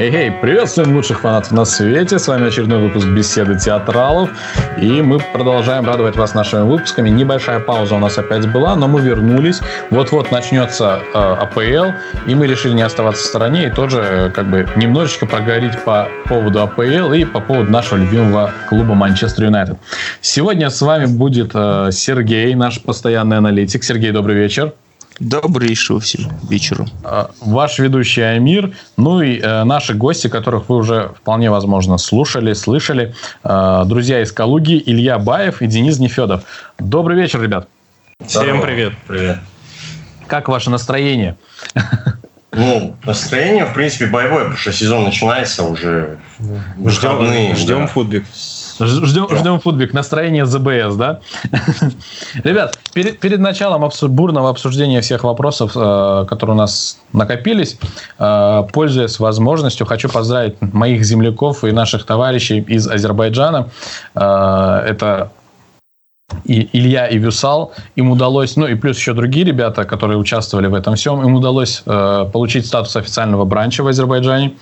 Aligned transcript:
Эй, 0.00 0.32
приветствуем 0.32 0.96
лучших 0.96 1.20
фанатов 1.20 1.52
на 1.52 1.64
свете. 1.64 2.18
С 2.18 2.26
вами 2.26 2.48
очередной 2.48 2.80
выпуск 2.80 3.06
беседы 3.06 3.56
театралов. 3.56 4.28
И 4.76 5.00
мы 5.00 5.20
продолжаем 5.20 5.86
радовать 5.86 6.16
вас 6.16 6.34
нашими 6.34 6.62
выпусками. 6.62 7.10
Небольшая 7.10 7.60
пауза 7.60 7.94
у 7.94 7.98
нас 8.00 8.18
опять 8.18 8.50
была, 8.50 8.74
но 8.74 8.88
мы 8.88 9.00
вернулись. 9.00 9.60
Вот-вот 9.90 10.32
начнется 10.32 10.98
э, 11.14 11.16
АПЛ, 11.16 11.96
и 12.26 12.34
мы 12.34 12.48
решили 12.48 12.72
не 12.72 12.82
оставаться 12.82 13.22
в 13.22 13.26
стороне 13.26 13.68
и 13.68 13.70
тоже 13.70 14.00
э, 14.02 14.30
как 14.30 14.50
бы 14.50 14.68
немножечко 14.74 15.26
поговорить 15.26 15.78
по 15.84 16.08
поводу 16.24 16.62
АПЛ 16.62 17.12
и 17.12 17.24
по 17.24 17.38
поводу 17.38 17.70
нашего 17.70 17.98
любимого 17.98 18.50
клуба 18.68 18.94
Манчестер 18.94 19.44
Юнайтед. 19.44 19.78
Сегодня 20.20 20.70
с 20.70 20.82
вами 20.82 21.06
будет 21.06 21.52
э, 21.54 21.90
Сергей, 21.92 22.52
наш 22.56 22.82
постоянный 22.82 23.36
аналитик. 23.36 23.84
Сергей, 23.84 24.10
добрый 24.10 24.34
вечер. 24.34 24.72
Добрейшего 25.20 26.00
всем 26.00 26.32
вечера. 26.48 26.86
Ваш 27.40 27.78
ведущий 27.78 28.22
Амир, 28.22 28.72
ну 28.96 29.22
и 29.22 29.38
э, 29.38 29.62
наши 29.62 29.94
гости, 29.94 30.26
которых 30.26 30.68
вы 30.68 30.76
уже 30.76 31.12
вполне 31.16 31.50
возможно 31.50 31.98
слушали, 31.98 32.52
слышали. 32.52 33.14
Э, 33.44 33.84
друзья 33.86 34.22
из 34.22 34.32
Калуги, 34.32 34.82
Илья 34.84 35.20
Баев 35.20 35.62
и 35.62 35.68
Денис 35.68 36.00
Нефедов. 36.00 36.42
Добрый 36.80 37.16
вечер, 37.16 37.40
ребят. 37.40 37.68
Всем 38.26 38.60
привет. 38.60 38.94
Привет. 39.06 39.38
Как 40.26 40.48
ваше 40.48 40.70
настроение? 40.70 41.36
Ну, 42.56 42.96
настроение, 43.04 43.64
в 43.66 43.74
принципе, 43.74 44.06
боевое, 44.06 44.42
потому 44.44 44.56
что 44.56 44.72
сезон 44.72 45.04
начинается 45.04 45.64
уже. 45.64 46.18
Ждем, 46.86 47.56
ждем 47.56 47.80
да. 47.82 47.86
футбик. 47.86 48.24
Ждем, 48.80 49.28
ждем 49.36 49.60
футбик. 49.60 49.92
Настроение 49.92 50.46
ЗБС, 50.46 50.96
да? 50.96 51.20
Ребят, 52.44 52.78
перед, 52.92 53.20
перед 53.20 53.38
началом 53.38 53.84
обсу- 53.84 54.08
бурного 54.08 54.50
обсуждения 54.50 55.00
всех 55.00 55.24
вопросов, 55.24 55.72
э, 55.76 56.26
которые 56.28 56.54
у 56.54 56.58
нас 56.58 56.98
накопились, 57.12 57.78
э, 58.18 58.64
пользуясь 58.72 59.18
возможностью, 59.18 59.86
хочу 59.86 60.08
поздравить 60.08 60.60
моих 60.60 61.04
земляков 61.04 61.64
и 61.64 61.72
наших 61.72 62.04
товарищей 62.04 62.60
из 62.60 62.88
Азербайджана. 62.88 63.68
Э, 64.14 64.84
это 64.88 65.30
и 66.44 66.68
Илья 66.72 67.06
и 67.06 67.18
Вюсал, 67.18 67.72
им 67.96 68.10
удалось, 68.10 68.56
ну 68.56 68.66
и 68.66 68.74
плюс 68.74 68.96
еще 68.96 69.12
другие 69.12 69.44
ребята, 69.44 69.84
которые 69.84 70.18
участвовали 70.18 70.66
в 70.66 70.74
этом 70.74 70.94
всем, 70.94 71.22
им 71.22 71.34
удалось 71.34 71.82
э, 71.84 72.26
получить 72.32 72.66
статус 72.66 72.96
официального 72.96 73.44
бранча 73.44 73.82
в 73.82 73.88
Азербайджане. 73.88 74.54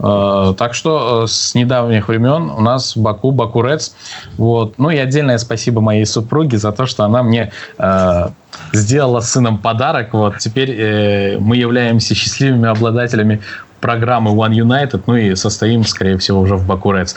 Э, 0.00 0.54
так 0.58 0.74
что 0.74 1.24
э, 1.24 1.26
с 1.28 1.54
недавних 1.54 2.08
времен 2.08 2.50
у 2.50 2.60
нас 2.60 2.96
Баку 2.96 3.30
Бакурец. 3.30 3.94
Вот. 4.36 4.78
Ну 4.78 4.90
и 4.90 4.96
отдельное 4.96 5.38
спасибо 5.38 5.80
моей 5.80 6.06
супруге 6.06 6.58
за 6.58 6.72
то, 6.72 6.86
что 6.86 7.04
она 7.04 7.22
мне 7.22 7.52
э, 7.78 8.28
сделала 8.72 9.20
сыном 9.20 9.58
подарок. 9.58 10.12
Вот 10.12 10.38
теперь 10.38 10.70
э, 10.70 11.38
мы 11.38 11.56
являемся 11.56 12.16
счастливыми 12.16 12.68
обладателями 12.68 13.40
программы 13.80 14.32
One 14.32 14.52
United, 14.52 15.02
ну 15.06 15.16
и 15.16 15.36
состоим, 15.36 15.84
скорее 15.84 16.18
всего, 16.18 16.40
уже 16.40 16.56
в 16.56 16.66
Бакурец. 16.66 17.14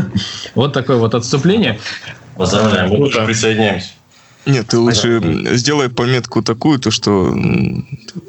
Вот 0.54 0.72
такое 0.72 0.96
вот 0.96 1.14
отступление. 1.14 1.78
Поздравляем, 2.36 2.90
мы 2.90 2.98
тоже 2.98 3.24
присоединяемся. 3.26 3.90
Нет, 4.46 4.68
ты 4.68 4.78
лучше 4.78 5.20
Понятно. 5.20 5.56
сделай 5.56 5.88
пометку 5.90 6.42
такую, 6.42 6.78
то 6.78 6.90
что 6.90 7.34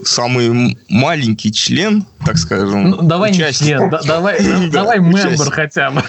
самый 0.04 0.78
маленький 0.90 1.54
член, 1.54 2.06
так 2.26 2.38
скажем, 2.38 2.90
ну, 2.90 3.02
давай 3.02 3.32
участник, 3.32 3.62
не 3.62 3.68
член, 3.68 3.90
да, 3.90 4.02
давай, 4.06 4.70
давай 4.72 5.00
мембер 5.00 5.50
хотя 5.52 5.92
бы. 5.92 6.04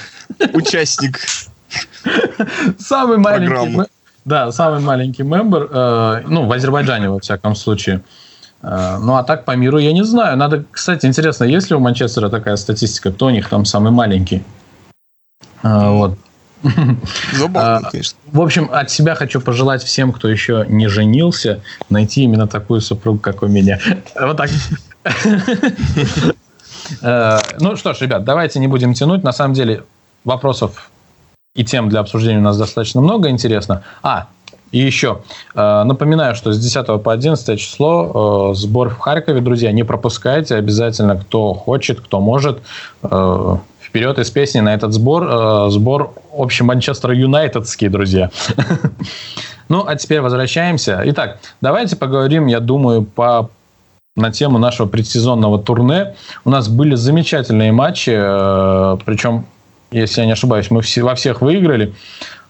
Участник. 0.55 1.21
Самый 2.79 3.19
маленький. 3.19 3.87
Да, 4.25 4.53
самый 4.53 4.81
маленький 4.81 5.25
мембер, 5.25 5.69
э, 5.71 6.23
ну, 6.27 6.47
в 6.47 6.53
Азербайджане, 6.53 7.11
во 7.11 7.19
всяком 7.19 7.57
случае. 7.57 8.03
Э, 8.63 8.99
ну, 9.01 9.17
а 9.17 9.25
так 9.25 9.45
по 9.45 9.53
миру 9.57 9.79
я 9.79 9.93
не 9.93 10.05
знаю. 10.05 10.37
Надо, 10.37 10.65
кстати, 10.71 11.07
интересно, 11.07 11.45
есть 11.45 11.71
ли 11.71 11.77
у 11.77 11.81
Манчестера 11.81 12.29
такая 12.29 12.57
статистика, 12.57 13.11
кто 13.11 13.27
у 13.27 13.31
них 13.31 13.49
там 13.49 13.65
самый 13.65 13.91
маленький? 13.91 14.45
Э, 15.63 15.91
вот. 15.91 16.19
Забавно, 17.33 17.89
а, 17.89 17.91
конечно. 17.91 18.19
В 18.31 18.41
общем, 18.41 18.69
от 18.73 18.91
себя 18.91 19.15
хочу 19.15 19.41
пожелать 19.41 19.83
всем, 19.83 20.13
кто 20.13 20.29
еще 20.29 20.65
не 20.69 20.89
женился, 20.89 21.61
найти 21.91 22.23
именно 22.23 22.47
такую 22.47 22.81
супругу, 22.81 23.19
как 23.19 23.43
у 23.43 23.47
меня. 23.47 23.79
Вот 24.21 24.37
так. 24.37 24.51
Э, 27.01 27.39
ну 27.61 27.77
что 27.77 27.95
ж, 27.95 28.01
ребят, 28.01 28.25
давайте 28.25 28.59
не 28.59 28.67
будем 28.67 28.93
тянуть. 28.93 29.23
На 29.23 29.33
самом 29.33 29.55
деле 29.55 29.85
вопросов 30.25 30.91
и 31.55 31.65
тем 31.65 31.89
для 31.89 32.01
обсуждения 32.01 32.39
у 32.39 32.43
нас 32.43 32.59
достаточно 32.59 33.01
много, 33.01 33.31
интересно. 33.31 33.83
А, 34.03 34.27
и 34.73 34.79
еще, 34.79 35.23
э, 35.55 35.83
напоминаю, 35.85 36.35
что 36.35 36.53
с 36.53 36.59
10 36.59 37.03
по 37.03 37.13
11 37.13 37.59
число 37.61 38.51
э, 38.53 38.55
сбор 38.55 38.91
в 38.91 38.99
Харькове, 38.99 39.41
друзья, 39.41 39.71
не 39.71 39.85
пропускайте, 39.85 40.57
обязательно, 40.57 41.17
кто 41.17 41.55
хочет, 41.55 42.01
кто 42.01 42.21
может, 42.21 42.61
вперед 43.93 44.19
из 44.19 44.31
песни 44.31 44.61
на 44.61 44.73
этот 44.73 44.95
сбор. 44.95 45.29
Э, 45.29 45.71
сбор 45.71 46.15
общий 46.33 46.65
Манчестер 46.65 47.11
Юнайтедский, 47.13 47.89
друзья. 47.89 48.31
Ну, 49.69 49.85
а 49.87 49.97
теперь 49.97 50.21
возвращаемся. 50.21 51.01
Итак, 51.07 51.39
давайте 51.63 51.97
поговорим, 51.97 52.47
я 52.47 52.61
думаю, 52.61 53.05
по 53.05 53.49
на 54.17 54.31
тему 54.31 54.59
нашего 54.59 54.87
предсезонного 54.87 55.59
турне. 55.59 56.15
У 56.45 56.51
нас 56.51 56.69
были 56.69 56.95
замечательные 56.95 57.73
матчи, 57.73 58.13
э, 58.15 58.99
причем, 59.07 59.47
если 59.91 60.21
я 60.21 60.27
не 60.27 60.33
ошибаюсь, 60.33 60.71
мы 60.71 60.83
все, 60.83 61.03
во 61.03 61.15
всех 61.15 61.41
выиграли. 61.41 61.95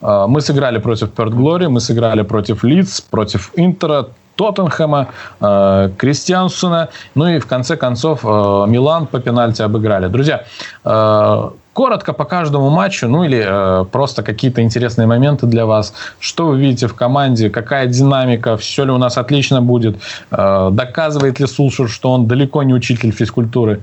Э, 0.01 0.25
мы 0.27 0.41
сыграли 0.41 0.79
против 0.79 1.13
Перт 1.13 1.33
Глори, 1.33 1.69
мы 1.69 1.81
сыграли 1.81 2.23
против 2.23 2.65
Лидс, 2.65 3.01
против 3.01 3.53
Интера, 3.55 4.09
Тоттенхэма, 4.37 5.09
э, 5.41 5.91
Кристиансона, 5.97 6.89
ну 7.15 7.29
и 7.29 7.39
в 7.39 7.47
конце 7.47 7.77
концов 7.77 8.21
э, 8.25 8.29
Милан 8.29 9.07
по 9.07 9.21
пенальти 9.21 9.63
обыграли. 9.63 10.09
Друзья, 10.09 10.45
э, 10.85 11.51
коротко 11.73 12.13
по 12.13 12.25
каждому 12.25 12.71
матчу, 12.71 13.09
ну 13.09 13.25
или 13.25 13.43
э, 13.45 13.85
просто 13.87 14.23
какие-то 14.23 14.63
интересные 14.63 15.07
моменты 15.07 15.47
для 15.47 15.67
вас. 15.67 15.95
Что 16.19 16.47
вы 16.47 16.59
видите 16.59 16.87
в 16.87 16.95
команде, 16.95 17.51
какая 17.51 17.87
динамика, 17.87 18.57
все 18.57 18.85
ли 18.85 18.91
у 18.91 18.99
нас 18.99 19.19
отлично 19.19 19.63
будет, 19.63 19.97
э, 20.31 20.71
доказывает 20.73 21.41
ли 21.41 21.47
Сулшер, 21.47 21.89
что 21.89 22.13
он 22.13 22.27
далеко 22.27 22.63
не 22.63 22.75
учитель 22.75 23.13
физкультуры. 23.13 23.83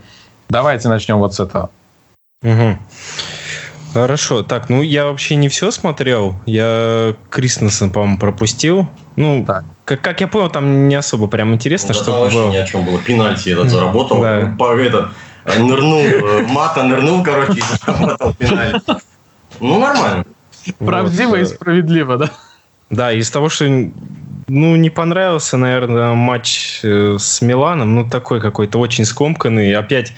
Давайте 0.50 0.90
начнем 0.90 1.18
вот 1.18 1.36
с 1.36 1.40
этого. 1.40 1.70
Угу. 2.44 2.78
Хорошо, 3.94 4.44
так, 4.44 4.70
ну 4.70 4.82
я 4.82 5.06
вообще 5.06 5.36
не 5.36 5.50
все 5.50 5.72
смотрел. 5.72 6.36
Я 6.46 7.16
Кристенсен, 7.30 7.90
по-моему, 7.90 8.18
пропустил. 8.18 8.88
Ну, 9.16 9.44
так. 9.46 9.64
Как, 9.90 10.02
как 10.02 10.22
я 10.22 10.28
понял, 10.28 10.52
там 10.52 10.88
не 10.88 10.94
особо 10.94 11.26
прям 11.26 11.52
интересно, 11.52 11.96
ну, 11.96 12.00
что 12.00 12.12
вообще 12.12 12.38
было. 12.38 12.52
ни 12.52 12.58
о 12.58 12.66
чем 12.68 12.86
было. 12.86 13.00
Пенальти 13.00 13.50
этот 13.50 13.72
заработал. 13.72 14.22
Да. 14.22 14.56
По, 14.60 14.78
этот, 14.78 15.10
нырнул, 15.46 16.02
э, 16.02 16.46
мата 16.48 16.84
нырнул, 16.84 17.24
короче, 17.24 17.54
и 17.54 17.64
заработал 17.84 18.36
пенальти. 18.36 18.86
Ну, 19.60 19.80
нормально. 19.80 20.26
Правдиво 20.78 21.30
вот. 21.30 21.40
и 21.40 21.46
справедливо, 21.46 22.18
да? 22.18 22.30
Да, 22.92 23.12
из 23.12 23.32
того, 23.32 23.50
что 23.50 23.66
ну, 23.66 24.76
не 24.76 24.92
понравился, 24.92 25.58
наверное, 25.58 26.14
матч 26.14 26.82
э, 26.84 27.18
с 27.20 27.42
Миланом. 27.42 27.96
Ну, 27.96 28.08
такой 28.08 28.42
какой-то 28.42 28.78
очень 28.78 29.06
скомканный. 29.06 29.74
Опять 29.74 30.14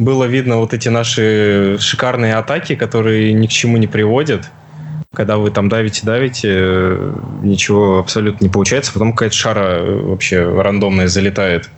было 0.00 0.24
видно 0.24 0.56
вот 0.56 0.74
эти 0.74 0.88
наши 0.88 1.76
шикарные 1.78 2.34
атаки, 2.34 2.74
которые 2.74 3.32
ни 3.32 3.46
к 3.46 3.50
чему 3.50 3.76
не 3.76 3.86
приводят. 3.86 4.50
Когда 5.14 5.36
вы 5.36 5.50
там 5.50 5.68
давите-давите, 5.68 6.48
э, 6.50 7.14
ничего 7.42 7.98
абсолютно 7.98 8.44
не 8.44 8.50
получается, 8.50 8.92
потом 8.92 9.12
какая-то 9.12 9.34
шара 9.34 9.78
э, 9.78 10.00
вообще 10.02 10.44
рандомная 10.60 11.08
залетает. 11.08 11.70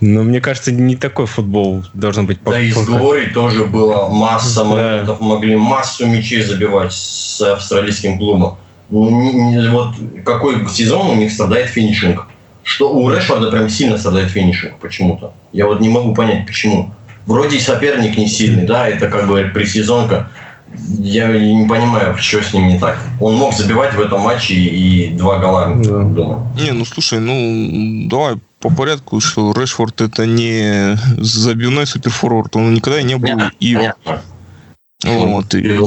Но 0.00 0.22
мне 0.22 0.40
кажется, 0.40 0.70
не 0.70 0.96
такой 0.96 1.26
футбол 1.26 1.84
должен 1.94 2.26
быть. 2.26 2.38
Да 2.44 2.60
и 2.60 2.70
с 2.70 2.84
Глори 2.84 3.26
тоже 3.26 3.64
было 3.64 4.08
масса 4.08 4.64
моментов, 4.64 5.20
могли 5.20 5.56
массу 5.56 6.06
мячей 6.06 6.42
забивать 6.42 6.92
с 6.92 7.40
австралийским 7.40 8.18
клубом. 8.18 8.58
Ну, 8.90 9.70
вот 9.72 9.94
какой 10.24 10.68
сезон 10.68 11.10
у 11.10 11.14
них 11.16 11.32
страдает 11.32 11.68
финишинг 11.68 12.26
что 12.68 12.92
у 12.92 13.10
Решфорда 13.10 13.50
прям 13.50 13.70
сильно 13.70 13.96
страдает 13.96 14.30
финишинг 14.30 14.76
почему-то. 14.78 15.32
Я 15.52 15.64
вот 15.66 15.80
не 15.80 15.88
могу 15.88 16.14
понять, 16.14 16.44
почему. 16.44 16.94
Вроде 17.24 17.58
соперник 17.60 18.18
не 18.18 18.28
сильный, 18.28 18.66
да, 18.66 18.86
это 18.86 19.08
как 19.08 19.26
бы 19.26 19.50
пресезонка. 19.54 20.28
Я 20.98 21.28
не 21.28 21.66
понимаю, 21.66 22.16
что 22.18 22.42
с 22.42 22.52
ним 22.52 22.68
не 22.68 22.78
так. 22.78 22.98
Он 23.20 23.34
мог 23.34 23.54
забивать 23.54 23.94
в 23.94 24.00
этом 24.00 24.20
матче 24.20 24.54
и 24.54 25.10
два 25.10 25.38
гола, 25.38 25.74
да. 25.74 26.02
думаю. 26.02 26.48
Не, 26.56 26.72
ну 26.72 26.84
слушай, 26.84 27.20
ну 27.20 28.08
давай 28.08 28.36
по 28.60 28.70
порядку, 28.70 29.20
что 29.20 29.52
Решфорд 29.52 30.00
это 30.00 30.26
не 30.26 30.96
забивной 31.18 31.86
суперфорвард, 31.86 32.56
он 32.56 32.74
никогда 32.74 33.02
не 33.02 33.16
был 33.16 33.28
Нет, 33.28 33.52
и... 33.60 33.74
Понятно. 33.74 34.22
Вот, 35.04 35.54
и... 35.54 35.78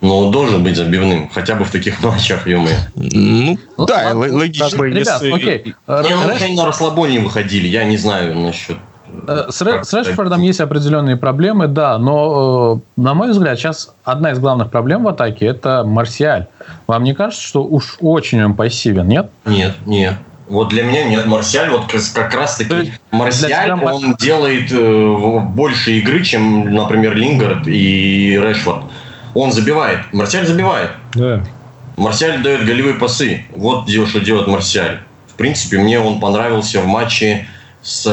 Но 0.00 0.18
он 0.20 0.30
должен 0.30 0.62
быть 0.62 0.76
забивным, 0.76 1.28
хотя 1.28 1.56
бы 1.56 1.64
в 1.64 1.70
таких 1.70 2.00
матчах, 2.02 2.46
ё 2.46 2.64
Ну, 2.94 3.58
ну 3.76 3.86
да, 3.86 4.12
логично. 4.14 4.70
Как 4.70 4.78
бы, 4.78 4.90
Ребят, 4.90 5.22
если... 5.22 5.32
окей. 5.32 5.64
Не, 5.64 6.14
ну, 6.14 6.28
Рэш... 6.28 6.56
на 6.56 6.66
расслабоне 6.66 7.18
выходили, 7.20 7.66
я 7.66 7.84
не 7.84 7.96
знаю 7.96 8.38
насчет... 8.38 8.78
Э, 9.26 9.46
с, 9.50 9.62
Рэ, 9.62 9.84
с 9.84 9.92
Решфордом 9.92 10.42
есть 10.42 10.60
определенные 10.60 11.16
проблемы, 11.16 11.68
да, 11.68 11.98
но, 11.98 12.80
э, 12.96 13.00
на 13.00 13.14
мой 13.14 13.30
взгляд, 13.30 13.58
сейчас 13.58 13.94
одна 14.04 14.32
из 14.32 14.38
главных 14.38 14.70
проблем 14.70 15.04
в 15.04 15.08
атаке– 15.08 15.46
это 15.46 15.84
Марсиаль. 15.84 16.46
Вам 16.86 17.04
не 17.04 17.14
кажется, 17.14 17.42
что 17.44 17.64
уж 17.64 17.96
очень 18.00 18.42
он 18.42 18.54
пассивен, 18.54 19.06
нет? 19.06 19.30
Нет, 19.44 19.74
нет. 19.86 20.14
Вот 20.48 20.68
для 20.68 20.82
меня 20.82 21.04
нет. 21.04 21.26
Марсиаль, 21.26 21.70
вот 21.70 21.92
как 22.14 22.34
раз 22.34 22.56
таки, 22.56 22.92
Марсиаль, 23.10 23.72
он 23.72 24.14
делает 24.16 24.72
э, 24.72 25.38
больше 25.40 25.98
игры, 25.98 26.24
чем, 26.24 26.74
например, 26.74 27.14
Лингард 27.14 27.66
и 27.66 28.38
Решфорд. 28.42 28.84
Он 29.34 29.52
забивает. 29.52 30.00
Марсиаль 30.12 30.46
забивает. 30.46 30.90
Да. 31.14 31.44
Марсиаль 31.98 32.42
дает 32.42 32.64
голевые 32.64 32.94
пасы. 32.94 33.44
Вот 33.54 33.88
что 33.88 34.20
делает 34.20 34.46
Марсиаль. 34.46 35.00
В 35.26 35.34
принципе, 35.34 35.78
мне 35.78 36.00
он 36.00 36.18
понравился 36.18 36.80
в 36.80 36.86
матче 36.86 37.46
с... 37.82 38.06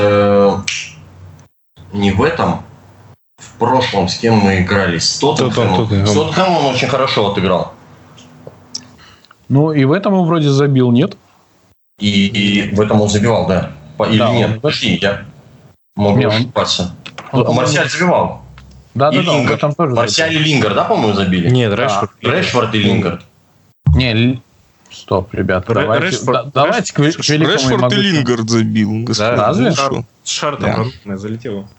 Не 1.95 2.11
в 2.11 2.21
этом, 2.21 2.61
в 3.37 3.53
прошлом, 3.53 4.09
с 4.09 4.17
кем 4.17 4.35
мы 4.35 4.59
играли, 4.59 4.97
с 4.99 5.17
Тоттенхэмом. 5.17 6.05
С 6.05 6.13
Тоттенхэмом 6.13 6.65
он 6.65 6.75
очень 6.75 6.89
хорошо 6.89 7.31
отыграл. 7.31 7.73
Ну, 9.47 9.71
и 9.71 9.85
в 9.85 9.93
этом 9.93 10.13
он 10.13 10.27
вроде 10.27 10.49
забил, 10.49 10.91
нет? 10.91 11.15
И, 11.99 12.27
и 12.27 12.75
в 12.75 12.81
этом 12.81 12.99
он 12.99 13.07
забивал, 13.07 13.47
да. 13.47 13.71
Или 14.09 14.17
да, 14.17 14.31
нет? 14.31 14.49
Он... 14.51 14.59
Подожди, 14.59 14.99
я 15.01 15.25
могу 15.95 16.17
нет, 16.17 16.33
ошибаться. 16.33 16.95
Он... 17.31 17.55
Марсиаль 17.55 17.89
забивал. 17.89 18.41
Да, 18.93 19.11
да, 19.11 19.21
да, 19.21 19.31
он 19.31 19.57
там 19.57 19.73
тоже 19.73 19.93
Марсиаль 19.93 20.33
и 20.33 20.39
Лингард, 20.39 20.75
да, 20.75 20.83
по-моему, 20.83 21.13
забили? 21.13 21.49
Нет, 21.49 21.73
Решфорд. 21.73 22.11
Да. 22.21 22.31
Решфорд 22.31 22.75
и 22.75 22.79
Лингард. 22.79 23.21
Не, 23.95 24.41
Стоп, 24.91 25.33
ребят, 25.33 25.69
Р- 25.69 25.75
давайте, 25.75 26.07
Решфорд, 26.07 26.45
да, 26.45 26.63
давайте 26.65 26.93
к, 26.93 26.95
к 26.95 26.99
Решфорд 26.99 27.93
и 27.93 27.95
Лингард 27.95 28.49
забил. 28.49 29.05
Да, 29.17 29.35
разве? 29.35 29.71
С 29.71 30.29
шартом 30.29 30.91
да. 31.05 31.17
залетело. 31.17 31.69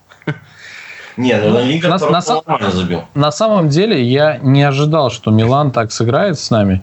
Не, 1.16 1.36
ну 1.38 1.64
Лингард 1.64 2.00
на, 2.02 2.08
на, 2.10 2.22
нормально 2.46 2.70
забил. 2.70 3.04
На 3.14 3.32
самом 3.32 3.68
деле 3.68 4.02
я 4.02 4.38
не 4.38 4.62
ожидал, 4.62 5.10
что 5.10 5.30
Милан 5.30 5.70
так 5.70 5.92
сыграет 5.92 6.38
с 6.38 6.50
нами. 6.50 6.82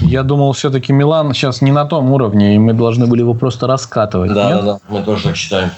Я 0.00 0.22
думал, 0.22 0.52
все-таки 0.52 0.92
Милан 0.92 1.32
сейчас 1.32 1.62
не 1.62 1.72
на 1.72 1.84
том 1.84 2.12
уровне, 2.12 2.54
и 2.54 2.58
мы 2.58 2.74
должны 2.74 3.06
были 3.06 3.20
его 3.20 3.34
просто 3.34 3.66
раскатывать. 3.66 4.32
Да, 4.32 4.48
нет? 4.50 4.64
да, 4.64 4.72
да, 4.72 4.78
мы 4.88 5.02
тоже 5.02 5.24
так 5.24 5.36
считаем. 5.36 5.70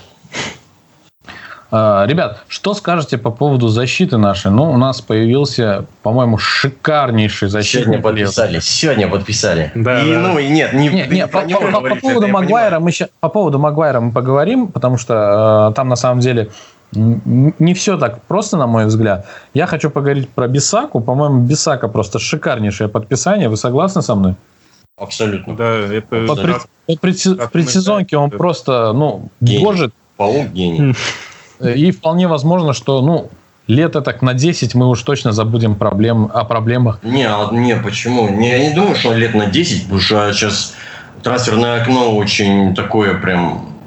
А, 1.70 2.06
ребят, 2.06 2.44
что 2.48 2.72
скажете 2.72 3.18
по 3.18 3.30
поводу 3.30 3.68
защиты 3.68 4.16
нашей? 4.16 4.50
Ну, 4.50 4.70
у 4.70 4.78
нас 4.78 5.02
появился, 5.02 5.84
по-моему, 6.02 6.38
шикарнейший 6.38 7.48
защитник. 7.48 7.84
Сегодня 7.84 8.02
подписали. 8.02 8.60
Сегодня 8.60 9.08
подписали. 9.08 9.70
Да, 9.74 10.02
и, 10.02 10.12
да. 10.12 10.20
Ну, 10.20 10.38
и 10.38 10.48
нет, 10.48 10.72
не, 10.72 10.88
не, 10.88 11.06
не, 11.06 11.26
по, 11.26 11.42
по, 11.42 11.70
по, 11.70 11.80
по, 11.80 11.94
поводу 11.96 12.28
Магуайра 12.28 12.80
мы 12.80 12.90
сейчас, 12.90 13.10
по 13.20 13.28
поводу 13.28 13.58
Магуайра 13.58 14.00
мы 14.00 14.12
поговорим, 14.12 14.68
потому 14.68 14.96
что 14.96 15.68
э, 15.70 15.74
там 15.74 15.88
на 15.88 15.96
самом 15.96 16.20
деле 16.20 16.50
не 16.92 17.74
все 17.74 17.98
так 17.98 18.22
просто, 18.22 18.56
на 18.56 18.66
мой 18.66 18.86
взгляд. 18.86 19.26
Я 19.54 19.66
хочу 19.66 19.90
поговорить 19.90 20.28
про 20.30 20.48
Бисаку. 20.48 21.00
По-моему, 21.00 21.40
Бисака 21.40 21.88
просто 21.88 22.18
шикарнейшее 22.18 22.88
подписание. 22.88 23.48
Вы 23.48 23.56
согласны 23.56 24.02
со 24.02 24.14
мной? 24.14 24.34
Абсолютно. 24.96 25.56
Да, 25.56 25.76
это... 25.76 26.26
По, 26.26 26.34
пред, 26.34 26.56
по, 26.86 26.96
пред, 26.96 27.24
в 27.24 27.48
предсезонке 27.50 28.16
он 28.16 28.30
просто, 28.30 28.92
ну, 28.92 29.28
гений. 29.40 29.64
божит. 29.64 29.94
Паук 30.16 30.48
гений. 30.48 30.94
И 31.60 31.90
вполне 31.90 32.26
возможно, 32.26 32.72
что, 32.72 33.02
ну, 33.02 33.30
лето 33.68 34.00
так 34.00 34.22
на 34.22 34.34
10 34.34 34.74
мы 34.74 34.88
уж 34.88 35.02
точно 35.02 35.32
забудем 35.32 35.76
проблем, 35.76 36.30
о 36.32 36.44
проблемах. 36.44 37.00
Не, 37.02 37.28
а, 37.28 37.48
не, 37.52 37.76
почему? 37.76 38.28
Не, 38.28 38.50
я 38.50 38.68
не 38.68 38.74
думаю, 38.74 38.96
что 38.96 39.12
лет 39.12 39.34
на 39.34 39.46
10, 39.46 39.84
потому 39.84 40.00
что 40.00 40.32
сейчас 40.32 40.74
трансферное 41.22 41.82
окно 41.82 42.16
очень 42.16 42.74
такое 42.74 43.14
прям 43.14 43.77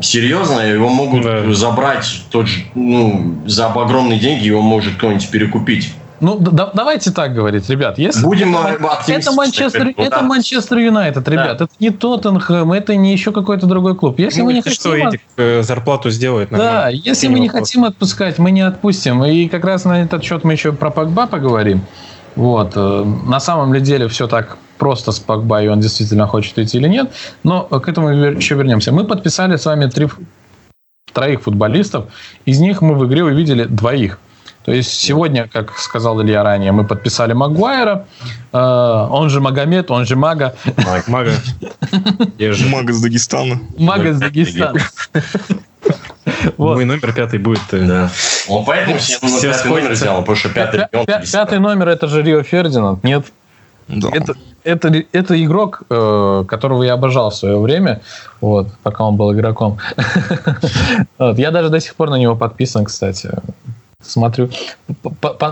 серьезное, 0.00 0.74
его 0.74 0.88
могут 0.88 1.22
да. 1.22 1.52
забрать 1.52 2.22
тот 2.30 2.46
же, 2.46 2.64
ну, 2.74 3.36
за 3.46 3.66
огромные 3.66 4.18
деньги 4.18 4.46
его 4.46 4.62
может 4.62 4.96
кто-нибудь 4.96 5.28
перекупить. 5.30 5.92
Ну, 6.20 6.36
да, 6.38 6.70
давайте 6.74 7.12
так 7.12 7.32
говорить, 7.32 7.68
ребят. 7.70 7.96
Если 7.98 8.22
Будем 8.22 8.54
это, 8.54 9.00
это 9.06 9.32
Манчестер, 9.32 9.84
ну, 9.96 10.04
это 10.04 10.22
Манчестер 10.22 10.78
Юнайтед, 10.78 11.26
ребят. 11.26 11.58
Да. 11.58 11.64
Это 11.64 11.68
не 11.78 11.90
Тоттенхэм, 11.90 12.72
это 12.72 12.94
не 12.94 13.12
еще 13.12 13.32
какой-то 13.32 13.66
другой 13.66 13.96
клуб. 13.96 14.18
Если 14.18 14.40
ну, 14.40 14.46
мы 14.46 14.52
не 14.52 14.60
хотим, 14.60 14.74
что 14.74 14.94
Эдик 14.94 15.22
э, 15.38 15.62
зарплату 15.62 16.10
сделает. 16.10 16.50
Да, 16.50 16.88
если 16.90 17.28
мы 17.28 17.40
не 17.40 17.48
вопрос. 17.48 17.68
хотим 17.68 17.84
отпускать, 17.84 18.38
мы 18.38 18.50
не 18.50 18.60
отпустим. 18.60 19.24
И 19.24 19.48
как 19.48 19.64
раз 19.64 19.86
на 19.86 20.02
этот 20.02 20.22
счет 20.22 20.44
мы 20.44 20.52
еще 20.52 20.72
про 20.72 20.90
Погба 20.90 21.26
поговорим. 21.26 21.80
Вот. 22.36 22.72
Э, 22.76 23.04
на 23.26 23.40
самом 23.40 23.72
деле 23.82 24.06
все 24.08 24.26
так 24.26 24.58
просто 24.80 25.12
с 25.12 25.20
Погба, 25.20 25.62
и 25.62 25.68
он 25.68 25.80
действительно 25.80 26.26
хочет 26.26 26.58
идти 26.58 26.78
или 26.78 26.88
нет. 26.88 27.12
Но 27.44 27.62
к 27.62 27.88
этому 27.88 28.08
еще 28.08 28.54
вернемся. 28.56 28.92
Мы 28.92 29.04
подписали 29.04 29.56
с 29.56 29.66
вами 29.66 29.86
три, 29.86 30.08
троих 31.12 31.42
футболистов. 31.42 32.06
Из 32.46 32.60
них 32.60 32.82
мы 32.82 32.94
в 32.94 33.06
игре 33.06 33.22
увидели 33.22 33.64
двоих. 33.64 34.18
То 34.64 34.72
есть 34.72 34.90
сегодня, 34.90 35.48
как 35.52 35.78
сказал 35.78 36.22
Илья 36.22 36.42
ранее, 36.42 36.72
мы 36.72 36.84
подписали 36.84 37.32
Магуайра, 37.32 38.06
э, 38.52 38.58
он 38.58 39.30
же 39.30 39.40
Магомед, 39.40 39.90
он 39.90 40.06
же 40.06 40.16
Мага. 40.16 40.54
Мага. 41.06 41.32
Мага 42.68 42.92
с 42.92 43.02
Дагестана. 43.02 43.60
Мага 43.78 44.12
с 44.12 44.18
Дагестана. 44.18 44.80
Вот. 46.56 46.76
Мой 46.76 46.84
номер 46.84 47.12
пятый 47.12 47.38
будет. 47.38 47.60
Э, 47.72 47.86
да. 47.86 48.10
Он 48.48 48.64
поэтому 48.64 48.98
все, 48.98 49.18
все 49.26 49.50
пятый 49.50 49.68
номер 49.68 49.90
взял, 49.90 50.20
потому 50.20 50.36
что 50.36 50.48
пятый 50.48 50.86
Пятый 51.32 51.58
номер 51.58 51.88
это 51.88 52.06
же 52.06 52.22
Рио 52.22 52.42
Фердинанд, 52.42 53.02
нет? 53.04 53.26
Да. 53.88 54.08
Это, 54.12 54.34
это, 54.64 55.04
это 55.12 55.44
игрок, 55.44 55.82
э, 55.88 56.44
которого 56.46 56.82
я 56.82 56.94
обожал 56.94 57.30
в 57.30 57.36
свое 57.36 57.58
время, 57.58 58.00
вот, 58.40 58.68
пока 58.82 59.04
он 59.04 59.16
был 59.16 59.32
игроком. 59.32 59.78
я 61.18 61.50
даже 61.50 61.68
до 61.68 61.80
сих 61.80 61.94
пор 61.94 62.10
на 62.10 62.16
него 62.16 62.36
подписан, 62.36 62.84
кстати 62.84 63.30
смотрю, 64.02 64.50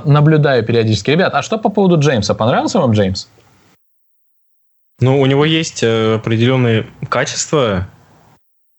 наблюдаю 0.04 0.64
периодически. 0.64 1.10
Ребят, 1.10 1.34
а 1.34 1.42
что 1.42 1.58
по 1.58 1.68
поводу 1.68 1.98
Джеймса? 1.98 2.34
Понравился 2.34 2.78
вам 2.78 2.92
Джеймс? 2.92 3.28
Ну, 5.00 5.20
у 5.20 5.26
него 5.26 5.44
есть 5.44 5.82
э, 5.82 6.16
определенные 6.16 6.86
качества, 7.08 7.86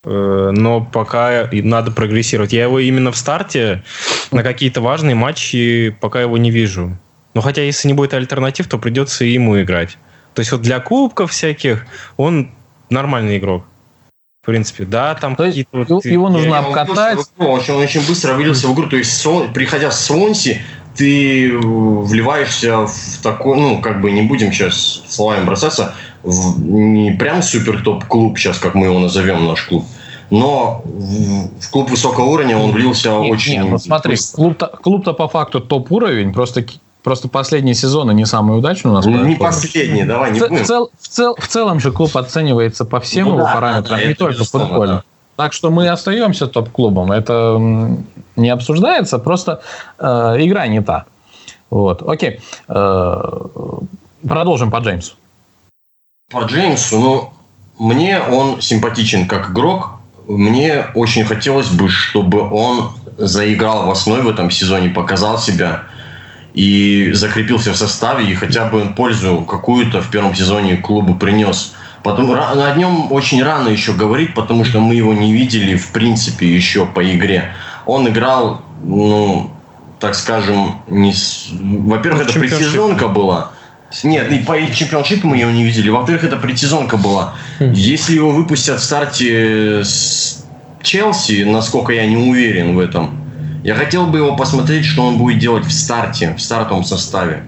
э, 0.04 0.52
но 0.54 0.82
пока 0.82 1.50
надо 1.52 1.92
прогрессировать. 1.92 2.52
Я 2.52 2.64
его 2.64 2.80
именно 2.80 3.12
в 3.12 3.18
старте 3.18 3.84
на 4.32 4.44
какие-то 4.44 4.82
важные 4.82 5.16
матчи 5.16 5.96
пока 6.02 6.22
его 6.22 6.38
не 6.38 6.52
вижу. 6.52 6.98
Но 7.36 7.42
хотя 7.42 7.62
если 7.62 7.88
не 7.88 7.94
будет 7.94 8.14
альтернатив, 8.14 8.68
то 8.68 8.78
придется 8.78 9.24
ему 9.24 9.62
играть. 9.62 9.98
То 10.40 10.42
есть 10.42 10.54
вот 10.54 10.62
для 10.62 10.80
кубков 10.80 11.32
всяких 11.32 11.86
он 12.16 12.52
нормальный 12.90 13.40
игрок. 13.40 13.66
В 14.42 14.46
принципе, 14.46 14.86
да, 14.86 15.14
там 15.16 15.36
какие-то 15.36 15.84
вот... 15.84 16.06
Его 16.06 16.30
нужно 16.30 16.54
я 16.54 16.60
обкатать. 16.60 17.20
Он 17.38 17.48
очень, 17.48 17.74
очень 17.74 18.08
быстро 18.08 18.36
влился 18.36 18.70
в 18.70 18.74
игру. 18.74 18.88
То 18.88 18.96
есть, 18.96 19.28
приходя 19.54 19.92
с 19.92 20.06
Слонси, 20.06 20.62
ты 20.96 21.52
вливаешься 21.58 22.88
в 22.88 23.22
такой, 23.22 23.58
ну, 23.58 23.82
как 23.82 24.00
бы 24.00 24.12
не 24.12 24.22
будем 24.22 24.54
сейчас 24.54 25.04
словами 25.10 25.44
бросаться, 25.44 25.94
в 26.24 26.62
не 26.62 27.12
прям 27.12 27.44
супер 27.44 27.84
топ-клуб 27.84 28.38
сейчас, 28.38 28.60
как 28.60 28.76
мы 28.76 28.86
его 28.86 29.00
назовем, 29.00 29.46
наш 29.46 29.64
клуб, 29.64 29.86
но 30.30 30.82
в, 30.86 31.50
в 31.60 31.70
клуб 31.70 31.90
высокого 31.90 32.28
уровня 32.28 32.58
он 32.58 32.72
влился 32.72 33.10
не, 33.10 33.30
очень... 33.30 33.62
Не, 33.62 33.64
ну 33.72 33.78
смотри, 33.78 34.16
клуб-то, 34.34 34.68
клуб-то 34.68 35.12
по 35.12 35.28
факту 35.28 35.60
топ-уровень, 35.60 36.32
просто 36.32 36.64
Просто 37.04 37.30
последние 37.30 37.76
сезоны 37.76 38.12
не 38.14 38.26
самые 38.26 38.58
удачные 38.58 38.92
у 38.92 38.96
нас. 38.96 39.06
Ну, 39.06 39.26
не 39.26 39.36
последние, 39.36 40.06
давай 40.06 40.32
не 40.32 40.40
в, 40.40 40.50
будем. 40.50 40.66
Цел, 40.66 40.92
в, 41.00 41.08
цел, 41.08 41.36
в 41.40 41.48
целом 41.48 41.80
же 41.80 41.92
клуб 41.92 42.16
оценивается 42.18 42.84
по 42.84 43.00
всем 43.00 43.30
ну, 43.30 43.36
его 43.36 43.46
да, 43.46 43.54
параметрам, 43.54 43.98
да, 43.98 44.04
да, 44.04 44.10
не 44.10 44.14
только 44.14 44.44
в 44.44 44.50
футболе. 44.50 44.92
Да. 44.92 45.04
Так 45.38 45.54
что 45.54 45.72
мы 45.72 45.88
остаемся 45.88 46.48
топ-клубом. 46.48 47.14
Это 47.14 47.58
не 48.36 48.50
обсуждается, 48.50 49.18
просто 49.20 49.62
э, 49.98 50.36
игра 50.40 50.68
не 50.68 50.82
та. 50.82 51.06
Вот, 51.70 52.02
окей. 52.02 52.42
Э, 52.68 53.22
продолжим 54.28 54.70
по 54.70 54.78
Джеймсу. 54.80 55.14
По 56.30 56.44
Джеймсу, 56.44 57.00
ну, 57.00 57.34
мне 57.80 58.20
он 58.20 58.60
симпатичен 58.60 59.28
как 59.28 59.52
игрок. 59.52 59.92
Мне 60.28 60.88
очень 60.94 61.24
хотелось 61.24 61.70
бы, 61.70 61.88
чтобы 61.88 62.42
он 62.42 62.92
заиграл 63.18 63.86
в 63.86 63.92
основе 63.92 64.24
в 64.24 64.30
этом 64.30 64.52
сезоне, 64.52 64.90
показал 64.90 65.38
себя 65.38 65.84
и 66.54 67.12
закрепился 67.14 67.74
в 67.74 67.78
составе, 67.78 68.26
и 68.26 68.36
хотя 68.36 68.66
бы 68.66 68.94
пользу 68.96 69.42
какую-то 69.42 70.02
в 70.02 70.10
первом 70.10 70.36
сезоне 70.36 70.78
клубу 70.78 71.16
принес. 71.16 71.76
Потом, 72.04 72.32
о 72.32 72.76
нем 72.76 73.12
очень 73.12 73.44
рано 73.44 73.68
еще 73.68 73.94
говорить, 73.94 74.34
потому 74.34 74.64
что 74.64 74.80
мы 74.80 74.96
его 74.96 75.14
не 75.14 75.34
видели 75.34 75.76
в 75.76 75.92
принципе 75.92 76.48
еще 76.48 76.86
по 76.86 77.04
игре. 77.04 77.54
Он 77.86 78.08
играл, 78.08 78.62
ну, 78.84 79.52
так 80.00 80.16
скажем, 80.16 80.82
не 80.88 81.14
с... 81.14 81.50
во-первых, 81.52 82.30
это 82.30 82.40
предсезонка 82.40 83.08
была. 83.10 83.52
Нет, 84.04 84.32
и 84.32 84.40
по 84.40 84.56
чемпионшипу 84.72 85.28
мы 85.28 85.38
его 85.38 85.52
не 85.52 85.64
видели. 85.64 85.90
Во-вторых, 85.90 86.24
это 86.24 86.38
предсезонка 86.38 86.96
была. 86.96 87.34
Хм. 87.60 87.72
Если 87.74 88.16
его 88.16 88.30
выпустят 88.32 88.80
в 88.80 88.84
старте 88.84 89.84
с 89.84 90.46
Челси, 90.82 91.44
насколько 91.44 91.92
я 91.92 92.06
не 92.06 92.16
уверен 92.16 92.76
в 92.76 92.80
этом, 92.80 93.19
я 93.64 93.76
хотел 93.76 94.08
бы 94.08 94.20
его 94.20 94.36
посмотреть, 94.36 94.86
что 94.86 95.04
он 95.04 95.18
будет 95.18 95.40
делать 95.40 95.66
в 95.66 95.72
старте, 95.72 96.34
в 96.36 96.42
стартовом 96.42 96.84
составе 96.84 97.44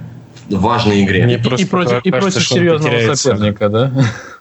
в 0.57 0.61
важной 0.61 1.03
игре. 1.03 1.23
Мне 1.23 1.35
и, 1.35 1.37
и 1.37 1.65
против, 1.65 2.03
и 2.03 2.11
против 2.11 2.47
серьезного 2.47 3.15
соперника, 3.15 3.69
да? 3.69 3.91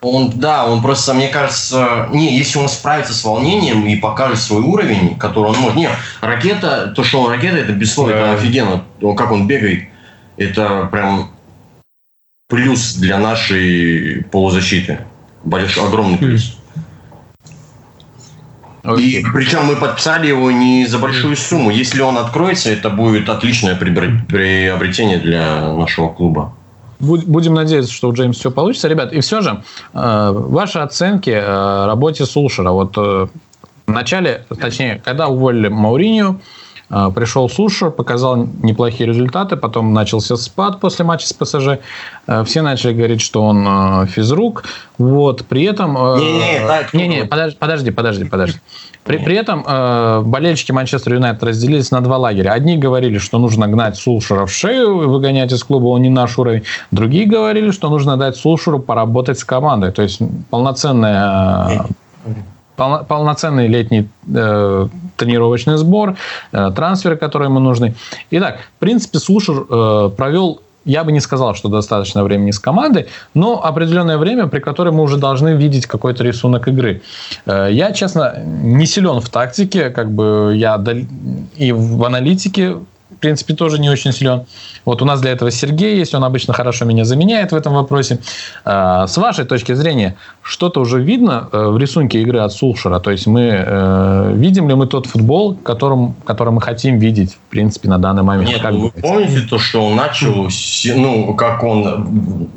Он, 0.01 0.31
да, 0.31 0.65
он 0.65 0.81
просто, 0.81 1.13
мне 1.13 1.29
кажется, 1.29 2.09
не, 2.11 2.37
если 2.37 2.59
он 2.59 2.69
справится 2.69 3.13
с 3.13 3.23
волнением 3.23 3.85
и 3.85 3.95
покажет 3.95 4.39
свой 4.39 4.61
уровень, 4.61 5.17
который 5.17 5.51
он 5.51 5.57
может. 5.57 5.75
Не, 5.75 5.89
ракета, 6.21 6.93
то, 6.95 7.03
что 7.03 7.21
он 7.21 7.31
ракета, 7.31 7.57
это 7.57 7.71
без 7.71 7.93
слов, 7.93 8.09
да. 8.09 8.15
это 8.15 8.33
офигенно. 8.33 8.83
Как 9.15 9.31
он 9.31 9.47
бегает, 9.47 9.85
это 10.37 10.89
прям 10.91 11.31
плюс 12.49 12.95
для 12.95 13.17
нашей 13.17 14.25
полузащиты. 14.31 14.99
Большой, 15.43 15.85
огромный 15.85 16.17
плюс. 16.17 16.57
И 18.97 19.23
причем 19.33 19.65
мы 19.65 19.75
подписали 19.75 20.27
его 20.27 20.49
не 20.51 20.87
за 20.87 20.97
большую 20.97 21.35
сумму. 21.35 21.69
Если 21.69 22.01
он 22.01 22.17
откроется, 22.17 22.71
это 22.71 22.89
будет 22.89 23.29
отличное 23.29 23.75
приобретение 23.75 25.19
для 25.19 25.73
нашего 25.73 26.09
клуба. 26.09 26.53
Будем 26.99 27.55
надеяться, 27.55 27.91
что 27.91 28.09
у 28.09 28.13
Джеймса 28.13 28.39
все 28.39 28.51
получится. 28.51 28.87
Ребят, 28.87 29.11
и 29.11 29.21
все 29.21 29.41
же, 29.41 29.63
э, 29.93 30.31
ваши 30.33 30.79
оценки 30.79 31.31
э, 31.31 31.85
работе 31.85 32.25
Сулшера. 32.25 32.69
Вот 32.71 32.95
э, 32.95 33.27
в 33.87 33.91
начале, 33.91 34.45
точнее, 34.59 35.01
когда 35.03 35.27
уволили 35.27 35.67
Мауринию, 35.67 36.39
пришел 37.15 37.49
Сушер, 37.49 37.91
показал 37.91 38.47
неплохие 38.61 39.07
результаты, 39.07 39.55
потом 39.55 39.93
начался 39.93 40.35
спад 40.35 40.79
после 40.79 41.05
матча 41.05 41.27
с 41.27 41.33
ПСЖ. 41.33 41.79
А, 42.27 42.43
все 42.43 42.61
начали 42.61 42.93
говорить, 42.93 43.21
что 43.21 43.43
он 43.43 43.65
а, 43.67 44.05
физрук. 44.05 44.63
Вот, 44.97 45.45
при 45.45 45.63
этом... 45.63 45.93
Не-не, 46.93 47.07
не, 47.07 47.25
подожди, 47.25 47.57
подожди, 47.57 47.91
подожди. 47.91 48.25
подожди. 48.25 48.59
При, 49.03 49.17
при 49.17 49.35
этом 49.35 49.65
э, 49.67 50.21
болельщики 50.21 50.71
Манчестер 50.71 51.15
Юнайтед 51.15 51.41
разделились 51.41 51.89
на 51.89 52.01
два 52.01 52.17
лагеря. 52.17 52.51
Одни 52.51 52.77
говорили, 52.77 53.17
что 53.17 53.39
нужно 53.39 53.67
гнать 53.67 53.97
Сулшера 53.97 54.45
в 54.45 54.51
шею 54.51 55.01
и 55.01 55.05
выгонять 55.07 55.51
из 55.51 55.63
клуба, 55.63 55.87
он 55.87 56.03
не 56.03 56.09
наш 56.09 56.37
уровень. 56.37 56.63
Другие 56.91 57.25
говорили, 57.25 57.71
что 57.71 57.89
нужно 57.89 58.15
дать 58.15 58.35
Сулшеру 58.35 58.79
поработать 58.79 59.39
с 59.39 59.43
командой. 59.43 59.91
То 59.91 60.03
есть 60.03 60.21
полноценная 60.51 61.85
полноценный 63.07 63.67
летний 63.67 64.09
э, 64.33 64.87
тренировочный 65.17 65.77
сбор, 65.77 66.15
э, 66.51 66.71
трансферы, 66.75 67.17
которые 67.17 67.49
ему 67.49 67.59
нужны. 67.59 67.95
Итак, 68.31 68.59
в 68.77 68.79
принципе, 68.79 69.19
Слушер 69.19 69.65
э, 69.69 70.09
провел 70.15 70.61
я 70.85 71.03
бы 71.03 71.11
не 71.11 71.19
сказал, 71.19 71.55
что 71.55 71.69
достаточно 71.69 72.23
времени 72.23 72.51
с 72.51 72.59
командой, 72.59 73.07
но 73.33 73.63
определенное 73.63 74.17
время, 74.17 74.47
при 74.47 74.59
котором 74.59 74.95
мы 74.95 75.03
уже 75.03 75.17
должны 75.17 75.49
видеть 75.49 75.85
какой-то 75.85 76.23
рисунок 76.23 76.67
игры. 76.67 77.01
Э, 77.45 77.67
я, 77.71 77.91
честно, 77.91 78.39
не 78.45 78.85
силен 78.85 79.19
в 79.19 79.29
тактике, 79.29 79.89
как 79.89 80.11
бы 80.11 80.53
я 80.55 80.83
и 81.55 81.71
в 81.71 82.03
аналитике 82.03 82.77
в 83.11 83.17
принципе, 83.17 83.53
тоже 83.53 83.79
не 83.79 83.89
очень 83.89 84.11
силен. 84.11 84.45
Вот 84.85 85.01
у 85.01 85.05
нас 85.05 85.21
для 85.21 85.31
этого 85.31 85.51
Сергей 85.51 85.97
есть, 85.97 86.15
он 86.15 86.23
обычно 86.23 86.53
хорошо 86.53 86.85
меня 86.85 87.05
заменяет 87.05 87.51
в 87.51 87.55
этом 87.55 87.73
вопросе. 87.73 88.19
А, 88.65 89.05
с 89.07 89.17
вашей 89.17 89.45
точки 89.45 89.73
зрения, 89.73 90.15
что-то 90.41 90.81
уже 90.81 91.01
видно 91.01 91.49
э, 91.51 91.67
в 91.67 91.77
рисунке 91.77 92.21
игры 92.21 92.39
от 92.39 92.53
Сулшера? 92.53 92.99
То 92.99 93.11
есть 93.11 93.27
мы 93.27 93.63
э, 93.65 94.33
видим 94.35 94.69
ли 94.69 94.75
мы 94.75 94.87
тот 94.87 95.05
футбол, 95.05 95.55
которым, 95.55 96.15
который 96.25 96.53
мы 96.53 96.61
хотим 96.61 96.99
видеть, 96.99 97.33
в 97.33 97.49
принципе, 97.49 97.89
на 97.89 97.97
данный 97.97 98.23
момент? 98.23 98.49
Нет, 98.49 98.61
как 98.61 98.73
вы 98.73 98.89
быть? 98.89 99.01
помните 99.01 99.41
то, 99.41 99.59
что 99.59 99.85
он 99.85 99.95
начал, 99.95 100.49
ну, 100.95 101.33
как 101.35 101.63
он, 101.63 102.49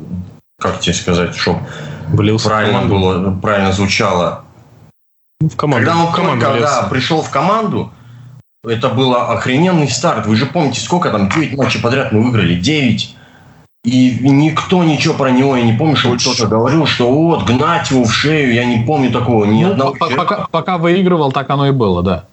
как 0.59 0.79
тебе 0.79 0.93
сказать, 0.93 1.35
чтобы 1.35 1.59
правильно 2.43 2.81
было, 2.83 3.31
правильно 3.41 3.71
звучало. 3.71 4.45
В 5.41 5.55
команду. 5.55 5.85
Когда 5.85 6.01
он 6.01 6.07
в 6.07 6.15
команду 6.15 6.45
когда 6.45 6.83
пришел 6.89 7.21
в 7.21 7.29
команду, 7.29 7.91
это 8.67 8.89
был 8.89 9.15
охрененный 9.15 9.89
старт. 9.89 10.25
Вы 10.25 10.35
же 10.35 10.45
помните, 10.45 10.79
сколько 10.79 11.09
там, 11.09 11.29
9 11.29 11.57
матчей 11.57 11.81
подряд 11.81 12.11
мы 12.11 12.23
выиграли? 12.23 12.55
9. 12.55 13.15
И 13.85 14.17
никто 14.21 14.83
ничего 14.83 15.13
про 15.13 15.29
него, 15.29 15.55
я 15.55 15.63
не 15.63 15.73
помню, 15.73 15.95
что 15.95 16.15
кто-то 16.15 16.47
говорил, 16.47 16.87
что 16.87 17.11
вот, 17.11 17.43
гнать 17.43 17.91
его 17.91 18.03
в 18.03 18.11
шею, 18.11 18.51
я 18.51 18.65
не 18.65 18.83
помню 18.83 19.11
такого 19.11 19.45
ни 19.45 19.63
ну, 19.63 19.71
одного 19.71 19.93
пока, 19.93 20.47
пока 20.49 20.77
выигрывал, 20.79 21.31
так 21.31 21.49
оно 21.51 21.67
и 21.67 21.71
было, 21.71 22.01
да. 22.01 22.23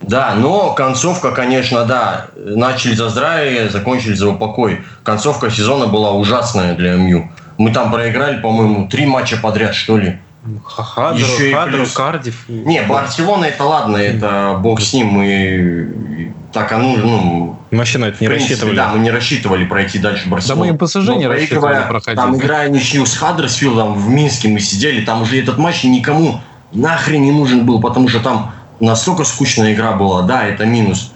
Да, 0.00 0.34
но 0.36 0.72
концовка, 0.72 1.32
конечно, 1.32 1.84
да. 1.84 2.26
Начали 2.36 2.94
за 2.94 3.08
здравие, 3.08 3.68
закончили 3.68 4.14
за 4.14 4.28
упокой. 4.28 4.82
Концовка 5.02 5.50
сезона 5.50 5.86
была 5.86 6.12
ужасная 6.12 6.74
для 6.74 6.94
МЮ. 6.94 7.28
Мы 7.58 7.72
там 7.72 7.92
проиграли, 7.92 8.40
по-моему, 8.40 8.88
три 8.88 9.04
матча 9.04 9.36
подряд, 9.36 9.74
что 9.74 9.98
ли. 9.98 10.20
Хадру, 10.64 11.18
Еще 11.18 11.54
Хадру, 11.54 11.78
плюс... 11.78 11.92
Кардив. 11.92 12.44
Не, 12.48 12.82
Барселона 12.82 13.44
это 13.44 13.64
ладно, 13.64 13.96
это 13.98 14.58
бог 14.60 14.80
с 14.80 14.92
ним. 14.94 15.08
Мы 15.08 16.32
так 16.52 16.72
оно, 16.72 16.96
ну... 16.96 17.58
Мы 17.70 17.78
вообще 17.78 17.98
на 17.98 18.06
это 18.06 18.16
не 18.20 18.28
принципе, 18.28 18.54
рассчитывали. 18.54 18.76
Да, 18.76 18.88
мы 18.88 18.98
не 19.00 19.10
рассчитывали 19.10 19.64
пройти 19.64 19.98
дальше 19.98 20.28
Барселону. 20.28 20.64
Да 20.64 20.72
мы 20.72 20.74
и 20.74 20.78
ПСЖ 20.78 21.08
не 21.16 21.26
рассчитывали 21.26 21.86
проходить. 21.86 22.20
Там 22.20 22.36
играя 22.36 22.68
ничью 22.68 23.06
с 23.06 23.16
Хаддерсфилдом 23.16 23.94
в 23.94 24.08
Минске 24.08 24.48
мы 24.48 24.60
сидели, 24.60 25.04
там 25.04 25.22
уже 25.22 25.40
этот 25.40 25.58
матч 25.58 25.84
никому 25.84 26.40
нахрен 26.72 27.22
не 27.22 27.32
нужен 27.32 27.66
был, 27.66 27.80
потому 27.80 28.08
что 28.08 28.20
там 28.20 28.52
настолько 28.80 29.24
скучная 29.24 29.74
игра 29.74 29.92
была. 29.92 30.22
Да, 30.22 30.44
это 30.44 30.64
минус. 30.64 31.12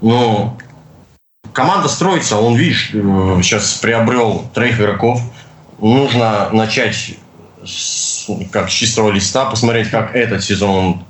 Но 0.00 0.56
команда 1.52 1.88
строится, 1.88 2.36
он, 2.38 2.56
видишь, 2.56 2.90
сейчас 2.92 3.78
э, 3.78 3.82
приобрел 3.82 4.44
троих 4.54 4.80
игроков. 4.80 5.20
Нужно 5.80 6.48
начать 6.50 7.16
как 8.50 8.70
с 8.70 8.72
чистого 8.72 9.10
листа, 9.10 9.46
посмотреть, 9.46 9.90
как 9.90 10.14
этот 10.14 10.42
сезон, 10.44 11.04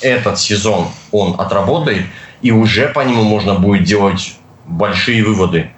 этот 0.00 0.38
сезон 0.38 0.88
он 1.10 1.40
отработает, 1.40 2.06
и 2.40 2.50
уже 2.50 2.88
по 2.88 3.00
нему 3.00 3.22
можно 3.22 3.54
будет 3.54 3.84
делать 3.84 4.36
большие 4.66 5.24
выводы. 5.24 5.70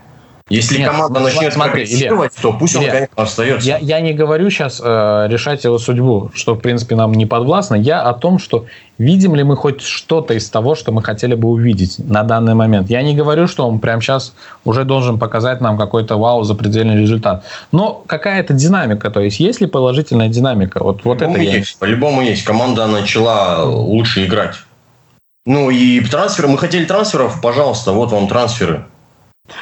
Если 0.51 0.77
Нет, 0.77 0.91
команда 0.91 1.21
ну, 1.21 1.25
начнет 1.25 1.55
смотри, 1.55 1.85
Илья, 1.85 2.29
то 2.43 2.53
пусть 2.53 2.77
Илья, 2.77 2.85
он, 2.85 2.91
конечно, 2.91 3.15
остается. 3.17 3.67
Я, 3.67 3.79
я 3.79 4.01
не 4.03 4.13
говорю 4.13 4.51
сейчас 4.51 4.79
э, 4.85 5.27
решать 5.31 5.65
его 5.65 5.79
судьбу, 5.79 6.31
что, 6.35 6.55
в 6.55 6.59
принципе, 6.59 6.97
нам 6.97 7.13
не 7.13 7.25
подвластно. 7.25 7.77
Я 7.77 8.03
о 8.03 8.13
том, 8.13 8.39
что 8.39 8.67
видим 8.99 9.35
ли 9.35 9.43
мы 9.43 9.57
хоть 9.57 9.81
что-то 9.81 10.35
из 10.35 10.51
того, 10.51 10.75
что 10.75 10.93
мы 10.93 11.03
хотели 11.03 11.35
бы 11.35 11.49
увидеть 11.49 11.99
на 11.99 12.25
данный 12.25 12.53
момент. 12.53 12.91
Я 12.91 13.01
не 13.01 13.15
говорю, 13.15 13.47
что 13.47 13.67
он 13.67 13.79
прямо 13.79 14.03
сейчас 14.03 14.35
уже 14.67 14.85
должен 14.85 15.19
показать 15.19 15.63
нам 15.63 15.79
какой-то 15.79 16.19
вау, 16.19 16.43
запредельный 16.45 17.01
результат. 17.01 17.45
Но 17.73 18.05
какая-то 18.07 18.53
динамика, 18.53 19.11
то 19.11 19.21
есть 19.21 19.41
есть 19.41 19.63
ли 19.63 19.67
положительная 19.67 20.29
динамика? 20.29 20.85
Вот, 20.85 21.05
вот 21.05 21.23
это 21.23 21.41
есть, 21.41 21.79
я... 21.81 21.87
По-любому 21.87 22.21
есть. 22.21 22.45
Команда 22.45 22.87
начала 22.87 23.65
лучше 23.65 24.27
играть. 24.27 24.57
Ну 25.47 25.71
и 25.71 26.01
трансферы, 26.01 26.49
мы 26.49 26.59
хотели 26.59 26.85
трансферов, 26.85 27.41
пожалуйста, 27.41 27.93
вот 27.93 28.13
вам 28.13 28.29
трансферы. 28.29 28.85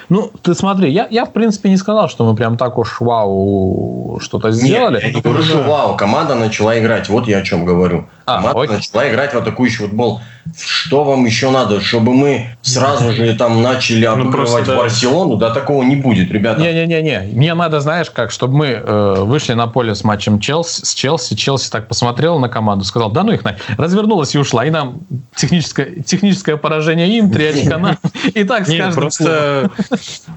Ну, 0.09 0.31
ты 0.43 0.55
смотри, 0.55 0.91
я, 0.91 1.09
я 1.11 1.25
в 1.25 1.33
принципе 1.33 1.69
не 1.69 1.77
сказал, 1.77 2.09
что 2.09 2.25
мы 2.25 2.37
прям 2.37 2.57
так 2.57 2.79
уж 2.79 3.01
вау 3.01 4.19
что-то 4.21 4.53
сделали. 4.53 4.95
Нет, 4.95 5.05
я 5.05 5.13
не 5.13 5.21
говорю, 5.21 5.43
что 5.43 5.59
вау, 5.63 5.97
команда 5.97 6.37
начала 6.37 6.79
играть, 6.79 7.09
вот 7.09 7.27
я 7.27 7.39
о 7.39 7.43
чем 7.43 7.65
говорю. 7.65 8.07
А, 8.35 8.43
команда 8.43 8.61
окей. 8.61 8.77
начала 8.77 9.09
играть 9.09 9.35
в 9.35 9.39
атакующий 9.39 9.79
футбол. 9.79 10.21
Что 10.59 11.05
вам 11.05 11.25
еще 11.25 11.51
надо, 11.51 11.81
чтобы 11.81 12.13
мы 12.13 12.49
сразу 12.63 13.13
же 13.13 13.35
там 13.37 13.63
начали 13.63 14.07
ну, 14.07 14.13
обыгрывать 14.13 14.65
просто... 14.65 14.77
Барселону? 14.77 15.37
Да 15.37 15.51
такого 15.51 15.85
не 15.85 15.95
будет, 15.95 16.33
ребята. 16.33 16.61
Не-не-не, 16.61 17.31
мне 17.33 17.55
надо, 17.55 17.81
знаешь, 17.81 18.11
как, 18.11 18.33
чтобы 18.33 18.57
мы 18.57 18.67
э, 18.67 19.15
вышли 19.21 19.53
на 19.53 19.69
поле 19.69 19.95
с 19.95 20.03
матчем 20.03 20.41
Челси, 20.41 20.85
с 20.85 20.95
Челси, 20.95 21.37
Челси 21.37 21.71
так 21.71 21.87
посмотрел 21.89 22.39
на 22.39 22.49
команду, 22.49 22.85
сказал, 22.85 23.11
да 23.11 23.23
ну 23.23 23.33
их 23.33 23.45
на, 23.45 23.57
развернулась 23.79 24.35
и 24.35 24.39
ушла, 24.39 24.65
и 24.65 24.71
нам 24.71 25.01
техническое, 25.37 26.03
техническое 26.03 26.57
поражение 26.57 27.19
им, 27.19 27.31
три 27.31 27.47
очка 27.47 27.79
нам, 27.79 27.99
и 28.35 28.45
так 28.45 28.67
с 28.67 28.95
просто, 28.95 29.71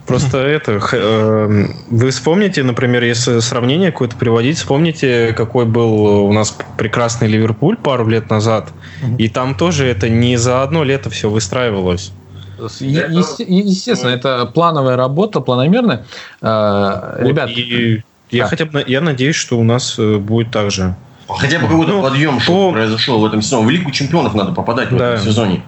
просто 0.06 0.38
это, 0.38 0.80
э, 0.92 1.66
вы 1.90 2.12
вспомните, 2.12 2.64
например, 2.64 3.04
если 3.04 3.40
сравнение 3.40 3.92
какое-то 3.92 4.16
приводить, 4.16 4.58
вспомните, 4.58 5.34
какой 5.34 5.66
был 5.66 6.26
у 6.26 6.32
нас 6.32 6.56
прекрасный 6.78 7.28
Ливерпуль 7.28 7.78
пару 7.86 8.08
лет 8.08 8.32
назад, 8.32 8.74
и 9.20 9.30
там 9.30 9.54
тоже 9.54 9.86
это 9.86 10.10
не 10.10 10.38
за 10.38 10.64
одно 10.64 10.84
лето 10.84 11.10
все 11.12 11.30
выстраивалось. 11.30 12.12
естественно, 12.58 14.10
это 14.10 14.46
плановая 14.48 14.98
работа, 14.98 15.40
планомерная. 15.40 16.06
Э, 16.42 17.18
вот, 17.22 17.28
Ребят, 17.28 17.50
и 17.52 18.02
я 18.32 18.48
хотя 18.48 18.66
бы 18.66 18.84
я 18.88 19.02
надеюсь, 19.02 19.36
что 19.36 19.60
у 19.60 19.64
нас 19.64 20.00
э, 20.00 20.18
будет 20.18 20.52
так 20.52 20.72
же. 20.72 20.96
Хотя 21.28 21.60
бы 21.60 21.68
какой-то 21.68 21.92
ну, 21.92 22.02
подъем, 22.02 22.40
что 22.40 22.70
по... 22.70 22.72
произошел 22.72 23.20
в 23.20 23.26
этом 23.26 23.42
сезоне. 23.42 23.68
В 23.68 23.70
Лигу 23.70 23.92
чемпионов 23.92 24.34
надо 24.34 24.52
попадать 24.52 24.92
в 24.92 24.96
этом 24.96 25.24
сезоне. 25.24 25.64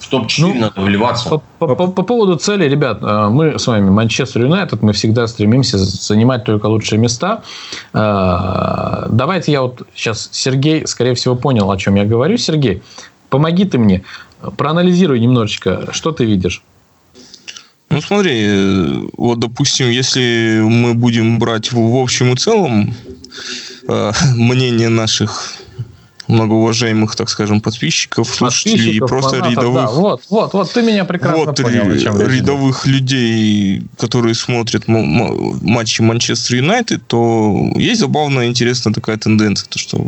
В 0.00 0.08
топ-4 0.08 0.40
ну, 0.40 0.54
надо 0.54 0.80
вливаться. 0.80 1.28
По, 1.28 1.38
по, 1.58 1.74
по, 1.74 1.86
по 1.88 2.02
поводу 2.02 2.36
цели, 2.36 2.64
ребят, 2.64 2.98
э, 3.02 3.28
мы 3.28 3.58
с 3.58 3.66
вами 3.66 3.90
Манчестер 3.90 4.42
Юнайтед, 4.42 4.82
мы 4.82 4.92
всегда 4.92 5.26
стремимся 5.26 5.78
занимать 5.78 6.44
только 6.44 6.66
лучшие 6.66 6.98
места. 6.98 7.42
Давайте 7.92 9.52
я 9.52 9.62
вот 9.62 9.86
сейчас, 9.94 10.28
Сергей, 10.32 10.86
скорее 10.86 11.14
всего, 11.14 11.36
понял, 11.36 11.70
о 11.70 11.76
чем 11.76 11.94
я 11.96 12.04
говорю. 12.04 12.36
Сергей, 12.38 12.82
помоги 13.28 13.64
ты 13.64 13.78
мне, 13.78 14.02
проанализируй 14.56 15.20
немножечко, 15.20 15.88
что 15.92 16.12
ты 16.12 16.24
видишь. 16.24 16.62
Ну 17.90 18.00
смотри, 18.00 18.44
э, 18.46 19.08
вот 19.16 19.40
допустим, 19.40 19.90
если 19.90 20.60
мы 20.62 20.94
будем 20.94 21.40
брать 21.40 21.72
в, 21.72 21.76
в 21.76 21.96
общем 21.96 22.32
и 22.32 22.36
целом 22.36 22.94
э, 23.88 24.12
мнение 24.36 24.88
наших 24.88 25.54
многоуважаемых, 26.30 27.14
так 27.16 27.28
скажем, 27.28 27.60
подписчиков, 27.60 28.28
слушателей 28.28 28.96
и 28.96 29.00
просто 29.00 29.30
фанатов, 29.30 29.50
рядовых. 29.52 29.84
Да, 29.84 29.90
вот, 29.90 30.22
вот, 30.30 30.52
вот, 30.52 30.72
ты 30.72 30.82
меня 30.82 31.04
прекрасно 31.04 31.44
вот, 31.44 31.56
понял. 31.56 31.90
рядовых 31.90 32.86
людей, 32.86 33.82
которые 33.98 34.34
смотрят 34.34 34.84
матчи 34.86 36.00
Манчестер 36.00 36.56
Юнайтед, 36.56 37.06
то 37.06 37.70
есть 37.76 38.00
забавная, 38.00 38.46
интересная 38.46 38.94
такая 38.94 39.16
тенденция, 39.16 39.68
то 39.68 39.78
что 39.78 40.04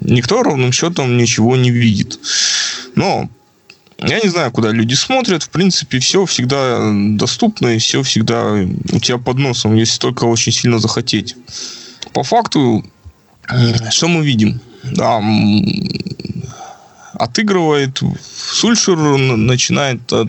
никто 0.00 0.42
ровным 0.42 0.72
счетом 0.72 1.16
ничего 1.16 1.56
не 1.56 1.70
видит. 1.70 2.18
Но 2.94 3.28
я 3.98 4.20
не 4.20 4.28
знаю, 4.28 4.50
куда 4.52 4.70
люди 4.70 4.94
смотрят. 4.94 5.42
В 5.42 5.50
принципе, 5.50 5.98
все 5.98 6.24
всегда 6.24 6.92
доступно, 6.92 7.68
и 7.68 7.78
все 7.78 8.02
всегда 8.02 8.52
у 8.52 9.00
тебя 9.00 9.18
под 9.18 9.38
носом, 9.38 9.74
если 9.74 9.98
только 9.98 10.24
очень 10.24 10.52
сильно 10.52 10.78
захотеть. 10.78 11.36
По 12.12 12.22
факту, 12.22 12.84
Что 13.90 14.08
мы 14.08 14.24
видим? 14.24 14.60
Да, 14.92 15.22
отыгрывает 17.14 18.00
Сульшер, 18.32 18.96
начинает 18.96 20.12
от, 20.12 20.28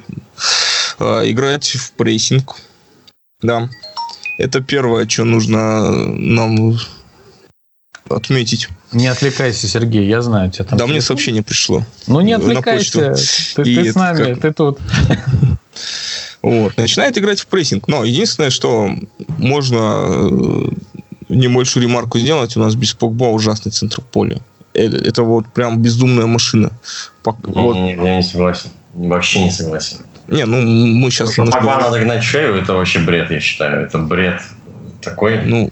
а, 1.00 1.30
играть 1.30 1.68
в 1.68 1.92
прессинг. 1.94 2.56
Да. 3.42 3.70
Это 4.38 4.62
первое, 4.62 5.08
что 5.08 5.26
нужно 5.26 5.90
нам 5.90 6.78
отметить. 8.10 8.70
Не 8.92 9.08
отвлекайся, 9.08 9.68
Сергей, 9.68 10.08
я 10.08 10.22
знаю 10.22 10.50
тебя 10.52 10.66
там. 10.66 10.80
Да, 10.80 10.88
мне 10.88 11.02
сообщение 11.02 11.44
пришло. 11.44 11.86
Ну 12.08 12.22
не 12.22 12.34
отвлекайся, 12.34 13.14
ты, 13.56 13.64
ты 13.64 13.92
с 13.92 13.96
нами, 13.96 14.34
как... 14.34 14.42
ты 14.42 14.54
тут. 14.54 14.80
Вот. 16.42 16.78
Начинает 16.78 17.18
играть 17.18 17.42
в 17.42 17.48
прессинг. 17.48 17.90
Но 17.90 18.06
единственное, 18.06 18.50
что 18.50 18.90
можно 19.38 20.06
э, 20.08 20.70
небольшую 21.28 21.84
ремарку 21.84 22.18
сделать, 22.18 22.56
у 22.56 22.62
нас 22.62 22.76
без 22.76 22.94
Погба 22.94 23.26
ужасный 23.26 23.74
центр 23.74 24.02
поля. 24.02 24.40
Это, 24.80 24.98
это 24.98 25.24
вот 25.24 25.48
прям 25.48 25.82
бездумная 25.82 26.26
машина. 26.26 26.72
Вот. 27.24 27.76
Не, 27.76 27.94
не, 27.94 28.06
я 28.06 28.18
не 28.18 28.24
согласен. 28.24 28.70
Вообще 28.94 29.44
не 29.44 29.52
согласен. 29.52 29.98
Не, 30.28 30.46
ну 30.46 30.62
мы 30.62 31.10
сейчас... 31.12 31.30
Потому 31.30 31.52
что 31.52 31.58
Погба 31.58 31.80
надо 31.82 32.00
гнать 32.00 32.24
шею, 32.24 32.56
это 32.56 32.74
вообще 32.74 33.00
бред, 33.00 33.32
я 33.32 33.40
считаю. 33.40 33.86
Это 33.86 33.98
бред 33.98 34.42
такой. 35.02 35.42
Ну, 35.44 35.72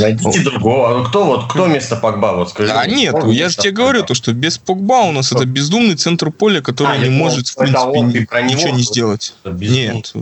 Найдите 0.00 0.40
другого. 0.40 0.98
Ну, 0.98 1.04
кто 1.04 1.24
вот 1.24 1.50
кто 1.50 1.64
вместо 1.64 1.94
Погба? 1.96 2.34
Вот 2.34 2.50
скажи. 2.50 2.72
А 2.72 2.86
нет, 2.86 3.14
я 3.26 3.48
же 3.48 3.56
тебе 3.56 3.70
говорю, 3.70 4.02
то, 4.02 4.14
что 4.14 4.32
без 4.32 4.58
Погба 4.58 5.02
у 5.02 5.12
нас 5.12 5.32
это 5.32 5.44
бездумный 5.44 5.94
центр 5.94 6.30
поля, 6.30 6.60
который 6.60 6.96
а, 6.96 6.98
не 6.98 7.10
может, 7.10 7.48
в 7.48 7.56
принципе, 7.56 8.26
ничего 8.42 8.70
не 8.70 8.82
сделать. 8.82 9.34
Нет. 9.44 10.12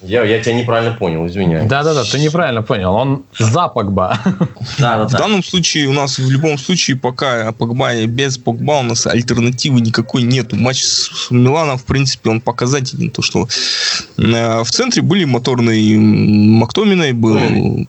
Я, 0.00 0.22
я 0.24 0.40
тебя 0.40 0.54
неправильно 0.54 0.94
понял, 0.94 1.26
извиняюсь. 1.26 1.68
Да-да-да, 1.68 2.04
ты 2.04 2.20
неправильно 2.20 2.62
понял. 2.62 2.94
Он 2.94 3.24
за 3.36 3.66
Погба. 3.66 4.18
Да, 4.78 4.98
да, 4.98 5.08
В 5.08 5.12
данном 5.12 5.42
случае 5.42 5.88
у 5.88 5.92
нас 5.92 6.18
в 6.18 6.30
любом 6.30 6.56
случае 6.56 6.96
пока 6.96 7.50
Погба 7.52 8.06
без 8.06 8.38
Погба 8.38 8.78
у 8.78 8.82
нас 8.82 9.06
альтернативы 9.06 9.80
никакой 9.80 10.22
нету. 10.22 10.54
Матч 10.54 10.84
с 10.84 11.30
Миланом, 11.30 11.78
в 11.78 11.84
принципе, 11.84 12.30
он 12.30 12.40
показательный. 12.40 13.10
То, 13.10 13.22
что 13.22 13.48
э, 14.18 14.62
в 14.62 14.70
центре 14.70 15.02
были 15.02 15.24
моторные 15.24 15.98
Мактоминой, 15.98 17.12
был 17.12 17.40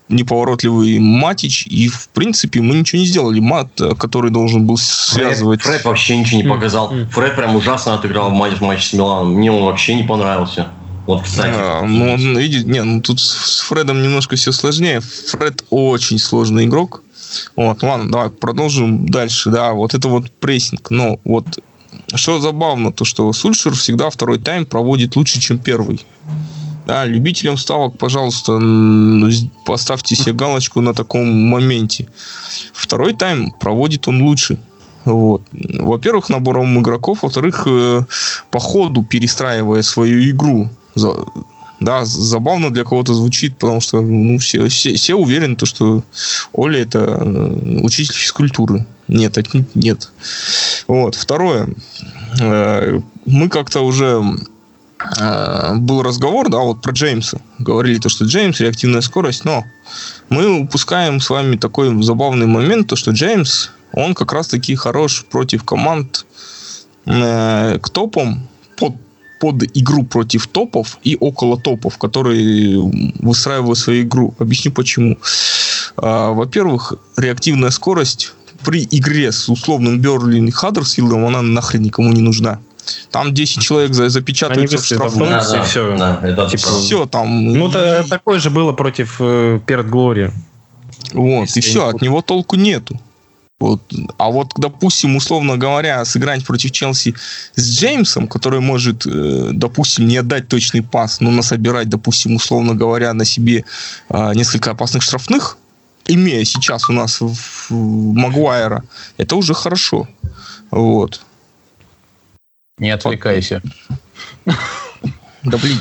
неповоротливый 0.10 0.98
Матич, 0.98 1.68
и, 1.68 1.90
в 1.90 2.10
принципе, 2.10 2.62
мы 2.62 2.76
ничего 2.76 3.02
не 3.02 3.06
сделали. 3.06 3.40
Мат, 3.40 3.70
который 4.00 4.32
должен 4.32 4.66
был 4.66 4.78
связывать... 4.78 5.62
Фред, 5.62 5.76
Фред 5.76 5.86
вообще 5.86 6.18
ничего 6.18 6.42
не 6.42 6.48
показал. 6.48 6.92
Фред 7.12 7.36
прям 7.36 7.56
ужасно 7.56 7.94
отыграл 7.94 8.32
матч, 8.32 8.54
в 8.56 8.62
матч 8.62 8.88
с 8.88 8.94
Миланом. 8.94 9.34
Мне 9.34 9.52
он 9.52 9.64
вообще 9.64 9.94
не 9.94 10.04
понравился. 10.04 10.70
Вот, 11.10 11.24
кстати. 11.24 11.56
А, 11.58 11.82
ну, 11.88 12.18
не, 12.18 12.84
ну 12.84 13.02
тут 13.02 13.20
с 13.20 13.62
Фредом 13.62 14.04
немножко 14.04 14.36
все 14.36 14.52
сложнее. 14.52 15.00
Фред 15.00 15.66
очень 15.72 16.20
сложный 16.20 16.66
игрок. 16.66 17.02
Вот, 17.56 17.82
ладно, 17.82 18.12
давай 18.12 18.30
продолжим 18.30 19.10
дальше. 19.10 19.50
Да, 19.50 19.74
вот 19.74 19.96
это 19.96 20.08
вот 20.08 20.30
прессинг. 20.30 20.92
Но 20.92 21.20
вот 21.24 21.48
что 22.14 22.40
забавно, 22.40 22.94
то 22.94 23.06
что 23.06 23.34
Сульшер 23.34 23.74
всегда 23.74 24.12
второй 24.12 24.38
тайм 24.38 24.68
проводит 24.68 25.16
лучше, 25.16 25.42
чем 25.42 25.58
первый. 25.58 26.06
Да, 26.86 27.06
любителям 27.06 27.58
ставок, 27.58 27.98
пожалуйста, 27.98 28.62
поставьте 29.66 30.16
себе 30.16 30.34
галочку 30.34 30.80
на 30.82 30.94
таком 30.94 31.28
моменте. 31.28 32.08
Второй 32.72 33.16
тайм 33.16 33.50
проводит 33.60 34.08
он 34.08 34.22
лучше. 34.22 34.60
Вот. 35.06 35.42
Во-первых, 35.54 36.30
набором 36.30 36.80
игроков, 36.80 37.24
во-вторых, 37.24 37.64
э, 37.66 38.04
по 38.52 38.60
ходу 38.60 39.02
перестраивая 39.02 39.82
свою 39.82 40.30
игру 40.30 40.70
да, 41.80 42.04
забавно 42.06 42.72
для 42.72 42.84
кого-то 42.84 43.14
звучит, 43.14 43.58
потому 43.58 43.82
что 43.82 44.02
ну, 44.02 44.38
все, 44.38 44.68
все, 44.68 44.96
все 44.96 45.16
уверены, 45.16 45.56
то, 45.56 45.66
что 45.66 46.04
Оля 46.52 46.82
это 46.82 47.00
э, 47.00 47.80
учитель 47.82 48.16
физкультуры. 48.16 48.86
Нет, 49.08 49.38
отнюдь 49.38 49.76
нет. 49.76 50.12
Вот. 50.88 51.16
Второе. 51.16 51.70
Э, 52.42 53.00
мы 53.26 53.50
как-то 53.50 53.82
уже 53.82 54.22
э, 55.20 55.76
был 55.76 56.04
разговор, 56.04 56.50
да, 56.50 56.58
вот 56.60 56.82
про 56.82 56.92
Джеймса. 56.92 57.40
Говорили 57.60 58.00
то, 58.00 58.10
что 58.10 58.26
Джеймс, 58.26 58.60
реактивная 58.60 59.02
скорость, 59.02 59.46
но 59.46 59.64
мы 60.28 60.60
упускаем 60.60 61.22
с 61.22 61.30
вами 61.30 61.56
такой 61.56 62.04
забавный 62.04 62.46
момент, 62.46 62.88
то, 62.88 62.98
что 62.98 63.12
Джеймс, 63.12 63.70
он 63.94 64.16
как 64.16 64.34
раз-таки 64.34 64.76
хорош 64.76 65.26
против 65.30 65.64
команд 65.64 66.26
к 67.06 67.90
топам, 67.92 68.48
под 68.78 68.94
под 69.40 69.64
игру 69.78 70.04
против 70.04 70.48
топов 70.48 71.00
и 71.04 71.18
около 71.20 71.60
топов, 71.60 71.98
которые 71.98 72.80
выстраивают 73.20 73.78
свою 73.78 74.04
игру. 74.04 74.34
Объясню 74.40 74.72
почему. 74.72 75.18
А, 75.98 76.32
во-первых, 76.32 76.94
реактивная 77.18 77.72
скорость 77.72 78.34
при 78.64 78.88
игре 78.92 79.32
с 79.32 79.50
условным 79.50 80.00
Берли 80.00 80.46
и 80.46 80.52
Хаддерсфилдом, 80.52 81.26
она 81.26 81.42
нахрен 81.42 81.84
никому 81.84 82.12
не 82.12 82.22
нужна. 82.22 82.60
Там 83.12 83.34
10 83.34 83.62
человек 83.62 83.94
запечатаются 83.94 84.78
в 84.78 84.86
штрафном. 84.86 85.30
Да, 85.30 85.52
да, 85.52 85.64
все. 85.64 85.98
Да, 85.98 86.20
это 86.24 86.50
типа, 86.50 86.70
все 86.70 87.06
там. 87.06 87.54
Ну, 87.54 87.70
это 87.70 88.06
такое 88.08 88.40
же 88.40 88.50
было 88.50 88.74
против 88.74 89.18
э, 89.20 89.60
Перт 89.66 89.88
Глори. 89.90 90.32
Вот, 91.14 91.50
и 91.56 91.62
все, 91.62 91.88
от 91.88 92.02
него 92.02 92.22
толку 92.22 92.56
нету. 92.56 93.00
Вот. 93.60 93.82
А 94.18 94.30
вот, 94.30 94.54
допустим, 94.56 95.18
условно 95.18 95.58
говоря, 95.58 96.06
сыграть 96.06 96.46
против 96.46 96.72
Челси 96.72 97.16
с 97.56 97.78
Джеймсом, 97.78 98.28
который 98.28 98.62
может, 98.62 99.06
э, 99.06 99.50
допустим, 99.52 100.08
не 100.08 100.18
отдать 100.18 100.48
точный 100.48 100.82
пас, 100.82 101.20
но 101.20 101.30
насобирать, 101.30 101.90
допустим, 101.90 102.36
условно 102.36 102.74
говоря, 102.74 103.14
на 103.14 103.26
себе 103.26 103.66
э, 104.10 104.32
несколько 104.34 104.72
опасных 104.72 105.04
штрафных, 105.04 105.58
имея 106.08 106.46
сейчас 106.46 106.90
у 106.90 106.94
нас 106.94 107.20
в 107.20 107.72
Магуайра, 107.72 108.84
это 109.18 109.36
уже 109.36 109.54
хорошо. 109.54 110.08
Вот. 110.72 111.22
Не 112.78 112.92
отвлекайся. 112.92 113.62
Да 115.44 115.58
блин. 115.58 115.80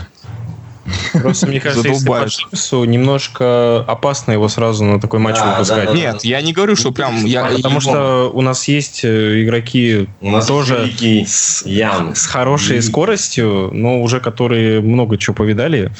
Просто, 1.12 1.46
мне 1.46 1.60
кажется, 1.60 1.88
если 1.88 2.06
по 2.06 2.28
Шипсу, 2.28 2.84
немножко 2.84 3.80
опасно 3.80 4.32
его 4.32 4.48
сразу 4.48 4.84
на 4.84 5.00
такой 5.00 5.20
матч 5.20 5.36
да, 5.36 5.52
выпускать. 5.52 5.86
Да, 5.86 5.92
да, 5.92 5.98
Нет, 5.98 6.24
я 6.24 6.40
не 6.40 6.52
говорю, 6.52 6.76
что 6.76 6.92
прям... 6.92 7.24
Я, 7.24 7.44
потому 7.46 7.80
что 7.80 8.30
у 8.32 8.40
нас 8.40 8.66
есть 8.68 9.04
э, 9.04 9.42
игроки 9.42 10.08
у 10.20 10.30
нас 10.30 10.46
тоже 10.46 10.90
с, 11.26 11.64
Ян. 11.64 12.14
с 12.14 12.26
хорошей 12.26 12.78
и... 12.78 12.80
скоростью, 12.80 13.70
но 13.72 14.00
уже 14.02 14.20
которые 14.20 14.80
много 14.80 15.18
чего 15.18 15.34
повидали, 15.34 15.92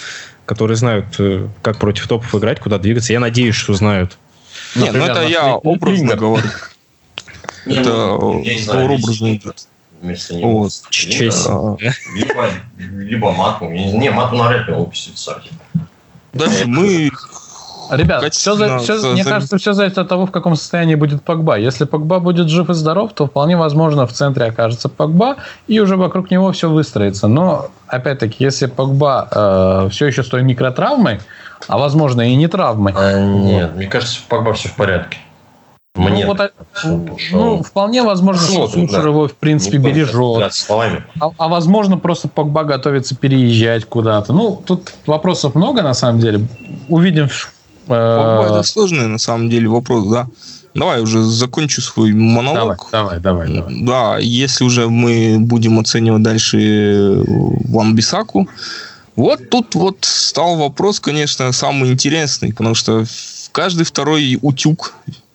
которые 0.46 0.77
знают, 0.77 1.07
э, 1.18 1.48
как 1.62 1.79
против 1.79 2.07
топов 2.07 2.35
играть, 2.35 2.61
куда 2.61 2.79
двигаться. 2.79 3.12
Я 3.12 3.20
надеюсь, 3.20 3.55
что 3.55 3.74
знают. 3.74 4.16
Нет, 4.74 4.92
ну 4.94 5.05
это 5.05 5.27
я 5.27 5.55
образно 5.55 6.16
говорю. 6.16 6.48
Это 7.66 8.12
образно 8.12 9.35
идет 9.35 9.68
вместо 10.00 10.34
него. 10.34 10.61
Вот. 10.61 10.72
Честь. 10.90 11.48
Либо, 12.14 12.48
либо 12.78 13.32
мату. 13.32 13.66
Не, 13.66 14.11
мату 14.11 14.37
на 14.37 14.48
рэпе 14.48 14.72
выпустить 14.74 15.18
сайте. 15.18 15.50
Дальше 16.32 16.66
мы 16.66 17.11
Ребят, 17.90 18.34
все, 18.34 18.54
за, 18.54 18.78
все, 18.78 18.98
за, 18.98 19.08
мне 19.08 19.24
за... 19.24 19.30
кажется, 19.30 19.56
все 19.56 19.72
зависит 19.72 19.98
от 19.98 20.08
того, 20.08 20.26
в 20.26 20.30
каком 20.30 20.56
состоянии 20.56 20.94
будет 20.94 21.22
Погба. 21.22 21.58
Если 21.58 21.84
Погба 21.84 22.18
будет 22.18 22.48
жив 22.48 22.68
и 22.70 22.74
здоров, 22.74 23.12
то 23.14 23.26
вполне 23.26 23.56
возможно 23.56 24.06
в 24.06 24.12
центре 24.12 24.46
окажется 24.46 24.88
Погба, 24.88 25.37
и 25.66 25.80
уже 25.80 25.96
вокруг 25.96 26.30
него 26.30 26.52
все 26.52 26.68
выстроится. 26.68 27.28
Но, 27.28 27.68
опять-таки, 27.87 28.44
если 28.44 28.66
Погба 28.66 29.28
э, 29.30 29.88
все 29.90 30.06
еще 30.06 30.22
с 30.22 30.28
той 30.28 30.42
микротравмой, 30.42 31.20
а 31.66 31.78
возможно 31.78 32.20
и 32.20 32.37
не 32.37 32.46
травмой. 32.46 32.92
А, 32.94 33.20
нет, 33.20 33.74
мне 33.74 33.87
кажется, 33.87 34.20
Погба 34.28 34.52
все 34.52 34.68
в 34.68 34.74
порядке. 34.74 35.18
Мне 35.98 36.24
ну, 36.24 36.34
вот, 36.34 36.52
ну, 37.32 37.62
вполне 37.62 38.02
возможно, 38.02 38.42
что 38.42 38.68
Сульшер 38.68 39.02
да. 39.02 39.08
его, 39.08 39.28
в 39.28 39.34
принципе, 39.34 39.78
Никто 39.78 39.90
бережет. 39.90 40.66
А, 40.70 41.30
а 41.37 41.48
возможно, 41.48 41.98
просто 41.98 42.28
Погба 42.28 42.64
готовится 42.64 43.16
переезжать 43.16 43.84
куда-то. 43.84 44.32
Ну, 44.32 44.62
тут 44.64 44.92
вопросов 45.06 45.54
много, 45.54 45.82
на 45.82 45.94
самом 45.94 46.20
деле. 46.20 46.46
Увидим. 46.88 47.28
Погба 47.87 48.46
э... 48.48 48.52
это 48.52 48.62
сложный, 48.62 49.06
на 49.06 49.18
самом 49.18 49.50
деле, 49.50 49.68
вопрос, 49.68 50.06
да. 50.06 50.28
Давай 50.74 51.00
уже 51.00 51.22
закончу 51.22 51.82
свой 51.82 52.12
монолог. 52.12 52.88
Давай, 52.92 53.18
давай, 53.18 53.48
давай. 53.48 53.72
давай. 53.72 53.82
Да, 53.82 54.18
если 54.18 54.64
уже 54.64 54.88
мы 54.88 55.38
будем 55.40 55.78
оценивать 55.80 56.22
дальше 56.22 57.22
Ван 57.26 57.94
Бисаку, 57.94 58.48
вот 59.16 59.50
тут 59.50 59.74
вот 59.74 59.98
стал 60.02 60.56
вопрос, 60.56 61.00
конечно, 61.00 61.50
самый 61.50 61.90
интересный, 61.90 62.52
потому 62.52 62.76
что 62.76 63.04
каждый 63.50 63.84
второй 63.84 64.38
утюг 64.40 64.94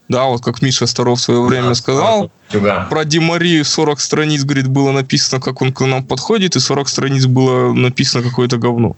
да, 0.10 0.26
вот 0.26 0.44
как 0.44 0.62
Миша 0.62 0.86
Старов 0.86 1.20
в 1.20 1.22
свое 1.24 1.42
время 1.42 1.70
да, 1.70 1.76
сказал. 1.76 2.32
Да. 2.52 2.88
Про 2.89 3.06
Димари 3.06 3.63
40 3.63 4.00
страниц, 4.00 4.44
говорит, 4.44 4.68
было 4.68 4.92
написано, 4.92 5.42
как 5.42 5.62
он 5.62 5.72
к 5.72 5.86
нам 5.86 6.04
подходит, 6.04 6.56
и 6.56 6.60
40 6.60 6.89
страниц 6.89 7.26
было 7.26 7.74
написано 7.74 8.24
какое-то 8.24 8.58
говно. 8.58 8.96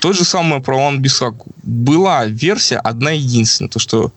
То 0.00 0.12
же 0.12 0.24
самое 0.24 0.62
про 0.62 0.76
Ван 0.76 1.00
Бисаку. 1.00 1.50
Была 1.62 2.26
версия 2.26 2.76
одна 2.76 3.12
единственная, 3.12 3.70
то 3.70 3.78
что 3.78 4.12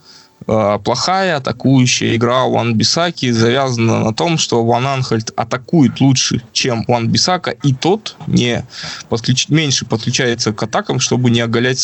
э, 0.46 0.80
плохая 0.84 1.38
атакующая 1.38 2.16
игра 2.16 2.44
Ван 2.44 2.76
Бисаки 2.76 3.32
завязана 3.32 4.04
на 4.04 4.14
том, 4.14 4.38
что 4.38 4.66
Ван 4.66 4.86
Анхальд 4.86 5.32
атакует 5.36 6.02
лучше, 6.02 6.44
чем 6.52 6.84
Ван 6.90 7.08
Бисака, 7.08 7.52
и 7.52 7.74
тот 7.74 8.18
не 8.28 8.66
подключ... 9.08 9.48
меньше 9.48 9.86
подключается 9.86 10.52
к 10.52 10.62
атакам, 10.62 11.00
чтобы 11.00 11.32
не 11.32 11.40
оголять 11.40 11.82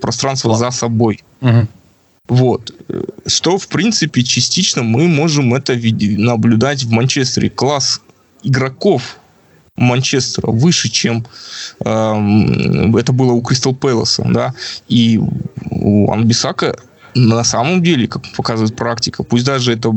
пространство 0.00 0.56
за 0.56 0.70
собой. 0.70 1.22
Угу. 1.42 1.68
Вот. 2.28 2.72
Что, 3.26 3.58
в 3.58 3.68
принципе, 3.68 4.22
частично 4.22 4.82
мы 4.82 5.08
можем 5.08 5.54
это 5.54 5.74
наблюдать 5.74 6.84
в 6.84 6.90
Манчестере. 6.90 7.50
Класс 7.50 8.00
игроков 8.42 9.18
Манчестера 9.76 10.50
выше, 10.50 10.88
чем 10.88 11.26
э, 11.84 11.88
это 12.96 13.12
было 13.12 13.32
у 13.32 13.42
Кристал 13.42 13.74
Пэласа, 13.74 14.24
да, 14.24 14.54
и 14.88 15.20
у 15.70 16.12
Анбисака 16.12 16.76
на 17.14 17.44
самом 17.44 17.82
деле, 17.82 18.08
как 18.08 18.22
показывает 18.36 18.76
практика, 18.76 19.22
пусть 19.22 19.44
даже 19.44 19.72
это 19.72 19.92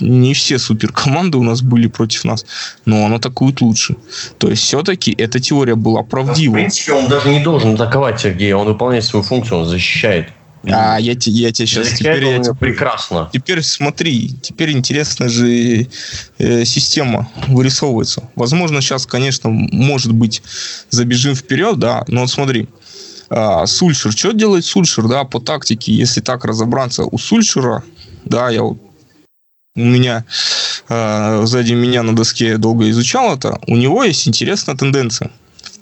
не 0.00 0.34
все 0.34 0.58
суперкоманды 0.58 1.38
у 1.38 1.42
нас 1.42 1.62
были 1.62 1.86
против 1.86 2.24
нас, 2.24 2.46
но 2.86 3.02
он 3.02 3.12
атакует 3.12 3.60
лучше. 3.60 3.96
То 4.38 4.48
есть 4.48 4.62
все-таки 4.62 5.14
эта 5.16 5.38
теория 5.38 5.74
была 5.74 6.02
правдива. 6.02 6.52
В 6.52 6.54
принципе, 6.54 6.92
он 6.92 7.08
даже 7.08 7.28
не 7.28 7.42
должен 7.42 7.74
атаковать 7.74 8.20
Сергея, 8.20 8.56
он 8.56 8.66
выполняет 8.66 9.04
свою 9.04 9.22
функцию, 9.22 9.60
он 9.60 9.66
защищает. 9.66 10.28
А, 10.72 10.98
я, 10.98 11.12
я 11.12 11.16
тебе 11.52 11.52
сейчас... 11.52 11.90
Теперь 11.90 12.24
я 12.24 12.42
тебе, 12.42 12.54
прекрасно. 12.54 13.30
Теперь 13.32 13.62
смотри, 13.62 14.30
теперь 14.42 14.72
интересная 14.72 15.28
же 15.28 15.86
э, 16.38 16.64
система 16.64 17.30
вырисовывается. 17.46 18.28
Возможно, 18.34 18.80
сейчас, 18.80 19.06
конечно, 19.06 19.50
может 19.50 20.12
быть, 20.12 20.42
забежим 20.90 21.34
вперед, 21.34 21.78
да, 21.78 22.04
но 22.08 22.22
вот 22.22 22.30
смотри, 22.30 22.68
а, 23.28 23.66
Сульшер, 23.66 24.12
что 24.12 24.32
делает 24.32 24.64
Сульшер, 24.64 25.08
да, 25.08 25.24
по 25.24 25.40
тактике, 25.40 25.92
если 25.92 26.20
так 26.20 26.44
разобраться, 26.44 27.04
у 27.04 27.18
Сульшера, 27.18 27.84
да, 28.24 28.50
я 28.50 28.62
вот 28.62 28.78
у 29.76 29.80
меня 29.80 30.24
э, 30.88 31.42
сзади 31.44 31.74
меня 31.74 32.02
на 32.02 32.16
доске 32.16 32.56
долго 32.56 32.88
изучал 32.90 33.34
это, 33.34 33.58
у 33.66 33.76
него 33.76 34.04
есть 34.04 34.26
интересная 34.26 34.74
тенденция 34.74 35.30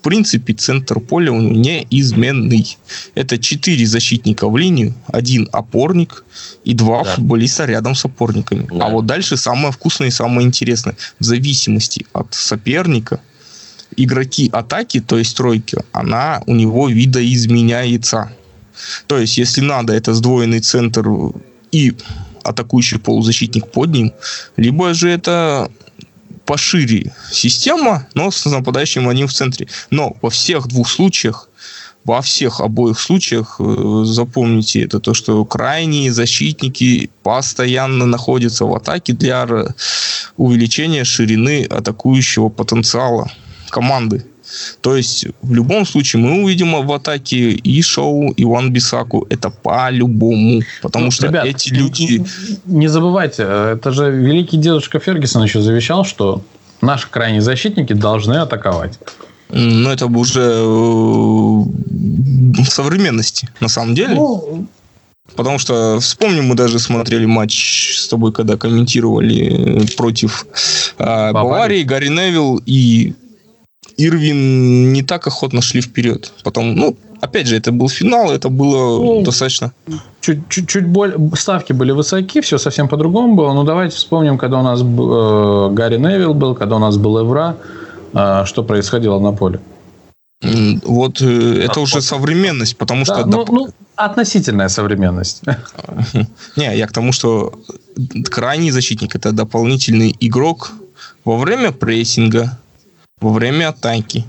принципе, 0.05 0.53
центр 0.53 1.01
поля 1.01 1.33
у 1.33 1.41
него 1.41 1.55
неизменный. 1.55 2.77
Это 3.15 3.39
четыре 3.39 3.87
защитника 3.87 4.49
в 4.49 4.57
линию, 4.57 4.95
один 5.07 5.49
опорник 5.51 6.25
и 6.63 6.75
два 6.75 7.03
да. 7.03 7.15
футболиста 7.15 7.65
рядом 7.65 7.95
с 7.95 8.05
опорниками. 8.05 8.69
Да. 8.71 8.87
А 8.87 8.91
вот 8.91 9.07
дальше 9.07 9.37
самое 9.37 9.73
вкусное 9.73 10.09
и 10.09 10.13
самое 10.13 10.47
интересное. 10.47 10.95
В 11.19 11.25
зависимости 11.25 12.07
от 12.13 12.35
соперника, 12.35 13.21
игроки 13.97 14.51
атаки, 14.53 15.01
то 15.01 15.19
есть 15.19 15.37
тройки, 15.37 15.79
она 15.93 16.43
у 16.47 16.55
него 16.55 16.89
видоизменяется. 16.89 18.31
То 19.07 19.19
есть, 19.19 19.39
если 19.39 19.63
надо, 19.63 19.95
это 19.95 20.13
сдвоенный 20.13 20.61
центр 20.61 21.07
и 21.73 21.95
атакующий 22.43 22.99
полузащитник 22.99 23.71
под 23.71 23.91
ним, 23.91 24.13
либо 24.57 24.93
же 24.93 25.09
это 25.09 25.71
пошире 26.45 27.13
система, 27.31 28.07
но 28.15 28.31
с 28.31 28.45
нападающим 28.45 29.09
одним 29.09 29.27
в 29.27 29.33
центре. 29.33 29.67
Но 29.91 30.17
во 30.23 30.31
всех 30.31 30.67
двух 30.69 30.89
случаях, 30.89 31.49
во 32.05 32.21
всех 32.21 32.61
обоих 32.61 33.01
случаях, 33.01 33.57
э, 33.59 34.03
запомните 34.05 34.83
это, 34.83 35.01
то, 35.01 35.15
что 35.15 35.45
крайние 35.45 36.13
защитники 36.13 37.11
постоянно 37.23 38.07
находятся 38.07 38.67
в 38.67 38.75
атаке 38.75 39.15
для 39.15 39.47
увеличения 40.37 41.05
ширины 41.05 41.65
атакующего 41.65 42.51
потенциала 42.51 43.31
команды. 43.71 44.27
То 44.81 44.97
есть 44.97 45.27
в 45.43 45.55
любом 45.55 45.87
случае 45.87 46.23
мы 46.23 46.43
увидим 46.43 46.87
в 46.87 46.93
атаке 46.93 47.51
и 47.51 47.83
Шоу, 47.83 48.33
и 48.33 48.45
Ван 48.45 48.73
Бисаку. 48.73 49.27
Это 49.31 49.51
по-любому. 49.51 50.63
Потому 50.83 51.07
ну, 51.07 51.11
что 51.11 51.29
ребят, 51.29 51.47
эти 51.47 51.71
люди... 51.71 52.25
Не 52.67 52.89
забывайте, 52.89 53.43
это 53.43 53.93
же 53.93 54.11
великий 54.11 54.59
дедушка 54.59 54.99
Фергюсон 54.99 55.45
еще 55.45 55.61
завещал, 55.61 56.05
что 56.05 56.43
наши 56.81 57.09
крайние 57.09 57.43
защитники 57.43 57.93
должны 57.93 58.35
атаковать. 58.35 58.99
Ну, 59.51 59.91
это 59.91 60.07
уже 60.07 60.41
э, 60.41 60.65
в 60.65 62.65
современности, 62.67 63.49
на 63.61 63.69
самом 63.69 63.95
деле. 63.95 64.15
Ну, 64.15 64.67
Потому 65.37 65.59
что, 65.59 65.99
вспомним, 66.01 66.47
мы 66.47 66.55
даже 66.55 66.79
смотрели 66.79 67.25
матч 67.25 67.99
с 67.99 68.09
тобой, 68.09 68.33
когда 68.33 68.57
комментировали 68.57 69.87
против 69.97 70.47
э, 70.99 71.33
Баварии, 71.33 71.83
Гарри 71.83 72.09
Невилл 72.09 72.61
и 72.67 73.15
Ирвин 73.97 74.93
не 74.93 75.03
так 75.03 75.27
охотно 75.27 75.63
шли 75.63 75.81
вперед. 75.81 76.33
Потом, 76.43 76.75
ну, 76.75 76.97
опять 77.21 77.47
же, 77.47 77.57
это 77.57 77.73
был 77.73 77.89
финал, 77.89 78.33
это 78.33 78.49
было 78.49 79.03
ну, 79.03 79.23
достаточно... 79.23 79.73
Чуть, 80.21 80.49
чуть, 80.49 80.87
более, 80.87 81.19
ставки 81.37 81.73
были 81.73 81.93
высоки, 81.93 82.41
все 82.41 82.59
совсем 82.59 82.89
по-другому 82.89 83.35
было. 83.35 83.53
Ну, 83.53 83.65
давайте 83.65 83.97
вспомним, 83.97 84.39
когда 84.39 84.59
у 84.59 84.63
нас 84.63 84.81
э, 84.81 85.75
Гарри 85.75 85.99
Невилл 85.99 86.35
был, 86.35 86.55
когда 86.55 86.77
у 86.77 86.79
нас 86.79 86.97
был 86.97 87.19
Эвра, 87.19 87.57
э, 88.15 88.45
что 88.47 88.63
происходило 88.63 89.19
на 89.21 89.33
поле. 89.33 89.61
Вот 90.85 91.23
э, 91.23 91.65
это 91.65 91.81
уже 91.81 92.01
современность, 92.01 92.77
потому 92.77 93.05
да, 93.05 93.21
что... 93.21 93.27
Ну, 93.27 93.45
ну, 93.51 93.69
относительная 93.97 94.69
современность. 94.69 95.43
Не, 96.57 96.77
я 96.77 96.87
к 96.87 96.93
тому, 96.93 97.13
что 97.13 97.53
крайний 98.31 98.71
защитник– 98.71 99.15
это 99.17 99.33
дополнительный 99.33 100.15
игрок 100.21 100.73
во 101.25 101.37
время 101.37 101.73
прессинга, 101.73 102.59
во 103.25 103.33
время 103.33 103.71
атаки. 103.71 104.25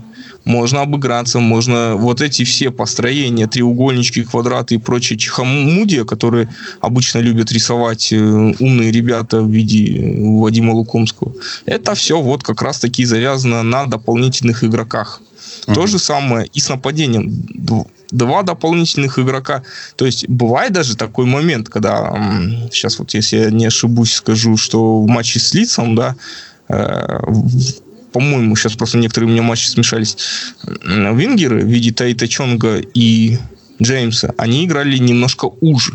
Можно 0.46 0.82
обыграться, 0.82 1.40
можно 1.40 1.96
вот 1.96 2.20
эти 2.20 2.44
все 2.44 2.70
построения, 2.70 3.48
треугольнички, 3.48 4.22
квадраты 4.22 4.76
и 4.76 4.78
прочие 4.78 5.18
чехомудия, 5.18 6.04
которые 6.04 6.48
обычно 6.80 7.18
любят 7.18 7.50
рисовать 7.50 8.12
э, 8.12 8.16
умные 8.16 8.92
ребята 8.92 9.42
в 9.42 9.50
виде 9.50 9.98
э, 9.98 10.40
Вадима 10.40 10.70
Лукомского. 10.70 11.32
Это 11.66 11.94
все 11.94 12.20
вот 12.20 12.44
как 12.44 12.62
раз 12.62 12.78
таки 12.78 13.04
завязано 13.04 13.64
на 13.64 13.86
дополнительных 13.86 14.62
игроках. 14.62 15.20
Uh-huh. 15.66 15.74
То 15.74 15.86
же 15.88 15.98
самое 15.98 16.46
и 16.54 16.60
с 16.60 16.68
нападением. 16.68 17.32
Два 18.12 18.44
дополнительных 18.44 19.18
игрока. 19.18 19.64
То 19.96 20.06
есть 20.06 20.28
бывает 20.28 20.72
даже 20.72 20.96
такой 20.96 21.26
момент, 21.26 21.68
когда 21.68 22.14
сейчас 22.70 23.00
вот 23.00 23.14
если 23.14 23.38
я 23.38 23.50
не 23.50 23.66
ошибусь, 23.66 24.12
скажу, 24.14 24.56
что 24.56 25.02
в 25.02 25.08
матче 25.08 25.40
с 25.40 25.54
Лицом, 25.54 25.96
да, 25.96 26.14
э, 26.68 27.18
по-моему, 28.12 28.56
сейчас 28.56 28.74
просто 28.74 28.98
некоторые 28.98 29.28
у 29.28 29.32
меня 29.32 29.42
матчи 29.42 29.66
смешались. 29.66 30.16
Вингеры 30.64 31.62
в 31.62 31.66
виде 31.66 31.92
Таита 31.92 32.28
Чонга 32.28 32.78
и 32.78 33.38
Джеймса, 33.82 34.34
они 34.38 34.64
играли 34.64 34.96
немножко 34.98 35.50
уже. 35.60 35.92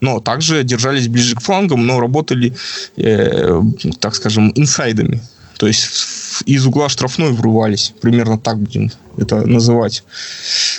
Но 0.00 0.20
также 0.20 0.64
держались 0.64 1.08
ближе 1.08 1.36
к 1.36 1.40
флангам, 1.40 1.86
но 1.86 2.00
работали, 2.00 2.54
э, 2.96 3.62
так 4.00 4.14
скажем, 4.14 4.50
инсайдами. 4.54 5.22
То 5.58 5.66
есть 5.66 6.42
из 6.46 6.66
угла 6.66 6.88
штрафной 6.88 7.32
врывались. 7.32 7.92
Примерно 8.00 8.38
так 8.38 8.58
будем 8.58 8.90
это 9.18 9.46
называть. 9.46 10.04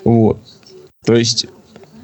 Вот. 0.04 0.42
То 1.06 1.14
есть 1.14 1.46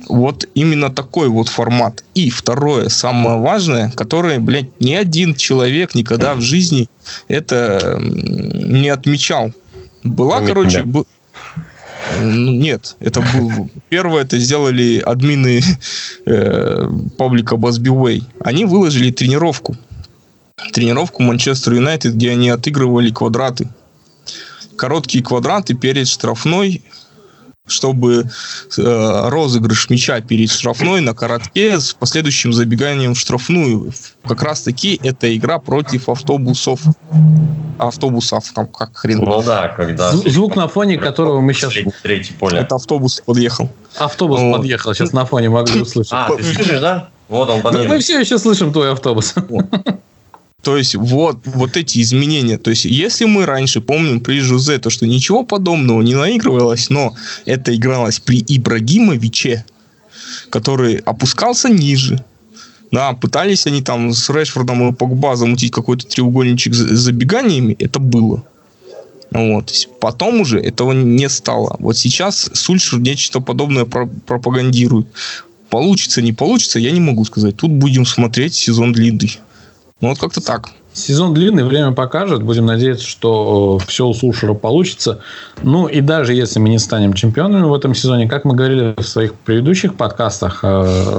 вот 0.10 0.48
именно 0.54 0.90
такой 0.90 1.30
вот 1.30 1.50
формат. 1.50 2.04
И 2.16 2.30
второе, 2.30 2.90
самое 2.90 3.40
важное, 3.40 3.92
которое, 3.92 4.40
блядь, 4.40 4.80
ни 4.80 4.94
один 4.94 5.36
человек 5.36 5.96
никогда 5.96 6.36
в 6.36 6.42
жизни 6.42 6.90
это 7.28 8.00
не 8.02 8.90
отмечал. 8.90 9.54
Была, 10.04 10.42
короче, 10.42 10.84
б... 10.84 11.04
Ну, 12.22 12.52
нет, 12.52 12.96
это 13.00 13.22
был 13.22 13.70
первое, 13.90 14.24
это 14.24 14.40
сделали 14.40 15.00
админы 15.00 15.62
э, 16.26 16.90
паблика 17.18 17.56
Way. 17.56 18.24
Они 18.40 18.66
выложили 18.66 19.12
тренировку. 19.12 19.76
Тренировку 20.72 21.22
Манчестер 21.24 21.74
Юнайтед, 21.74 22.16
где 22.16 22.32
они 22.32 22.50
отыгрывали 22.50 23.12
квадраты. 23.12 23.68
Короткие 24.78 25.24
квадраты 25.24 25.74
перед 25.74 26.08
штрафной 26.08 26.84
чтобы 27.68 28.26
э, 28.78 29.30
розыгрыш 29.30 29.90
мяча 29.90 30.20
перед 30.22 30.50
штрафной 30.50 31.02
на 31.02 31.14
коротке 31.14 31.80
с 31.80 31.94
последующим 31.94 32.54
забеганием 32.54 33.14
в 33.14 33.20
штрафную. 33.20 33.94
Как 34.26 34.42
раз 34.44 34.62
таки 34.62 35.00
это 35.04 35.36
игра 35.36 35.60
против 35.60 36.10
автобусов. 36.10 36.82
Автобусов, 37.78 38.52
там 38.54 38.68
как 38.68 38.96
хрен. 38.98 39.20
Ну 39.20 39.44
да, 39.44 39.68
когда... 39.68 40.12
Звук 40.12 40.56
на 40.56 40.68
фоне 40.68 40.98
которого 40.98 41.42
мы 41.42 41.54
сейчас... 41.54 41.74
Третий 42.02 42.34
поле. 42.34 42.60
Это 42.60 42.76
автобус 42.76 43.22
подъехал. 43.26 43.70
Автобус 43.98 44.42
вот. 44.42 44.58
подъехал, 44.58 44.94
сейчас 44.94 45.14
на 45.14 45.26
фоне 45.26 45.50
могли 45.50 45.82
услышать. 45.82 46.14
А, 46.14 46.30
ты 46.36 46.44
слышишь, 46.44 46.80
да? 46.80 47.10
Вот 47.28 47.50
он 47.50 47.62
подъехал. 47.62 47.94
Мы 47.94 48.00
все 48.00 48.20
еще 48.20 48.38
слышим 48.40 48.72
твой 48.72 48.92
автобус. 48.92 49.36
То 50.68 50.76
есть 50.76 50.96
вот, 50.96 51.38
вот 51.46 51.78
эти 51.78 52.02
изменения. 52.02 52.58
То 52.58 52.72
есть 52.72 52.84
если 52.84 53.24
мы 53.24 53.46
раньше 53.46 53.80
помним 53.80 54.20
при 54.20 54.42
Жузе, 54.42 54.80
то 54.80 54.90
что 54.90 55.08
ничего 55.08 55.44
подобного 55.44 56.02
не 56.02 56.14
наигрывалось, 56.14 56.90
но 56.90 57.16
это 57.46 57.74
игралось 57.74 58.20
при 58.20 58.44
Ибрагимовиче, 58.46 59.64
который 60.50 60.98
опускался 60.98 61.70
ниже. 61.70 62.22
Да, 62.92 63.14
пытались 63.14 63.66
они 63.66 63.82
там 63.82 64.12
с 64.12 64.30
Решфордом 64.30 64.90
и 64.90 64.94
Погба 64.94 65.38
замутить 65.38 65.72
какой-то 65.72 66.06
треугольничек 66.06 66.76
с 66.76 66.80
забеганиями, 66.80 67.74
это 67.80 68.00
было. 68.00 68.44
Вот. 69.32 69.72
Потом 70.02 70.42
уже 70.42 70.60
этого 70.60 70.92
не 70.92 71.30
стало. 71.30 71.78
Вот 71.80 71.96
сейчас 71.96 72.50
Сульшер 72.54 73.00
нечто 73.00 73.40
подобное 73.40 73.86
пропагандирует. 73.86 75.08
Получится, 75.70 76.22
не 76.22 76.34
получится, 76.34 76.78
я 76.78 76.92
не 76.92 77.00
могу 77.00 77.24
сказать. 77.24 77.56
Тут 77.56 77.72
будем 77.72 78.06
смотреть 78.06 78.54
сезон 78.54 78.92
длинный. 78.92 79.40
Ну, 80.00 80.10
вот 80.10 80.20
как-то 80.20 80.42
так. 80.42 80.70
сезон 80.94 81.34
длинный, 81.34 81.64
время 81.64 81.92
покажет. 81.92 82.44
Будем 82.44 82.66
надеяться, 82.68 83.06
что 83.06 83.80
все 83.88 84.06
у 84.06 84.14
Сушера 84.14 84.54
получится. 84.54 85.22
Ну, 85.64 85.88
и 85.88 86.02
даже 86.02 86.34
если 86.34 86.60
мы 86.60 86.70
не 86.70 86.78
станем 86.78 87.14
чемпионами 87.14 87.64
в 87.64 87.74
этом 87.74 87.96
сезоне, 87.96 88.28
как 88.28 88.46
мы 88.46 88.54
говорили 88.54 88.94
в 88.96 89.04
своих 89.04 89.34
предыдущих 89.34 89.96
подкастах 89.96 90.60
э, 90.64 90.68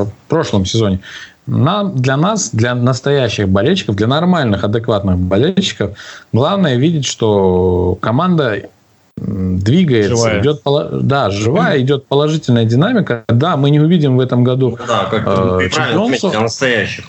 в 0.04 0.10
прошлом 0.28 0.64
сезоне, 0.64 1.00
нам, 1.46 1.96
для 1.96 2.16
нас, 2.16 2.50
для 2.50 2.74
настоящих 2.74 3.48
болельщиков, 3.48 3.96
для 3.96 4.06
нормальных, 4.06 4.64
адекватных 4.64 5.18
болельщиков, 5.18 5.96
главное 6.32 6.76
видеть, 6.76 7.06
что 7.06 7.96
команда 8.00 8.68
двигается, 9.16 10.16
живая. 10.16 10.40
идет, 10.40 10.62
да, 11.02 11.30
живая, 11.30 11.80
идет 11.80 12.06
положительная 12.06 12.64
динамика. 12.64 13.24
Да, 13.28 13.56
мы 13.56 13.70
не 13.70 13.80
увидим 13.80 14.16
в 14.16 14.20
этом 14.20 14.44
году 14.44 14.76
ну 14.78 14.86
да, 14.86 15.06
как 15.06 15.22
э, 15.26 15.68
чемпионство. 15.70 16.30
настоящих. 16.40 17.06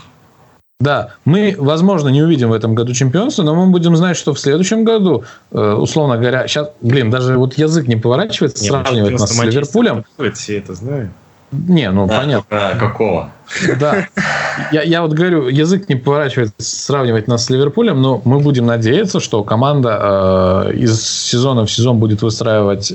Да, 0.81 1.09
мы, 1.25 1.55
возможно, 1.57 2.07
не 2.07 2.21
увидим 2.21 2.51
в 2.51 2.53
этом 2.53 2.73
году 2.73 2.93
чемпионство, 2.93 3.43
но 3.43 3.53
мы 3.53 3.69
будем 3.69 3.97
знать, 3.97 4.15
что 4.15 4.33
в 4.33 4.39
следующем 4.39 4.85
году, 4.85 5.25
э, 5.51 5.73
условно 5.73 6.17
говоря, 6.17 6.47
сейчас, 6.47 6.69
блин, 6.79 7.09
даже 7.09 7.37
вот 7.37 7.57
язык 7.57 7.89
не 7.89 7.97
поворачивается 7.97 8.63
не, 8.63 8.69
сравнивать 8.69 9.19
нас 9.19 9.35
с 9.35 9.43
Ливерпулем. 9.43 10.05
Все 10.33 10.57
это 10.57 10.73
знают. 10.75 11.11
Не, 11.51 11.91
ну 11.91 12.07
да, 12.07 12.19
понятно. 12.19 12.45
А, 12.49 12.75
какого? 12.77 13.31
Да. 13.77 14.07
Я, 14.71 14.83
я 14.83 15.01
вот 15.01 15.11
говорю, 15.11 15.49
язык 15.49 15.89
не 15.89 15.95
поворачивает 15.95 16.51
сравнивать 16.59 17.27
нас 17.27 17.43
с 17.43 17.49
Ливерпулем, 17.49 18.01
но 18.01 18.21
мы 18.23 18.39
будем 18.39 18.65
надеяться, 18.65 19.19
что 19.19 19.43
команда 19.43 20.65
э, 20.69 20.75
из 20.75 21.01
сезона 21.01 21.65
в 21.65 21.71
сезон 21.71 21.97
будет 21.99 22.21
выстраивать 22.21 22.93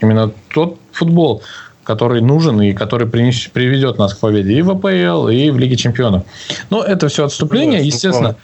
именно 0.00 0.30
тот 0.54 0.78
футбол, 0.92 1.42
который 1.86 2.20
нужен 2.20 2.60
и 2.60 2.72
который 2.72 3.06
принес, 3.06 3.46
приведет 3.46 3.96
нас 3.96 4.12
к 4.12 4.18
победе 4.18 4.54
и 4.54 4.62
в 4.62 4.70
АПЛ, 4.70 5.28
и 5.28 5.50
в 5.50 5.58
Лиге 5.58 5.76
Чемпионов. 5.76 6.24
Но 6.68 6.82
это 6.82 7.08
все 7.08 7.24
отступление, 7.24 7.86
естественно. 7.86 8.34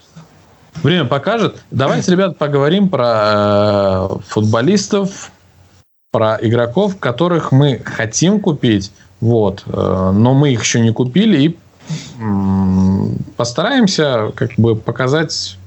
Время 0.82 1.04
покажет. 1.04 1.56
Давайте, 1.70 2.12
ребят, 2.12 2.38
поговорим 2.38 2.88
про 2.88 4.08
э, 4.08 4.08
футболистов, 4.26 5.30
про 6.12 6.38
игроков, 6.40 6.98
которых 6.98 7.52
мы 7.52 7.80
хотим 7.84 8.40
купить, 8.40 8.92
вот. 9.20 9.64
Э, 9.66 10.12
но 10.14 10.32
мы 10.32 10.52
их 10.52 10.62
еще 10.62 10.80
не 10.80 10.92
купили 10.92 11.42
и 11.42 11.58
постараемся 13.36 14.32
как 14.34 14.52
бы 14.56 14.76
показать 14.76 15.58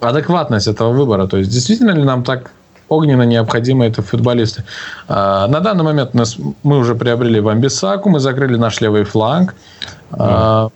адекватность 0.00 0.66
этого 0.66 0.92
выбора. 0.92 1.26
То 1.26 1.38
есть, 1.38 1.50
действительно 1.50 1.92
ли 1.92 2.02
нам 2.02 2.24
так 2.24 2.50
огненно 2.90 3.22
необходимы 3.22 3.86
это 3.86 4.02
футболисты. 4.02 4.64
А, 5.08 5.46
на 5.46 5.60
данный 5.60 5.84
момент 5.84 6.12
нас, 6.12 6.36
мы 6.62 6.76
уже 6.76 6.94
приобрели 6.94 7.40
Вамбисаку, 7.40 8.10
мы 8.10 8.20
закрыли 8.20 8.56
наш 8.56 8.80
левый 8.80 9.04
фланг. 9.04 9.54
Mm. 10.10 10.70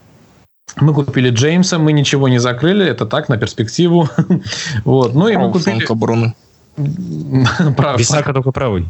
Мы 0.77 0.95
купили 0.95 1.31
Джеймса, 1.31 1.79
мы 1.79 1.93
ничего 1.93 2.29
не 2.29 2.39
закрыли, 2.39 2.87
это 2.87 3.07
так, 3.07 3.29
на 3.29 3.37
перспективу. 3.37 4.09
вот. 4.85 5.15
Ну 5.15 5.29
и 5.29 5.37
мы 5.37 5.53
купили... 5.53 5.85
обороны. 5.85 6.35
Бисака 7.99 8.33
только 8.33 8.51
правый. 8.53 8.89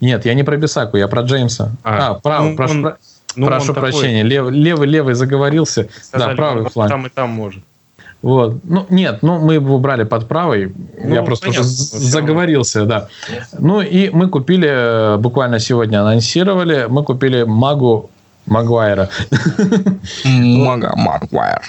Нет, 0.00 0.24
я 0.26 0.34
не 0.34 0.44
про 0.44 0.56
Бисаку, 0.56 0.96
я 0.96 1.08
про 1.08 1.22
Джеймса. 1.22 1.72
А, 1.82 2.10
а 2.10 2.14
правый, 2.14 2.50
ну, 2.50 2.56
прошу, 2.56 2.74
он, 2.74 2.94
ну, 3.36 3.46
прошу 3.46 3.74
прощения. 3.74 4.22
Такой... 4.22 4.30
Лев, 4.30 4.50
левый, 4.50 4.88
левый 4.88 5.14
заговорился. 5.14 5.88
Сказали, 6.02 6.30
да, 6.30 6.36
правый 6.36 6.70
фланг. 6.70 6.90
Там 6.90 7.06
и 7.06 7.08
там 7.08 7.30
может. 7.30 7.62
Вот. 8.20 8.56
Ну, 8.64 8.86
нет, 8.90 9.18
ну, 9.22 9.38
мы 9.38 9.54
его 9.54 9.78
брали 9.78 10.04
под 10.04 10.26
правый. 10.26 10.74
Ну, 11.02 11.14
я 11.14 11.22
просто 11.22 11.46
понятно, 11.46 11.66
уже 11.66 11.70
заговорился, 11.70 12.84
да. 12.84 13.08
Ну, 13.58 13.80
и 13.80 14.10
мы 14.10 14.28
купили, 14.28 15.16
буквально 15.18 15.60
сегодня 15.60 16.00
анонсировали, 16.00 16.86
мы 16.88 17.04
купили 17.04 17.44
Магу 17.44 18.10
Магуайра. 18.48 19.08
Мага 20.24 20.92
Магуайр. 20.96 21.60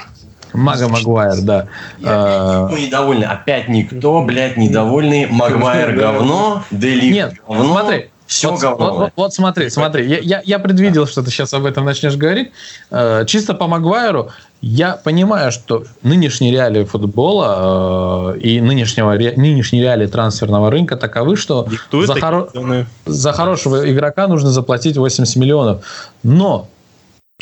Мага 0.54 0.88
Магуайр, 0.88 1.42
да. 1.42 1.68
Я, 2.00 2.64
никто 2.64 2.78
недовольный. 2.78 3.28
Опять 3.28 3.70
никто, 3.70 4.24
блядь, 4.24 4.58
недовольный. 4.58 5.28
Магуайр 5.28 5.96
говно, 5.96 6.64
Дели 6.72 7.14
Нет, 7.14 7.36
говно. 7.48 7.74
смотри, 7.74 8.10
все 8.30 8.52
вот, 8.52 8.62
говно. 8.62 8.86
Вот, 8.86 8.98
вот, 9.00 9.12
вот 9.15 9.34
смотри, 9.34 9.72
смотри, 9.72 10.08
я, 10.08 10.20
я, 10.20 10.42
я 10.46 10.60
предвидел, 10.60 11.08
что 11.08 11.24
ты 11.24 11.32
сейчас 11.32 11.52
об 11.56 11.65
этом 11.65 11.84
начнешь 11.84 12.15
говорить. 12.15 12.52
Э, 12.92 13.26
чисто 13.26 13.56
по 13.56 13.65
Магуайру 13.65 14.30
я 14.62 14.92
понимаю, 14.92 15.52
что 15.52 15.84
нынешние 16.04 16.52
реалии 16.52 16.84
футбола 16.84 18.36
э, 18.36 18.39
и 18.39 18.62
нынешнего, 18.62 19.18
ре, 19.18 19.34
нынешние 19.36 19.82
реалии 19.82 20.06
трансферного 20.06 20.70
рынка 20.70 20.96
таковы, 20.96 21.38
что 21.38 21.68
за, 21.92 22.13
хоро- 22.13 22.86
за 23.08 23.34
хорошего 23.34 23.92
игрока 23.92 24.28
нужно 24.28 24.52
заплатить 24.52 24.96
80 24.96 25.36
миллионов. 25.38 25.84
Но 26.22 26.68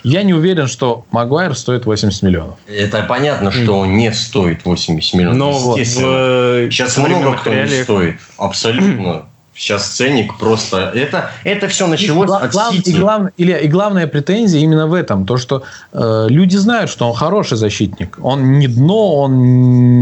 я 0.04 0.24
не 0.24 0.34
уверен, 0.34 0.68
что 0.68 1.04
Магуайр 1.12 1.54
стоит 1.58 1.86
80 1.86 2.22
миллионов. 2.24 2.56
Это 2.66 3.04
понятно, 3.04 3.52
что 3.52 3.80
он 3.80 3.98
не 3.98 4.14
стоит 4.14 4.64
80 4.64 5.14
миллионов. 5.16 5.38
Но 5.38 5.78
Естественно. 5.78 6.08
В, 6.08 6.72
Сейчас 6.72 6.96
много 6.96 7.34
кто 7.34 7.54
не 7.54 7.84
стоит. 7.84 8.16
Абсолютно. 8.38 9.26
Сейчас 9.58 9.88
ценник 9.88 10.38
просто... 10.38 10.92
Это, 10.94 11.32
это 11.44 11.68
все 11.68 11.88
началось 11.88 12.30
и, 12.30 12.46
от 12.46 12.52
глав, 12.52 12.76
Сити. 12.76 12.90
И, 12.90 12.94
глав, 12.94 13.22
Илья, 13.38 13.58
и 13.58 13.68
главная 13.68 14.06
претензия 14.06 14.62
именно 14.62 14.86
в 14.86 14.94
этом. 14.94 15.26
То, 15.26 15.38
что 15.38 15.64
э, 15.94 16.28
люди 16.30 16.56
знают, 16.58 16.92
что 16.92 17.10
он 17.10 17.16
хороший 17.16 17.58
защитник. 17.58 18.20
Он 18.22 18.60
не 18.60 18.68
дно, 18.68 19.16
он 19.16 19.32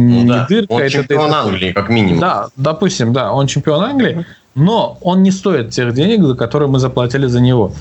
ну, 0.10 0.24
не 0.24 0.26
да. 0.26 0.46
дырка. 0.50 0.74
Он 0.74 0.82
это, 0.82 0.89
чемпион 0.89 1.30
это, 1.30 1.39
Англии, 1.39 1.72
как 1.72 1.89
минимум. 1.89 2.20
Да, 2.20 2.48
допустим, 2.58 3.13
да, 3.13 3.32
он 3.32 3.48
чемпион 3.48 3.84
Англии. 3.84 4.26
Но 4.56 4.98
он 5.02 5.24
не 5.24 5.32
стоит 5.32 5.70
тех 5.70 5.94
денег, 5.94 6.26
за 6.26 6.36
которые 6.36 6.70
мы 6.70 6.80
заплатили 6.80 7.28
за 7.28 7.39
него. 7.39 7.72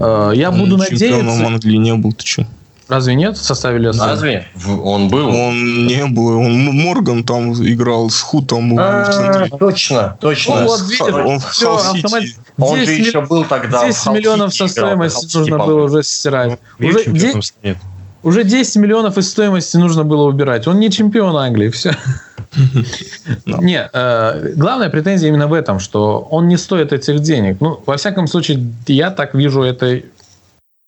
Э, 0.00 0.32
я 0.34 0.50
буду 0.50 0.76
надеяться... 0.76 1.06
Чемпионом 1.06 1.46
Англии 1.46 1.76
не 1.76 1.94
был, 1.94 2.12
ты 2.12 2.26
что? 2.26 2.46
Разве 2.92 3.14
нет 3.14 3.38
в 3.38 3.42
составе 3.42 3.78
Лестера? 3.78 4.08
Разве? 4.08 4.46
Он 4.66 5.08
был? 5.08 5.28
Он 5.28 5.86
не 5.86 6.04
был. 6.06 6.38
Он 6.38 6.52
Морган 6.52 7.24
там 7.24 7.52
играл 7.54 8.10
с 8.10 8.20
Хутом 8.20 8.76
в 8.76 9.10
центре. 9.10 9.58
Точно, 9.58 10.16
точно. 10.20 10.60
Ну, 10.60 10.66
вот, 10.66 10.80
видишь, 10.82 11.00
он 11.00 11.38
все, 11.40 11.74
автомат... 11.74 12.22
Он 12.58 12.76
же 12.76 12.92
еще 12.92 13.22
был 13.22 13.44
тогда 13.44 13.86
10 13.86 14.06
миллионов 14.12 14.54
со 14.54 14.68
стоимости 14.68 15.36
нужно 15.36 15.58
было 15.58 15.84
уже 15.84 16.02
стирать. 16.02 16.58
Уже 16.78 17.04
10, 17.06 17.54
уже 18.22 18.44
10 18.44 18.76
миллионов 18.76 19.18
из 19.18 19.30
стоимости 19.30 19.76
нужно 19.76 20.04
было 20.04 20.28
убирать. 20.28 20.68
Он 20.68 20.78
не 20.78 20.90
чемпион 20.90 21.36
Англии, 21.36 21.70
все. 21.70 21.92
Не, 23.46 23.88
э, 23.92 24.52
главная 24.56 24.90
претензия 24.90 25.28
именно 25.28 25.46
в 25.46 25.54
этом, 25.54 25.80
что 25.80 26.20
он 26.30 26.48
не 26.48 26.58
стоит 26.58 26.92
этих 26.92 27.20
денег. 27.20 27.56
Ну, 27.60 27.82
во 27.86 27.96
всяком 27.96 28.26
случае, 28.26 28.72
я 28.86 29.10
так 29.10 29.34
вижу 29.34 29.62
это 29.62 30.02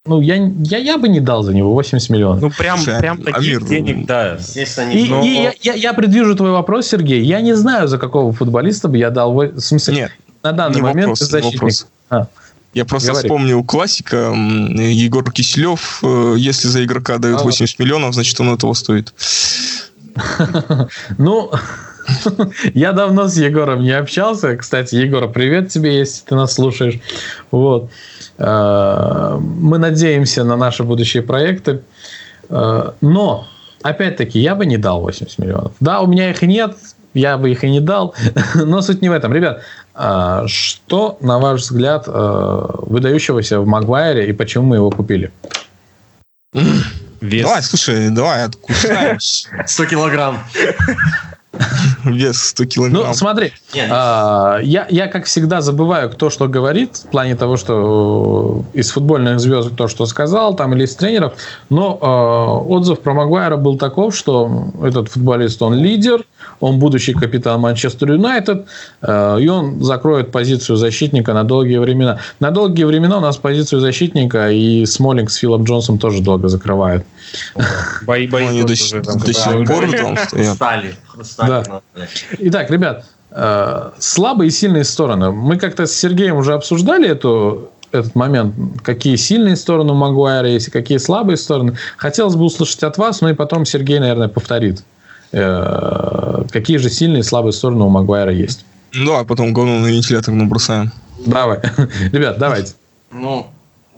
ну, 0.07 0.21
я, 0.21 0.37
я, 0.37 0.79
я 0.79 0.99
бы 0.99 1.09
не 1.09 1.21
дал 1.21 1.43
за 1.43 1.55
него 1.55 1.73
80 1.73 2.11
миллионов. 2.11 2.43
Ну, 2.43 2.51
прям, 2.51 2.79
Слушай, 2.79 3.01
прям 3.01 3.23
таких 3.23 3.37
Амир, 3.39 3.65
денег, 3.65 4.07
да. 4.07 4.35
Естественно, 4.35 4.91
не 4.91 5.07
И, 5.07 5.09
но... 5.09 5.23
и 5.23 5.29
я, 5.29 5.53
я, 5.63 5.73
я 5.73 5.95
предвижу 5.95 6.37
твой 6.37 6.51
вопрос, 6.51 6.89
Сергей. 6.89 7.23
Я 7.23 7.41
не 7.41 7.57
знаю, 7.57 7.89
за 7.89 7.97
какого 7.97 8.33
футболиста 8.35 8.89
бы 8.89 8.99
я 8.99 9.09
дал... 9.09 9.33
В 9.33 9.61
смысле, 9.61 9.95
Нет, 9.95 10.13
на 10.43 10.53
данный 10.53 10.83
момент 10.83 11.09
вопрос, 11.09 11.21
защитник. 11.21 11.55
Вопрос. 11.55 11.87
А. 12.11 12.27
Я 12.75 12.85
просто 12.85 13.13
Говори. 13.13 13.29
вспомнил 13.29 13.65
классика 13.65 14.35
Егор 14.35 15.31
Киселев. 15.33 16.01
Э, 16.03 16.35
если 16.37 16.69
за 16.69 16.85
игрока 16.85 17.17
дают 17.17 17.41
80 17.41 17.79
миллионов, 17.79 18.15
значит, 18.15 18.39
он 18.41 18.53
этого 18.53 18.75
стоит. 18.75 19.15
Ну, 21.19 21.51
я 22.75 22.93
давно 22.93 23.29
с 23.29 23.37
Егором 23.37 23.83
не 23.83 23.93
общался. 23.93 24.57
Кстати, 24.57 24.97
Егор, 24.97 25.31
привет 25.31 25.69
тебе, 25.69 25.99
если 25.99 26.25
ты 26.25 26.35
нас 26.35 26.55
слушаешь. 26.55 27.01
Вот. 27.51 27.91
Э, 28.39 29.39
мы 29.41 29.79
надеемся 29.79 30.45
на 30.45 30.57
наши 30.57 30.83
будущие 30.83 31.23
проекты. 31.23 31.83
Э, 32.49 32.93
но, 33.01 33.47
опять-таки, 33.83 34.39
я 34.39 34.55
бы 34.55 34.67
не 34.67 34.77
дал 34.77 35.01
80 35.01 35.39
миллионов. 35.39 35.73
Да, 35.81 36.01
у 36.01 36.07
меня 36.07 36.31
их 36.31 36.43
нет, 36.43 36.77
я 37.15 37.39
бы 37.39 37.51
их 37.51 37.65
и 37.65 37.71
не 37.71 37.81
дал. 37.81 38.15
Но 38.55 38.83
суть 38.83 39.03
не 39.03 39.09
в 39.09 39.13
этом. 39.13 39.33
Ребят, 39.33 39.63
э, 39.95 40.45
что, 40.47 41.19
на 41.21 41.39
ваш 41.39 41.63
взгляд, 41.63 42.07
выдающегося 42.07 43.61
в 43.61 43.67
Магуайре 43.67 44.29
и 44.29 44.33
почему 44.33 44.67
мы 44.67 44.77
его 44.77 44.91
купили? 44.91 45.31
Вес. 47.21 47.43
Давай, 47.43 47.63
слушай, 47.63 48.11
давай 48.11 48.45
откушаем. 48.45 49.19
100 49.67 49.87
килограмм. 49.87 50.45
Вес 52.05 52.39
100 52.51 52.65
килограмм. 52.67 53.07
Ну, 53.07 53.15
смотри, 53.15 53.53
а, 53.91 54.59
я, 54.63 54.87
я, 54.91 55.07
как 55.07 55.25
всегда, 55.27 55.61
забываю, 55.61 56.11
кто 56.11 56.31
что 56.31 56.49
говорит, 56.49 56.97
в 56.97 57.09
плане 57.09 57.37
того, 57.37 57.57
что 57.57 58.65
из 58.73 58.91
футбольных 58.91 59.41
звезд 59.41 59.77
то, 59.77 59.89
что 59.89 60.07
сказал, 60.07 60.55
там, 60.55 60.75
или 60.75 60.85
из 60.85 60.95
тренеров, 60.97 61.35
но 61.71 61.99
э, 62.01 62.69
отзыв 62.73 63.01
про 63.01 63.15
Магуайра 63.15 63.57
был 63.57 63.79
таков, 63.79 64.15
что 64.15 64.69
этот 64.83 65.09
футболист, 65.09 65.63
он 65.63 65.75
лидер, 65.75 66.25
он 66.61 66.79
будущий 66.79 67.15
капитан 67.15 67.61
Манчестер 67.61 68.13
Юнайтед, 68.13 68.67
э, 69.03 69.39
и 69.41 69.49
он 69.49 69.83
закроет 69.83 70.33
позицию 70.33 70.77
защитника 70.77 71.33
на 71.33 71.45
долгие 71.45 71.79
времена. 71.79 72.19
На 72.41 72.51
долгие 72.51 72.85
времена 72.85 73.19
у 73.19 73.21
нас 73.21 73.37
позицию 73.37 73.81
защитника 73.81 74.51
и 74.51 74.87
Смолинг 74.87 75.31
с 75.31 75.37
Филом 75.37 75.65
Джонсом 75.65 75.99
тоже 75.99 76.23
долго 76.23 76.49
закрывают. 76.49 77.05
Бои, 78.03 78.27
бои 78.27 78.47
Они 78.47 78.63
до, 78.63 78.77
сих 78.77 79.03
пор 79.67 79.91
там 79.91 80.17
стоят. 80.17 80.57
Стали. 80.57 80.95
Да. 81.39 81.83
Итак, 82.39 82.71
ребят, 82.71 83.07
э, 83.31 83.91
слабые 83.99 84.49
и 84.49 84.51
сильные 84.51 84.85
стороны. 84.85 85.31
Мы 85.31 85.57
как-то 85.57 85.87
с 85.87 85.93
Сергеем 85.93 86.37
уже 86.37 86.55
обсуждали 86.55 87.09
эту 87.09 87.71
этот 87.93 88.17
момент, 88.17 88.55
какие 88.83 89.15
сильные 89.15 89.55
стороны 89.55 89.93
у 89.93 89.95
Магуайра 89.95 90.49
есть, 90.49 90.71
какие 90.71 90.99
слабые 90.99 91.37
стороны. 91.37 91.77
Хотелось 91.97 92.35
бы 92.35 92.45
услышать 92.45 92.83
от 92.83 92.99
вас, 92.99 93.21
ну 93.21 93.29
и 93.29 93.35
потом 93.35 93.65
Сергей, 93.65 94.01
наверное, 94.01 94.27
повторит 94.27 94.83
э, 95.31 96.45
какие 96.51 96.79
же 96.79 96.91
сильные 96.91 97.21
и 97.21 97.23
слабые 97.23 97.53
стороны 97.53 97.85
у 97.85 97.89
Магуайра 97.89 98.33
есть. 98.33 98.65
Ну, 98.93 99.17
а 99.17 99.25
потом 99.25 99.53
говно 99.53 99.79
на 99.79 99.87
вентилятор 99.87 100.35
набросаем. 100.35 100.93
Давай. 101.27 101.61
Ребят, 102.13 102.39
давайте. 102.39 102.75
Ну, 103.13 103.47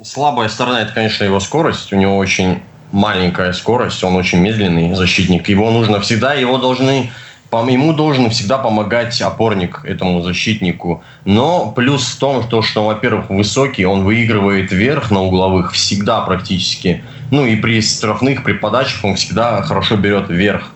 слабая 0.02 0.48
сторона 0.48 0.82
это, 0.82 0.92
конечно, 0.92 1.24
его 1.24 1.40
скорость. 1.40 1.92
У 1.92 1.96
него 1.96 2.16
очень 2.16 2.62
маленькая 2.92 3.52
скорость, 3.52 4.02
он 4.04 4.16
очень 4.16 4.38
медленный 4.38 4.94
защитник. 4.94 5.48
Его 5.48 5.70
нужно 5.70 6.00
всегда, 6.00 6.34
его 6.34 6.58
должны 6.58 7.10
ему 7.52 7.92
должен 7.92 8.28
всегда 8.30 8.58
помогать 8.58 9.20
опорник 9.22 9.80
этому 9.84 10.20
защитнику. 10.20 11.02
Но 11.24 11.72
плюс 11.72 12.06
в 12.06 12.18
том, 12.18 12.42
что, 12.42 12.62
что 12.62 12.84
во-первых, 12.84 13.30
высокий, 13.30 13.86
он 13.86 14.04
выигрывает 14.04 14.72
вверх 14.72 15.10
на 15.10 15.22
угловых 15.22 15.72
всегда 15.72 16.20
практически. 16.20 17.02
Ну 17.30 17.46
и 17.46 17.56
при 17.56 17.80
штрафных, 17.80 18.44
при 18.44 18.52
подачах 18.52 19.04
он 19.04 19.14
всегда 19.16 19.62
хорошо 19.62 19.96
берет 19.96 20.28
вверх. 20.28 20.70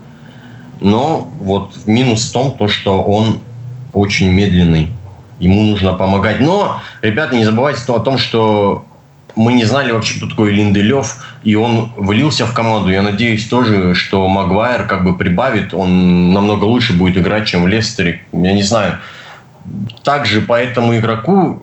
Но 0.80 1.30
вот 1.40 1.74
минус 1.86 2.28
в 2.28 2.32
том, 2.32 2.56
то, 2.56 2.68
что 2.68 3.02
он 3.02 3.40
очень 3.92 4.30
медленный. 4.30 4.88
Ему 5.38 5.62
нужно 5.62 5.94
помогать. 5.94 6.40
Но, 6.40 6.80
ребята, 7.02 7.34
не 7.34 7.44
забывайте 7.44 7.80
о 7.92 7.98
том, 7.98 8.18
что 8.18 8.84
мы 9.36 9.52
не 9.52 9.64
знали 9.64 9.92
вообще, 9.92 10.16
кто 10.16 10.28
такой 10.28 10.52
Линделев, 10.52 11.24
и 11.42 11.54
он 11.54 11.92
влился 11.96 12.46
в 12.46 12.54
команду. 12.54 12.90
Я 12.90 13.02
надеюсь 13.02 13.46
тоже, 13.46 13.94
что 13.94 14.26
Магуайр 14.28 14.86
как 14.86 15.04
бы 15.04 15.16
прибавит, 15.16 15.74
он 15.74 16.32
намного 16.32 16.64
лучше 16.64 16.92
будет 16.92 17.16
играть, 17.16 17.46
чем 17.46 17.64
в 17.64 17.68
Лестере. 17.68 18.22
Я 18.32 18.52
не 18.52 18.62
знаю. 18.62 18.98
Также 20.02 20.40
по 20.40 20.54
этому 20.54 20.96
игроку 20.96 21.62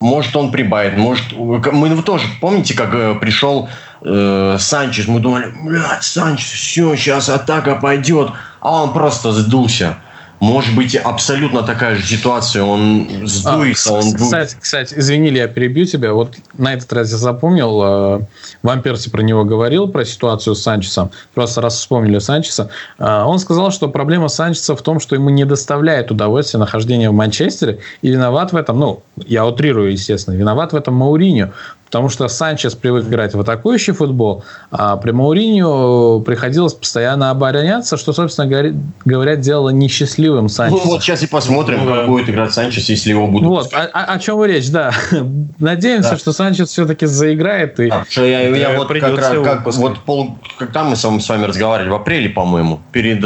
может 0.00 0.34
он 0.34 0.50
прибавит, 0.50 0.96
может... 0.96 1.32
Мы 1.32 2.02
тоже, 2.02 2.26
помните, 2.40 2.74
как 2.74 2.94
э, 2.94 3.14
пришел 3.16 3.68
э, 4.00 4.56
Санчес, 4.58 5.06
мы 5.06 5.20
думали, 5.20 5.52
блядь, 5.62 6.02
Санчес, 6.02 6.50
все, 6.50 6.96
сейчас 6.96 7.28
атака 7.28 7.74
пойдет, 7.74 8.30
а 8.60 8.82
он 8.82 8.94
просто 8.94 9.32
сдулся 9.32 9.98
может 10.40 10.74
быть 10.74 10.96
абсолютно 10.96 11.62
такая 11.62 11.96
же 11.96 12.02
ситуация, 12.02 12.62
он 12.62 13.06
сдуется, 13.26 13.90
а, 13.90 13.92
он 13.98 14.14
кстати, 14.14 14.56
кстати, 14.58 14.94
извини, 14.96 15.30
я 15.30 15.48
перебью 15.48 15.84
тебя. 15.84 16.14
Вот 16.14 16.34
на 16.56 16.72
этот 16.72 16.90
раз 16.92 17.10
я 17.10 17.18
запомнил, 17.18 17.80
э, 17.82 18.20
Ван 18.62 18.80
Перси 18.82 19.10
про 19.10 19.22
него 19.22 19.44
говорил, 19.44 19.88
про 19.88 20.04
ситуацию 20.04 20.54
с 20.54 20.62
Санчесом. 20.62 21.10
Просто 21.34 21.60
раз 21.60 21.76
вспомнили 21.76 22.18
Санчеса. 22.18 22.70
Э, 22.98 23.22
он 23.24 23.38
сказал, 23.38 23.70
что 23.70 23.88
проблема 23.88 24.28
Санчеса 24.28 24.74
в 24.74 24.82
том, 24.82 24.98
что 24.98 25.14
ему 25.14 25.28
не 25.28 25.44
доставляет 25.44 26.10
удовольствия 26.10 26.58
нахождение 26.58 27.10
в 27.10 27.14
Манчестере, 27.14 27.80
и 28.00 28.08
виноват 28.08 28.52
в 28.52 28.56
этом, 28.56 28.78
ну, 28.78 29.02
я 29.26 29.44
утрирую, 29.46 29.92
естественно, 29.92 30.34
виноват 30.34 30.72
в 30.72 30.76
этом 30.76 30.94
Мауриньо, 30.94 31.50
Потому 31.90 32.08
что 32.08 32.28
Санчес 32.28 32.76
привык 32.76 33.08
играть 33.08 33.34
в 33.34 33.40
атакующий 33.40 33.92
футбол, 33.92 34.44
а 34.70 34.96
при 34.96 35.10
Мауриньо 35.10 36.20
приходилось 36.20 36.72
постоянно 36.72 37.30
обороняться, 37.30 37.96
что, 37.96 38.12
собственно 38.12 38.72
говоря, 39.04 39.34
делало 39.34 39.70
несчастливым 39.70 40.48
Санчеса. 40.48 40.84
Ну 40.84 40.90
вот 40.92 41.02
сейчас 41.02 41.24
и 41.24 41.26
посмотрим, 41.26 41.84
как 41.88 42.06
будет 42.06 42.28
играть 42.28 42.54
Санчес, 42.54 42.88
если 42.88 43.10
его 43.10 43.26
будут 43.26 43.48
Вот, 43.48 43.74
о, 43.74 43.86
о, 43.86 44.04
о 44.04 44.18
чем 44.20 44.44
речь, 44.44 44.70
да. 44.70 44.92
Надеемся, 45.58 46.12
да. 46.12 46.16
что 46.18 46.32
Санчес 46.32 46.68
все-таки 46.68 47.06
заиграет. 47.06 47.80
И... 47.80 47.88
А, 47.88 48.04
что 48.08 48.24
я, 48.24 48.42
я 48.56 48.78
вот 48.78 48.86
как 48.86 49.18
раз, 49.18 49.44
как, 49.44 49.66
вот 49.66 49.98
пол, 49.98 50.38
когда 50.58 50.84
мы 50.84 50.94
с 50.94 51.02
вами 51.02 51.44
разговаривали, 51.44 51.90
в 51.90 51.94
апреле, 51.94 52.28
по-моему, 52.28 52.78
перед 52.92 53.24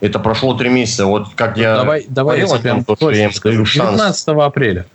это 0.00 0.18
прошло 0.18 0.54
три 0.54 0.70
месяца. 0.70 1.04
Вот 1.04 1.26
как 1.34 1.58
я 1.58 1.76
давай, 1.76 2.06
давай 2.08 2.40
я 2.40 2.46
прям 2.46 2.84
то, 2.84 2.96
что 2.96 3.10
я 3.10 3.24
им 3.24 3.34
скажу, 3.34 3.64
19 3.64 4.28
апреля. 4.28 4.86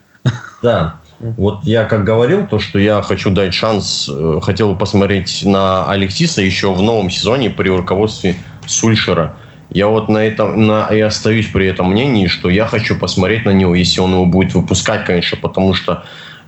Да. 0.64 0.96
Вот 1.38 1.64
я 1.64 1.86
как 1.86 2.04
говорил, 2.04 2.48
то, 2.48 2.60
что 2.60 2.80
я 2.80 3.02
хочу 3.02 3.30
дать 3.30 3.54
шанс, 3.54 4.10
э, 4.12 4.40
хотел 4.42 4.76
посмотреть 4.76 5.44
на 5.46 5.90
Алексиса 5.90 6.42
еще 6.42 6.74
в 6.74 6.82
новом 6.82 7.10
сезоне 7.10 7.50
при 7.50 7.70
руководстве 7.70 8.36
Сульшера. 8.66 9.36
Я 9.70 9.88
вот 9.88 10.10
на 10.10 10.20
этом 10.20 10.68
на, 10.68 10.88
и 10.88 11.00
остаюсь 11.00 11.48
при 11.48 11.68
этом 11.68 11.92
мнении, 11.92 12.28
что 12.28 12.50
я 12.50 12.68
хочу 12.68 12.98
посмотреть 12.98 13.46
на 13.46 13.52
него, 13.52 13.74
если 13.74 14.02
он 14.02 14.12
его 14.12 14.26
будет 14.26 14.54
выпускать, 14.54 15.06
конечно, 15.06 15.38
потому 15.38 15.74
что 15.74 16.04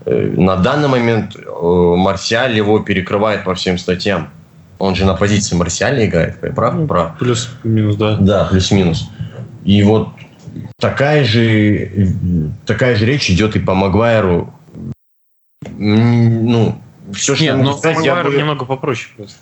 э, 0.06 0.34
на 0.38 0.58
данный 0.58 0.90
момент 0.90 1.36
э, 1.36 1.42
Марсиаль 1.98 2.56
его 2.56 2.80
перекрывает 2.80 3.44
по 3.44 3.56
всем 3.56 3.78
статьям. 3.78 4.30
Он 4.78 4.94
же 4.94 5.06
на 5.06 5.14
позиции 5.14 5.56
Марсиаля 5.56 6.06
играет, 6.06 6.40
прав? 6.54 6.76
Ну, 6.76 6.86
прав. 6.86 7.18
Плюс-минус, 7.18 7.96
да. 7.96 8.18
Да, 8.18 8.46
плюс-минус. 8.46 9.10
И 9.64 9.82
вот 9.84 10.10
такая 10.80 11.24
же, 11.24 12.12
такая 12.66 12.96
же 12.96 13.06
речь 13.06 13.30
идет 13.30 13.56
и 13.56 13.60
по 13.60 13.74
Магуайру 13.74 14.54
ну, 15.78 16.75
все, 17.13 17.36
что 17.36 17.43
Нет, 17.43 17.58
ну, 17.58 17.73
сказать, 17.78 18.06
я 18.06 18.23
бы... 18.23 18.36
немного 18.36 18.65
попроще 18.65 19.10
просто. 19.15 19.38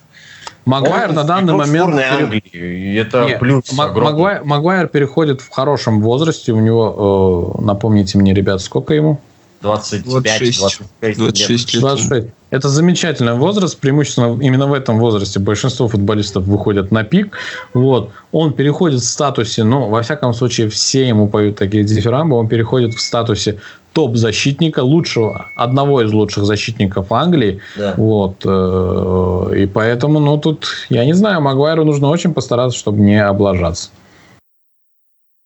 Магуайр 0.64 1.12
на 1.12 1.24
данный 1.24 1.54
момент... 1.54 1.94
Англии, 1.94 2.98
это 2.98 3.26
Нет, 3.26 3.38
плюс 3.38 3.70
Магуайр, 3.72 4.44
Магуайр 4.44 4.88
переходит 4.88 5.42
в 5.42 5.50
хорошем 5.50 6.00
возрасте. 6.00 6.52
У 6.52 6.60
него, 6.60 7.56
э, 7.60 7.62
напомните 7.64 8.16
мне, 8.18 8.32
ребят, 8.32 8.62
сколько 8.62 8.94
ему? 8.94 9.20
25, 9.64 10.04
26, 10.04 10.58
25 10.60 11.16
26 11.16 11.74
лет. 11.74 11.80
26. 11.80 12.26
Это 12.50 12.68
замечательный 12.68 13.34
возраст, 13.34 13.78
преимущественно 13.78 14.38
именно 14.40 14.66
в 14.66 14.74
этом 14.74 14.98
возрасте 14.98 15.40
большинство 15.40 15.88
футболистов 15.88 16.44
выходят 16.44 16.92
на 16.92 17.02
пик. 17.02 17.36
Вот. 17.72 18.10
Он 18.30 18.52
переходит 18.52 19.00
в 19.00 19.08
статусе, 19.08 19.64
ну, 19.64 19.88
во 19.88 20.02
всяком 20.02 20.34
случае, 20.34 20.68
все 20.68 21.08
ему 21.08 21.28
поют 21.28 21.56
такие 21.56 21.82
дифирамбы, 21.82 22.36
он 22.36 22.46
переходит 22.48 22.94
в 22.94 23.00
статусе 23.00 23.58
топ-защитника, 23.94 24.80
лучшего, 24.80 25.46
одного 25.56 26.02
из 26.02 26.12
лучших 26.12 26.44
защитников 26.44 27.10
Англии. 27.10 27.60
Да. 27.76 27.94
Вот. 27.96 28.36
Э, 28.44 29.52
и 29.56 29.66
поэтому, 29.66 30.20
ну, 30.20 30.36
тут, 30.36 30.66
я 30.90 31.04
не 31.04 31.14
знаю, 31.14 31.40
Магуайру 31.40 31.84
нужно 31.84 32.08
очень 32.08 32.34
постараться, 32.34 32.78
чтобы 32.78 33.00
не 33.00 33.24
облажаться. 33.24 33.90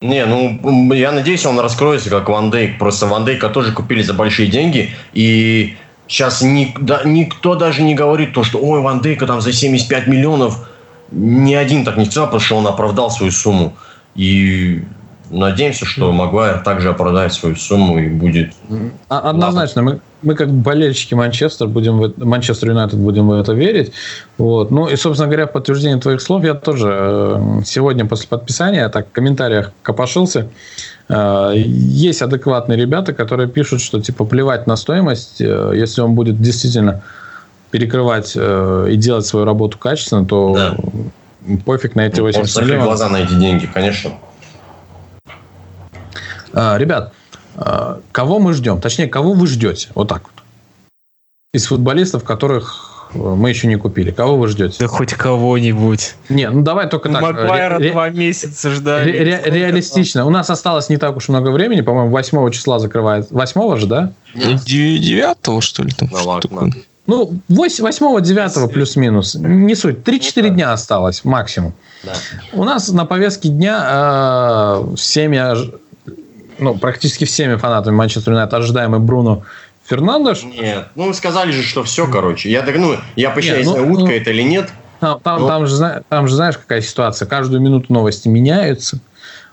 Не, 0.00 0.26
ну, 0.26 0.92
я 0.92 1.10
надеюсь, 1.10 1.44
он 1.44 1.58
раскроется, 1.58 2.08
как 2.08 2.28
Ван 2.28 2.50
Дейк. 2.50 2.78
Просто 2.78 3.06
Ван 3.06 3.24
Дейка 3.24 3.48
тоже 3.48 3.72
купили 3.72 4.00
за 4.00 4.14
большие 4.14 4.48
деньги. 4.48 4.94
И 5.12 5.76
сейчас 6.06 6.40
ни, 6.40 6.72
да, 6.78 7.02
никто 7.04 7.56
даже 7.56 7.82
не 7.82 7.96
говорит 7.96 8.32
то, 8.32 8.44
что 8.44 8.58
ой, 8.58 8.80
Ван 8.80 9.00
Дейка 9.00 9.26
там 9.26 9.40
за 9.40 9.52
75 9.52 10.06
миллионов. 10.06 10.68
Ни 11.10 11.54
один 11.54 11.84
так 11.84 11.96
не 11.96 12.04
сказал, 12.04 12.26
потому 12.26 12.40
что 12.40 12.56
он 12.58 12.66
оправдал 12.68 13.10
свою 13.10 13.32
сумму. 13.32 13.76
И 14.14 14.84
надеемся, 15.30 15.84
что 15.84 16.12
Магуайр 16.12 16.60
также 16.60 16.90
оправдает 16.90 17.32
свою 17.32 17.56
сумму 17.56 17.98
и 17.98 18.08
будет... 18.08 18.52
А, 19.08 19.30
однозначно, 19.30 19.82
мы, 19.82 20.00
мы 20.22 20.34
как 20.34 20.50
болельщики 20.50 21.14
Манчестер 21.14 21.68
будем 21.68 21.98
в, 21.98 22.24
Манчестер 22.24 22.70
Юнайтед 22.70 22.98
будем 22.98 23.28
в 23.28 23.32
это 23.32 23.52
верить. 23.52 23.92
Вот. 24.36 24.70
Ну 24.70 24.88
и, 24.88 24.96
собственно 24.96 25.28
говоря, 25.28 25.46
в 25.46 25.52
подтверждение 25.52 26.00
твоих 26.00 26.20
слов 26.20 26.44
я 26.44 26.54
тоже 26.54 26.88
э, 26.90 27.60
сегодня 27.64 28.04
после 28.04 28.28
подписания 28.28 28.88
так 28.88 29.08
в 29.08 29.12
комментариях 29.12 29.72
копошился. 29.82 30.48
Э, 31.08 31.52
есть 31.54 32.22
адекватные 32.22 32.78
ребята, 32.78 33.12
которые 33.12 33.48
пишут, 33.48 33.80
что 33.80 34.00
типа 34.00 34.24
плевать 34.24 34.66
на 34.66 34.76
стоимость, 34.76 35.40
э, 35.40 35.72
если 35.74 36.00
он 36.00 36.14
будет 36.14 36.40
действительно 36.40 37.02
перекрывать 37.70 38.34
и 38.34 38.96
делать 38.96 39.26
свою 39.26 39.44
работу 39.44 39.76
качественно, 39.76 40.24
то 40.24 40.54
да. 40.54 40.76
пофиг 41.66 41.96
на 41.96 42.06
эти 42.06 42.18
80 42.18 42.56
ну, 42.56 42.62
миллионов. 42.62 42.86
глаза 42.86 43.10
на 43.10 43.18
эти 43.18 43.34
деньги, 43.34 43.66
конечно. 43.66 44.12
А, 46.58 46.76
ребят, 46.76 47.12
а, 47.54 48.00
кого 48.10 48.40
мы 48.40 48.52
ждем? 48.52 48.80
Точнее, 48.80 49.06
кого 49.06 49.32
вы 49.32 49.46
ждете? 49.46 49.90
Вот 49.94 50.08
так 50.08 50.22
вот. 50.24 50.42
Из 51.54 51.66
футболистов, 51.66 52.24
которых 52.24 53.08
э, 53.14 53.18
мы 53.18 53.48
еще 53.50 53.68
не 53.68 53.76
купили. 53.76 54.10
Кого 54.10 54.36
вы 54.36 54.48
ждете? 54.48 54.76
Да 54.80 54.88
хоть 54.88 55.14
кого-нибудь. 55.14 56.16
Не, 56.28 56.50
ну 56.50 56.62
давай 56.62 56.88
только 56.88 57.10
так. 57.10 57.22
Маквайра 57.22 57.78
ре- 57.78 57.92
два 57.92 58.10
месяца 58.10 58.70
ждали. 58.70 59.12
Ре- 59.12 59.24
ре- 59.24 59.42
реалистично. 59.44 60.26
У 60.26 60.30
нас 60.30 60.50
осталось 60.50 60.88
не 60.88 60.96
так 60.96 61.16
уж 61.16 61.28
много 61.28 61.50
времени. 61.50 61.80
По-моему, 61.80 62.10
8 62.10 62.50
числа 62.50 62.80
закрывает. 62.80 63.28
8 63.30 63.76
же, 63.76 63.86
да? 63.86 64.12
9 64.34 65.62
что 65.62 65.84
ли? 65.84 65.92
Там, 65.92 66.08
ну, 66.10 66.18
ладно. 66.24 66.70
Ну, 67.06 67.40
8-9 67.48 68.68
плюс-минус. 68.68 69.36
Не 69.36 69.76
суть. 69.76 69.98
3-4 69.98 70.42
ну, 70.42 70.48
дня 70.48 70.72
осталось 70.72 71.24
максимум. 71.24 71.72
Да. 72.04 72.12
У 72.52 72.64
нас 72.64 72.88
на 72.88 73.06
повестке 73.06 73.48
дня 73.48 73.86
э, 73.88 74.94
всеми 74.96 75.38
ну, 76.58 76.76
практически 76.76 77.24
всеми 77.24 77.56
фанатами 77.56 77.94
Манчестер 77.94 78.32
Юнайтед 78.32 78.54
ожидаемый 78.54 79.00
Бруно 79.00 79.42
Фернандеш. 79.86 80.42
Нет, 80.42 80.88
ну 80.94 81.12
сказали 81.14 81.50
же, 81.50 81.62
что 81.62 81.82
все, 81.84 82.06
короче. 82.06 82.50
Я 82.50 82.62
так, 82.62 82.76
ну, 82.76 82.96
я 83.16 83.34
нет, 83.34 83.64
ну, 83.64 83.92
утка 83.92 84.04
ну, 84.04 84.10
это 84.10 84.30
или 84.30 84.42
нет. 84.42 84.70
Там, 85.00 85.20
там, 85.20 85.46
там, 85.46 85.66
же, 85.66 86.02
там 86.08 86.28
же 86.28 86.34
знаешь, 86.34 86.58
какая 86.58 86.82
ситуация. 86.82 87.26
Каждую 87.26 87.60
минуту 87.60 87.92
новости 87.92 88.28
меняются. 88.28 88.98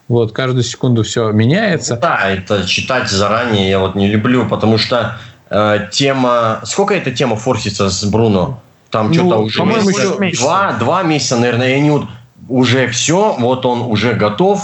Вот, 0.07 0.33
каждую 0.33 0.63
секунду 0.63 1.03
все 1.03 1.31
меняется. 1.31 1.97
Да, 1.97 2.29
это 2.29 2.67
читать 2.67 3.09
заранее 3.09 3.69
я 3.69 3.79
вот 3.79 3.95
не 3.95 4.07
люблю, 4.07 4.47
потому 4.47 4.77
что 4.77 5.17
э, 5.49 5.87
тема... 5.91 6.61
Сколько 6.63 6.93
эта 6.93 7.11
тема 7.11 7.35
форсится 7.35 7.89
с 7.89 8.03
Бруно? 8.03 8.61
Там 8.91 9.07
ну, 9.07 9.13
что-то 9.13 9.37
уже 9.37 9.63
месяца, 9.63 10.23
еще... 10.23 10.41
два, 10.41 10.73
два 10.73 11.03
месяца, 11.03 11.37
наверное, 11.37 11.75
они 11.75 11.89
вот 11.89 12.05
уже 12.47 12.87
все, 12.87 13.35
вот 13.39 13.65
он 13.65 13.81
уже 13.81 14.13
готов, 14.13 14.63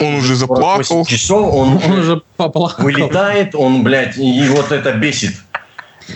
он 0.00 0.14
уже 0.14 0.34
заплакал. 0.36 1.04
часов 1.06 1.54
он, 1.54 1.80
он 1.84 1.98
уже 1.98 2.22
поплакал. 2.36 2.84
вылетает, 2.84 3.54
он, 3.54 3.82
блядь, 3.82 4.16
и 4.16 4.48
вот 4.48 4.72
это 4.72 4.92
бесит. 4.92 5.34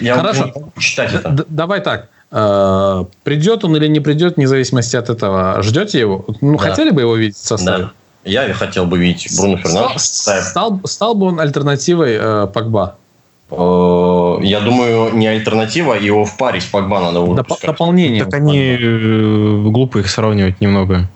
Я 0.00 0.16
Хорошо. 0.16 0.52
читать 0.78 1.14
это. 1.14 1.28
Д- 1.30 1.44
давай 1.48 1.80
так. 1.80 2.08
Э, 2.32 3.04
придет 3.22 3.64
он 3.64 3.76
или 3.76 3.86
не 3.86 4.00
придет, 4.00 4.36
вне 4.36 4.48
зависимости 4.48 4.96
от 4.96 5.08
этого. 5.10 5.62
Ждете 5.62 6.00
его? 6.00 6.24
Ну, 6.40 6.58
Да. 6.58 6.70
хотели 6.70 6.90
бы 6.90 7.02
его 7.02 7.14
видеть 7.16 7.36
в 7.36 7.46
составе? 7.46 7.84
Да. 7.84 7.90
Я 8.24 8.52
хотел 8.54 8.86
бы 8.86 8.98
видеть 8.98 9.36
Бруно 9.38 9.56
Фернандес. 9.58 10.02
в 10.02 10.04
Стал, 10.04 10.42
стал, 10.42 10.80
стал 10.84 11.14
бы 11.14 11.26
он 11.26 11.38
альтернативой 11.38 12.16
э, 12.20 12.46
Погба? 12.52 12.96
Э, 13.52 14.38
Я 14.42 14.58
думаю, 14.60 15.14
не 15.14 15.28
альтернатива, 15.28 15.94
его 15.94 16.24
в 16.24 16.36
паре 16.36 16.60
с 16.60 16.64
Погба 16.64 16.98
надо 17.00 17.20
Доп- 17.20 17.36
выпускать. 17.36 17.70
дополнение. 17.70 18.24
Так 18.24 18.34
они 18.34 18.58
э, 18.80 19.62
глупо 19.70 19.98
их 19.98 20.10
сравнивать 20.10 20.60
немного. 20.60 21.08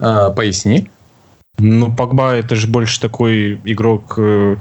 Э, 0.00 0.30
поясни. 0.34 0.88
Ну, 1.60 1.92
Погба 1.92 2.34
это 2.34 2.54
же 2.56 2.66
больше 2.66 3.00
такой 3.00 3.60
игрок, 3.64 4.14
э, 4.16 4.56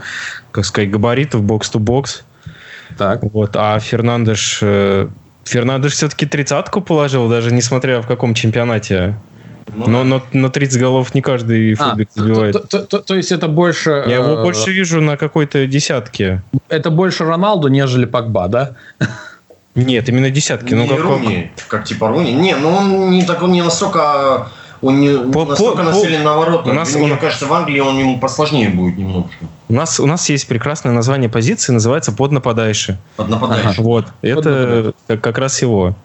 как 0.52 0.66
сказать, 0.66 0.91
габаритов, 0.91 1.41
бокс-то-бокс. 1.43 2.24
Так. 2.97 3.22
Вот, 3.34 3.56
а 3.56 3.80
Фернандеш... 3.80 4.60
э, 4.62 5.08
Фернандеш 5.45 5.93
все-таки 5.93 6.26
тридцатку 6.26 6.82
положил, 6.82 7.30
даже 7.30 7.54
несмотря 7.54 8.02
в 8.02 8.08
каком 8.08 8.34
чемпионате. 8.34 9.16
Ну, 9.74 9.88
Но, 9.88 10.04
но 10.04 10.24
на 10.34 10.50
30 10.50 10.82
голов 10.82 11.14
не 11.14 11.22
каждый 11.22 11.74
А, 11.74 11.76
футбик 11.89 12.10
то, 12.14 12.22
забивает. 12.24 12.54
то- 12.54 12.60
то- 12.68 12.80
то- 12.86 13.00
то 13.00 13.16
есть 13.16 13.32
это 13.32 13.47
больше... 13.47 14.04
Я 14.08 14.16
его 14.16 14.39
э, 14.39 14.43
больше 14.43 14.72
вижу 14.72 15.00
на 15.00 15.16
какой-то 15.16 15.68
десятке. 15.68 16.41
Это 16.70 16.89
больше 16.89 17.24
Роналду, 17.24 17.68
нежели 17.68 18.06
Погба, 18.06 18.47
да? 18.47 18.72
Нет, 19.76 20.10
именно 20.10 20.30
десятки. 20.32 20.74
Ну, 20.74 20.84
не 20.84 20.89
как, 20.89 21.00
Руни, 21.00 21.52
как 21.68 21.84
типа 21.86 22.10
Руни. 22.10 22.34
Не, 22.34 22.56
ну 22.56 22.70
он 22.70 23.12
не 23.12 23.24
так, 23.24 23.41
он 23.43 23.52
не 23.52 23.62
настолько, 23.62 24.50
он 24.82 24.99
не 24.99 25.17
По- 25.32 25.45
настолько 25.45 25.77
по- 25.77 25.84
нацелен 25.84 26.23
на 26.23 26.36
ворота. 26.38 26.69
у 26.69 26.73
нас- 26.73 26.93
Мне 26.95 27.03
у 27.03 27.07
нас- 27.07 27.19
кажется, 27.19 27.45
в 27.45 27.53
Англии 27.53 27.80
он 27.80 27.97
ему 27.97 28.19
посложнее 28.19 28.69
будет 28.69 28.97
немножко. 28.97 29.30
у, 29.67 29.73
нас, 29.73 29.99
у 29.99 30.05
нас 30.05 30.30
есть 30.30 30.47
прекрасное 30.47 30.91
название 30.93 31.30
позиции, 31.30 31.71
называется. 31.73 32.11
Под 32.11 32.32
нападающим. 32.32 32.97
Вот, 33.77 34.05
это 34.21 34.93
как, 35.07 35.21
как 35.21 35.38
раз 35.38 35.61
его. 35.61 35.95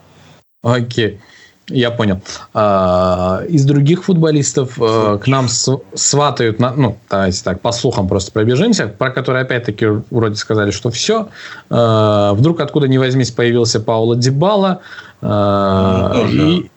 Окей. 0.63 1.21
Я 1.69 1.91
понял. 1.91 2.21
А, 2.53 3.41
Из 3.49 3.65
других 3.65 4.05
футболистов 4.05 4.79
э, 4.79 5.19
к 5.23 5.27
нам 5.27 5.49
сватают, 5.49 6.61
на- 6.61 6.73
ну, 6.73 6.99
давайте 7.09 7.43
так, 7.43 7.63
по 7.63 7.73
слухам 7.73 8.07
просто 8.07 8.33
пробежимся, 8.33 8.87
про 8.87 9.09
которые 9.11 9.45
опять-таки 9.45 9.87
вроде 10.11 10.35
сказали, 10.37 10.73
что 10.73 10.91
все. 10.91 11.29
Вдруг 11.71 12.61
откуда 12.61 12.87
ни 12.87 12.99
возьмись 12.99 13.31
появился 13.31 13.81
Пауло 13.81 14.15
Дибала. 14.15 14.81
Ну, 15.23 16.11
тоже. 16.13 16.51
И 16.51 16.71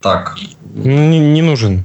Так. 0.00 0.36
Не, 0.74 1.18
не 1.18 1.42
нужен. 1.42 1.84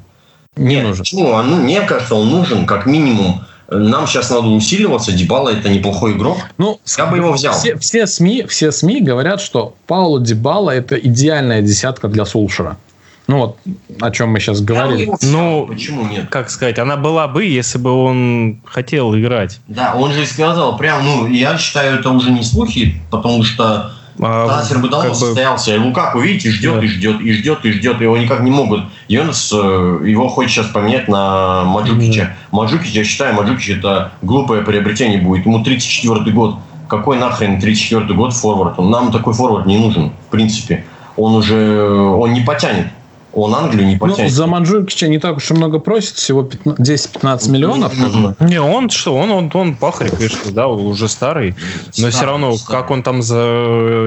не 0.56 0.76
Нет, 0.76 0.84
нужен. 0.84 1.00
Почему? 1.00 1.28
Он, 1.30 1.50
ну, 1.50 1.58
мне 1.58 1.82
кажется, 1.82 2.16
он 2.16 2.30
нужен 2.30 2.66
как 2.66 2.86
минимум. 2.86 3.42
Нам 3.70 4.06
сейчас 4.08 4.30
надо 4.30 4.48
усиливаться. 4.48 5.12
Дебала 5.12 5.50
это 5.50 5.70
неплохой 5.70 6.14
игрок. 6.14 6.38
Ну, 6.58 6.80
Я 6.98 7.06
бы 7.08 7.18
его 7.18 7.32
взял. 7.32 7.54
Все, 7.54 7.76
все 7.78 8.06
СМИ, 8.06 8.46
все 8.48 8.72
СМИ 8.72 9.02
говорят, 9.02 9.42
что 9.42 9.76
Пауло 9.88 10.20
Дибала 10.20 10.72
это 10.72 10.96
идеальная 10.96 11.62
десятка 11.62 12.08
для 12.08 12.26
Сульшера. 12.26 12.78
Ну 13.26 13.38
вот, 13.38 13.58
о 14.02 14.12
чем 14.12 14.30
мы 14.32 14.40
сейчас 14.42 14.60
говорили. 14.60 15.10
Ну, 15.22 15.66
Почему 15.68 16.06
нет? 16.06 16.28
Как 16.30 16.50
сказать, 16.50 16.78
она 16.78 16.98
была 16.98 17.28
бы, 17.30 17.46
если 17.46 17.78
бы 17.78 17.90
он 17.92 18.62
хотел 18.66 19.16
играть. 19.18 19.60
Да, 19.70 19.96
он 19.96 20.12
же 20.12 20.26
сказал 20.26 20.78
прям, 20.78 21.06
ну, 21.06 21.28
я 21.28 21.58
считаю, 21.58 22.00
это 22.00 22.10
уже 22.10 22.32
не 22.32 22.44
слухи, 22.44 23.02
потому 23.10 23.44
что 23.44 23.64
А, 23.64 23.92
трансфер 24.18 24.80
бы 24.80 24.90
давно 24.90 25.10
как 25.10 25.12
бы- 25.12 25.16
состоялся. 25.26 25.80
Лукаку, 25.82 26.20
видите, 26.20 26.52
ждет 26.52 26.80
Да. 26.80 26.86
и 26.86 26.88
ждет, 26.88 27.22
и 27.22 27.32
ждет, 27.34 27.66
и 27.66 27.72
ждет, 27.72 28.02
его 28.02 28.18
никак 28.18 28.42
не 28.42 28.52
могут. 28.52 28.82
Юнос 29.08 29.52
э, 29.54 30.00
его 30.06 30.28
хочет 30.28 30.52
сейчас 30.52 30.68
поменять 30.68 31.08
на 31.08 31.64
Манджукича. 31.64 32.36
Манджукич, 32.52 32.92
я 32.92 33.04
считаю, 33.04 33.34
Манджукич 33.36 33.70
это 33.78 34.12
глупое 34.22 34.62
приобретение 34.64 35.20
будет. 35.20 35.46
Ему 35.46 35.64
34 35.64 36.32
год. 36.32 36.58
Какой 36.88 37.18
нахрен 37.18 37.60
34 37.60 38.14
год 38.14 38.34
форвард? 38.34 38.78
Нам 38.78 39.12
такой 39.12 39.34
форвард 39.34 39.66
не 39.66 39.78
нужен, 39.78 40.12
в 40.28 40.32
принципе. 40.32 40.86
Он 41.18 41.36
уже, 41.36 41.90
он 41.92 42.34
не 42.34 42.42
потянет. 42.42 42.88
Он 43.34 43.56
Англию 43.56 43.88
не 43.88 43.94
Ну, 43.96 44.00
потянет. 44.00 44.32
за 44.32 44.46
Манджукича 44.46 45.08
не 45.08 45.18
так 45.18 45.38
уж 45.38 45.50
и 45.50 45.54
много 45.54 45.80
просит, 45.80 46.16
всего 46.16 46.44
15 46.44 47.16
10-15 47.16 47.50
миллионов. 47.50 47.94
бы. 47.98 48.36
Не, 48.48 48.62
он 48.62 48.90
что, 48.90 49.16
он, 49.16 49.32
он, 49.32 49.52
он 49.54 49.76
пахарь, 49.76 50.10
конечно, 50.10 50.52
да, 50.52 50.68
уже 50.68 51.10
старый. 51.10 51.56
Но 51.98 52.10
все 52.10 52.26
равно, 52.26 52.56
как 52.68 52.92
он 52.92 53.02
там 53.02 53.22
за 53.22 53.40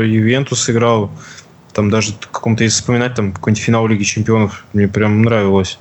Ювентус 0.05 0.71
играл, 0.71 1.11
там 1.73 1.91
даже 1.91 2.13
каком-то, 2.31 2.65
если 2.65 2.77
вспоминать, 2.77 3.15
там 3.15 3.33
какой-нибудь 3.33 3.63
финал 3.63 3.87
Лиги 3.87 4.05
Чемпионов, 4.05 4.65
мне 4.73 4.89
прям 4.89 5.23
нравилось. 5.23 5.79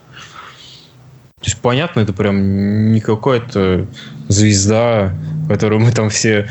То 1.40 1.46
есть, 1.46 1.58
понятно, 1.62 2.00
это 2.00 2.12
прям 2.12 2.92
не 2.92 3.00
какая-то 3.00 3.86
звезда, 4.28 5.14
которую 5.48 5.82
мы 5.82 5.92
там 5.92 6.10
все 6.10 6.48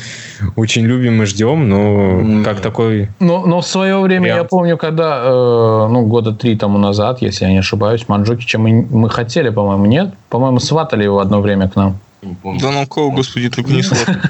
очень 0.56 0.84
любим 0.84 1.22
и 1.22 1.26
ждем, 1.26 1.68
но 1.68 2.44
как 2.44 2.60
такой... 2.60 3.08
Но, 3.20 3.46
но 3.46 3.60
в 3.60 3.66
свое 3.66 3.98
время, 4.00 4.22
Вариант. 4.22 4.42
я 4.42 4.48
помню, 4.48 4.76
когда, 4.76 5.22
э, 5.24 5.88
ну, 5.90 6.06
года 6.06 6.32
три 6.32 6.56
тому 6.56 6.78
назад, 6.78 7.22
если 7.22 7.44
я 7.44 7.50
не 7.50 7.58
ошибаюсь, 7.58 8.08
Манджукича 8.08 8.58
мы, 8.58 8.86
мы 8.90 9.10
хотели, 9.10 9.50
по-моему, 9.50 9.86
нет? 9.86 10.14
По-моему, 10.28 10.60
сватали 10.60 11.04
его 11.04 11.20
одно 11.20 11.40
время 11.40 11.68
к 11.68 11.76
нам. 11.76 11.98
Да 12.22 12.70
ну 12.70 12.86
кого, 12.86 13.10
господи, 13.10 13.50
только 13.50 13.70
не 13.72 13.82
слышал. 13.82 14.14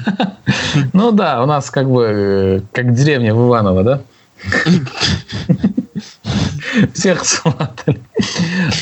Ну 0.93 1.11
да, 1.11 1.41
у 1.41 1.45
нас 1.45 1.69
как 1.69 1.89
бы 1.89 2.03
э, 2.03 2.61
как 2.73 2.93
деревня 2.93 3.33
в 3.33 3.47
Иваново, 3.47 3.83
да? 3.83 4.01
Всех 6.93 7.25
сватали. 7.25 7.99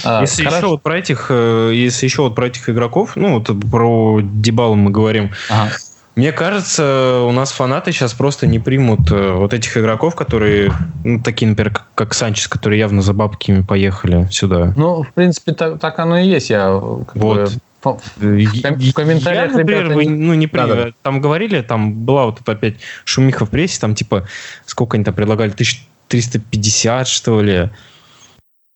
А, 0.03 0.21
Если 0.21 0.45
еще 0.45 0.67
вот 0.67 0.81
про 0.81 0.97
этих, 0.97 1.27
э, 1.29 1.71
если 1.73 2.05
еще 2.05 2.23
вот 2.23 2.35
про 2.35 2.47
этих 2.47 2.69
игроков, 2.69 3.15
ну 3.15 3.39
вот 3.39 3.49
про 3.69 4.19
Дебалу 4.21 4.75
мы 4.75 4.91
говорим. 4.91 5.31
Мне 6.15 6.31
кажется, 6.31 7.21
у 7.23 7.31
нас 7.31 7.51
фанаты 7.51 7.91
сейчас 7.91 8.13
просто 8.13 8.45
не 8.45 8.59
примут 8.59 9.11
э, 9.11 9.31
вот 9.31 9.51
этих 9.51 9.75
игроков, 9.77 10.13
которые, 10.15 10.71
ну, 11.03 11.19
такие, 11.19 11.49
например, 11.49 11.73
как, 11.73 11.87
как 11.95 12.13
Санчес, 12.13 12.47
которые 12.47 12.77
явно 12.77 13.01
за 13.01 13.13
бабками 13.13 13.63
поехали 13.63 14.27
сюда. 14.29 14.73
Ну, 14.77 15.01
в 15.01 15.11
принципе, 15.11 15.53
так, 15.53 15.79
так 15.79 15.97
оно 15.97 16.19
и 16.19 16.27
есть. 16.27 16.51
Я 16.51 16.79
как 17.07 17.15
Вот. 17.15 17.37
бы, 17.37 17.47
Э, 17.85 17.89
в 18.19 18.93
комментариях 18.93 19.51
я, 19.51 19.57
например, 19.57 19.83
ребята 19.85 19.95
вы, 19.95 20.07
ну, 20.07 20.33
не 20.33 20.47
при- 20.47 20.59
Да-да. 20.59 20.91
Там 21.01 21.19
говорили, 21.19 21.61
там 21.61 21.93
была 21.93 22.25
вот 22.25 22.39
эта 22.39 22.53
опять 22.53 22.75
шумиха 23.03 23.45
в 23.45 23.49
прессе, 23.49 23.79
там 23.79 23.95
типа, 23.95 24.25
сколько 24.65 24.95
они 24.95 25.03
там 25.03 25.13
предлагали, 25.13 25.49
1350, 26.13 27.07
что 27.07 27.41
ли? 27.41 27.69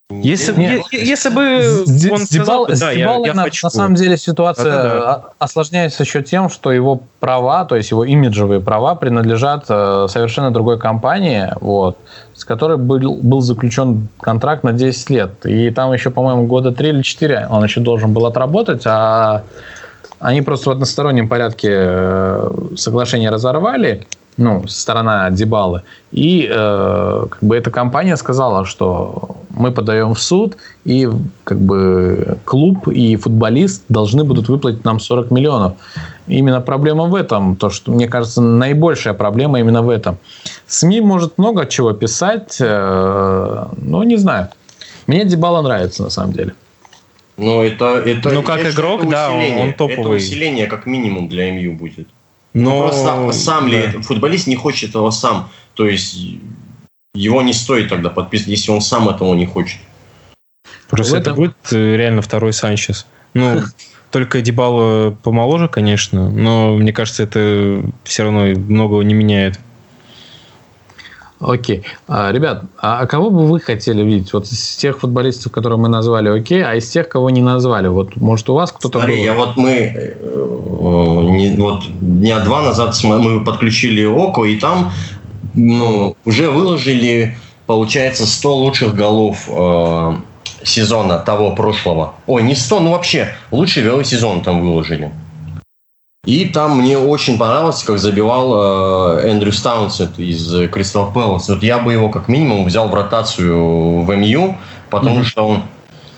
Если, 0.09 0.53
Не, 0.53 0.65
е- 0.75 0.83
если 1.05 1.27
бы 1.29 1.59
С 1.85 2.09
он 2.09 2.19
с 2.19 2.29
сказал, 2.29 2.65
Дибалой- 2.65 2.75
с 2.77 2.79
да, 2.79 2.91
я, 2.91 3.17
я 3.25 3.33
на, 3.33 3.43
хочу. 3.43 3.67
на 3.67 3.69
самом 3.69 3.95
деле 3.95 4.15
ситуация 4.17 4.63
Да-да-да. 4.71 5.13
о- 5.15 5.23
осложняется 5.43 6.03
еще 6.03 6.23
тем, 6.23 6.49
что 6.49 6.71
его 6.71 7.01
права, 7.19 7.65
то 7.65 7.75
есть 7.75 7.91
его 7.91 8.05
имиджевые 8.05 8.61
права 8.61 8.95
принадлежат 8.95 9.65
э, 9.67 10.07
совершенно 10.09 10.49
другой 10.51 10.79
компании, 10.79 11.49
вот, 11.59 11.97
с 12.33 12.45
которой 12.45 12.77
был, 12.77 13.15
был 13.21 13.41
заключен 13.41 14.07
контракт 14.21 14.63
на 14.63 14.71
10 14.71 15.09
лет. 15.09 15.45
И 15.45 15.71
там 15.71 15.91
еще, 15.91 16.09
по-моему, 16.09 16.45
года 16.47 16.71
3 16.71 16.87
или 16.89 17.01
4 17.01 17.47
он 17.49 17.65
еще 17.65 17.81
должен 17.81 18.13
был 18.13 18.25
отработать, 18.25 18.83
а 18.85 19.43
они 20.19 20.41
просто 20.41 20.69
в 20.69 20.71
одностороннем 20.71 21.27
порядке 21.27 21.67
э, 21.73 22.49
соглашение 22.77 23.29
разорвали, 23.29 24.07
ну, 24.37 24.67
сторона 24.67 25.29
Дебалы. 25.31 25.81
И 26.11 26.47
э, 26.49 27.25
как 27.29 27.43
бы 27.43 27.55
эта 27.57 27.71
компания 27.71 28.15
сказала, 28.17 28.65
что 28.65 29.37
мы 29.49 29.71
подаем 29.71 30.13
в 30.13 30.19
суд, 30.19 30.57
и 30.85 31.09
как 31.43 31.59
бы 31.59 32.37
клуб 32.45 32.87
и 32.87 33.15
футболист 33.15 33.83
должны 33.89 34.23
будут 34.23 34.47
выплатить 34.49 34.85
нам 34.85 34.99
40 34.99 35.31
миллионов. 35.31 35.73
Именно 36.27 36.61
проблема 36.61 37.05
в 37.05 37.15
этом, 37.15 37.55
то, 37.55 37.69
что, 37.69 37.91
мне 37.91 38.07
кажется, 38.07 38.41
наибольшая 38.41 39.13
проблема 39.13 39.59
именно 39.59 39.81
в 39.81 39.89
этом. 39.89 40.17
СМИ 40.67 41.01
может 41.01 41.37
много 41.37 41.65
чего 41.65 41.93
писать, 41.93 42.57
э, 42.59 43.65
но 43.77 44.03
не 44.03 44.17
знаю. 44.17 44.49
Мне 45.07 45.25
Дебала 45.25 45.61
нравится, 45.61 46.03
на 46.03 46.09
самом 46.09 46.33
деле. 46.33 46.53
Ну, 47.37 47.61
это, 47.61 47.85
это, 48.05 48.29
Ну, 48.29 48.43
как 48.43 48.59
это 48.59 48.71
игрок, 48.71 49.07
да, 49.09 49.31
он- 49.31 49.61
он 49.61 49.73
топовый. 49.73 49.99
Это 49.99 50.09
усиление 50.09 50.67
как 50.67 50.85
минимум 50.85 51.27
для 51.27 51.51
МЮ 51.51 51.73
будет. 51.73 52.07
Но 52.57 52.71
Ну, 52.71 52.81
просто 52.81 53.31
сам 53.33 53.67
ли 53.67 53.91
да. 53.93 54.01
футболист 54.01 54.47
не 54.47 54.55
хочет 54.55 54.89
этого 54.89 55.11
сам. 55.11 55.49
То 55.75 55.87
есть 55.87 56.17
его 57.13 57.41
не 57.43 57.53
стоит 57.53 57.89
тогда 57.89 58.09
подписывать, 58.09 58.57
если 58.57 58.71
он 58.71 58.81
сам 58.81 59.09
этого 59.09 59.35
не 59.35 59.45
хочет. 59.45 59.77
Просто 60.89 61.13
В 61.13 61.19
это 61.19 61.33
будет 61.35 61.55
э, 61.71 61.95
реально 61.95 62.23
второй 62.23 62.53
Санчес. 62.53 63.05
Ну, 63.35 63.61
только 64.11 64.41
Дебало 64.41 65.11
помоложе, 65.11 65.67
конечно, 65.67 66.31
но 66.31 66.75
мне 66.75 66.91
кажется, 66.93 67.23
это 67.23 67.83
все 68.03 68.23
равно 68.23 68.45
многого 68.45 69.03
не 69.03 69.13
меняет. 69.13 69.59
Окей. 71.39 71.83
А, 72.07 72.31
ребят, 72.31 72.63
а 72.79 73.05
кого 73.05 73.29
бы 73.29 73.45
вы 73.45 73.59
хотели 73.59 74.01
видеть? 74.01 74.33
Вот 74.33 74.45
из 74.45 74.75
тех 74.75 74.99
футболистов, 74.99 75.51
которые 75.51 75.77
мы 75.77 75.87
назвали, 75.87 76.29
окей, 76.29 76.63
а 76.63 76.75
из 76.75 76.89
тех, 76.89 77.07
кого 77.07 77.29
не 77.29 77.41
назвали? 77.41 77.87
Вот, 77.87 78.15
может, 78.15 78.49
у 78.49 78.55
вас 78.55 78.71
кто-то 78.71 78.99
Смотри, 78.99 79.17
был? 79.17 79.23
я 79.23 79.33
вот 79.35 79.55
мы 79.55 79.71
э, 79.71 80.17
не- 81.29 81.55
вот 81.57 81.83
дня 81.99 82.39
два 82.39 82.63
назад 82.63 82.97
мы 83.03 83.43
подключили 83.43 84.03
Око, 84.03 84.45
и 84.45 84.59
там 84.59 84.91
ну, 85.53 86.15
уже 86.25 86.49
выложили, 86.49 87.37
получается, 87.67 88.25
100 88.25 88.55
лучших 88.55 88.95
голов 88.95 89.47
э, 89.47 90.13
сезона 90.63 91.19
того 91.19 91.51
прошлого. 91.51 92.15
Ой, 92.25 92.43
не 92.43 92.55
100, 92.55 92.79
ну 92.79 92.91
вообще, 92.91 93.35
лучший 93.51 93.83
голы 93.83 94.03
сезон 94.03 94.41
там 94.41 94.61
выложили. 94.61 95.11
И 96.27 96.43
там 96.43 96.81
мне 96.81 96.97
очень 96.97 97.37
понравилось, 97.37 97.83
как 97.83 97.99
забивал 97.99 99.17
э, 99.17 99.29
Эндрю 99.29 99.53
Таунсет 99.53 100.19
из 100.19 100.69
Кристал 100.69 101.13
Пэлас. 101.13 101.47
Вот 101.47 101.63
я 101.63 101.79
бы 101.79 101.93
его 101.93 102.09
как 102.09 102.27
минимум 102.27 102.65
взял 102.65 102.89
в 102.89 102.93
ротацию 102.93 104.01
в 104.01 104.13
МЮ, 104.13 104.57
потому 104.89 105.21
mm-hmm. 105.21 105.23
что 105.23 105.47
он 105.47 105.63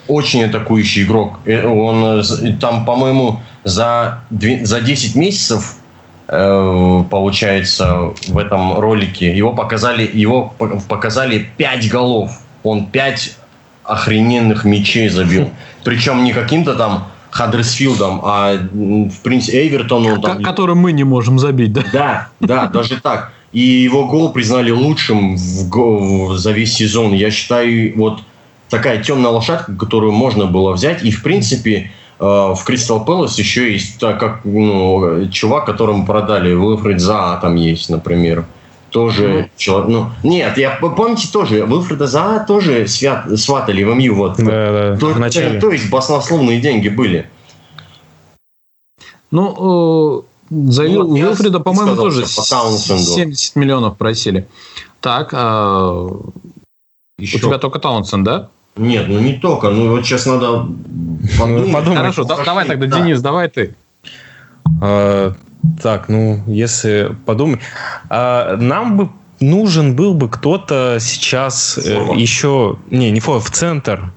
очень 0.07 0.43
атакующий 0.45 1.03
игрок. 1.03 1.39
Э, 1.45 1.67
он 1.67 2.21
э, 2.21 2.53
там, 2.59 2.85
по-моему, 2.85 3.39
за, 3.63 4.23
за 4.31 4.81
10 4.81 5.15
месяцев 5.15 5.75
э, 6.27 7.03
получается 7.11 8.11
в 8.27 8.37
этом 8.39 8.79
ролике 8.79 9.37
его 9.37 9.53
показали 9.53 10.09
его 10.11 10.55
показали 10.89 11.47
5 11.57 11.87
голов. 11.91 12.31
Он 12.63 12.87
5 12.87 13.37
охрененных 13.83 14.65
мячей 14.65 15.07
забил. 15.09 15.51
Причем 15.83 16.23
не 16.23 16.33
каким-то 16.33 16.73
там 16.73 17.09
Хаддерсфилдом, 17.31 18.21
а 18.23 18.57
в 18.57 19.21
принципе 19.21 19.67
Эвертону. 19.67 20.21
Там... 20.21 20.43
Которым 20.43 20.79
мы 20.79 20.91
не 20.91 21.03
можем 21.03 21.39
забить, 21.39 21.73
да? 21.73 21.83
Да, 21.93 22.29
да, 22.39 22.67
даже 22.67 22.99
так. 23.01 23.31
И 23.51 23.61
его 23.61 24.05
гол 24.05 24.31
признали 24.31 24.71
лучшим 24.71 25.35
в 25.35 25.69
гол, 25.69 26.35
за 26.35 26.51
весь 26.51 26.73
сезон. 26.73 27.13
Я 27.13 27.31
считаю, 27.31 27.97
вот 27.97 28.21
такая 28.69 29.03
темная 29.03 29.31
лошадка, 29.31 29.73
которую 29.73 30.11
можно 30.11 30.45
было 30.45 30.73
взять. 30.73 31.03
И, 31.03 31.11
в 31.11 31.23
принципе, 31.23 31.91
э, 32.19 32.23
в 32.23 32.59
Кристал 32.63 33.03
Пэлас 33.03 33.39
еще 33.39 33.71
есть 33.71 33.99
так 33.99 34.19
как 34.19 34.41
ну, 34.43 35.27
чувак, 35.31 35.65
которому 35.65 36.05
продали. 36.05 36.53
Уилфред 36.53 36.99
Заа 36.99 37.39
там 37.41 37.55
есть, 37.55 37.89
например. 37.89 38.45
Тоже 38.91 39.49
человек. 39.57 39.89
Ну, 39.89 40.09
нет, 40.23 40.57
я 40.57 40.71
помните 40.71 41.29
тоже, 41.31 41.65
Вильфреда 41.65 42.07
Заа 42.07 42.45
тоже 42.45 42.87
свят, 42.87 43.25
сватали 43.39 43.83
в 43.83 43.93
МЮ. 43.95 44.15
Вот, 44.15 44.37
да, 44.37 44.43
да, 44.43 44.97
то, 44.97 45.13
то, 45.13 45.59
то 45.59 45.71
есть 45.71 45.89
баснословные 45.89 46.59
деньги 46.59 46.89
были. 46.89 47.29
Ну, 49.31 50.23
э, 50.49 50.61
за 50.71 50.83
ну, 50.83 51.15
Вилфреда, 51.15 51.59
по-моему, 51.59 51.95
тоже 51.95 52.21
по 52.21 52.27
70 52.27 53.55
миллионов 53.55 53.97
просили. 53.97 54.47
Так, 55.01 55.29
а... 55.33 56.09
Еще. 57.19 57.37
у 57.37 57.39
тебя 57.39 57.57
только 57.57 57.79
Таунсенд, 57.79 58.23
да? 58.23 58.49
Нет, 58.75 59.07
ну 59.09 59.19
не 59.19 59.33
только. 59.33 59.69
Ну 59.69 59.91
вот 59.91 60.05
сейчас 60.05 60.25
надо 60.25 60.67
подумать. 61.37 61.73
подумать. 61.73 61.97
Хорошо, 61.97 62.23
да, 62.23 62.43
давай 62.43 62.65
тогда, 62.65 62.87
да. 62.87 62.97
Денис, 62.97 63.21
давай 63.21 63.49
ты. 63.49 63.75
Так, 65.81 66.09
ну, 66.09 66.43
если 66.47 67.15
подумать. 67.25 67.59
А, 68.09 68.55
нам 68.57 68.97
бы 68.97 69.09
нужен 69.39 69.95
был 69.95 70.13
бы 70.13 70.29
кто-то 70.29 70.97
сейчас 70.99 71.77
э, 71.77 72.07
еще... 72.15 72.77
Не, 72.89 73.11
не 73.11 73.19
форвард, 73.19 73.47
в 73.47 73.51
центр. 73.51 74.11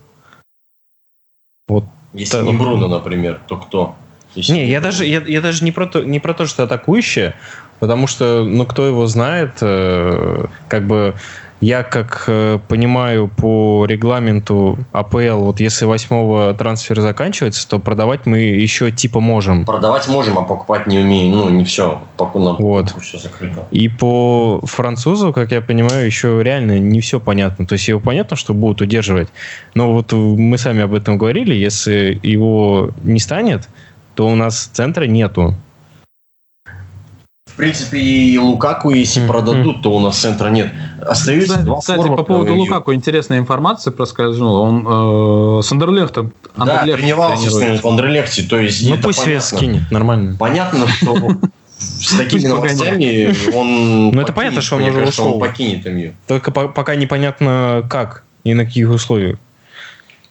Вот. 1.68 1.84
Если 2.12 2.38
та... 2.38 2.43
не 2.43 2.53
Бруно, 2.53 2.88
например, 2.88 3.40
то 3.47 3.57
кто? 3.57 3.97
Если 4.34 4.53
не, 4.53 4.68
я 4.68 4.80
даже, 4.80 5.05
я, 5.05 5.20
я 5.20 5.40
даже 5.40 5.64
не 5.64 5.72
про, 5.72 5.86
то, 5.86 6.03
не 6.03 6.18
про 6.18 6.34
то, 6.34 6.47
что 6.47 6.62
атакующее, 6.62 7.34
потому 7.80 8.07
что, 8.07 8.45
ну, 8.45 8.64
кто 8.66 8.86
его 8.86 9.07
знает, 9.07 9.55
э, 9.61 10.47
как 10.68 10.86
бы 10.86 11.14
я, 11.63 11.85
как 11.85 12.25
э, 12.27 12.59
понимаю 12.67 13.29
по 13.29 13.87
регламенту 13.87 14.79
АПЛ, 14.91 15.45
вот 15.45 15.61
если 15.61 15.85
восьмого 15.85 16.53
трансфер 16.55 17.01
заканчивается, 17.01 17.69
то 17.69 17.79
продавать 17.79 18.27
мы 18.27 18.41
еще 18.41 18.91
типа 18.91 19.21
можем. 19.21 19.65
Продавать 19.65 20.09
можем, 20.09 20.39
а 20.39 20.43
покупать 20.43 20.89
не 20.89 20.99
умеем. 20.99 21.33
Ну, 21.33 21.49
не 21.51 21.65
все. 21.65 22.03
Пока 22.17 22.41
нам 22.41 22.57
вот. 22.57 22.93
все 23.01 23.17
закрыто. 23.17 23.65
И 23.71 23.89
по 23.89 24.61
французу, 24.65 25.33
как 25.33 25.53
я 25.53 25.61
понимаю, 25.61 26.05
еще 26.05 26.43
реально 26.43 26.81
не 26.81 27.01
все 27.01 27.21
понятно. 27.21 27.65
То 27.65 27.75
есть 27.75 27.87
его 27.87 28.01
понятно, 28.01 28.37
что 28.37 28.55
будут 28.55 28.81
удерживать. 28.81 29.29
Но 29.77 29.93
вот 29.93 30.13
мы 30.13 30.59
сами 30.59 30.83
об 30.83 30.95
этом 30.95 31.17
говорили, 31.17 31.55
если 31.55 32.19
его 32.25 32.91
не 33.05 33.21
станет, 33.21 33.69
то 34.17 34.27
у 34.27 34.35
нас 34.35 34.69
центра 34.73 35.05
нету. 35.05 35.55
В 37.53 37.57
принципе, 37.57 37.99
и 37.99 38.39
Лукаку, 38.39 38.91
если 38.91 39.23
mm-hmm. 39.23 39.27
продадут, 39.27 39.83
то 39.83 39.95
у 39.95 40.01
нас 40.01 40.17
центра 40.17 40.49
нет. 40.49 40.73
Остаются 41.03 41.51
кстати, 41.51 41.67
два 41.67 41.81
Кстати, 41.81 42.09
по 42.09 42.23
поводу 42.23 42.55
Лукаку 42.55 42.95
интересная 42.95 43.39
информация 43.39 43.93
проскользнула. 43.93 44.61
Он 44.61 45.59
э, 45.59 45.63
с 45.63 45.71
Андерлехтом. 45.71 46.33
Да, 46.57 46.85
тренировался 46.85 47.51
с 47.51 47.85
Андерлехте. 47.85 48.45
То 48.45 48.59
есть 48.59 48.89
ну 48.89 48.97
пусть 48.97 49.27
вес 49.27 49.49
скинет, 49.49 49.91
нормально. 49.91 50.37
Понятно, 50.39 50.89
что 50.89 51.15
с 51.79 52.17
такими 52.17 52.47
новостями 52.47 53.55
он 53.55 54.11
Ну 54.11 54.21
это 54.23 54.33
понятно, 54.33 54.63
что 54.63 54.77
он 54.77 54.85
уже 54.85 55.07
ушел. 55.07 55.39
Покинет 55.39 55.85
МЮ. 55.85 56.15
Только 56.27 56.51
пока 56.51 56.95
непонятно 56.95 57.87
как 57.91 58.25
и 58.45 58.55
на 58.55 58.65
каких 58.65 58.91
условиях. 58.91 59.39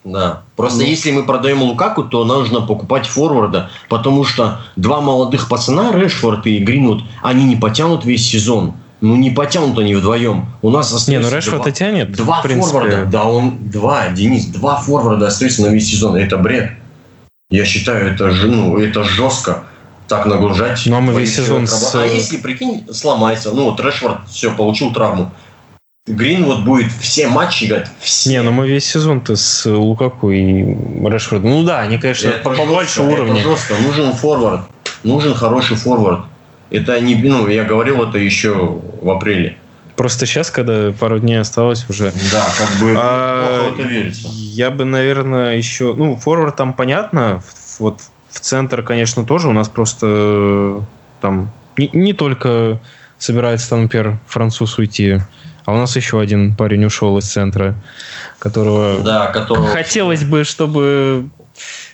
Да. 0.04 0.42
Просто 0.56 0.80
ну. 0.80 0.86
если 0.86 1.12
мы 1.12 1.24
продаем 1.24 1.62
Лукаку, 1.62 2.04
то 2.04 2.26
нужно 2.26 2.62
покупать 2.62 3.06
форварда, 3.06 3.70
потому 3.88 4.24
что 4.24 4.62
два 4.76 5.00
молодых 5.00 5.48
пацана, 5.48 5.92
Решфорд 5.92 6.48
и 6.48 6.58
Гринвуд, 6.58 7.04
они 7.22 7.44
не 7.46 7.56
потянут 7.56 8.04
весь 8.04 8.28
сезон. 8.28 8.74
Ну, 9.00 9.16
не 9.16 9.32
потянут 9.32 9.78
они 9.80 9.96
вдвоем. 9.96 10.46
У 10.62 10.70
нас 10.70 10.94
остается... 10.94 11.12
Не, 11.12 11.32
ну 11.32 11.36
Решфорд 11.36 11.68
и 11.68 11.72
тянет. 11.72 12.12
Два 12.12 12.42
форварда. 12.42 13.06
Да, 13.06 13.26
он... 13.26 13.58
Два, 13.70 14.10
Денис, 14.10 14.46
два 14.48 14.78
форварда 14.78 15.28
остаются 15.28 15.64
на 15.64 15.68
весь 15.68 15.90
сезон. 15.90 16.16
Это 16.16 16.38
бред. 16.38 16.72
Я 17.50 17.66
считаю, 17.66 18.14
это, 18.14 18.28
ну, 18.28 18.78
это 18.78 19.04
жестко 19.04 19.64
так 20.08 20.26
нагружать. 20.26 20.84
Ну, 20.86 20.98
а 20.98 21.02
мы 21.02 21.20
весь 21.20 21.36
сезон 21.36 21.66
с... 21.68 21.96
А 21.96 22.06
если, 22.06 22.38
прикинь, 22.38 22.86
сломается, 22.92 23.52
ну, 23.52 23.72
вот 23.72 23.80
Решфорд 23.80 24.28
все, 24.30 24.52
получил 24.52 24.94
травму. 24.94 25.32
Гринвуд 26.08 26.64
будет 26.64 26.92
все 26.92 27.28
матчи 27.28 27.66
играть. 27.66 27.88
Все. 28.00 28.32
Не, 28.32 28.42
ну 28.42 28.52
мы 28.52 28.68
весь 28.68 28.86
сезон-то 28.86 29.36
с 29.36 29.70
Лукаку 29.70 30.32
и 30.32 30.64
Решфордом. 31.08 31.52
Ну 31.52 31.64
да, 31.64 31.82
они, 31.82 32.00
конечно, 32.00 32.30
это 32.30 32.40
по 32.40 32.56
побольше 32.56 33.04
уровня. 33.04 33.40
Это 33.40 33.52
жестко. 33.52 33.76
Нужен 33.76 34.12
форвард. 34.14 34.62
Нужен 35.04 35.36
хороший 35.36 35.78
форвард. 35.78 36.26
Это 36.72 37.00
не, 37.00 37.16
ну, 37.16 37.48
я 37.48 37.66
говорил 37.66 38.02
это 38.02 38.18
еще 38.18 38.82
в 39.02 39.10
апреле. 39.12 39.58
Просто 39.96 40.26
сейчас, 40.26 40.50
когда 40.50 40.92
пару 40.92 41.20
дней 41.20 41.40
осталось 41.40 41.86
уже. 41.88 42.12
Да, 42.32 42.48
как 42.58 42.80
бы 42.80 42.96
а, 42.98 43.72
это 43.72 43.84
верится. 43.84 44.28
Я 44.32 44.72
бы, 44.72 44.86
наверное, 44.86 45.56
еще. 45.56 45.94
Ну, 45.94 46.16
форвард 46.16 46.56
там 46.56 46.74
понятно. 46.74 47.44
Вот 47.78 48.02
в 48.32 48.40
центр, 48.40 48.82
конечно, 48.82 49.24
тоже. 49.24 49.50
У 49.50 49.54
нас 49.54 49.70
просто 49.70 50.84
там 51.20 51.52
не, 51.78 51.92
не 51.94 52.14
только 52.14 52.80
собирается 53.20 53.70
там, 53.70 53.84
например, 53.84 54.18
француз 54.26 54.80
уйти. 54.80 55.20
А 55.66 55.74
у 55.74 55.78
нас 55.78 55.96
еще 55.96 56.20
один 56.20 56.56
парень 56.56 56.86
ушел 56.86 57.18
из 57.18 57.26
центра, 57.26 57.76
которого, 58.40 59.00
да, 59.02 59.28
которого... 59.28 59.68
хотелось 59.68 60.24
бы, 60.24 60.44
чтобы 60.44 61.30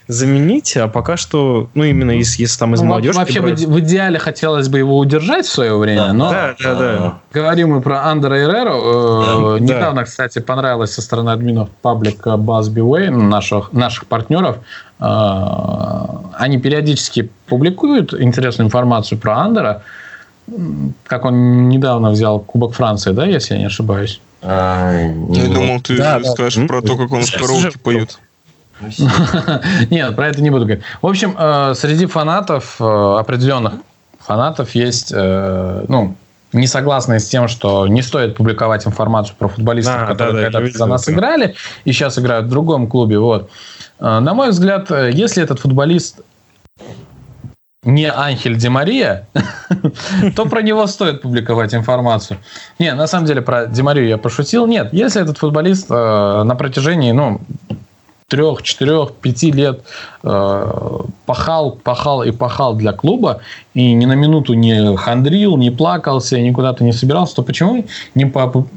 заменить, 0.08 0.78
а 0.78 0.88
пока 0.88 1.18
что, 1.18 1.70
ну, 1.74 1.84
именно 1.84 2.12
из, 2.12 2.40
если 2.40 2.58
там 2.58 2.74
из 2.74 2.82
ну, 2.82 2.88
молодежи... 2.88 3.18
Вообще 3.18 3.42
брать... 3.42 3.60
в 3.66 3.80
идеале 3.80 4.20
хотелось 4.20 4.70
бы 4.70 4.78
его 4.78 4.98
удержать 4.98 5.46
в 5.46 5.52
свое 5.52 5.78
время, 5.78 6.08
да, 6.08 6.14
но... 6.14 6.32
Да, 6.32 6.56
да, 6.60 6.76
да. 6.76 7.18
Говорим 7.34 7.72
мы 7.72 7.82
про 7.82 8.06
Андера 8.06 8.42
Эреру. 8.42 9.58
Да, 9.58 9.60
Недавно, 9.60 10.02
да. 10.02 10.04
кстати, 10.06 10.40
понравилась 10.40 10.94
со 10.94 11.02
стороны 11.02 11.32
админов 11.32 11.70
паблика 11.82 12.32
Buzz 12.32 12.74
Way, 12.74 13.10
наших, 13.10 13.74
наших 13.74 14.08
партнеров. 14.08 14.58
Они 15.00 16.58
периодически 16.58 17.30
публикуют 17.48 18.14
интересную 18.14 18.68
информацию 18.68 19.18
про 19.18 19.40
Андера 19.40 19.84
как 21.04 21.26
он 21.26 21.70
недавно 21.70 22.12
взял 22.12 22.40
Кубок 22.40 22.74
Франции, 22.74 23.12
да, 23.12 23.26
если 23.26 23.56
я 23.56 23.60
не 23.60 23.66
ошибаюсь? 23.66 24.22
А, 24.42 24.94
я 25.30 25.46
думал, 25.46 25.82
ты 25.82 25.98
да, 25.98 26.24
скажешь 26.24 26.56
да. 26.56 26.68
про 26.68 26.82
то, 26.82 26.96
как 26.96 27.12
он 27.12 27.22
в 27.22 27.32
караоке 27.32 27.80
поет. 27.80 28.20
Нет, 29.90 30.16
про 30.16 30.28
это 30.28 30.42
не 30.42 30.52
буду 30.52 30.66
говорить. 30.66 30.84
В 31.02 31.08
общем, 31.08 31.36
э, 31.38 31.74
среди 31.76 32.06
фанатов, 32.06 32.76
э, 32.80 32.84
определенных 32.84 33.74
фанатов, 34.20 34.76
есть, 34.76 35.12
э, 35.14 35.86
ну, 35.88 36.16
не 36.54 36.68
согласные 36.68 37.20
с 37.20 37.28
тем, 37.28 37.48
что 37.48 37.88
не 37.88 38.02
стоит 38.02 38.36
публиковать 38.36 38.86
информацию 38.86 39.36
про 39.38 39.48
футболистов, 39.48 39.96
а, 39.98 40.06
которые 40.06 40.34
да, 40.34 40.42
да, 40.52 40.60
когда-то 40.60 40.78
за 40.78 40.86
нас 40.86 41.10
играли 41.10 41.56
и 41.84 41.92
сейчас 41.92 42.20
играют 42.20 42.46
в 42.46 42.50
другом 42.50 42.88
клубе. 42.88 43.20
Вот. 43.20 43.50
На 44.00 44.34
мой 44.34 44.52
взгляд, 44.52 44.90
если 44.92 45.44
этот 45.44 45.60
футболист 45.60 46.22
не 47.88 48.12
Анхель 48.12 48.58
Ди 48.58 48.70
Мария, 48.70 49.28
то 50.36 50.46
про 50.46 50.62
него 50.62 50.86
стоит 50.88 51.22
публиковать 51.22 51.74
информацию. 51.74 52.38
Не, 52.80 52.94
на 52.94 53.08
самом 53.08 53.26
деле 53.26 53.42
про 53.42 53.66
Ди 53.66 53.82
Марию 53.82 54.08
я 54.08 54.18
пошутил. 54.18 54.68
Нет, 54.68 54.90
если 54.92 55.22
этот 55.22 55.38
футболист 55.38 55.88
э, 55.90 56.44
на 56.44 56.56
протяжении, 56.56 57.14
ну, 57.14 57.40
трех, 58.28 58.62
четырех, 58.62 59.14
пяти 59.14 59.52
лет 59.52 59.84
э, 60.22 61.00
пахал, 61.26 61.72
пахал 61.82 62.24
и 62.24 62.32
пахал 62.32 62.76
для 62.76 62.92
клуба 62.92 63.40
и 63.74 63.94
ни 63.94 64.06
на 64.06 64.14
минуту 64.16 64.54
не 64.54 64.96
хандрил, 64.98 65.56
не 65.56 65.72
плакался, 65.72 66.40
никуда-то 66.42 66.84
не 66.84 66.92
собирался, 66.92 67.38
то 67.38 67.44
почему 67.44 67.86
не, 68.16 68.26
по, 68.26 68.68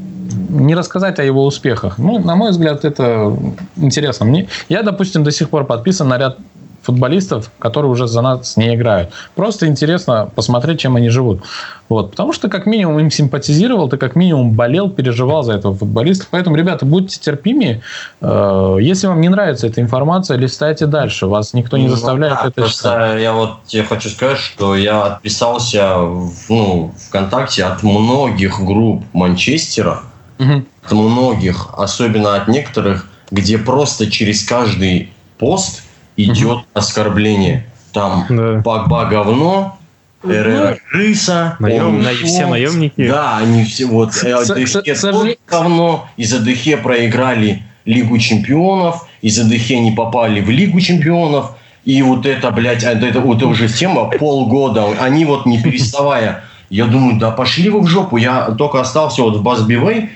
не 0.50 0.76
рассказать 0.76 1.18
о 1.18 1.24
его 1.24 1.44
успехах? 1.44 1.98
Ну, 1.98 2.20
на 2.20 2.36
мой 2.36 2.52
взгляд, 2.52 2.84
это 2.84 3.36
интересно. 3.76 4.24
Мне, 4.24 4.46
я, 4.68 4.82
допустим, 4.84 5.24
до 5.24 5.32
сих 5.32 5.50
пор 5.50 5.64
подписан 5.64 6.06
на 6.06 6.18
ряд 6.18 6.38
футболистов, 6.82 7.50
которые 7.58 7.90
уже 7.90 8.06
за 8.06 8.22
нас 8.22 8.56
не 8.56 8.74
играют. 8.74 9.10
Просто 9.34 9.66
интересно 9.66 10.30
посмотреть, 10.34 10.80
чем 10.80 10.96
они 10.96 11.10
живут. 11.10 11.42
Вот. 11.88 12.12
Потому 12.12 12.32
что, 12.32 12.48
как 12.48 12.66
минимум, 12.66 12.98
им 13.00 13.10
симпатизировал, 13.10 13.88
ты 13.88 13.96
как 13.96 14.14
минимум 14.16 14.52
болел, 14.52 14.88
переживал 14.88 15.42
за 15.42 15.54
этого 15.54 15.74
футболиста. 15.74 16.26
Поэтому, 16.30 16.56
ребята, 16.56 16.86
будьте 16.86 17.18
терпимее. 17.18 17.82
Э, 18.20 18.76
если 18.80 19.08
вам 19.08 19.20
не 19.20 19.28
нравится 19.28 19.66
эта 19.66 19.80
информация, 19.80 20.36
листайте 20.36 20.86
дальше. 20.86 21.26
Вас 21.26 21.52
никто 21.52 21.76
не 21.76 21.88
ну, 21.88 21.90
заставляет 21.90 22.38
да, 22.42 22.48
это 22.48 22.70
читать. 22.70 23.20
Я 23.20 23.32
вот 23.32 23.64
тебе 23.66 23.82
хочу 23.82 24.08
сказать, 24.08 24.38
что 24.38 24.76
я 24.76 25.02
отписался 25.02 25.98
в, 25.98 26.32
ну, 26.48 26.94
ВКонтакте 27.08 27.64
от 27.64 27.82
многих 27.82 28.60
групп 28.60 29.04
Манчестера, 29.12 30.02
угу. 30.38 30.64
от 30.84 30.92
многих, 30.92 31.68
особенно 31.76 32.36
от 32.36 32.48
некоторых, 32.48 33.08
где 33.30 33.58
просто 33.58 34.10
через 34.10 34.44
каждый 34.44 35.12
пост 35.38 35.82
идет 36.24 36.58
угу. 36.58 36.64
оскорбление. 36.74 37.66
Там 37.92 38.26
да. 38.28 38.62
Погба 38.62 39.06
говно, 39.06 39.78
РР 40.22 40.80
крыса, 40.90 41.56
Наем, 41.58 42.02
на, 42.02 42.10
все 42.10 42.46
наемники. 42.46 43.08
Да, 43.08 43.38
они 43.38 43.64
все 43.64 43.86
вот 43.86 44.12
ДХ 44.12 45.00
тоже 45.00 45.38
говно, 45.48 46.06
из-за 46.16 46.40
ДХ 46.40 46.82
проиграли 46.82 47.62
Лигу 47.84 48.18
чемпионов, 48.18 49.08
из-за 49.22 49.44
ДХ 49.44 49.70
не 49.70 49.92
попали 49.92 50.40
в 50.40 50.50
Лигу 50.50 50.80
чемпионов, 50.80 51.52
и 51.84 52.02
вот 52.02 52.26
это, 52.26 52.50
блядь, 52.50 52.84
это, 52.84 53.06
это 53.06 53.20
вот 53.20 53.42
уже 53.42 53.68
тема 53.68 54.04
полгода, 54.10 54.86
они 55.00 55.24
вот 55.24 55.46
не 55.46 55.60
переставая, 55.60 56.44
я 56.68 56.84
думаю, 56.84 57.18
да 57.18 57.30
пошли 57.30 57.70
вы 57.70 57.80
в 57.80 57.86
жопу, 57.86 58.16
я 58.18 58.50
только 58.52 58.80
остался 58.80 59.22
вот 59.22 59.38
в 59.38 59.42
Басбивей, 59.42 60.10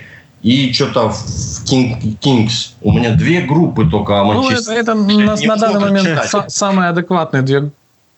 и 0.45 0.71
что-то 0.73 1.09
в 1.09 1.63
Кингс. 1.65 2.75
У 2.81 2.91
меня 2.91 3.15
две 3.15 3.41
группы 3.41 3.89
только 3.89 4.23
Ну, 4.23 4.51
это, 4.51 4.73
это 4.73 4.93
на, 4.93 5.35
на 5.35 5.55
данный 5.57 5.79
момент 5.79 6.07
са- 6.31 6.49
самые 6.49 6.89
адекватные 6.89 7.41
две, 7.41 7.71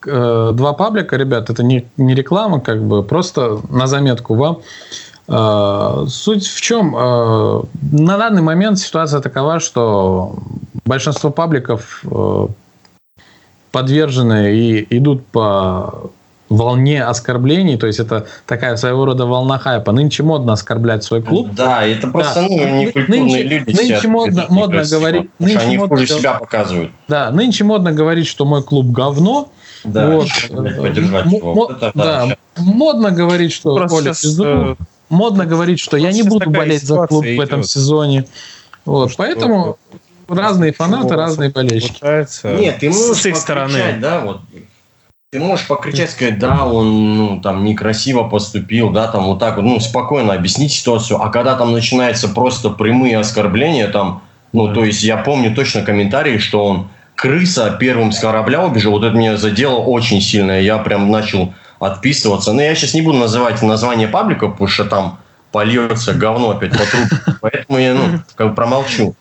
э, 0.05 0.51
два 0.53 0.73
паблика, 0.73 1.15
ребят. 1.15 1.49
Это 1.49 1.63
не, 1.63 1.85
не 1.95 2.15
реклама, 2.15 2.59
как 2.59 2.83
бы, 2.83 3.01
просто 3.01 3.61
на 3.69 3.87
заметку 3.87 4.35
вам. 4.35 4.59
Э, 5.29 6.05
суть 6.09 6.45
в 6.45 6.59
чем? 6.59 6.93
Э, 6.97 7.61
на 7.93 8.17
данный 8.17 8.41
момент 8.41 8.79
ситуация 8.79 9.21
такова, 9.21 9.61
что 9.61 10.35
большинство 10.83 11.29
пабликов 11.29 12.03
э, 12.03 12.47
подвержены 13.71 14.53
и 14.53 14.97
идут 14.97 15.25
по 15.27 16.11
волне 16.49 17.03
оскорблений, 17.03 17.77
то 17.77 17.87
есть 17.87 17.99
это 17.99 18.27
такая 18.45 18.75
своего 18.77 19.05
рода 19.05 19.25
волна 19.25 19.57
хайпа. 19.57 19.91
Нынче 19.91 20.23
модно 20.23 20.53
оскорблять 20.53 21.03
свой 21.03 21.21
клуб. 21.21 21.49
Да, 21.53 21.85
это 21.85 22.07
просто 22.07 22.41
да. 22.41 22.47
ну, 22.47 22.79
некультурные 22.79 23.21
нынче, 23.21 23.43
люди. 23.43 23.75
Нынче 23.75 24.07
модно, 24.07 24.45
модно 24.49 24.83
говорить... 24.85 25.29
Нынче 25.39 25.59
они 25.59 25.77
модно, 25.77 25.95
хуже 25.95 26.07
себя 26.07 26.33
показывают. 26.35 26.91
Да, 27.07 27.31
нынче 27.31 27.63
модно 27.63 27.91
говорить, 27.91 28.27
что 28.27 28.45
мой 28.45 28.63
клуб 28.63 28.87
говно. 28.87 29.51
Да, 29.83 30.09
вот. 30.09 30.27
поддержать 30.49 31.31
его. 31.31 31.71
это, 31.71 31.91
да, 31.93 32.37
модно 32.57 33.11
говорить, 33.11 33.53
что 33.53 33.73
Оля 33.73 34.13
э, 34.13 34.75
Модно 35.09 35.45
говорить, 35.45 35.79
что 35.79 35.95
я 35.95 36.11
не 36.11 36.23
буду 36.23 36.49
болеть 36.49 36.83
за 36.83 37.07
клуб 37.07 37.25
идет. 37.25 37.37
в 37.37 37.41
этом 37.41 37.63
сезоне. 37.63 38.25
Вот, 38.85 39.11
что 39.11 39.17
поэтому 39.23 39.77
разные 40.27 40.73
фанаты, 40.73 41.15
разные 41.15 41.49
болельщики. 41.49 42.01
Нет, 42.59 42.79
ты 42.79 42.89
можешь 42.89 43.21
с 43.21 43.25
их 43.25 43.35
стороны. 43.37 43.97
Да, 43.99 44.21
вот 44.21 44.41
ты 45.29 45.41
можешь 45.41 45.67
покричать, 45.67 46.11
сказать, 46.11 46.39
да, 46.39 46.63
он 46.63 47.17
ну, 47.17 47.41
там 47.41 47.65
некрасиво 47.65 48.23
поступил, 48.23 48.91
да, 48.91 49.07
там 49.07 49.25
вот 49.25 49.39
так 49.39 49.57
вот, 49.57 49.63
ну, 49.63 49.77
спокойно 49.81 50.33
объяснить 50.33 50.71
ситуацию. 50.71 51.21
А 51.21 51.29
когда 51.29 51.57
там 51.57 51.73
начинаются 51.73 52.29
просто 52.29 52.69
прямые 52.69 53.17
оскорбления, 53.17 53.89
там, 53.89 54.23
ну, 54.53 54.73
то 54.73 54.85
есть 54.85 55.03
я 55.03 55.17
помню 55.17 55.53
точно 55.53 55.81
комментарии, 55.81 56.37
что 56.37 56.63
он 56.63 56.87
крыса 57.15 57.75
первым 57.77 58.13
с 58.13 58.19
корабля 58.19 58.63
убежал, 58.65 58.93
вот 58.93 59.03
это 59.03 59.17
меня 59.17 59.35
задело 59.35 59.79
очень 59.79 60.21
сильно, 60.21 60.61
я 60.61 60.77
прям 60.77 61.11
начал 61.11 61.53
отписываться. 61.79 62.53
Но 62.53 62.61
я 62.61 62.73
сейчас 62.73 62.93
не 62.93 63.01
буду 63.01 63.17
называть 63.17 63.61
название 63.61 64.07
паблика, 64.07 64.47
потому 64.47 64.69
что 64.69 64.85
там 64.85 65.19
польется 65.51 66.13
говно 66.13 66.51
опять 66.51 66.71
по 66.71 66.85
трубу, 66.85 67.09
поэтому 67.41 67.79
я, 67.79 67.95
ну, 67.95 68.21
как 68.35 68.49
бы 68.49 68.55
промолчу. 68.55 69.13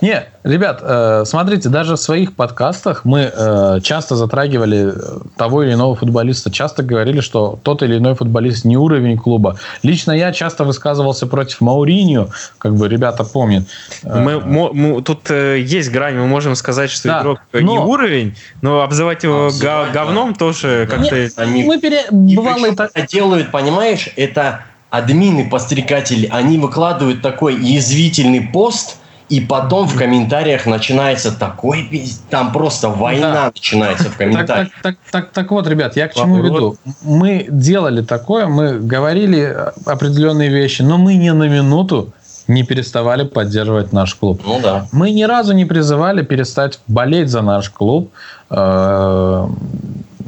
Не, 0.00 0.26
ребят, 0.44 0.80
э, 0.82 1.22
смотрите, 1.24 1.70
даже 1.70 1.94
в 1.94 2.00
своих 2.00 2.34
подкастах 2.34 3.04
мы 3.04 3.32
э, 3.34 3.80
часто 3.82 4.14
затрагивали 4.14 4.92
э, 4.94 5.18
того 5.36 5.62
или 5.62 5.72
иного 5.72 5.96
футболиста, 5.96 6.50
часто 6.50 6.82
говорили, 6.82 7.20
что 7.20 7.58
тот 7.62 7.82
или 7.82 7.96
иной 7.96 8.14
футболист 8.14 8.66
не 8.66 8.76
уровень 8.76 9.16
клуба. 9.16 9.58
Лично 9.82 10.12
я 10.12 10.32
часто 10.32 10.64
высказывался 10.64 11.26
против 11.26 11.62
Мауриньо, 11.62 12.28
как 12.58 12.74
бы 12.74 12.88
ребята 12.88 13.24
помнят. 13.24 13.64
Мы, 14.02 14.40
мы, 14.40 15.02
тут 15.02 15.30
есть 15.30 15.90
грань, 15.90 16.16
мы 16.16 16.26
можем 16.26 16.56
сказать, 16.56 16.90
что 16.90 17.08
да, 17.08 17.20
игрок 17.20 17.40
но... 17.52 17.60
не 17.60 17.78
уровень, 17.78 18.36
но 18.60 18.82
обзывать 18.82 19.22
его 19.22 19.50
а, 19.64 19.90
говном 19.92 20.32
да. 20.32 20.38
тоже 20.38 20.86
как-то... 20.90 21.28
Они 21.36 21.64
мы 21.64 21.80
пере... 21.80 22.04
бывало 22.10 22.66
это... 22.66 22.90
делают, 23.08 23.50
понимаешь, 23.50 24.10
это 24.16 24.64
админы, 24.90 25.48
подстрекатели, 25.48 26.28
они 26.30 26.58
выкладывают 26.58 27.22
такой 27.22 27.56
язвительный 27.58 28.42
пост– 28.42 28.98
и 29.28 29.40
потом 29.40 29.88
в 29.88 29.96
комментариях 29.96 30.66
начинается 30.66 31.36
такой 31.36 32.06
там 32.30 32.52
просто 32.52 32.88
война 32.88 33.32
да. 33.32 33.44
начинается 33.46 34.08
в 34.10 34.16
комментариях. 34.16 34.68
Так, 34.70 34.82
так, 34.82 34.96
так, 35.10 35.10
так, 35.10 35.30
так 35.32 35.50
вот, 35.50 35.66
ребят, 35.66 35.96
я 35.96 36.08
к 36.08 36.14
чему 36.14 36.42
веду? 36.42 36.76
Мы 37.02 37.46
делали 37.48 38.02
такое, 38.02 38.46
мы 38.46 38.78
говорили 38.78 39.56
определенные 39.84 40.48
вещи, 40.48 40.82
но 40.82 40.98
мы 40.98 41.14
ни 41.14 41.30
на 41.30 41.48
минуту 41.48 42.12
не 42.48 42.62
переставали 42.62 43.24
поддерживать 43.24 43.92
наш 43.92 44.14
клуб. 44.14 44.40
Ну 44.46 44.60
да. 44.62 44.86
Мы 44.92 45.10
ни 45.10 45.24
разу 45.24 45.52
не 45.52 45.64
призывали 45.64 46.22
перестать 46.22 46.78
болеть 46.86 47.28
за 47.28 47.42
наш 47.42 47.70
клуб. 47.70 48.12
Э, 48.50 49.48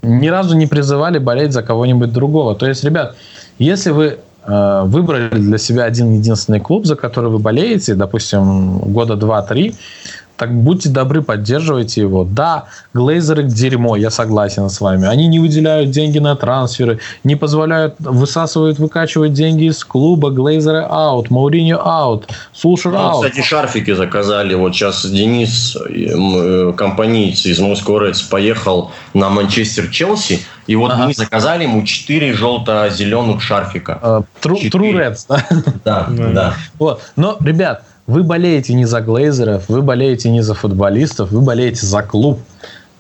ни 0.03 0.27
разу 0.27 0.57
не 0.57 0.67
призывали 0.67 1.19
болеть 1.19 1.53
за 1.53 1.63
кого-нибудь 1.63 2.13
другого. 2.13 2.57
То 2.57 2.67
есть, 2.67 2.83
ребят, 2.83 3.15
если 3.59 3.93
вы 3.93 4.19
выбрали 4.49 5.29
для 5.29 5.59
себя 5.59 5.85
один 5.85 6.13
единственный 6.15 6.61
клуб, 6.61 6.87
за 6.87 6.97
который 6.97 7.31
вы 7.31 7.39
болеете, 7.39 7.95
допустим, 7.95 8.79
года 8.79 9.15
два-три, 9.15 9.75
так 10.39 10.55
будьте 10.55 10.89
добры, 10.89 11.21
поддерживайте 11.21 12.01
его. 12.01 12.25
Да, 12.25 12.67
глейзеры 12.95 13.43
дерьмо, 13.43 13.97
я 13.97 14.11
согласен 14.11 14.71
с 14.71 14.81
вами. 14.81 15.07
Они 15.09 15.27
не 15.27 15.41
выделяют 15.41 15.91
деньги 15.91 16.21
на 16.21 16.37
трансферы, 16.37 17.01
не 17.25 17.35
позволяют, 17.35 17.97
высасывают, 17.99 18.79
выкачивать 18.79 19.33
деньги 19.33 19.65
из 19.65 19.85
клуба. 19.85 20.31
Глейзеры 20.31 20.87
аут, 20.89 21.31
Мауриньо 21.31 21.81
аут, 21.85 22.29
Сулшер 22.53 22.93
ну, 22.93 22.99
аут. 22.99 23.27
Кстати, 23.27 23.45
шарфики 23.45 23.93
заказали. 23.95 24.55
Вот 24.55 24.75
сейчас 24.75 25.05
Денис, 25.05 25.77
э, 25.77 26.73
компаниец 26.77 27.45
из 27.45 27.59
Москвы 27.59 28.07
Редс, 28.07 28.23
поехал 28.23 28.93
на 29.15 29.31
Манчестер 29.31 29.89
Челси. 29.89 30.41
И 30.69 30.77
вот 30.77 30.93
ага. 30.93 31.07
мы 31.07 31.15
заказали 31.15 31.65
ему 31.65 31.83
4 31.83 32.33
желто-зеленых 32.35 33.43
шарфика. 33.43 34.23
True, 34.41 34.71
true 34.71 34.93
Reds, 34.93 35.25
да? 35.29 35.45
Да, 35.85 36.07
да. 36.09 36.55
Вот. 36.79 37.03
Но, 37.17 37.39
ребят, 37.41 37.83
вы 38.09 38.23
болеете 38.23 38.73
не 38.73 38.87
за 38.87 39.01
глейзеров, 39.03 39.69
вы 39.69 39.83
болеете 39.83 40.31
не 40.31 40.41
за 40.41 40.55
футболистов, 40.55 41.31
вы 41.31 41.43
болеете 41.43 41.87
за 41.87 42.03
клуб, 42.03 42.41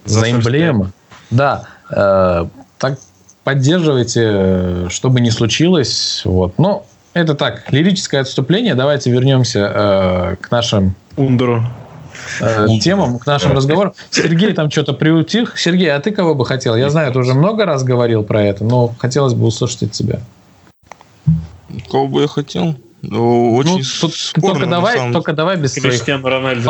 за, 0.05 0.21
за 0.21 0.31
эмблему. 0.31 0.91
Да, 1.31 1.65
э, 1.91 2.47
так 2.77 2.99
поддерживайте, 3.43 4.89
что 4.91 5.09
бы 5.09 5.21
ни 5.21 5.31
случилось. 5.31 6.23
Вот. 6.27 6.59
Но 6.59 6.85
это 7.15 7.35
так, 7.35 7.73
лирическое 7.73 8.21
отступление. 8.21 8.75
Давайте 8.75 9.11
вернемся 9.11 9.73
э, 9.75 10.37
к 10.37 10.51
нашим... 10.51 10.95
Ундеру. 11.17 11.65
Э, 12.43 12.67
темам, 12.83 13.19
к 13.19 13.27
нашим 13.27 13.53
разговорам. 13.53 13.95
Сергей 14.11 14.53
там 14.53 14.71
что-то 14.71 14.93
приутих. 14.93 15.59
Сергей, 15.59 15.91
а 15.91 16.01
ты 16.01 16.11
кого 16.11 16.35
бы 16.35 16.45
хотел? 16.45 16.77
Я 16.77 16.91
знаю, 16.91 17.11
ты 17.13 17.19
уже 17.19 17.33
много 17.33 17.65
раз 17.65 17.83
говорил 17.83 18.25
про 18.25 18.43
это, 18.43 18.63
но 18.63 18.95
хотелось 18.99 19.33
бы 19.33 19.47
услышать 19.47 19.85
от 19.85 19.93
тебя. 19.93 20.21
Кого 21.91 22.09
бы 22.09 22.21
я 22.21 22.29
хотел? 22.29 22.77
Ну, 23.03 23.55
очень 23.55 23.76
ну, 23.76 23.82
спорно, 23.82 24.55
только 24.55 24.66
давай, 24.66 25.12
только 25.12 25.32
давай 25.32 25.57
без 25.57 25.74
своих 25.74 26.03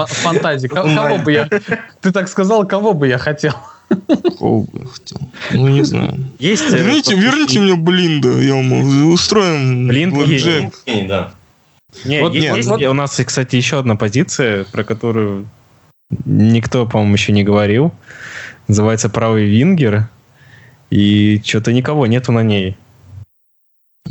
фантазий. 0.08 0.68
Кого 0.68 1.18
бы 1.18 1.32
я... 1.32 1.48
Ты 2.00 2.12
так 2.12 2.28
сказал, 2.28 2.66
кого 2.66 2.92
бы 2.92 3.08
я 3.08 3.18
хотел? 3.18 3.54
Кого 4.38 4.62
бы 4.62 4.80
я 4.80 4.86
хотел? 4.86 5.18
Ну, 5.52 5.68
не 5.68 5.82
знаю. 5.84 6.14
Есть 6.38 6.70
верните, 6.70 7.14
верните 7.14 7.60
мне 7.60 7.74
Блинда, 7.76 8.40
я 8.40 8.54
вам 8.54 9.10
устроим 9.10 9.88
Блинд 9.88 10.14
Джек. 10.26 10.74
Да. 11.08 11.32
Не, 12.04 12.20
вот, 12.20 12.34
есть, 12.34 12.46
нет, 12.46 12.56
есть, 12.56 12.68
вот... 12.68 12.82
у 12.82 12.92
нас, 12.92 13.18
кстати, 13.24 13.56
еще 13.56 13.78
одна 13.78 13.96
позиция, 13.96 14.64
про 14.64 14.84
которую 14.84 15.48
никто, 16.26 16.86
по-моему, 16.86 17.14
еще 17.14 17.32
не 17.32 17.44
говорил. 17.44 17.92
Называется 18.68 19.08
правый 19.08 19.46
вингер. 19.46 20.08
И 20.90 21.40
что-то 21.44 21.72
никого 21.72 22.06
нету 22.06 22.32
на 22.32 22.42
ней. 22.42 22.76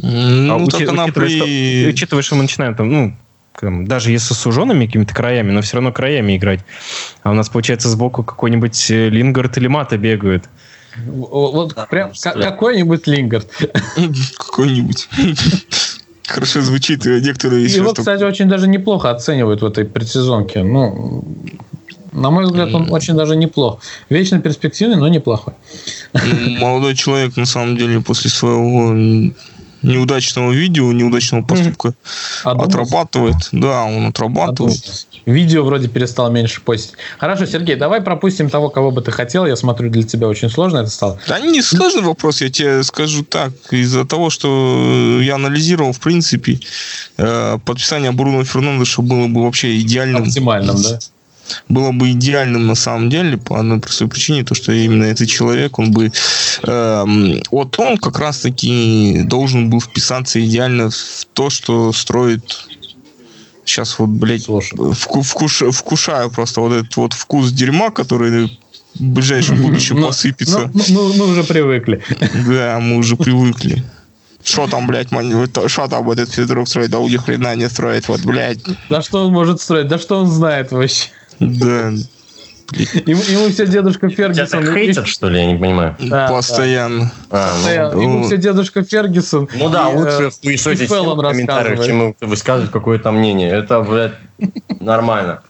Ну, 0.02 0.54
а 0.54 0.58
учит, 0.58 0.76
учитывая, 0.76 1.12
при... 1.12 1.38
что, 1.38 1.90
учитывая, 1.90 2.24
что 2.24 2.36
мы 2.36 2.44
начинаем 2.44 2.76
там, 2.76 2.90
ну, 2.92 3.18
даже 3.62 4.12
если 4.12 4.34
с 4.34 4.38
суженными 4.38 4.86
какими-то 4.86 5.14
краями, 5.14 5.52
но 5.52 5.62
все 5.62 5.78
равно 5.78 5.92
краями 5.92 6.38
играть. 6.38 6.62
А 7.24 7.32
у 7.32 7.34
нас, 7.34 7.50
получается, 7.50 7.90
сбоку 7.90 8.24
какой-нибудь 8.24 8.92
э, 8.92 9.10
Лингард 9.10 9.58
или 9.58 9.68
Мата 9.68 9.98
бегают. 9.98 10.46
Вот 11.06 11.74
да, 11.76 11.86
прям 11.86 12.12
какой-нибудь 12.24 13.08
Лингард. 13.08 13.48
Какой-нибудь. 14.38 15.08
Хорошо 16.28 16.62
звучит, 16.62 17.06
некоторые 17.06 17.66
Его, 17.68 17.94
кстати, 17.94 18.24
очень 18.24 18.50
даже 18.50 18.68
неплохо 18.68 19.12
оценивают 19.12 19.62
в 19.62 19.66
этой 19.66 19.86
предсезонке. 19.86 20.62
Ну, 20.62 21.24
На 22.12 22.32
мой 22.32 22.46
взгляд, 22.46 22.74
он 22.74 22.92
очень 22.92 23.16
даже 23.16 23.36
неплох. 23.38 23.80
Вечно 24.10 24.40
перспективный, 24.40 24.98
но 24.98 25.08
неплохой. 25.08 25.54
Молодой 26.60 26.96
человек, 26.96 27.38
на 27.38 27.46
самом 27.46 27.78
деле, 27.78 28.02
после 28.02 28.30
своего 28.30 29.32
неудачного 29.82 30.52
видео, 30.52 30.92
неудачного 30.92 31.44
поступка 31.44 31.94
Одумался. 32.44 32.70
отрабатывает. 32.70 33.36
Да, 33.52 33.84
он 33.84 34.08
отрабатывает. 34.08 34.78
Одумался. 34.78 35.06
Видео 35.26 35.64
вроде 35.64 35.88
перестал 35.88 36.32
меньше 36.32 36.62
постить. 36.62 36.94
Хорошо, 37.18 37.46
Сергей, 37.46 37.76
давай 37.76 38.02
пропустим 38.02 38.50
того, 38.50 38.70
кого 38.70 38.92
бы 38.92 39.02
ты 39.02 39.12
хотел. 39.12 39.46
Я 39.46 39.56
смотрю, 39.56 39.90
для 39.90 40.04
тебя 40.04 40.28
очень 40.28 40.50
сложно 40.50 40.80
это 40.80 40.90
стало. 40.90 41.20
Да 41.28 41.40
не 41.40 41.62
сложный 41.62 42.04
вопрос, 42.04 42.42
я 42.42 42.50
тебе 42.50 42.84
скажу 42.84 43.24
так. 43.24 43.52
Из-за 43.72 44.06
того, 44.06 44.30
что 44.30 45.20
я 45.22 45.36
анализировал, 45.36 45.92
в 45.92 46.00
принципе, 46.00 46.60
э, 47.18 47.60
подписание 47.66 48.12
Бруно 48.12 48.44
Фернандеша 48.44 49.02
было 49.02 49.28
бы 49.28 49.44
вообще 49.44 49.80
идеальным. 49.80 50.24
Оптимальным, 50.24 50.82
да? 50.82 51.00
Было 51.70 51.92
бы 51.92 52.12
идеальным 52.12 52.68
на 52.68 52.76
самом 52.76 53.10
деле 53.10 53.38
по 53.38 53.60
одной 53.60 53.80
простой 53.80 54.08
причине, 54.08 54.44
то 54.44 54.56
что 54.56 54.72
именно 54.72 55.04
этот 55.04 55.30
человек, 55.30 55.80
он 55.80 55.92
бы 55.92 56.12
э, 56.64 57.06
вот 57.52 57.80
он 57.80 57.98
как 57.98 58.20
раз 58.20 58.40
таки 58.40 59.22
должен 59.24 59.70
был 59.70 59.82
вписаться 59.82 60.44
идеально 60.44 60.90
в 60.90 61.28
то, 61.34 61.50
что 61.50 61.92
строит 61.94 62.68
сейчас 63.66 64.00
вот, 64.00 64.10
блядь, 64.10 64.46
вку, 64.46 65.22
вкуш, 65.22 65.64
вкушаю 65.72 66.32
просто 66.32 66.62
вот 66.62 66.74
этот 66.74 66.96
вот 66.96 67.14
вкус 67.14 67.52
дерьма, 67.52 67.92
который 67.92 68.58
в 68.96 69.04
ближайшем 69.04 69.62
будущем 69.62 70.00
ну, 70.00 70.08
посыпется. 70.08 70.72
Ну, 70.74 70.84
ну, 70.90 71.14
мы 71.14 71.28
уже 71.28 71.44
привыкли. 71.44 72.02
Да, 72.48 72.80
мы 72.80 72.98
уже 72.98 73.16
привыкли. 73.16 73.84
Что 74.44 74.68
там, 74.68 74.88
блядь, 74.88 75.10
что 75.68 75.88
там 75.88 76.10
этот 76.10 76.32
физрук 76.32 76.68
строит? 76.70 76.90
Да 76.90 77.00
у 77.00 77.10
них 77.10 77.26
хрена 77.26 77.56
не 77.56 77.70
строит, 77.70 78.08
вот, 78.08 78.22
блядь. 78.22 78.60
Да 78.90 79.02
что 79.02 79.26
он 79.26 79.34
может 79.34 79.62
строить? 79.62 79.88
Да 79.88 80.00
что 80.00 80.20
он 80.20 80.28
знает 80.28 80.72
вообще? 80.72 81.10
Да. 81.40 81.92
Ему, 83.06 83.22
ему 83.22 83.50
все 83.50 83.66
дедушка 83.66 84.10
Фергюсон. 84.10 84.46
Тебя 84.46 84.62
так 84.62 84.74
хейтят, 84.74 85.08
что 85.08 85.30
ли? 85.30 85.40
Я 85.40 85.46
не 85.46 85.58
понимаю. 85.58 85.96
Да, 86.00 86.28
Постоянно. 86.28 87.12
Да. 87.30 87.50
А, 87.50 87.54
Постоянно. 87.54 87.96
Ну, 87.96 88.02
ему 88.02 88.24
все 88.26 88.38
дедушка 88.38 88.84
Фергюсон. 88.84 89.48
Ну 89.56 89.70
да, 89.70 89.90
и, 89.90 89.96
лучше 89.96 90.32
хуесосить 90.42 90.90
в 90.90 91.22
комментариях, 91.22 91.86
чем 91.86 92.16
высказывать 92.20 92.72
какое-то 92.72 93.12
мнение. 93.12 93.50
Это, 93.52 93.82
блядь, 93.82 94.14
нормально. 94.82 95.44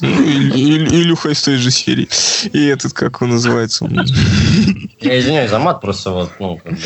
Ну, 0.00 0.08
Илюха 0.08 1.30
из 1.30 1.42
той 1.42 1.56
же 1.56 1.70
серии. 1.70 2.08
И 2.52 2.66
этот, 2.66 2.92
как 2.92 3.22
он 3.22 3.30
называется? 3.30 3.88
Я 5.00 5.18
извиняюсь 5.18 5.50
за 5.50 5.58
мат, 5.58 5.80
просто 5.80 6.10
вот, 6.10 6.32
ну, 6.38 6.60
как 6.62 6.72
бы... 6.72 6.78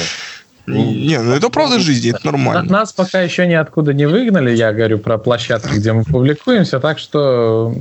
Не, 0.67 1.21
ну 1.21 1.33
это 1.33 1.49
правда 1.49 1.81
жизни, 1.81 2.11
это 2.11 2.25
нормально. 2.25 2.63
Нас 2.71 2.93
пока 2.93 3.21
еще 3.23 3.47
ниоткуда 3.47 3.93
не 3.93 4.07
выгнали, 4.07 4.55
я 4.55 4.73
говорю 4.73 4.99
про 4.99 5.19
площадки, 5.19 5.75
где 5.75 5.93
мы 5.93 6.05
публикуемся, 6.05 6.79
так 6.79 7.01
что 7.01 7.75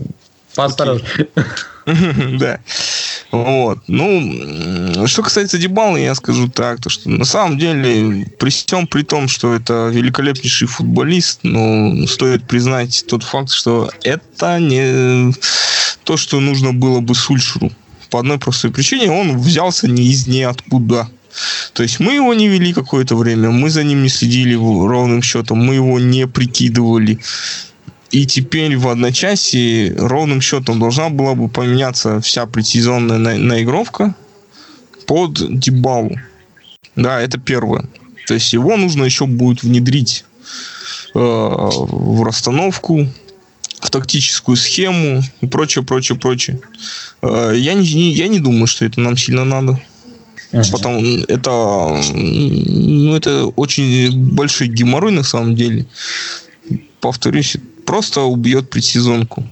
Поосторожнее. 0.55 1.27
Да. 2.39 2.59
Вот. 3.31 3.79
Ну, 3.87 5.07
что 5.07 5.23
касается 5.23 5.57
Дебала, 5.57 5.97
я 5.97 6.13
скажу 6.13 6.47
так, 6.47 6.81
то 6.81 6.89
что 6.89 7.09
на 7.09 7.25
самом 7.25 7.57
деле, 7.57 8.27
при 8.37 8.49
всем 8.51 8.85
при 8.85 9.01
том, 9.01 9.27
что 9.27 9.55
это 9.55 9.89
великолепнейший 9.89 10.67
футболист, 10.67 11.39
но 11.43 12.05
стоит 12.05 12.47
признать 12.47 13.05
тот 13.07 13.23
факт, 13.23 13.51
что 13.51 13.89
это 14.03 14.59
не 14.59 15.33
то, 16.03 16.17
что 16.17 16.39
нужно 16.39 16.73
было 16.73 16.99
бы 16.99 17.15
Сульшеру. 17.15 17.71
По 18.09 18.19
одной 18.19 18.39
простой 18.39 18.71
причине, 18.71 19.11
он 19.11 19.37
взялся 19.37 19.87
не 19.87 20.03
из 20.03 20.27
ниоткуда. 20.27 21.09
То 21.73 21.83
есть 21.83 21.99
мы 21.99 22.13
его 22.13 22.33
не 22.33 22.47
вели 22.47 22.73
какое-то 22.73 23.15
время, 23.15 23.51
мы 23.51 23.69
за 23.69 23.83
ним 23.83 24.03
не 24.03 24.09
следили 24.09 24.55
ровным 24.55 25.21
счетом, 25.21 25.59
мы 25.59 25.75
его 25.75 25.99
не 25.99 26.27
прикидывали. 26.27 27.19
И 28.11 28.25
теперь 28.25 28.75
в 28.77 28.87
одночасье 28.87 29.93
ровным 29.95 30.41
счетом 30.41 30.79
должна 30.79 31.09
была 31.09 31.35
бы 31.35 31.47
поменяться 31.47 32.19
вся 32.21 32.45
предсезонная 32.47 33.17
на- 33.17 33.37
наигровка 33.37 34.15
под 35.05 35.59
Дебалу. 35.59 36.17
Да, 36.95 37.21
это 37.21 37.37
первое. 37.37 37.85
То 38.27 38.33
есть 38.33 38.51
его 38.53 38.77
нужно 38.77 39.03
еще 39.03 39.25
будет 39.25 39.63
внедрить 39.63 40.25
э, 41.13 41.19
в 41.19 42.23
расстановку, 42.23 43.07
в 43.79 43.89
тактическую 43.89 44.57
схему 44.57 45.21
и 45.41 45.47
прочее, 45.47 45.85
прочее, 45.85 46.17
прочее. 46.17 46.59
Э, 47.21 47.53
я, 47.55 47.73
не, 47.73 48.11
я 48.13 48.27
не 48.27 48.39
думаю, 48.39 48.67
что 48.67 48.85
это 48.85 48.99
нам 49.01 49.17
сильно 49.17 49.45
надо. 49.45 49.79
Uh-huh. 50.51 50.71
Потому 50.71 50.99
это, 51.27 52.01
ну, 52.11 53.15
это 53.15 53.45
очень 53.45 54.11
большой 54.33 54.67
геморрой 54.67 55.11
на 55.11 55.23
самом 55.23 55.55
деле. 55.55 55.85
Повторюсь, 57.01 57.55
просто 57.89 58.21
убьет 58.21 58.69
предсезонку. 58.69 59.43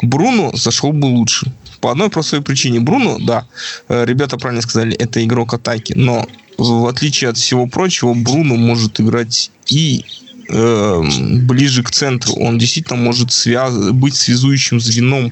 Бруно 0.00 0.50
зашел 0.54 0.94
бы 0.94 1.04
лучше. 1.04 1.52
По 1.80 1.90
одной 1.90 2.08
простой 2.08 2.40
причине. 2.40 2.80
Бруно, 2.80 3.18
да, 3.20 3.46
э, 3.90 4.06
ребята 4.06 4.38
правильно 4.38 4.62
сказали, 4.62 4.96
это 4.96 5.22
игрок 5.22 5.52
атаки, 5.52 5.92
но 5.94 6.26
в 6.56 6.86
отличие 6.86 7.28
от 7.28 7.36
всего 7.36 7.66
прочего, 7.66 8.14
Бруно 8.14 8.56
может 8.56 8.98
играть 8.98 9.50
и 9.66 10.06
э, 10.48 11.02
ближе 11.42 11.82
к 11.82 11.90
центру. 11.90 12.32
Он 12.36 12.56
действительно 12.56 12.98
может 12.98 13.30
связ... 13.30 13.74
быть 13.90 14.14
связующим 14.14 14.80
звеном 14.80 15.30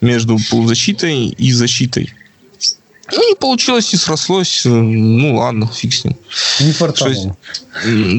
между 0.00 0.38
полузащитой 0.48 1.26
и 1.26 1.52
защитой. 1.52 2.14
Ну, 3.12 3.28
не 3.28 3.34
получилось, 3.34 3.92
не 3.92 3.98
срослось. 3.98 4.64
Э, 4.64 4.68
ну, 4.68 5.38
ладно, 5.38 5.66
фиг 5.66 5.92
с 5.92 6.04
ним. 6.04 6.16
Не 6.60 6.70
фартануло. 6.70 7.36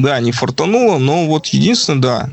Да, 0.02 0.20
не 0.20 0.32
фартануло, 0.32 0.98
но 0.98 1.26
вот 1.26 1.46
единственное, 1.46 2.00
да, 2.00 2.30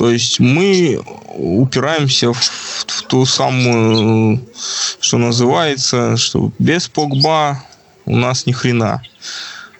то 0.00 0.10
есть 0.10 0.40
мы 0.40 0.98
упираемся 1.34 2.32
в, 2.32 2.38
в 2.40 3.02
ту 3.02 3.26
самую, 3.26 4.40
что 4.98 5.18
называется, 5.18 6.16
что 6.16 6.50
без 6.58 6.88
Погба 6.88 7.62
у 8.06 8.16
нас 8.16 8.46
ни 8.46 8.52
хрена. 8.52 9.02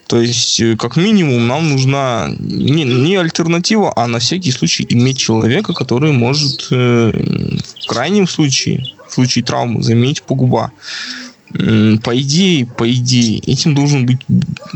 То 0.08 0.20
есть, 0.20 0.60
э, 0.60 0.76
как 0.76 0.96
минимум, 0.96 1.46
нам 1.46 1.70
нужна 1.70 2.28
не, 2.38 2.84
не 2.84 3.16
альтернатива, 3.16 3.94
а 3.96 4.06
на 4.08 4.18
всякий 4.18 4.52
случай 4.52 4.84
иметь 4.90 5.16
человека, 5.16 5.72
который 5.72 6.12
может 6.12 6.68
э, 6.70 7.12
в 7.82 7.86
крайнем 7.86 8.28
случае, 8.28 8.84
в 9.08 9.14
случае 9.14 9.42
травмы, 9.42 9.82
заменить 9.82 10.22
Погба. 10.22 10.70
По 11.48 12.20
идее, 12.20 12.66
по 12.66 12.92
идее, 12.92 13.38
этим 13.38 13.74
должен 13.74 14.04
быть, 14.04 14.20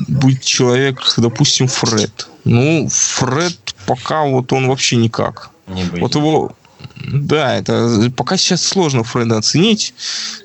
быть 0.09 0.43
человек, 0.43 1.03
допустим, 1.19 1.69
Фред. 1.69 2.29
Ну, 2.45 2.89
Фред 2.91 3.74
пока 3.87 4.25
вот 4.25 4.53
он 4.53 4.69
вообще 4.69 4.97
никак. 4.97 5.51
Не 5.67 5.85
вот 6.01 6.15
его, 6.15 6.53
да, 6.97 7.57
это 7.57 8.11
пока 8.17 8.37
сейчас 8.37 8.63
сложно 8.63 9.05
Фреда 9.05 9.39
оценить. 9.39 9.95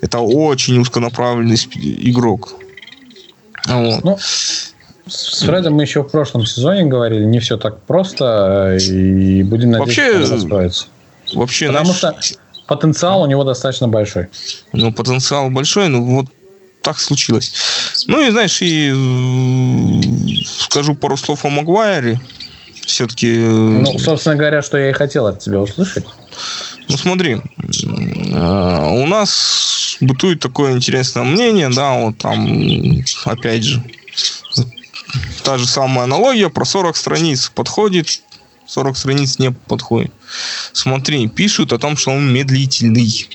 Это 0.02 0.20
очень 0.20 0.80
узконаправленный 0.80 1.56
игрок. 1.56 2.56
Вот. 3.68 4.04
Ну, 4.04 4.18
с 4.20 5.44
Фредом 5.44 5.74
мы 5.76 5.84
еще 5.84 6.04
в 6.04 6.08
прошлом 6.08 6.46
сезоне 6.46 6.86
говорили, 6.86 7.24
не 7.26 7.40
все 7.40 7.58
так 7.58 7.82
просто, 7.84 8.78
и 8.80 9.44
будем 9.44 9.72
надеяться, 9.72 10.02
вообще, 10.02 10.26
что 10.26 10.34
он 10.36 10.42
справится. 10.42 10.86
Вообще, 11.34 11.68
Потому 11.68 11.94
знаешь, 11.94 12.24
что 12.24 12.40
потенциал 12.68 13.22
у 13.22 13.26
него 13.26 13.44
достаточно 13.44 13.88
большой. 13.88 14.30
Ну, 14.74 14.94
потенциал 14.94 15.50
большой, 15.50 15.90
но 15.90 16.04
вот 16.04 16.28
так 16.82 17.00
случилось. 17.00 17.54
Ну 18.08 18.26
и 18.26 18.32
знаешь, 18.32 18.60
и 18.62 18.94
скажу 20.46 20.96
пару 20.96 21.18
слов 21.18 21.46
о 21.46 21.50
Магуайре 21.50 22.20
все-таки... 22.90 23.36
Э, 23.36 23.48
ну, 23.48 23.98
собственно 24.00 24.36
говоря, 24.36 24.62
что 24.62 24.78
я 24.78 24.90
и 24.90 24.94
хотел 24.94 25.28
от 25.28 25.40
тебя 25.40 25.60
услышать. 25.60 26.06
Ну, 26.88 26.98
смотри, 26.98 27.36
э, 27.36 28.90
у 28.92 29.06
нас 29.06 29.98
бытует 30.02 30.40
такое 30.40 30.74
интересное 30.74 31.24
мнение, 31.24 31.70
да, 31.70 31.94
вот 32.00 32.18
там, 32.18 33.04
опять 33.26 33.64
же, 33.64 33.84
та 35.44 35.58
же 35.58 35.68
самая 35.68 36.04
аналогия 36.04 36.50
про 36.50 36.66
40 36.66 36.96
страниц 36.96 37.52
подходит, 37.54 38.22
40 38.66 38.98
страниц 38.98 39.40
не 39.40 39.52
подходит. 39.52 40.12
Смотри, 40.74 41.28
пишут 41.28 41.74
о 41.74 41.80
том, 41.80 41.98
что 41.98 42.12
он 42.12 42.32
медлительный 42.32 43.30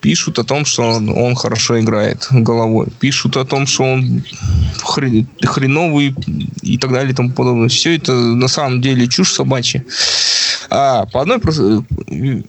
пишут 0.00 0.38
о 0.38 0.44
том, 0.44 0.64
что 0.64 0.82
он, 0.82 1.08
он 1.08 1.34
хорошо 1.34 1.80
играет 1.80 2.26
головой, 2.30 2.88
пишут 3.00 3.36
о 3.36 3.44
том, 3.44 3.66
что 3.66 3.84
он 3.84 4.22
хреновый 4.82 6.14
и 6.62 6.78
так 6.78 6.92
далее 6.92 7.12
и 7.12 7.14
тому 7.14 7.30
подобное. 7.30 7.68
Все 7.68 7.96
это 7.96 8.14
на 8.14 8.48
самом 8.48 8.80
деле 8.80 9.08
чушь 9.08 9.32
собачья. 9.32 9.84
А 10.70 11.06
по 11.06 11.22
одной 11.22 11.40
причине, 11.40 12.44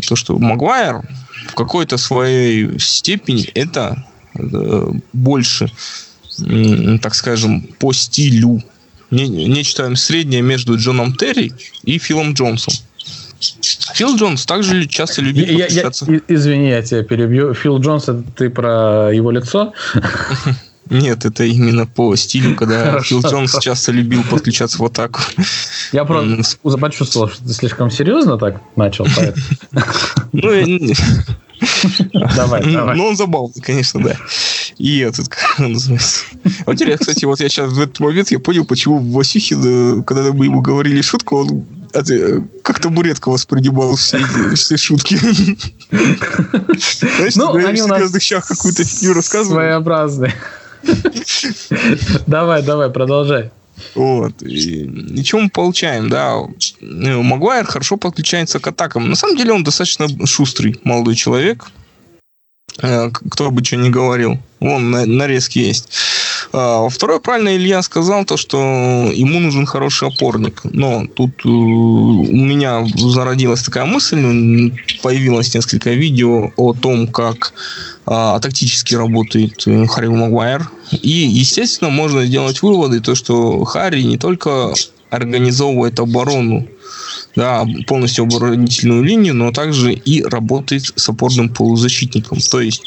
то, 0.00 0.16
что 0.16 0.38
Магуайр 0.38 1.02
в 1.48 1.54
какой-то 1.54 1.96
своей 1.96 2.78
степени 2.78 3.44
это 3.54 4.04
э, 4.34 4.92
больше, 5.12 5.70
так 7.02 7.14
скажем, 7.14 7.62
по 7.78 7.92
стилю. 7.92 8.62
Не, 9.10 9.28
нечто 9.28 9.94
среднее 9.94 10.40
между 10.40 10.78
Джоном 10.78 11.14
Терри 11.14 11.52
и 11.82 11.98
Филом 11.98 12.32
Джонсом. 12.32 12.72
Фил 13.94 14.16
Джонс 14.16 14.46
также 14.46 14.86
часто 14.86 15.22
любит 15.22 15.48
я, 15.48 15.66
я, 15.66 15.90
Извини, 16.28 16.70
я 16.70 16.82
тебя 16.82 17.02
перебью. 17.02 17.54
Фил 17.54 17.78
Джонс, 17.78 18.04
это 18.04 18.22
ты 18.36 18.50
про 18.50 19.12
его 19.12 19.30
лицо? 19.30 19.72
Нет, 20.90 21.24
это 21.24 21.44
именно 21.44 21.86
по 21.86 22.14
стилю, 22.16 22.54
когда 22.54 22.84
Хорошо. 22.90 23.20
Фил 23.20 23.30
Джонс 23.30 23.58
часто 23.60 23.92
любил 23.92 24.22
подключаться 24.24 24.78
в 24.78 24.84
атаку. 24.84 25.20
Я 25.92 26.04
просто 26.04 26.78
почувствовал, 26.78 27.28
что 27.28 27.44
ты 27.44 27.52
слишком 27.52 27.90
серьезно 27.90 28.38
так 28.38 28.60
начал. 28.76 29.06
Ну, 30.32 30.50
Давай, 32.36 32.72
давай. 32.72 32.96
Ну, 32.96 33.06
он 33.06 33.16
забавный, 33.16 33.60
конечно, 33.60 34.02
да. 34.02 34.16
И 34.78 34.98
этот, 34.98 35.28
как 35.30 35.60
он 35.60 35.72
называется. 35.72 36.24
Вот 36.66 36.74
интересно, 36.74 37.06
кстати, 37.06 37.24
вот 37.24 37.40
я 37.40 37.48
сейчас 37.48 37.72
в 37.72 37.80
этот 37.80 38.00
момент 38.00 38.30
я 38.30 38.38
понял, 38.38 38.64
почему 38.64 38.98
Васюхин, 38.98 40.02
когда 40.04 40.32
мы 40.32 40.46
ему 40.46 40.60
говорили 40.60 41.00
шутку, 41.02 41.36
он 41.38 41.66
как 42.62 42.80
табуретка 42.80 43.30
воспринимал 43.30 43.96
все, 43.96 44.18
все 44.54 44.76
шутки. 44.78 45.16
Знаешь, 45.90 47.36
ну, 47.36 47.54
они 47.54 47.82
в 47.82 47.84
серьезных 47.84 48.22
щах 48.22 48.46
какую-то 48.46 48.82
фигню 48.84 49.12
рассказывают. 49.12 49.60
Своеобразные. 49.60 50.34
Давай, 52.26 52.62
давай, 52.62 52.90
продолжай. 52.90 53.50
Вот. 53.94 54.42
И, 54.42 54.84
и 54.84 55.24
что 55.24 55.38
мы 55.40 55.50
получаем, 55.50 56.08
да? 56.08 56.38
Магуайр 56.80 57.66
хорошо 57.66 57.96
подключается 57.96 58.58
к 58.58 58.66
атакам. 58.66 59.08
На 59.08 59.16
самом 59.16 59.36
деле 59.36 59.52
он 59.52 59.64
достаточно 59.64 60.08
шустрый 60.26 60.80
молодой 60.84 61.14
человек. 61.14 61.66
Э, 62.80 63.10
кто 63.10 63.50
бы 63.50 63.64
что 63.64 63.76
ни 63.76 63.90
говорил. 63.90 64.38
Вон, 64.60 64.90
нарезки 64.90 65.58
есть. 65.58 65.88
А, 66.52 66.88
второе, 66.88 67.18
правильно 67.18 67.56
Илья 67.56 67.82
сказал, 67.82 68.24
то, 68.24 68.36
что 68.36 68.58
ему 69.12 69.40
нужен 69.40 69.66
хороший 69.66 70.08
опорник. 70.08 70.60
Но 70.64 71.06
тут 71.06 71.30
э, 71.44 71.48
у 71.48 72.34
меня 72.34 72.86
зародилась 72.96 73.62
такая 73.62 73.84
мысль, 73.84 74.72
появилось 75.02 75.54
несколько 75.54 75.90
видео 75.90 76.52
о 76.56 76.72
том, 76.74 77.08
как 77.08 77.52
а, 78.06 78.38
тактически 78.40 78.94
работает 78.94 79.62
э, 79.66 79.86
Харри 79.86 80.08
Магуайр. 80.08 80.70
И, 80.92 81.10
естественно, 81.10 81.90
можно 81.90 82.24
сделать 82.24 82.62
выводы, 82.62 83.00
то, 83.00 83.14
что 83.14 83.64
Харри 83.64 84.02
не 84.02 84.18
только 84.18 84.72
организовывает 85.12 86.00
оборону, 86.00 86.66
да, 87.36 87.66
полностью 87.86 88.24
оборонительную 88.24 89.02
линию, 89.02 89.34
но 89.34 89.52
также 89.52 89.92
и 89.92 90.22
работает 90.22 90.90
с 90.96 91.08
опорным 91.08 91.50
полузащитником. 91.50 92.38
То 92.38 92.62
есть 92.62 92.82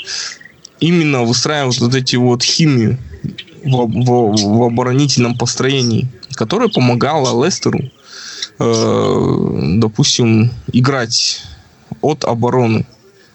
именно 0.79 1.23
выстраивает 1.23 1.79
вот 1.79 1.93
эти 1.93 2.15
вот 2.15 2.43
химию 2.43 2.97
в, 3.63 3.85
в, 3.85 4.57
в 4.57 4.63
оборонительном 4.63 5.37
построении, 5.37 6.07
которая 6.33 6.69
помогала 6.69 7.45
Лестеру, 7.45 7.79
э, 8.59 9.77
допустим, 9.77 10.49
играть 10.73 11.43
от 12.01 12.25
обороны. 12.25 12.87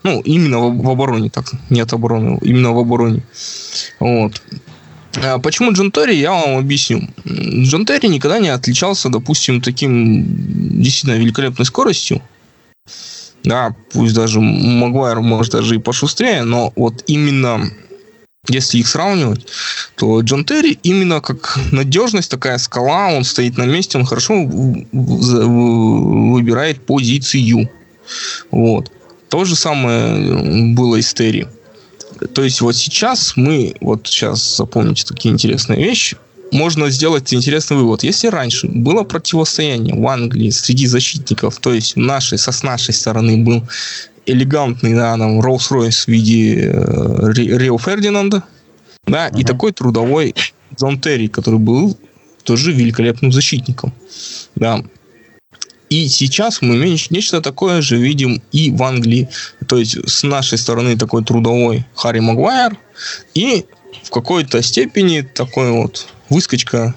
Ну, 0.03 0.21
именно 0.23 0.59
в, 0.59 0.83
в 0.83 0.91
обороне, 0.91 1.31
так, 1.31 1.53
не 1.71 1.81
от 1.81 1.93
обороны, 1.93 2.41
именно 2.43 2.73
в 2.73 2.79
обороне. 2.79 3.23
Вот. 4.01 4.43
А 5.17 5.39
почему 5.39 5.73
Джон 5.73 5.91
Терри, 5.91 6.15
я 6.15 6.33
вам 6.33 6.59
объясню. 6.59 7.09
Джон 7.27 7.85
Терри 7.85 8.07
никогда 8.07 8.39
не 8.39 8.49
отличался, 8.49 9.09
допустим, 9.09 9.61
таким 9.61 10.25
действительно 10.81 11.19
великолепной 11.19 11.67
скоростью. 11.67 12.23
Да, 13.43 13.75
пусть 13.93 14.15
даже 14.15 14.41
Магуайр 14.41 15.21
может 15.21 15.53
даже 15.53 15.75
и 15.75 15.79
пошустрее, 15.79 16.43
но 16.45 16.73
вот 16.77 17.05
именно 17.07 17.71
если 18.49 18.79
их 18.79 18.89
сравнивать, 18.89 19.47
то 19.97 20.21
Джон 20.21 20.45
Терри 20.45 20.79
именно 20.83 21.21
как 21.21 21.59
надежность, 21.73 22.31
такая 22.31 22.59
скала, 22.59 23.09
он 23.09 23.25
стоит 23.25 23.59
на 23.59 23.65
месте, 23.67 23.99
он 23.99 24.07
хорошо 24.07 24.45
выбирает 24.93 26.87
позицию. 26.87 27.69
Вот. 28.51 28.91
То 29.29 29.45
же 29.45 29.57
самое 29.57 30.75
было 30.75 30.97
и 30.97 31.03
с 31.03 31.13
Терри. 31.15 31.49
То 32.35 32.43
есть 32.43 32.61
вот 32.61 32.77
сейчас 32.77 33.35
мы, 33.37 33.75
вот 33.81 34.07
сейчас 34.07 34.57
запомните 34.57 35.05
такие 35.07 35.33
интересные 35.33 35.83
вещи, 35.83 36.17
можно 36.53 36.91
сделать 36.91 37.33
интересный 37.33 37.77
вывод. 37.77 38.03
Если 38.03 38.27
раньше 38.27 38.67
было 38.67 39.05
противостояние 39.05 39.95
в 39.95 40.07
Англии 40.07 40.51
среди 40.51 40.87
защитников, 40.87 41.59
то 41.59 41.73
есть 41.73 41.97
нашей, 41.97 42.39
со 42.39 42.53
с 42.53 42.63
нашей 42.63 42.93
стороны 42.93 43.45
был 43.45 43.63
элегантный, 44.27 44.95
да, 44.95 45.17
нам 45.17 45.41
Rolls-Royce 45.41 46.05
в 46.05 46.09
виде 46.09 46.71
э, 46.73 47.33
Рио 47.33 47.79
Фердинанда, 47.79 48.43
да, 49.07 49.29
uh-huh. 49.29 49.41
и 49.41 49.45
такой 49.45 49.73
трудовой 49.73 50.35
Джон 50.79 51.01
Терри, 51.01 51.29
который 51.29 51.59
был 51.59 51.97
тоже 52.45 52.73
великолепным 52.73 53.33
защитником, 53.33 53.93
да. 54.57 54.83
И 55.91 56.09
сейчас 56.09 56.63
мы 56.63 56.77
нечто 57.11 57.41
такое 57.43 57.83
же 57.83 57.97
видим 57.97 58.41
и 58.53 58.71
в 58.71 58.83
Англии. 58.83 59.29
То 59.67 59.77
есть 59.77 59.99
с 60.09 60.23
нашей 60.23 60.57
стороны 60.57 60.97
такой 60.97 61.25
трудовой 61.25 61.85
Харри 61.95 62.21
Магуайр 62.21 62.79
и 63.35 63.67
в 64.05 64.11
какой-то 64.11 64.63
степени 64.63 65.23
такой 65.23 65.73
вот 65.73 66.07
выскочка 66.29 66.95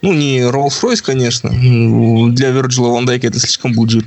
ну, 0.00 0.12
не 0.12 0.40
Rolls-Royce, 0.40 1.02
конечно. 1.02 1.50
Для 1.50 2.50
Virgil 2.50 2.92
Ван 2.92 3.04
Дайка 3.04 3.28
это 3.28 3.40
слишком 3.40 3.72
будет. 3.72 4.04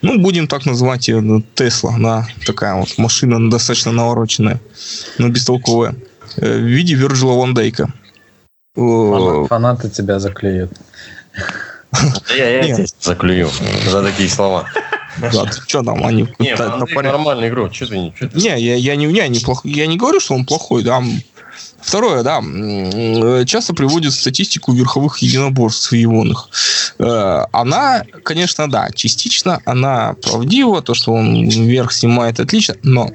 Ну, 0.00 0.18
будем 0.18 0.48
так 0.48 0.64
называть 0.64 1.08
ее 1.08 1.20
ну, 1.20 1.42
Тесла. 1.54 1.96
Да, 1.98 2.26
такая 2.46 2.74
вот 2.74 2.96
машина 2.96 3.50
достаточно 3.50 3.92
навороченная, 3.92 4.60
но 5.18 5.28
бестолковая. 5.28 5.96
Э, 6.36 6.58
в 6.58 6.62
виде 6.62 6.94
Virgil 6.94 7.38
Ван 7.38 7.52
Дайка. 7.52 7.92
Фанаты 8.74 9.90
тебя 9.90 10.18
заклеют. 10.18 10.72
Я, 12.36 12.62
я 12.62 12.74
здесь 12.74 12.94
заклюю 13.00 13.50
за 13.86 14.02
такие 14.02 14.28
слова. 14.28 14.68
Да, 15.18 15.50
что 15.66 15.82
там, 15.82 16.04
они... 16.04 16.28
Не, 16.38 16.54
нормальный 17.02 17.48
игрок, 17.48 17.74
что 17.74 17.86
ты 17.86 17.98
не... 17.98 18.14
Не, 18.34 18.60
я, 18.60 18.74
я, 18.76 18.96
не, 18.96 19.06
я, 19.12 19.28
не 19.28 19.40
плох, 19.40 19.64
я 19.64 19.86
не 19.86 19.96
говорю, 19.96 20.20
что 20.20 20.34
он 20.34 20.44
плохой, 20.44 20.84
да, 20.84 21.02
Второе, 21.80 22.22
да, 22.22 22.42
часто 23.44 23.72
приводят 23.72 24.12
статистику 24.12 24.72
верховых 24.72 25.18
единоборств 25.18 25.92
ионных. 25.92 26.48
Э, 26.98 27.44
она, 27.52 28.02
конечно, 28.24 28.68
да, 28.68 28.90
частично 28.94 29.60
она 29.64 30.14
правдива, 30.20 30.82
то, 30.82 30.94
что 30.94 31.12
он 31.12 31.48
вверх 31.48 31.92
снимает 31.92 32.40
отлично, 32.40 32.74
но 32.82 33.10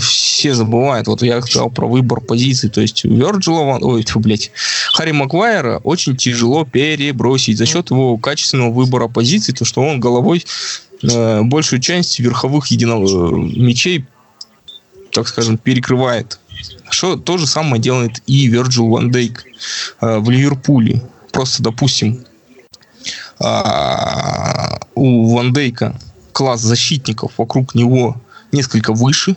все 0.00 0.54
забывают, 0.54 1.06
вот 1.08 1.22
я 1.22 1.42
сказал 1.42 1.70
про 1.70 1.86
выбор 1.86 2.20
позиций, 2.20 2.70
то 2.70 2.80
есть 2.80 3.04
Вирджила, 3.04 3.78
ой, 3.80 4.04
фу, 4.04 4.20
блядь, 4.20 4.52
Харри 4.92 5.12
Маквайра 5.12 5.78
очень 5.78 6.16
тяжело 6.16 6.64
перебросить 6.64 7.58
за 7.58 7.66
счет 7.66 7.90
его 7.90 8.16
качественного 8.16 8.70
выбора 8.70 9.08
позиций, 9.08 9.52
то, 9.52 9.64
что 9.64 9.82
он 9.82 10.00
головой 10.00 10.44
э, 11.02 11.42
большую 11.42 11.80
часть 11.80 12.18
верховых 12.20 12.68
едино... 12.68 13.04
Э, 13.04 13.32
мечей, 13.34 14.06
так 15.12 15.28
скажем, 15.28 15.58
перекрывает. 15.58 16.38
Что 16.90 17.16
то 17.16 17.38
же 17.38 17.46
самое 17.46 17.80
делает 17.80 18.22
и 18.26 18.50
Virgil 18.50 18.90
Ван 18.90 19.10
Дейк 19.10 19.44
э, 20.00 20.18
в 20.18 20.30
Ливерпуле. 20.30 21.02
Просто, 21.32 21.62
допустим, 21.62 22.24
э, 23.40 23.44
у 24.94 25.34
Ван 25.34 25.52
Дейка 25.52 25.98
класс 26.32 26.60
защитников 26.60 27.32
вокруг 27.38 27.74
него 27.74 28.16
несколько 28.52 28.92
выше. 28.92 29.36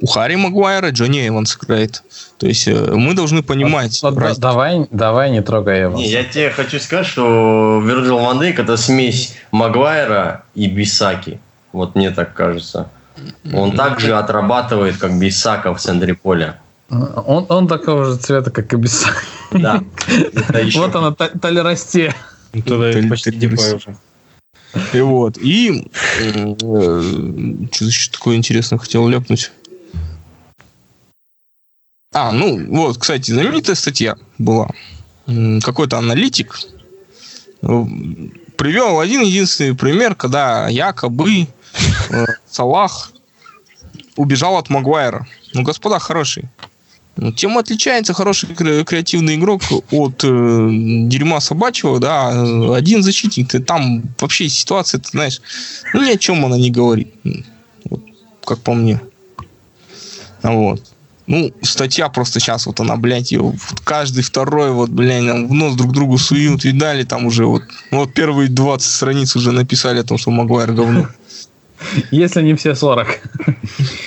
У 0.00 0.06
Харри 0.06 0.36
Магуайра 0.36 0.90
Джонни 0.90 1.28
Эванс 1.28 1.56
играет. 1.56 2.02
То 2.38 2.46
есть 2.46 2.66
э, 2.66 2.74
мы 2.74 3.14
должны 3.14 3.42
понимать. 3.42 4.02
Вот, 4.02 4.14
вот, 4.14 4.38
давай, 4.38 4.86
давай 4.90 5.30
не 5.30 5.42
трогай 5.42 5.84
Эванса. 5.84 6.02
Не, 6.02 6.10
я 6.10 6.24
тебе 6.24 6.50
хочу 6.50 6.78
сказать, 6.80 7.06
что 7.06 7.82
Вирджил 7.84 8.18
Ван 8.18 8.38
Дейк 8.38 8.58
это 8.58 8.76
смесь 8.76 9.34
Магуайра 9.50 10.44
и 10.54 10.66
Бисаки. 10.66 11.40
Вот 11.72 11.94
мне 11.94 12.10
так 12.10 12.34
кажется. 12.34 12.88
Он 13.52 13.76
также 13.76 14.16
отрабатывает, 14.16 14.96
как 14.96 15.18
Бисака 15.18 15.74
в 15.74 15.80
центре 15.80 16.14
поля. 16.14 16.60
Он, 16.90 17.46
он 17.48 17.68
такого 17.68 18.04
же 18.04 18.16
цвета, 18.16 18.50
как 18.50 18.72
и 18.72 18.76
Бисака. 18.76 19.22
Да. 19.52 19.82
Вот 20.74 20.94
она, 20.94 21.12
толерасте. 21.12 22.14
Ну, 22.52 22.62
тогда 22.62 23.08
почти 23.08 23.30
Дипай 23.30 23.74
уже. 23.74 23.96
И 24.92 25.00
вот. 25.00 25.38
И 25.38 25.88
э, 26.20 26.54
что 27.72 27.84
еще 27.84 28.10
такое 28.10 28.36
интересное 28.36 28.78
хотел 28.78 29.08
ляпнуть? 29.08 29.52
А, 32.12 32.32
ну, 32.32 32.64
вот, 32.68 32.98
кстати, 32.98 33.30
знаменитая 33.30 33.76
статья 33.76 34.16
была. 34.38 34.68
Какой-то 35.62 35.98
аналитик 35.98 36.58
э, 37.62 37.84
привел 38.56 38.98
один 38.98 39.22
единственный 39.22 39.76
пример, 39.76 40.16
когда 40.16 40.68
якобы 40.68 41.46
Салах 42.50 43.12
убежал 44.16 44.56
от 44.56 44.70
Магуайра. 44.70 45.26
Ну, 45.54 45.62
господа, 45.62 45.98
хороший. 45.98 46.48
Ну, 47.16 47.32
тем 47.32 47.58
отличается 47.58 48.14
хороший 48.14 48.54
креативный 48.54 49.34
игрок 49.34 49.62
от 49.90 50.24
э, 50.24 50.68
дерьма 51.08 51.40
собачьего, 51.40 51.98
да, 51.98 52.28
один 52.74 53.02
защитник, 53.02 53.48
ты 53.48 53.60
там 53.60 54.02
вообще 54.18 54.48
ситуация, 54.48 55.00
ты 55.00 55.10
знаешь, 55.10 55.42
ну, 55.92 56.02
ни 56.02 56.12
о 56.12 56.16
чем 56.16 56.44
она 56.44 56.56
не 56.56 56.70
говорит, 56.70 57.12
вот, 57.84 58.00
как 58.44 58.60
по 58.60 58.72
мне. 58.72 59.00
Вот. 60.42 60.82
Ну, 61.26 61.52
статья 61.62 62.08
просто 62.08 62.40
сейчас, 62.40 62.66
вот 62.66 62.80
она, 62.80 62.96
блядь, 62.96 63.32
ее 63.32 63.52
каждый 63.84 64.22
второй, 64.22 64.72
вот, 64.72 64.90
блядь, 64.90 65.22
в 65.22 65.52
нос 65.52 65.74
друг 65.74 65.92
другу 65.92 66.16
суют, 66.16 66.64
видали, 66.64 67.04
там 67.04 67.26
уже 67.26 67.44
вот, 67.44 67.62
вот 67.90 68.14
первые 68.14 68.48
20 68.48 68.90
страниц 68.90 69.36
уже 69.36 69.52
написали 69.52 70.00
о 70.00 70.04
том, 70.04 70.16
что 70.16 70.30
Магуайр 70.30 70.72
говно. 70.72 71.08
Если 72.10 72.42
не 72.42 72.54
все 72.54 72.74
40. 72.74 73.08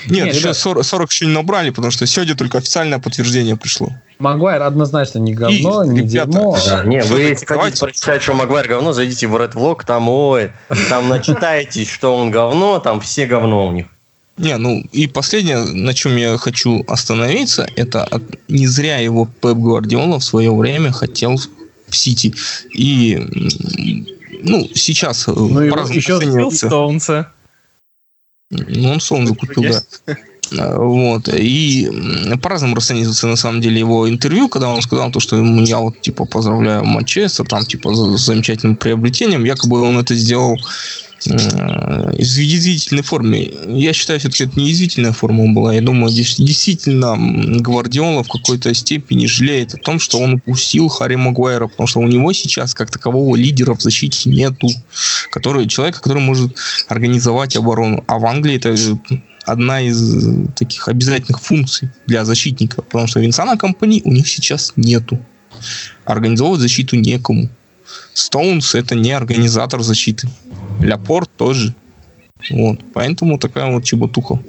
Нет, 0.10 0.26
Нет 0.26 0.36
еще 0.36 0.54
40, 0.54 0.84
40 0.84 1.12
еще 1.12 1.26
не 1.26 1.34
набрали, 1.34 1.70
потому 1.70 1.92
что 1.92 2.06
сегодня 2.06 2.36
только 2.36 2.58
официальное 2.58 3.00
подтверждение 3.00 3.56
пришло. 3.56 3.90
Магуайр 4.20 4.62
однозначно 4.62 5.20
не 5.20 5.34
говно, 5.34 5.84
И, 5.84 5.90
не 5.90 6.00
ребята, 6.02 6.32
дерьмо. 6.32 6.58
Да, 6.66 6.84
не, 6.84 7.02
вы 7.04 7.22
если 7.22 7.46
хотите 7.46 7.80
прочитать, 7.80 8.22
что 8.22 8.34
Магуайр 8.34 8.68
говно, 8.68 8.94
зайдите 8.94 9.28
в 9.28 9.36
Red 9.36 9.54
Vlog, 9.54 9.86
там, 9.86 10.10
ой, 10.10 10.52
там 10.90 11.10
начитаетесь, 11.10 11.90
что 11.90 12.16
он 12.16 12.32
говно, 12.32 12.80
там 12.80 13.02
все 13.02 13.26
говно 13.26 13.68
у 13.68 13.72
них. 13.72 13.88
Не, 14.38 14.58
ну 14.58 14.84
и 14.92 15.08
последнее, 15.08 15.60
на 15.60 15.94
чем 15.94 16.16
я 16.16 16.38
хочу 16.38 16.84
остановиться, 16.88 17.68
это 17.76 18.08
не 18.48 18.66
зря 18.66 18.98
его 18.98 19.28
Пеп 19.42 19.58
Гвардиола 19.58 20.20
в 20.20 20.24
свое 20.24 20.54
время 20.54 20.92
хотел 20.92 21.38
в 21.88 21.96
Сити. 21.96 22.34
И 22.74 23.16
ну, 24.42 24.68
сейчас 24.74 25.28
ну, 25.28 25.60
еще 25.62 26.20
Стоунса. 26.52 27.32
Ну, 28.68 28.92
он 28.92 29.00
Стоунса 29.00 29.36
купил, 29.36 29.64
да. 29.64 30.16
Вот. 30.52 31.30
И 31.30 31.90
по-разному 32.42 32.76
расценивается 32.76 33.28
на 33.28 33.38
самом 33.38 33.62
деле 33.62 33.80
его 33.80 34.08
интервью, 34.08 34.50
когда 34.50 34.70
он 34.70 34.82
сказал 34.82 35.10
то, 35.10 35.20
что 35.20 35.42
я 35.42 35.80
вот 35.80 36.00
типа 36.02 36.26
поздравляю 36.26 36.84
Манчестер, 36.86 37.48
там 37.48 37.66
типа 37.66 37.96
за 37.96 38.18
замечательным 38.18 38.76
приобретением. 38.76 39.46
Якобы 39.46 39.82
он 39.82 39.98
это 39.98 40.14
сделал 40.14 40.58
Э, 40.58 41.13
из 41.28 42.38
язвительной 42.38 43.04
формы. 43.04 43.54
Я 43.68 43.94
считаю, 43.94 44.20
все-таки 44.20 44.46
это 44.46 44.60
не 44.60 44.70
язвительная 44.70 45.14
форма 45.14 45.52
была. 45.54 45.74
Я 45.74 45.82
думаю, 45.82 46.12
действительно 46.14 47.16
Гвардиола 47.60 48.24
в 48.24 48.28
какой-то 48.28 48.74
степени 48.74 49.26
жалеет 49.26 49.74
о 49.74 49.78
том, 49.78 50.00
что 50.00 50.20
он 50.20 50.36
упустил 50.36 50.88
Харри 50.88 51.16
Магуайра, 51.16 51.68
потому 51.68 51.88
что 51.88 52.00
у 52.00 52.08
него 52.08 52.34
сейчас 52.34 52.74
как 52.74 52.92
такового 52.92 53.36
лидера 53.36 53.74
в 53.74 53.82
защите 53.82 54.30
нету, 54.30 54.68
который, 55.32 55.68
человека, 55.68 56.02
который 56.02 56.22
может 56.22 56.56
организовать 56.88 57.56
оборону. 57.56 58.04
А 58.08 58.20
в 58.20 58.26
Англии 58.26 58.56
это 58.56 58.76
одна 59.46 59.82
из 59.82 60.48
таких 60.56 60.88
обязательных 60.88 61.42
функций 61.42 61.90
для 62.08 62.26
защитника, 62.26 62.82
потому 62.82 63.08
что 63.08 63.20
Винсана 63.20 63.58
компании 63.58 64.02
у 64.06 64.12
них 64.12 64.28
сейчас 64.28 64.74
нету. 64.76 65.20
Организовывать 66.06 66.62
защиту 66.62 66.96
некому. 66.96 67.50
Стоунс 68.14 68.76
это 68.76 68.96
не 68.96 69.12
организатор 69.12 69.82
защиты. 69.82 70.28
Ляпорт 70.82 71.30
тоже. 71.38 71.74
Вот. 72.52 72.80
Поэтому 72.94 73.38
такая 73.38 73.72
вот 73.72 73.84
чеботуха. 73.84 74.40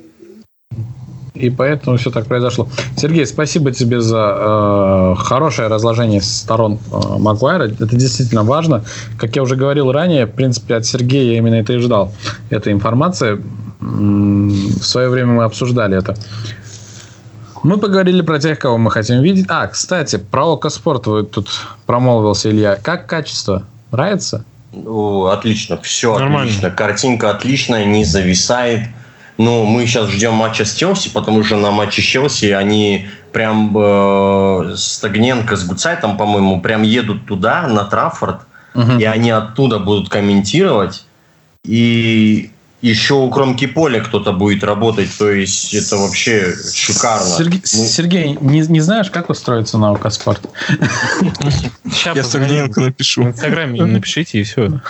И 1.34 1.50
поэтому 1.50 1.96
все 1.96 2.10
так 2.12 2.26
произошло. 2.26 2.68
Сергей, 2.96 3.26
спасибо 3.26 3.72
тебе 3.72 4.00
за 4.00 4.36
э, 4.36 5.14
хорошее 5.18 5.66
разложение 5.66 6.20
сторон 6.22 6.78
э, 6.92 7.18
Магуайра. 7.18 7.64
Это 7.64 7.96
действительно 7.96 8.44
важно. 8.44 8.84
Как 9.18 9.34
я 9.34 9.42
уже 9.42 9.56
говорил 9.56 9.90
ранее, 9.90 10.26
в 10.26 10.32
принципе, 10.32 10.76
от 10.76 10.86
Сергея 10.86 11.32
я 11.32 11.38
именно 11.38 11.56
это 11.56 11.72
и 11.72 11.78
ждал. 11.78 12.12
Эта 12.50 12.70
информация. 12.70 13.40
В 13.80 14.82
свое 14.82 15.08
время 15.08 15.32
мы 15.32 15.44
обсуждали 15.44 15.98
это. 15.98 16.16
Мы 17.64 17.78
поговорили 17.78 18.20
про 18.20 18.38
тех, 18.38 18.58
кого 18.58 18.76
мы 18.76 18.90
хотим 18.90 19.22
видеть. 19.22 19.46
А, 19.48 19.66
кстати, 19.66 20.16
про 20.16 20.44
Око 20.52 20.68
Спорт 20.68 21.06
вы 21.06 21.22
тут 21.24 21.48
промолвился, 21.86 22.50
Илья. 22.50 22.76
Как 22.76 23.06
качество? 23.06 23.64
Нравится? 23.90 24.44
Ну, 24.72 25.26
отлично, 25.26 25.78
все 25.80 26.12
Нормально. 26.18 26.42
отлично. 26.42 26.70
Картинка 26.70 27.30
отличная, 27.30 27.86
не 27.86 28.04
зависает. 28.04 28.88
Ну, 29.38 29.64
мы 29.64 29.86
сейчас 29.86 30.10
ждем 30.10 30.34
матча 30.34 30.66
с 30.66 30.74
Челси, 30.74 31.08
потому 31.08 31.42
что 31.42 31.56
на 31.56 31.70
матче 31.70 32.02
с 32.02 32.04
Челси 32.04 32.50
они 32.50 33.08
прям 33.32 33.74
э, 33.76 34.74
Стагненко 34.76 35.56
с 35.56 35.64
Гуцайтом, 35.64 36.18
по-моему, 36.18 36.60
прям 36.60 36.82
едут 36.82 37.24
туда, 37.24 37.66
на 37.66 37.84
Траффорд, 37.84 38.42
угу. 38.74 38.98
и 38.98 39.04
они 39.04 39.30
оттуда 39.30 39.78
будут 39.78 40.10
комментировать. 40.10 41.06
И 41.64 42.50
еще 42.88 43.14
у 43.14 43.30
кромки 43.30 43.66
поля 43.66 44.00
кто-то 44.00 44.32
будет 44.32 44.62
работать, 44.62 45.08
то 45.18 45.30
есть 45.30 45.72
это 45.72 45.96
вообще 45.96 46.54
шикарно. 46.74 47.26
Сергей, 47.26 47.62
ну, 47.72 47.84
Сергей 47.86 48.38
не, 48.40 48.60
не 48.60 48.80
знаешь, 48.80 49.10
как 49.10 49.30
устроиться 49.30 49.78
на 49.78 49.88
Аукоспорт? 49.88 50.42
Сейчас 51.90 52.16
Я 52.16 52.22
Согненко 52.22 52.80
напишу. 52.80 53.24
В 53.24 53.28
Инстаграме 53.28 53.82
напишите 53.84 54.40
и 54.40 54.42
все. 54.42 54.80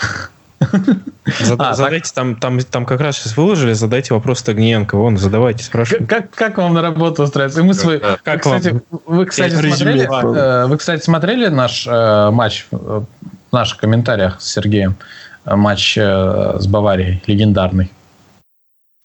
А, 1.58 1.74
задайте, 1.74 2.10
там, 2.14 2.36
там, 2.36 2.58
там 2.60 2.84
как 2.84 3.00
раз 3.00 3.16
сейчас 3.16 3.36
выложили, 3.36 3.74
задайте 3.74 4.12
вопрос 4.12 4.42
Тагниенко. 4.42 4.96
Вон, 4.96 5.16
задавайте, 5.16 5.62
спрашивайте. 5.62 6.06
Как, 6.06 6.30
как 6.30 6.58
вам 6.58 6.74
на 6.74 6.82
работу 6.82 7.22
устраивается? 7.22 7.62
Мы 7.62 7.74
свой, 7.74 8.00
как 8.00 8.44
вы, 8.44 8.58
кстати, 8.58 8.82
вы, 9.06 9.26
кстати, 9.26 9.54
смотрели, 9.54 10.08
э, 10.36 10.66
вы, 10.66 10.78
кстати, 10.78 11.02
смотрели 11.02 11.46
наш 11.48 11.86
э, 11.86 12.30
матч 12.30 12.66
э, 12.72 12.76
в 12.76 13.52
наших 13.52 13.78
комментариях 13.78 14.40
с 14.40 14.52
Сергеем? 14.52 14.96
Матч 15.46 15.96
э, 15.98 16.56
с 16.58 16.66
Баварией, 16.66 17.22
легендарный. 17.26 17.90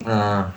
А. 0.06 0.52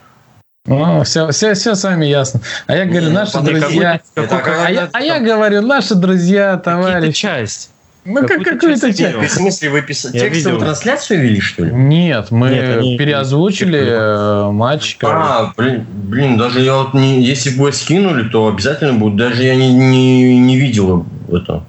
Ну, 0.66 1.02
все, 1.02 1.30
все, 1.30 1.54
все 1.54 1.74
с 1.74 1.82
вами 1.82 2.06
ясно. 2.06 2.40
А 2.66 2.76
я 2.76 2.84
говорю, 2.84 3.10
наши 3.10 3.40
друзья. 3.40 4.00
а, 4.16 4.70
я, 4.70 4.88
а 4.92 5.00
я 5.00 5.18
говорю, 5.18 5.60
наши 5.62 5.96
друзья, 5.96 6.56
товарищи. 6.56 7.12
часть. 7.12 7.70
Ну, 8.04 8.26
как 8.26 8.42
какую-то 8.42 8.92
часть. 8.92 9.16
В 9.16 9.28
смысле, 9.28 9.70
вы 9.70 9.82
писали 9.82 10.18
текстовую 10.18 10.60
трансляцию 10.60 11.20
вели, 11.20 11.40
что 11.40 11.64
ли? 11.64 11.72
Нет, 11.72 12.30
мы 12.30 12.50
Нет, 12.50 12.78
они... 12.78 12.96
переозвучили 12.96 13.80
э, 13.80 14.50
матч. 14.50 14.98
А, 15.02 15.52
блин, 15.56 15.86
блин, 15.88 16.36
даже 16.36 16.60
я 16.60 16.76
вот 16.76 16.94
не, 16.94 17.22
если 17.22 17.50
бы 17.50 17.64
вы 17.64 17.72
скинули, 17.72 18.28
то 18.28 18.48
обязательно 18.48 18.94
будет. 18.94 19.16
Даже 19.16 19.42
я 19.44 19.54
не, 19.54 19.72
не, 19.72 20.38
не 20.38 20.58
видел 20.58 21.06
это. 21.30 21.64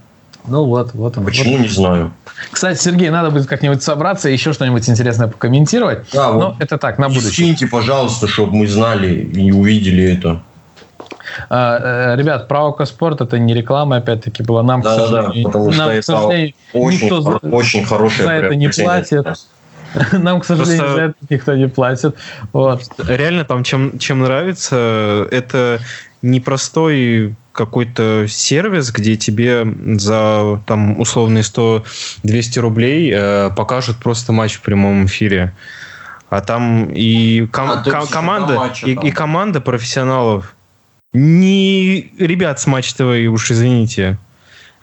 Ну 0.46 0.66
вот, 0.66 0.94
вот 0.94 1.18
он. 1.18 1.26
Почему, 1.26 1.54
вот. 1.54 1.62
не 1.62 1.68
знаю. 1.68 2.14
Кстати, 2.52 2.80
Сергей, 2.80 3.10
надо 3.10 3.32
будет 3.32 3.48
как-нибудь 3.48 3.82
собраться 3.82 4.30
и 4.30 4.34
еще 4.34 4.54
что-нибудь 4.54 4.88
интересное 4.90 5.28
покомментировать. 5.28 6.06
Да, 6.12 6.32
Но 6.34 6.52
вот 6.52 6.56
это 6.60 6.78
так, 6.78 6.98
на 6.98 7.08
будущее. 7.08 7.32
Скиньте, 7.32 7.68
пожалуйста, 7.68 8.28
чтобы 8.28 8.56
мы 8.56 8.68
знали 8.68 9.14
и 9.14 9.52
увидели 9.52 10.04
это. 10.04 10.42
А, 11.50 12.14
э, 12.14 12.18
ребят, 12.18 12.48
правока 12.48 12.86
спорт 12.86 13.22
это 13.22 13.40
не 13.40 13.54
реклама, 13.54 13.98
опять-таки, 13.98 14.44
была 14.44 14.64
нам, 14.64 14.82
да, 14.82 14.96
к 14.96 15.00
сожалению, 15.00 15.44
да, 15.44 15.50
потому 15.50 15.72
что 15.72 15.86
нам, 15.86 16.00
к 16.00 16.04
сожалению, 16.04 16.54
очень, 16.74 17.04
никто 17.04 17.22
хор- 17.22 17.40
очень 17.44 17.86
хорошее 17.86 18.24
за 18.24 18.34
это 18.34 18.56
не 18.56 18.70
платит. 18.70 19.28
Нам, 20.12 20.42
к 20.42 20.46
сожалению, 20.46 20.80
Просто... 20.80 20.96
за 20.96 21.02
это 21.02 21.16
никто 21.30 21.56
не 21.56 21.68
платит. 21.68 22.16
Вот. 22.52 22.82
Реально 22.98 23.46
там 23.46 23.64
чем, 23.64 24.00
чем 24.00 24.22
нравится, 24.22 25.28
это 25.30 25.80
непростой 26.24 27.36
какой-то 27.54 28.26
сервис, 28.28 28.92
где 28.92 29.16
тебе 29.16 29.66
за 29.98 30.60
там 30.66 31.00
условные 31.00 31.44
100-200 31.44 32.60
рублей 32.60 33.12
э, 33.14 33.52
покажут 33.56 33.98
просто 33.98 34.34
матч 34.34 34.56
в 34.56 34.62
прямом 34.62 35.06
эфире. 35.06 35.54
А 36.30 36.42
там 36.42 36.86
и, 36.92 37.46
ком- 37.52 37.70
а, 37.70 37.84
ком- 37.84 38.08
команда, 38.08 38.56
матча, 38.56 38.88
и, 38.88 38.94
и 38.94 39.12
команда 39.12 39.62
профессионалов. 39.62 40.56
Не 41.14 42.12
ребят 42.18 42.60
с 42.60 42.66
Матч 42.66 42.92
ТВ, 42.94 43.30
уж 43.30 43.52
извините. 43.52 44.18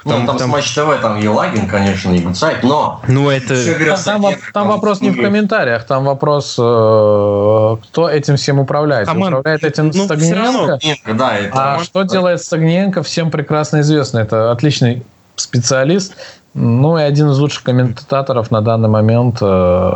Там, 0.05 0.21
ну, 0.21 0.27
там, 0.27 0.39
там 0.39 0.49
с 0.49 0.53
Матч 0.53 0.75
ТВ, 0.75 1.01
там 1.03 1.21
Елагин, 1.21 1.69
конечно, 1.69 2.11
и 2.13 2.21
Гудсайт, 2.21 2.63
но... 2.63 3.03
Ну, 3.07 3.29
это... 3.29 3.55
Там, 4.03 4.23
там, 4.23 4.35
там 4.55 4.69
вопрос 4.69 5.03
не 5.03 5.11
в 5.11 5.21
комментариях, 5.21 5.85
там 5.85 6.05
вопрос, 6.05 6.57
э, 6.59 7.77
кто 7.83 8.09
этим 8.09 8.37
всем 8.37 8.61
управляет. 8.61 9.09
Команд... 9.09 9.37
Управляет 9.37 9.63
этим 9.65 9.91
ну, 9.93 10.05
Стагненко. 10.05 10.79
Да, 11.13 11.37
это 11.37 11.51
а 11.53 11.73
может... 11.75 11.89
что 11.89 12.03
делает 12.05 12.43
Стагненко, 12.43 13.03
всем 13.03 13.31
прекрасно 13.31 13.81
известно. 13.81 14.21
Это 14.21 14.51
отличный 14.51 15.03
специалист, 15.37 16.15
ну 16.55 16.99
и 16.99 17.03
один 17.03 17.31
из 17.31 17.39
лучших 17.39 17.63
комментаторов 17.63 18.51
на 18.51 18.63
данный 18.63 18.89
момент 18.89 19.39
э, 19.43 19.93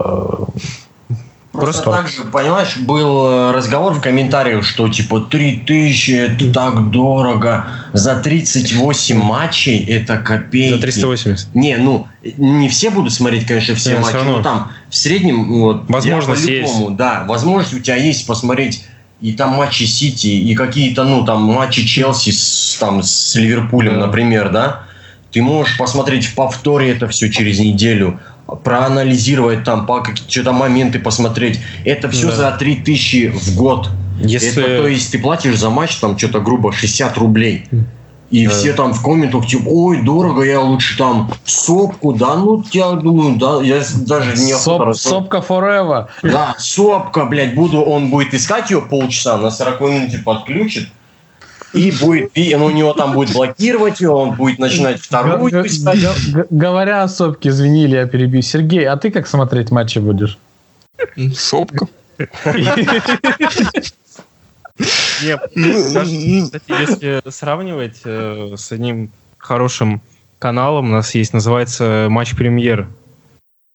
Просто, 1.61 1.91
так 1.91 2.09
же, 2.09 2.25
понимаешь, 2.25 2.77
был 2.79 3.27
э, 3.27 3.53
разговор 3.53 3.93
в 3.93 4.01
комментариях, 4.01 4.65
что 4.65 4.89
типа 4.89 5.21
3000 5.21 6.11
это 6.11 6.53
так 6.53 6.91
дорого, 6.91 7.67
за 7.93 8.17
38 8.17 9.17
матчей 9.17 9.79
это 9.85 10.19
копейки. 10.19 10.75
За 10.75 10.81
380. 10.81 11.55
Не, 11.55 11.77
ну, 11.77 12.09
не 12.23 12.69
все 12.69 12.91
будут 12.91 13.13
смотреть, 13.13 13.47
конечно, 13.47 13.77
все 13.77 13.91
Нет, 13.91 14.03
матчи, 14.03 14.17
но 14.25 14.43
там 14.43 14.73
в 14.89 14.97
среднем, 14.97 15.61
вот, 15.61 15.89
возможность 15.89 16.45
есть. 16.45 16.97
Да, 16.97 17.25
возможность 17.29 17.73
у 17.73 17.79
тебя 17.79 17.97
есть 17.97 18.27
посмотреть 18.27 18.85
и 19.21 19.33
там 19.33 19.51
матчи 19.51 19.85
Сити, 19.85 20.27
и 20.27 20.55
какие-то, 20.57 21.05
ну, 21.05 21.25
там 21.25 21.43
матчи 21.43 21.87
Челси 21.87 22.31
с, 22.31 22.77
там, 22.81 23.03
с 23.03 23.37
Ливерпулем, 23.37 23.95
да. 23.95 24.07
например, 24.07 24.51
да, 24.51 24.83
ты 25.31 25.41
можешь 25.41 25.79
посмотреть 25.79 26.27
в 26.27 26.35
повторе 26.35 26.91
это 26.91 27.09
все 27.09 27.31
через 27.31 27.59
неделю, 27.59 28.21
проанализировать 28.47 29.65
там, 29.65 29.87
по 29.87 30.01
какие-то 30.01 30.53
моменты 30.53 30.99
посмотреть. 30.99 31.61
Это 31.85 32.11
все 32.11 32.29
да. 32.29 32.37
за 32.37 32.51
3000 32.53 33.33
в 33.35 33.57
год. 33.57 33.91
Если... 34.21 34.63
Это, 34.63 34.83
то 34.83 34.89
есть 34.89 35.11
ты 35.13 35.19
платишь 35.19 35.59
за 35.59 35.71
матч 35.71 35.97
там 35.97 36.17
что-то 36.19 36.41
грубо 36.41 36.73
60 36.73 37.17
рублей. 37.19 37.69
И 38.31 38.47
да. 38.47 38.53
все 38.53 38.73
там 38.73 38.93
в 38.93 39.03
комментах 39.03 39.47
типа, 39.47 39.69
ой, 39.69 40.03
дорого, 40.03 40.43
я 40.43 40.61
лучше 40.61 40.99
там 40.99 41.31
сопку, 41.45 42.13
да, 42.13 42.35
ну, 42.35 42.65
я 42.73 42.93
думаю, 42.93 43.37
да, 43.37 43.63
я 43.63 43.81
даже 44.07 44.33
не 44.33 44.55
Соп, 44.55 44.97
Сопка 44.97 45.45
forever. 45.47 46.07
Да, 46.23 46.57
сопка, 46.59 47.27
блядь, 47.27 47.55
буду, 47.55 47.81
он 47.83 48.11
будет 48.11 48.35
искать 48.35 48.71
ее 48.71 48.81
полчаса, 48.81 49.37
на 49.37 49.51
40 49.51 49.81
минуте 49.83 50.19
подключит, 50.19 50.89
и 51.75 51.91
будет, 51.91 52.31
и 52.35 52.55
у 52.55 52.71
него 52.71 52.93
там 52.93 53.13
будет 53.13 53.35
блокировать 53.35 54.01
его, 54.01 54.21
он 54.21 54.37
будет 54.37 54.59
начинать 54.59 55.01
вторую 55.01 55.67
Говоря 56.51 57.03
о 57.03 57.09
сопке, 57.09 57.49
извини, 57.49 57.89
я 57.89 58.07
перебью. 58.07 58.43
Сергей, 58.43 58.87
а 58.87 58.97
ты 58.97 59.11
как 59.11 59.27
смотреть 59.27 59.71
матчи 59.71 59.99
будешь? 59.99 60.39
Сопка. 61.35 61.87
Нет, 65.23 65.41
кстати, 65.55 66.81
если 66.81 67.31
сравнивать 67.31 68.01
э, 68.05 68.55
с 68.57 68.73
одним 68.73 69.11
хорошим 69.39 70.03
каналом, 70.39 70.87
у 70.87 70.93
нас 70.93 71.15
есть, 71.15 71.33
называется 71.33 72.09
Матч 72.11 72.35
Премьер. 72.35 72.89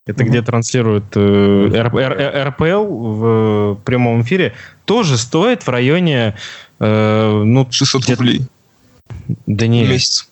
это 0.05 0.23
где 0.23 0.41
транслируют 0.41 1.05
э, 1.15 2.43
РПЛ 2.47 2.85
в 2.85 3.75
прямом 3.85 4.21
эфире, 4.23 4.53
тоже 4.85 5.17
стоит 5.17 5.63
в 5.63 5.69
районе 5.69 6.35
э, 6.79 7.43
ну 7.43 7.67
600 7.69 8.09
рублей. 8.09 8.45
Да 9.45 9.67
не. 9.67 9.85
Месяц. 9.85 10.29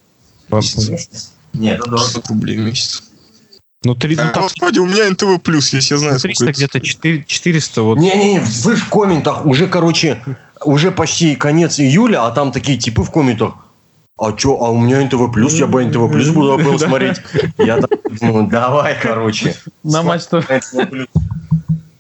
Нет, 1.54 1.80
это 1.80 1.98
600 1.98 2.28
рублей 2.28 2.58
в 2.58 2.62
месяц. 2.62 3.04
Ну, 3.84 3.96
3, 3.96 4.16
а, 4.16 4.30
там, 4.30 4.44
господи, 4.44 4.80
у 4.80 4.86
меня 4.86 5.10
НТВ 5.12 5.42
плюс, 5.42 5.72
если 5.72 5.94
я 5.94 6.00
знаю, 6.00 6.20
300 6.20 6.52
где-то 6.52 6.80
400. 6.82 7.82
Вот. 7.84 8.00
Не-не-не, 8.00 8.40
вы 8.40 8.76
в 8.76 8.90
комментах 8.90 9.46
уже, 9.46 9.68
короче, 9.68 10.22
уже 10.66 10.92
почти 10.92 11.36
конец 11.36 11.80
июля, 11.80 12.26
а 12.26 12.32
там 12.32 12.52
такие 12.52 12.78
типы 12.78 13.04
в 13.04 13.12
комментах. 13.12 13.54
А 14.20 14.34
чё, 14.34 14.58
а 14.60 14.72
у 14.72 14.82
меня 14.82 15.04
НТВ 15.06 15.32
плюс, 15.32 15.54
я 15.54 15.68
по 15.68 15.82
НТВ 15.82 16.12
плюс 16.12 16.30
буду 16.30 16.80
смотреть. 16.80 17.22
Я 17.60 17.80
ну 18.22 18.48
давай, 18.48 18.98
короче. 19.00 19.56
На 19.84 20.02
матч 20.02 20.24
то. 20.24 20.44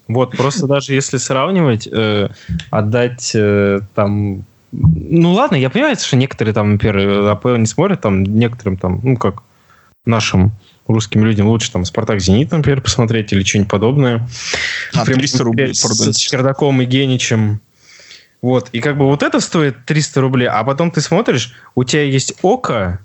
Вот, 0.07 0.35
просто 0.37 0.67
даже 0.67 0.93
если 0.93 1.17
сравнивать, 1.17 1.87
э, 1.91 2.29
отдать 2.69 3.31
э, 3.35 3.81
там 3.93 4.45
ну 4.71 5.31
ладно, 5.33 5.55
я 5.55 5.69
понимаю, 5.69 5.95
что 5.95 6.17
некоторые 6.17 6.53
там, 6.53 6.73
например, 6.73 7.29
АПЛ 7.29 7.55
не 7.55 7.65
смотрят, 7.65 8.01
там 8.01 8.23
некоторым 8.23 8.77
там, 8.77 8.99
ну 9.01 9.15
как 9.15 9.43
нашим 10.05 10.51
русским 10.87 11.23
людям 11.25 11.47
лучше 11.47 11.71
там 11.71 11.85
Спартак 11.85 12.19
Зенит, 12.19 12.51
например, 12.51 12.81
посмотреть 12.81 13.31
или 13.33 13.43
что-нибудь 13.43 13.69
подобное. 13.69 14.27
А, 14.93 15.05
300 15.05 15.43
рублей, 15.43 15.73
с, 15.73 15.83
с 15.83 16.17
Чердаком 16.17 16.81
и 16.81 16.85
Геничем. 16.85 17.61
Вот, 18.41 18.69
и 18.71 18.79
как 18.81 18.97
бы 18.97 19.05
вот 19.05 19.23
это 19.23 19.39
стоит 19.39 19.85
300 19.85 20.21
рублей, 20.21 20.47
а 20.47 20.63
потом 20.63 20.91
ты 20.91 21.01
смотришь, 21.01 21.53
у 21.75 21.83
тебя 21.83 22.03
есть 22.03 22.35
око, 22.41 22.99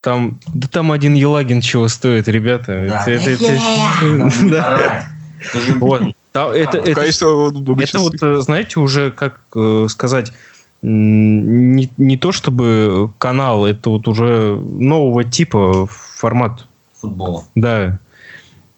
там, 0.00 0.40
да 0.52 0.68
там 0.68 0.92
один 0.92 1.14
Елагин 1.14 1.60
чего 1.60 1.88
стоит, 1.88 2.28
ребята. 2.28 2.86
Да. 2.88 3.04
Это, 3.06 3.30
это, 3.30 3.44
это, 3.46 4.32
да. 4.50 5.08
Вот. 5.76 6.02
Это, 6.32 6.78
это, 6.78 7.00
это 7.02 7.28
вот, 7.28 8.42
знаете, 8.42 8.80
уже, 8.80 9.12
как 9.12 9.40
э, 9.54 9.86
сказать, 9.88 10.32
не, 10.82 11.90
не 11.96 12.16
то 12.18 12.32
чтобы 12.32 13.10
канал, 13.18 13.64
это 13.64 13.90
вот 13.90 14.06
уже 14.06 14.56
нового 14.56 15.24
типа 15.24 15.86
формат. 15.86 16.66
Футбола. 17.00 17.44
Да. 17.54 17.98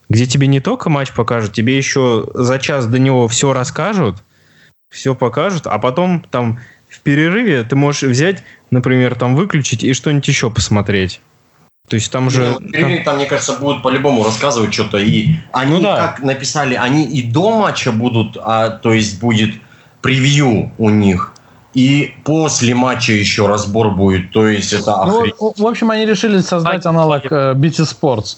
Где 0.09 0.25
тебе 0.25 0.47
не 0.47 0.61
только 0.61 0.89
матч 0.89 1.11
покажут, 1.11 1.53
тебе 1.53 1.75
еще 1.75 2.29
за 2.33 2.59
час 2.59 2.87
до 2.87 2.97
него 2.97 3.27
все 3.27 3.51
расскажут, 3.51 4.23
все 4.89 5.15
покажут, 5.15 5.67
а 5.67 5.79
потом 5.79 6.23
там 6.29 6.59
в 6.87 7.01
перерыве 7.01 7.63
ты 7.63 7.75
можешь 7.75 8.03
взять, 8.03 8.43
например, 8.71 9.15
там 9.15 9.35
выключить 9.35 9.83
и 9.83 9.93
что-нибудь 9.93 10.27
еще 10.27 10.49
посмотреть. 10.49 11.19
То 11.87 11.95
есть 11.95 12.11
там 12.11 12.27
уже... 12.27 12.57
Ну, 12.59 13.03
там... 13.05 13.15
мне 13.15 13.25
кажется, 13.25 13.53
будут 13.53 13.81
по-любому 13.81 14.23
рассказывать 14.23 14.73
что-то. 14.73 14.97
И 14.97 15.35
они, 15.53 15.73
ну, 15.73 15.81
да. 15.81 16.07
как 16.07 16.23
написали, 16.23 16.75
они 16.75 17.05
и 17.05 17.23
до 17.23 17.57
матча 17.57 17.91
будут, 17.91 18.37
а, 18.41 18.69
то 18.69 18.91
есть 18.91 19.19
будет 19.19 19.55
превью 20.01 20.71
у 20.77 20.89
них. 20.89 21.33
И 21.73 22.13
после 22.25 22.75
матча 22.75 23.13
еще 23.13 23.47
разбор 23.47 23.91
будет. 23.91 24.31
То 24.31 24.47
есть 24.47 24.73
это 24.73 25.05
ну, 25.05 25.53
В 25.55 25.65
общем, 25.65 25.91
они 25.91 26.05
решили 26.05 26.41
создать 26.41 26.85
аналог 26.85 27.25
э, 27.31 27.53
BT 27.53 27.85
Sports. 27.85 28.37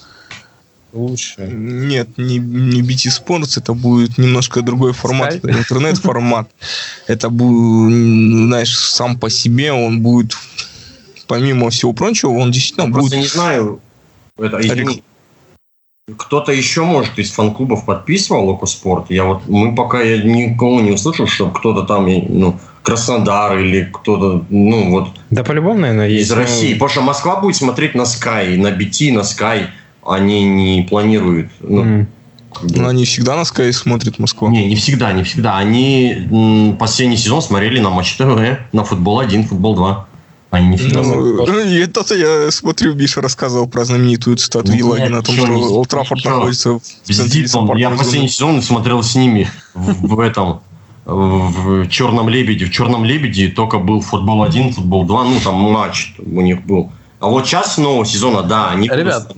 Лучше. 0.93 1.47
Нет, 1.47 2.17
не, 2.17 2.37
не 2.37 2.81
BT 2.81 3.09
Sports, 3.09 3.57
это 3.57 3.73
будет 3.73 4.17
немножко 4.17 4.61
другой 4.61 4.93
формат. 4.93 5.35
Это 5.35 5.51
интернет-формат. 5.51 6.49
Это 7.07 7.29
будет, 7.29 8.47
знаешь, 8.47 8.77
сам 8.77 9.17
по 9.17 9.29
себе 9.29 9.71
он 9.71 10.01
будет 10.01 10.35
помимо 11.29 11.69
всего 11.69 11.93
прочего, 11.93 12.31
он 12.31 12.51
действительно 12.51 12.87
Я 12.87 12.91
будет... 12.91 13.11
Просто 13.11 13.17
не 13.17 13.27
знаю, 13.27 13.79
это, 14.37 14.59
извини, 14.59 15.03
кто-то 16.17 16.51
еще, 16.51 16.83
может, 16.83 17.17
из 17.19 17.31
фан-клубов 17.31 17.85
подписывал 17.85 18.49
Окоспорт? 18.49 19.05
Я 19.09 19.25
вот, 19.25 19.47
мы 19.47 19.75
пока 19.75 20.01
я 20.01 20.23
никого 20.23 20.81
не 20.81 20.91
услышал, 20.91 21.27
чтобы 21.27 21.53
кто-то 21.53 21.83
там, 21.83 22.07
ну, 22.07 22.59
Краснодар 22.81 23.59
или 23.59 23.87
кто-то, 23.93 24.43
ну, 24.49 24.89
вот... 24.89 25.09
Да, 25.29 25.43
по-любому, 25.43 25.79
наверное, 25.81 26.09
есть. 26.09 26.27
Из 26.27 26.31
России. 26.31 26.73
Потому 26.73 26.89
что 26.89 27.01
Москва 27.01 27.39
будет 27.39 27.55
смотреть 27.55 27.93
на 27.93 28.03
Sky, 28.03 28.57
на 28.57 28.69
BT, 28.69 29.13
на 29.13 29.19
Sky. 29.19 29.67
Они 30.03 30.43
не 30.43 30.81
планируют. 30.89 31.51
Ну, 31.59 31.83
mm. 31.83 32.05
Но 32.63 32.87
они 32.87 33.05
всегда 33.05 33.35
на 33.35 33.41
Sky 33.41 33.71
смотрят 33.71 34.17
Москву. 34.17 34.49
Не, 34.49 34.65
не 34.65 34.75
всегда, 34.75 35.13
не 35.13 35.23
всегда. 35.23 35.57
Они 35.57 36.27
м, 36.31 36.77
последний 36.77 37.17
сезон 37.17 37.43
смотрели 37.43 37.79
на 37.79 37.91
Матч 37.91 38.15
ТВ, 38.15 38.39
на 38.71 38.83
Футбол 38.83 39.19
1, 39.19 39.47
Футбол 39.47 39.75
2. 39.75 40.08
Они 40.51 40.69
не 40.69 40.77
всегда 40.77 41.03
ну, 41.03 41.45
Это 41.45 42.15
я 42.15 42.49
смотрю, 42.51 42.95
Миша 42.95 43.21
рассказывал 43.21 43.67
про 43.67 43.85
знаменитую 43.85 44.37
цитату 44.37 44.71
Елагина 44.71 45.19
о 45.19 45.21
том, 45.21 45.35
что 45.35 45.45
Олд 45.45 45.89
Траффорд 45.89 46.25
находится 46.25 46.79
в 46.79 46.81
центре 47.03 47.45
Я 47.75 47.91
последний 47.91 48.29
сезон 48.29 48.61
смотрел 48.61 49.03
с 49.03 49.15
ними 49.15 49.47
в, 49.75 50.15
в 50.15 50.19
этом 50.19 50.61
в 51.05 51.87
Черном 51.87 52.29
Лебеде. 52.29 52.65
В 52.65 52.71
Черном 52.71 53.03
Лебеде 53.03 53.49
только 53.49 53.79
был 53.79 54.01
футбол 54.01 54.43
1, 54.43 54.73
футбол 54.73 55.05
2, 55.05 55.23
ну 55.23 55.39
там 55.39 55.55
матч 55.55 56.13
у 56.19 56.41
них 56.41 56.65
был. 56.65 56.91
А 57.19 57.27
вот 57.27 57.45
сейчас 57.45 57.77
нового 57.77 58.05
сезона, 58.05 58.43
да, 58.43 58.69
они 58.71 58.87
Ребят, 58.87 59.31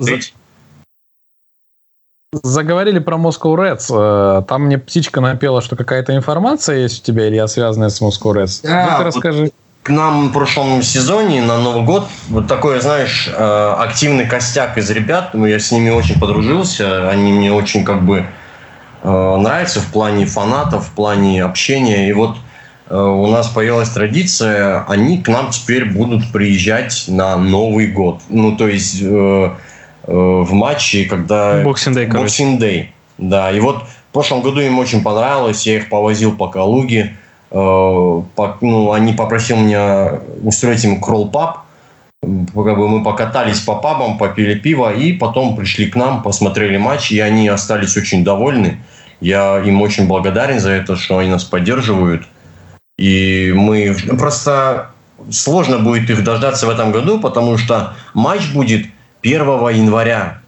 Заговорили 2.44 3.00
про 3.00 3.18
Moscow 3.18 3.56
Reds. 3.58 3.88
Э, 3.90 4.44
там 4.44 4.64
мне 4.64 4.78
птичка 4.78 5.20
напела, 5.20 5.62
что 5.62 5.76
какая-то 5.76 6.16
информация 6.16 6.78
есть 6.78 7.02
у 7.02 7.06
тебя, 7.06 7.28
Илья, 7.28 7.46
связанная 7.48 7.90
с 7.90 8.02
Moscow 8.02 8.34
Reds. 8.34 8.62
Да, 8.64 8.92
ну, 8.92 8.98
ты 9.00 9.04
расскажи 9.04 9.52
к 9.84 9.90
нам 9.90 10.30
в 10.30 10.32
прошлом 10.32 10.84
сезоне 10.84 11.42
на 11.42 11.58
Новый 11.58 11.84
год 11.84 12.08
вот 12.30 12.48
такой, 12.48 12.80
знаешь, 12.82 13.28
э, 13.28 13.76
активный 13.80 14.28
костяк 14.28 14.78
из 14.78 14.90
ребят. 14.92 15.32
Ну, 15.34 15.46
я 15.46 15.60
с 15.60 15.72
ними 15.72 15.90
очень 15.90 16.20
подружился. 16.20 17.10
Они 17.10 17.32
мне 17.32 17.52
очень 17.52 17.84
как 17.84 18.04
бы 18.04 18.26
э, 19.02 19.36
нравятся 19.38 19.80
в 19.80 19.88
плане 19.88 20.26
фанатов, 20.28 20.88
в 20.88 20.92
плане 20.92 21.44
общения. 21.44 22.10
И 22.10 22.14
вот 22.14 22.38
э, 22.90 22.96
у 22.96 23.26
нас 23.28 23.48
появилась 23.48 23.90
традиция, 23.90 24.86
они 24.88 25.18
к 25.18 25.28
нам 25.28 25.50
теперь 25.50 25.86
будут 25.86 26.32
приезжать 26.32 27.06
на 27.08 27.36
Новый 27.38 27.88
год. 27.88 28.22
Ну, 28.30 28.56
то 28.56 28.68
есть 28.68 29.02
в 30.04 30.54
матче, 30.54 31.06
когда... 31.06 31.64
Boxing 31.64 31.94
Day, 31.94 32.08
Boxing 32.08 32.60
Day. 32.60 32.88
Да, 33.18 33.52
и 33.52 33.60
вот 33.60 33.84
в 33.84 34.14
прошлом 34.14 34.42
году 34.42 34.60
им 34.60 34.80
очень 34.80 35.04
понравилось, 35.04 35.66
я 35.66 35.78
их 35.78 35.90
повозил 35.90 36.36
по 36.36 36.48
Калуге. 36.48 37.16
Э, 37.52 38.22
ну, 38.62 38.92
они 38.92 39.14
попросили 39.14 39.58
меня 39.60 40.20
устроить 40.44 40.84
им 40.84 41.02
кролл-паб. 41.02 41.60
Как 42.22 42.78
бы 42.78 42.88
мы 42.88 43.04
покатались 43.04 43.60
по 43.62 43.76
пабам, 43.76 44.18
попили 44.18 44.54
пиво, 44.54 44.94
и 44.94 45.12
потом 45.12 45.56
пришли 45.56 45.90
к 45.90 45.96
нам, 45.96 46.22
посмотрели 46.22 46.78
матч, 46.78 47.12
и 47.12 47.20
они 47.20 47.48
остались 47.48 47.98
очень 47.98 48.24
довольны. 48.24 48.78
Я 49.20 49.60
им 49.60 49.82
очень 49.82 50.08
благодарен 50.08 50.60
за 50.60 50.72
это, 50.72 50.96
что 50.96 51.18
они 51.18 51.30
нас 51.30 51.44
поддерживают. 51.44 52.24
И 52.98 53.52
мы 53.56 53.96
просто 54.18 54.92
сложно 55.30 55.80
будет 55.80 56.10
их 56.10 56.24
дождаться 56.24 56.68
в 56.68 56.70
этом 56.70 56.92
году, 56.92 57.20
потому 57.20 57.58
что 57.58 57.94
матч 58.14 58.52
будет 58.54 58.86
1 59.24 59.42
января. 59.70 60.41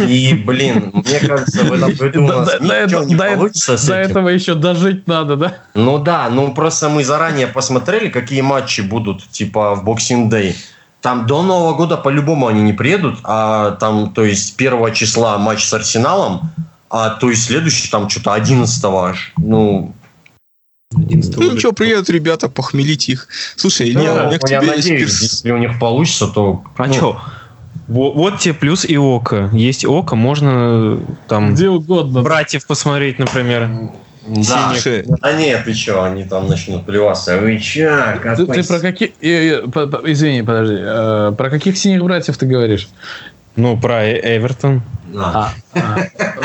И, 0.00 0.34
блин, 0.34 0.90
мне 0.92 1.20
кажется, 1.20 1.64
в 1.64 1.72
этом 1.72 1.94
году 1.94 2.24
у 2.24 2.26
нас 2.26 2.60
ничего 2.60 3.04
не 3.04 3.16
получится 3.16 3.76
с 3.76 3.86
До 3.86 3.94
этого 3.94 4.28
еще 4.28 4.54
дожить 4.54 5.06
надо, 5.06 5.36
да? 5.36 5.58
Ну 5.74 5.98
да, 5.98 6.28
ну 6.30 6.52
просто 6.52 6.88
мы 6.88 7.04
заранее 7.04 7.46
посмотрели, 7.46 8.08
какие 8.08 8.40
матчи 8.40 8.80
будут, 8.80 9.28
типа, 9.30 9.74
в 9.74 9.88
Boxing 9.88 10.28
Day. 10.30 10.54
Там 11.00 11.26
до 11.26 11.42
Нового 11.42 11.74
года 11.74 11.96
по-любому 11.96 12.48
они 12.48 12.60
не 12.60 12.72
приедут, 12.72 13.20
а 13.22 13.72
там, 13.72 14.12
то 14.12 14.24
есть, 14.24 14.56
первого 14.56 14.90
числа 14.90 15.38
матч 15.38 15.64
с 15.64 15.72
Арсеналом, 15.72 16.50
а 16.90 17.10
то 17.10 17.30
есть 17.30 17.44
следующий 17.44 17.88
там 17.88 18.08
что-то 18.08 18.32
11 18.32 18.84
аж. 18.84 19.32
Ну, 19.36 19.94
ну 20.90 21.52
ничего, 21.52 21.72
приедут 21.72 22.10
ребята, 22.10 22.48
похмелить 22.48 23.08
их. 23.08 23.28
Слушай, 23.56 23.92
да, 23.92 24.00
не, 24.00 24.08
у 24.08 24.26
меня 24.26 24.38
к 24.38 24.44
тебе 24.44 24.60
надеюсь, 24.60 25.20
есть... 25.20 25.22
если 25.22 25.50
у 25.52 25.58
них 25.58 25.78
получится, 25.78 26.26
то... 26.28 26.64
А 26.76 26.86
ну, 26.86 26.94
что? 26.94 27.20
Вот, 27.88 28.14
вот 28.14 28.38
тебе 28.38 28.54
плюс 28.54 28.84
и 28.84 28.96
око. 28.98 29.48
Есть 29.52 29.84
око, 29.84 30.14
можно 30.14 31.00
там... 31.26 31.54
Где 31.54 31.68
угодно. 31.70 32.22
Братьев 32.22 32.66
посмотреть, 32.66 33.18
например. 33.18 33.68
Да, 34.26 34.74
Синих. 34.74 35.06
а 35.22 35.32
нет, 35.32 35.64
ты 35.64 35.72
что, 35.72 36.04
они 36.04 36.24
там 36.24 36.48
начнут 36.48 36.84
плеваться. 36.84 37.38
Вы 37.38 37.58
че? 37.58 38.20
Ты, 38.36 38.46
ты 38.46 38.62
про 38.62 38.80
какие... 38.80 39.08
Извини, 39.22 40.42
подожди. 40.42 40.76
Э, 40.78 41.32
про 41.36 41.48
каких 41.48 41.78
синих 41.78 42.04
братьев 42.04 42.36
ты 42.36 42.44
говоришь? 42.44 42.88
Ну, 43.56 43.78
про 43.80 44.04
э, 44.04 44.36
Эвертон. 44.36 44.82
А, 45.16 45.50
а. 45.72 45.96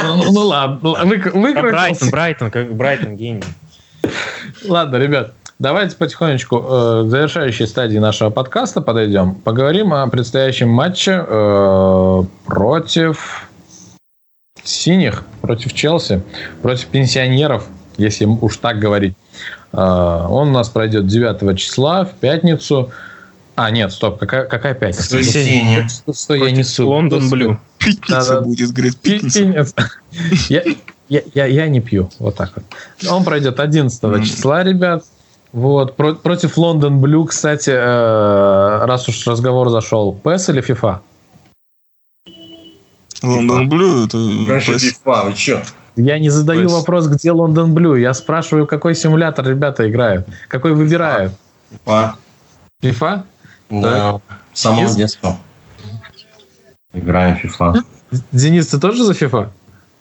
Ну, 0.01 0.31
ну 0.31 0.39
ладно, 0.47 0.95
Брайтон, 1.61 2.09
Брайтон, 2.09 2.51
как 2.51 2.73
Брайтон 2.73 3.17
гений. 3.17 3.43
Ладно, 4.65 4.95
ребят, 4.95 5.33
Давайте 5.63 5.95
потихонечку 5.95 6.57
э, 6.57 7.03
к 7.05 7.09
завершающей 7.09 7.65
стадии 7.67 7.97
нашего 7.97 8.29
подкаста 8.29 8.81
подойдем. 8.81 9.35
Поговорим 9.35 9.93
о 9.93 10.05
предстоящем 10.07 10.67
матче 10.67 11.23
э, 11.25 12.23
против 12.45 13.47
синих, 14.61 15.23
против 15.39 15.71
Челси, 15.71 16.21
против 16.61 16.87
пенсионеров, 16.87 17.65
если 17.95 18.25
уж 18.25 18.57
так 18.57 18.77
говорить. 18.79 19.15
Э, 19.71 20.25
он 20.27 20.49
у 20.49 20.51
нас 20.51 20.67
пройдет 20.67 21.07
9 21.07 21.57
числа 21.57 22.03
в 22.03 22.11
пятницу. 22.15 22.91
А, 23.55 23.71
нет, 23.71 23.93
стоп, 23.93 24.19
какая, 24.19 24.43
какая 24.43 24.73
пятница? 24.73 25.03
Воскресенье. 25.03 25.87
Что 26.13 26.35
я 26.35 26.51
несу? 26.51 26.89
Лондон 26.89 27.29
Блю. 27.29 27.57
Пятница 27.77 28.41
будет, 28.41 28.71
говорит, 28.71 28.97
пятница. 28.97 29.65
Я, 30.49 30.61
я, 31.07 31.21
я, 31.33 31.45
я 31.45 31.67
не 31.69 31.79
пью, 31.79 32.09
вот 32.19 32.35
так 32.35 32.51
вот. 32.53 32.65
Он 33.09 33.23
пройдет 33.23 33.61
11 33.61 34.03
Мгм. 34.03 34.23
числа, 34.23 34.65
ребят. 34.65 35.05
Вот. 35.53 35.95
Про- 35.95 36.15
против 36.15 36.57
Лондон 36.57 36.99
Блю, 36.99 37.25
кстати, 37.25 37.69
э, 37.69 38.85
раз 38.85 39.07
уж 39.07 39.25
разговор 39.27 39.69
зашел, 39.69 40.19
PES 40.23 40.51
или 40.51 40.61
FIFA? 40.63 40.99
Лондон 43.21 43.69
Блю, 43.69 44.05
это... 44.05 44.17
PES. 44.17 44.95
FIFA, 45.05 45.25
вы 45.27 45.33
чё? 45.33 45.61
Я 45.95 46.17
не 46.17 46.29
задаю 46.29 46.67
PES. 46.67 46.71
вопрос, 46.71 47.07
где 47.07 47.31
Лондон 47.31 47.73
Блю. 47.73 47.95
Я 47.95 48.13
спрашиваю, 48.15 48.65
какой 48.65 48.95
симулятор 48.95 49.47
ребята 49.47 49.89
играют. 49.89 50.27
Какой 50.47 50.73
выбирают? 50.73 51.33
FIFA. 51.85 52.13
FIFA? 52.81 53.23
Да. 53.69 54.19
С 54.53 54.61
самого 54.61 54.81
Есть? 54.81 54.97
детства. 54.97 55.37
Играем 56.93 57.37
в 57.37 57.45
FIFA. 57.45 57.83
Денис, 58.31 58.67
ты 58.67 58.79
тоже 58.79 59.03
за 59.03 59.13
FIFA? 59.13 59.49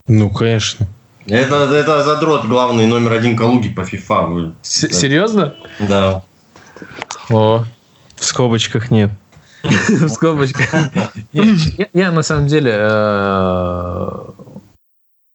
Ну, 0.08 0.30
конечно. 0.30 0.86
Это, 1.26 1.54
это 1.74 2.02
задрот 2.04 2.44
главный 2.46 2.86
номер 2.86 3.12
один 3.12 3.36
Калуги 3.36 3.68
по 3.68 3.82
FIFA. 3.82 4.26
Вы- 4.26 4.54
С- 4.62 4.82
Да. 4.88 4.92
Серьезно? 4.94 5.54
Да. 5.80 6.22
О, 7.30 7.64
В 8.16 8.24
скобочках 8.24 8.90
нет. 8.90 9.10
в 9.62 10.08
скобочках. 10.08 10.68
Я, 11.32 12.10
на 12.10 12.22
самом 12.22 12.48
деле 12.48 12.72
э, 12.74 14.08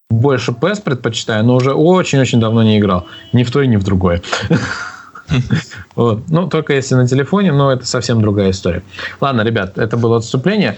больше 0.10 0.52
PES 0.52 0.82
предпочитаю, 0.84 1.46
но 1.46 1.56
уже 1.56 1.74
очень-очень 1.74 2.40
давно 2.42 2.64
не 2.64 2.78
играл. 2.80 3.08
Ни 3.32 3.44
в 3.44 3.52
то 3.52 3.62
и 3.62 3.68
ни 3.68 3.78
в 3.78 3.84
другое. 3.84 4.22
Вот. 5.96 6.22
Ну, 6.30 6.48
только 6.48 6.72
если 6.74 6.96
на 6.96 7.06
телефоне, 7.06 7.52
но 7.52 7.70
это 7.74 7.86
совсем 7.86 8.22
другая 8.22 8.52
история. 8.52 8.82
Ладно, 9.20 9.42
ребят, 9.42 9.78
это 9.78 9.98
было 9.98 10.18
отступление. 10.18 10.78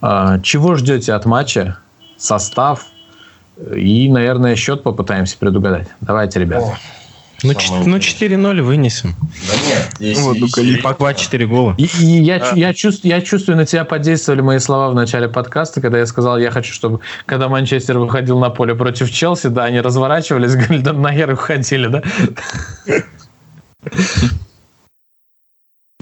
А, 0.00 0.38
Чего 0.38 0.76
ждете 0.76 1.12
от 1.12 1.24
матча? 1.26 1.78
Состав? 2.16 2.84
И, 3.76 4.08
наверное, 4.10 4.56
счет 4.56 4.82
попытаемся 4.82 5.36
предугадать. 5.38 5.88
Давайте, 6.00 6.40
ребят. 6.40 6.62
О, 6.62 6.76
Ну, 7.42 7.54
чет- 7.54 7.70
ну 7.86 7.96
интересное. 7.96 8.28
4-0 8.28 8.62
вынесем. 8.62 9.14
Да 9.48 9.54
нет, 9.66 9.88
если... 9.98 10.22
Вот, 10.22 10.36
ну, 10.38 10.44
если- 10.46 10.60
Калиф. 10.60 10.82
Погба 10.82 11.14
4 11.14 11.46
гола. 11.46 11.74
И, 11.78 11.84
и 12.00 12.22
я, 12.22 12.38
чу- 12.40 12.46
А. 12.52 12.56
я, 12.58 12.74
чувствую, 12.74 13.10
я 13.14 13.20
чувствую, 13.22 13.56
на 13.56 13.64
тебя 13.66 13.84
подействовали 13.84 14.40
мои 14.42 14.58
слова 14.58 14.90
в 14.90 14.94
начале 14.94 15.28
подкаста, 15.28 15.80
когда 15.80 15.98
я 15.98 16.06
сказал, 16.06 16.38
я 16.38 16.50
хочу, 16.50 16.72
чтобы 16.74 17.00
когда 17.26 17.48
Манчестер 17.48 17.98
выходил 17.98 18.38
на 18.38 18.50
поле 18.50 18.74
против 18.74 19.10
Челси, 19.10 19.48
да, 19.48 19.64
они 19.64 19.80
разворачивались, 19.80 20.54
говорили, 20.56 20.82
да 20.82 20.92
нахер 20.92 21.32
уходили, 21.32 21.86
да? 21.88 22.02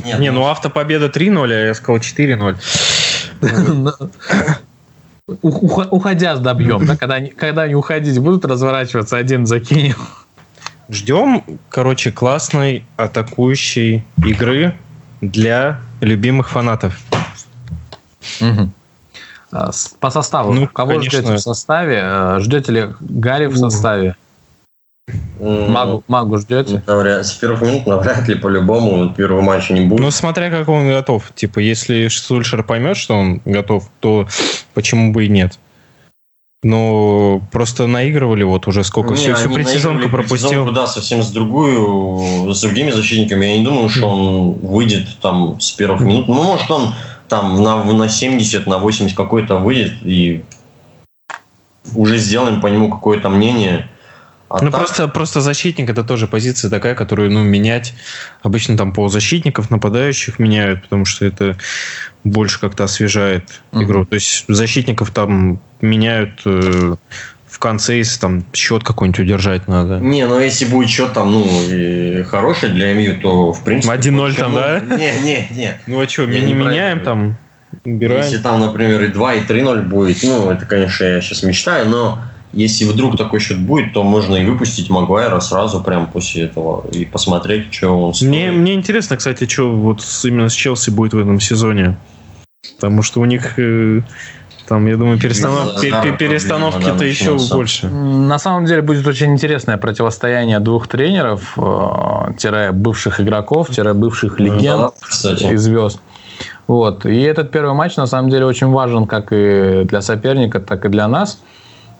Нет, 0.05 0.21
Не, 0.21 0.31
ну 0.33 0.45
автопобеда 0.47 1.07
3-0, 1.07 1.53
а 1.53 1.67
я 1.67 1.75
сказал 1.75 2.01
4-0. 2.01 2.57
Уходя 5.43 6.37
добьем, 6.37 6.87
да? 6.87 6.97
Когда 6.97 7.17
они, 7.17 7.29
когда 7.31 7.63
они 7.63 7.75
уходить 7.75 8.19
будут, 8.19 8.45
разворачиваться, 8.45 9.17
один 9.19 9.47
закинем. 9.47 9.97
Ждем, 10.89 11.45
короче, 11.69 12.11
классной 12.11 12.85
атакующей 12.97 14.05
игры 14.25 14.75
для 15.21 15.81
любимых 16.01 16.49
фанатов. 16.49 16.99
А, 19.51 19.73
с- 19.73 19.95
По 20.01 20.11
составу. 20.11 20.53
Ну, 20.53 20.67
Кого 20.69 20.93
конечно. 20.93 21.19
ждете 21.21 21.35
в 21.37 21.41
составе? 21.41 22.01
Э, 22.03 22.39
Ждете 22.41 22.73
ли 22.73 22.89
Гарри 23.01 23.47
в 23.47 23.57
составе? 23.57 24.15
Магу, 25.41 26.03
магу 26.09 26.39
ждете? 26.39 26.83
навряд- 26.87 27.25
С 27.27 27.33
первых 27.33 27.63
минут 27.63 27.87
навряд 27.87 28.29
ли 28.29 28.35
по-любому 28.35 29.13
первого 29.15 29.41
матча 29.41 29.73
не 29.73 29.83
будет. 29.87 30.01
Ну, 30.01 30.11
смотря 30.11 30.51
как 30.51 30.69
он 30.69 30.89
готов. 30.89 31.33
Типа, 31.35 31.61
если 31.61 32.09
Сульшер 32.09 32.63
поймет, 32.65 32.97
что 32.97 33.15
он 33.15 33.41
готов, 33.45 33.89
то 34.01 34.27
почему 34.75 35.13
бы 35.13 35.27
и 35.27 35.29
нет? 35.29 35.59
Но 36.65 37.41
просто 37.53 37.87
наигрывали 37.87 38.43
вот 38.43 38.67
уже 38.67 38.83
сколько. 38.83 39.11
Не, 39.11 39.17
всю 39.17 39.35
всю 39.37 39.51
предсезонку 39.51 40.09
пропустил. 40.09 40.73
да, 40.73 40.89
совсем 40.89 41.23
с 41.23 41.31
другую, 41.31 42.53
с 42.53 42.61
другими 42.61 42.91
защитниками. 42.91 43.47
Я 43.47 43.59
не 43.59 43.65
думаю, 43.65 43.89
что 43.89 44.09
он 44.09 44.53
выйдет 44.55 45.07
там 45.23 45.61
с 45.61 45.71
первых 45.71 46.01
минут. 46.01 46.27
Ну, 46.27 46.43
может, 46.43 46.69
он 46.71 46.95
там 47.29 47.63
на, 47.63 47.85
на 47.85 48.09
70, 48.09 48.67
на 48.67 48.79
80 48.79 49.17
какой-то 49.17 49.57
выйдет 49.59 49.93
и 50.03 50.43
уже 51.95 52.19
сделаем 52.19 52.61
по 52.61 52.67
нему 52.67 52.91
какое-то 52.91 53.29
мнение. 53.29 53.89
А 54.51 54.62
Ну, 54.62 54.70
так- 54.70 54.81
просто, 54.81 55.09
просто 55.09 55.41
защитник 55.41 55.91
это 55.91 56.05
тоже 56.05 56.27
позиция 56.27 56.70
такая, 56.70 56.95
которую, 56.95 57.31
ну, 57.31 57.43
менять 57.45 57.93
обычно 58.43 58.77
там 58.79 58.93
полузащитников, 58.93 59.70
нападающих 59.70 60.39
меняют, 60.39 60.83
потому 60.83 61.05
что 61.05 61.27
это 61.27 61.57
больше 62.25 62.59
как-то 62.59 62.85
освежает 62.85 63.45
Мгм. 63.73 63.85
игру. 63.85 64.05
То 64.07 64.15
есть 64.15 64.45
защитников 64.49 65.11
там 65.11 65.61
меняют 65.83 66.41
э, 66.47 66.95
в 67.47 67.59
конце, 67.59 67.99
если 67.99 68.19
там 68.20 68.45
счет 68.55 68.85
какой-нибудь 68.85 69.20
удержать 69.20 69.69
надо. 69.69 69.99
Не, 69.99 70.27
ну 70.27 70.39
если 70.41 70.65
будет 70.65 70.89
счет 70.89 71.12
там, 71.12 71.31
ну, 71.33 71.47
и 71.69 72.23
хороший 72.23 72.70
для 72.70 72.95
МЮ, 72.95 73.20
то 73.20 73.53
в 73.53 73.62
принципе... 73.65 73.95
1-0 73.95 74.35
там, 74.35 74.53
ну, 74.53 74.59
да? 74.59 74.81
Не, 74.81 75.12
не, 75.20 75.49
не. 75.51 75.81
Ну 75.87 76.01
а 76.01 76.09
что, 76.09 76.23
Я 76.23 76.41
не, 76.41 76.55
меняем 76.55 77.01
там, 77.01 77.37
убираем. 77.85 78.23
Если 78.23 78.39
там, 78.39 78.61
например, 78.61 79.03
и 79.03 79.09
2, 79.09 79.35
и 79.35 79.41
3-0 79.45 79.83
будет, 79.83 80.23
ну, 80.23 80.51
это, 80.51 80.65
конечно, 80.66 81.05
я 81.05 81.20
сейчас 81.20 81.43
мечтаю, 81.43 81.89
но 81.89 82.23
если 82.59 82.85
вдруг 82.85 83.17
такой 83.17 83.41
счет 83.41 83.59
будет, 83.61 83.93
то 83.93 84.03
можно 84.03 84.35
и 84.37 84.45
выпустить 84.45 84.91
Магуайра 84.91 85.41
сразу 85.41 85.81
прямо 85.83 86.07
после 86.07 86.45
этого 86.45 86.85
и 86.91 87.05
посмотреть, 87.05 87.73
что 87.73 87.89
он 87.91 88.15
стоит. 88.15 88.29
Мне, 88.29 88.51
мне 88.51 88.75
интересно, 88.75 89.17
кстати, 89.17 89.47
что 89.47 89.71
вот 89.71 90.03
с- 90.03 90.25
именно 90.25 90.49
с 90.49 90.53
Челси 90.53 90.91
будет 90.91 91.15
в 91.15 91.19
этом 91.19 91.39
сезоне. 91.41 91.97
Потому 92.77 93.03
что 93.03 93.21
у 93.21 93.25
них 93.25 93.59
э, 93.59 94.01
там, 94.67 94.87
я 94.87 94.97
думаю, 94.97 95.19
перестанов- 95.19 95.81
перестановки-то 96.19 97.05
еще 97.05 97.31
начнется. 97.33 97.55
больше. 97.55 97.87
На 97.89 98.39
самом 98.39 98.67
деле 98.67 98.83
будет 98.83 99.07
очень 99.07 99.33
интересное 99.33 99.77
противостояние 99.77 100.59
двух 100.59 100.89
тренеров, 100.89 101.57
э, 101.57 102.33
тире 102.39 102.73
бывших 102.73 103.21
игроков, 103.21 103.71
тире 103.71 103.93
бывших 103.95 104.41
легенд 104.41 104.93
Да, 105.23 105.31
и 105.53 105.57
звезд. 105.57 106.01
Вот. 106.67 107.07
И 107.07 107.21
этот 107.23 107.51
первый 107.51 107.75
матч 107.75 107.97
на 107.97 108.07
самом 108.07 108.31
деле 108.31 108.45
очень 108.45 108.67
важен 108.67 109.07
как 109.07 109.29
и 109.33 109.85
для 109.85 110.03
соперника, 110.03 110.61
так 110.61 110.85
и 110.85 110.89
для 110.89 111.07
нас. 111.09 111.41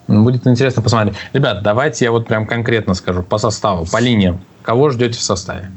Будет 0.09 0.47
интересно 0.47 0.83
посмотреть. 0.83 1.17
Ребят, 1.35 1.63
давайте 1.63 2.07
я 2.07 2.11
вот 2.11 2.27
прям 2.27 2.47
конкретно 2.47 2.95
скажу 2.95 3.23
по 3.23 3.37
составу, 3.39 3.85
по 3.87 3.99
линиям. 4.01 4.41
Кого 4.63 4.89
ждете 4.91 5.19
в 5.19 5.23
составе? 5.23 5.71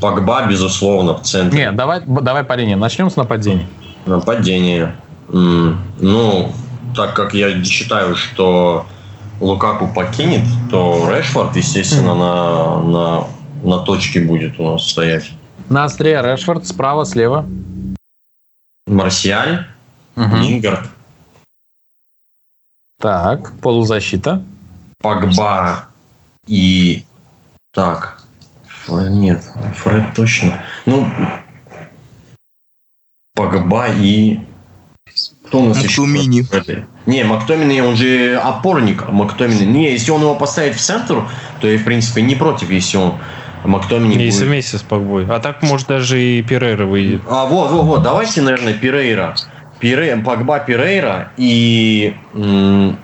Погба, 0.00 0.46
безусловно, 0.46 1.14
в 1.18 1.22
центре. 1.22 1.58
Нет, 1.64 1.76
давай, 1.76 2.00
давай 2.06 2.44
по 2.44 2.52
линиям. 2.54 2.78
Начнем 2.78 3.10
с 3.10 3.16
нападения. 3.16 3.66
Нападение. 4.06 4.94
Ну, 5.28 6.52
так 6.94 7.14
как 7.14 7.34
я 7.34 7.62
считаю, 7.64 8.14
что 8.14 8.86
Лукаку 9.40 9.88
покинет, 9.88 10.44
то 10.70 11.10
Решфорд, 11.12 11.56
естественно, 11.56 12.14
на, 12.14 12.80
на, 12.82 13.24
на 13.64 13.78
точке 13.80 14.20
будет 14.20 14.58
у 14.60 14.72
нас 14.72 14.88
стоять. 14.88 15.30
На 15.68 15.84
острие 15.84 16.22
Решфорд, 16.22 16.66
справа, 16.66 17.04
слева. 17.04 17.44
Марсиаль, 18.86 19.66
Мгм. 20.16 20.36
Лингард, 20.42 20.88
Так, 23.00 23.52
полузащита. 23.60 24.42
Погба 25.00 25.86
и... 26.46 27.04
Так. 27.72 28.20
Ф- 28.66 29.08
Нет, 29.10 29.44
Фред 29.76 30.14
точно. 30.16 30.60
Ну, 30.84 31.06
Погба 33.34 33.86
и... 33.88 34.40
Кто 35.46 35.60
у 35.60 35.68
нас 35.68 35.82
еще? 35.82 36.02
Мактомини. 36.02 36.42
Фреды? 36.42 36.86
Не, 37.06 37.22
Мактомини, 37.22 37.80
он 37.80 37.94
же 37.96 38.36
опорник. 38.36 39.08
Мактомини. 39.08 39.64
Не, 39.64 39.92
если 39.92 40.10
он 40.10 40.22
его 40.22 40.34
поставит 40.34 40.74
в 40.74 40.80
центр, 40.80 41.28
то 41.60 41.68
я, 41.68 41.78
в 41.78 41.84
принципе, 41.84 42.20
не 42.22 42.34
против, 42.34 42.70
если 42.70 42.96
он 42.96 43.14
Мактомини 43.64 44.20
Если 44.22 44.40
будет... 44.40 44.48
вместе 44.48 44.78
с 44.78 44.82
Погбой. 44.82 45.26
А 45.28 45.38
так, 45.38 45.62
может, 45.62 45.86
даже 45.86 46.20
и 46.20 46.42
Перейра 46.42 46.84
выйдет. 46.84 47.22
А, 47.28 47.46
вот, 47.46 47.70
вот, 47.70 47.84
вот, 47.84 48.02
давайте, 48.02 48.42
наверное, 48.42 48.74
Пирейра. 48.74 49.36
Пире... 49.80 50.16
Погба 50.16 50.58
Пирейра 50.60 51.32
и 51.36 52.14
Ну 52.34 52.96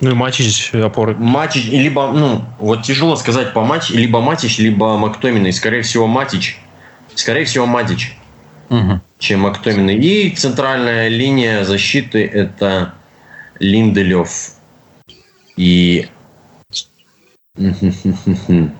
и 0.00 0.14
Матич 0.14 0.74
опоры. 0.74 1.14
Матич, 1.14 1.66
либо, 1.66 2.12
ну, 2.12 2.44
вот 2.58 2.82
тяжело 2.82 3.16
сказать 3.16 3.52
по 3.52 3.62
матч, 3.62 3.90
либо 3.90 4.20
Матич, 4.20 4.58
либо 4.58 4.96
Мактоминой. 4.98 5.52
Скорее 5.52 5.82
всего, 5.82 6.06
Матич. 6.06 6.58
Скорее 7.14 7.44
всего, 7.46 7.64
Матич, 7.66 8.16
Мгм. 8.68 9.00
чем 9.18 9.40
Мактоминой. 9.40 9.96
И 9.96 10.30
центральная 10.30 11.08
линия 11.08 11.64
защиты 11.64 12.24
это 12.26 12.92
Линделев 13.58 14.30
и... 15.56 16.08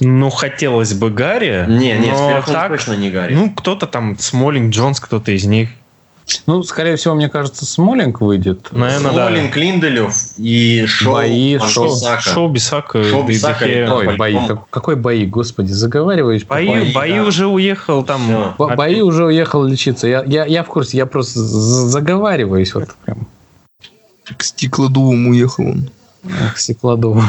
Ну, 0.00 0.30
хотелось 0.30 0.94
бы 0.94 1.10
Гарри. 1.10 1.66
Не, 1.68 1.98
не, 1.98 2.10
но 2.10 2.42
так, 2.46 2.68
точно 2.70 2.94
не 2.94 3.10
Гарри. 3.10 3.34
Ну, 3.34 3.50
кто-то 3.50 3.86
там, 3.86 4.18
Смолинг, 4.18 4.72
Джонс, 4.72 4.98
кто-то 4.98 5.30
из 5.30 5.44
них. 5.44 5.68
Ну, 6.46 6.62
скорее 6.62 6.96
всего, 6.96 7.14
мне 7.14 7.28
кажется, 7.28 7.66
Смолинг 7.66 8.20
выйдет. 8.20 8.68
Наверное, 8.72 9.12
да. 9.12 9.28
Смолинг, 9.28 9.56
Линделев 9.56 10.14
и 10.38 10.84
Шоу, 10.86 11.14
Бои, 11.14 11.58
Пан 11.58 11.68
Шоу, 11.68 11.84
Бисака. 11.86 12.22
Шоу 12.22 12.48
Бисака. 12.48 13.04
Шоу 13.04 13.22
да 13.22 13.28
Бисака, 13.28 13.66
да. 13.66 13.94
Ой, 13.94 14.16
бои. 14.16 14.38
Как- 14.46 14.68
какой 14.70 14.96
бои, 14.96 15.26
господи, 15.26 15.72
заговариваешь. 15.72 16.44
Бои, 16.46 16.66
Бои, 16.66 16.92
бои 16.92 17.14
да. 17.16 17.22
уже 17.24 17.46
уехал 17.46 18.04
там. 18.04 18.22
Всё. 18.24 18.54
Бо-. 18.56 18.74
Бои 18.74 19.02
уже 19.02 19.26
уехал 19.26 19.64
лечиться. 19.64 20.06
Я, 20.08 20.22
я, 20.24 20.44
я 20.46 20.62
в 20.64 20.68
курсе, 20.68 20.96
я 20.96 21.06
просто 21.06 21.40
заговариваюсь. 21.40 22.74
Вот 22.74 22.88
прям. 23.04 23.26
К 24.36 24.42
стеклодувам 24.42 25.26
уехал 25.28 25.66
он. 25.68 25.90
Эх, 26.24 26.58
стеклодувом. 26.58 27.28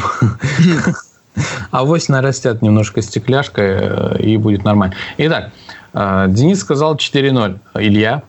А 1.70 1.84
вось 1.84 2.08
нарастят 2.08 2.62
немножко 2.62 3.02
стекляшкой, 3.02 3.76
э, 3.78 4.16
и 4.20 4.36
будет 4.38 4.64
нормально. 4.64 4.94
Итак, 5.18 5.50
э, 5.92 6.26
Денис 6.28 6.58
сказал 6.60 6.96
4-0. 6.96 7.58
Илья? 7.74 8.22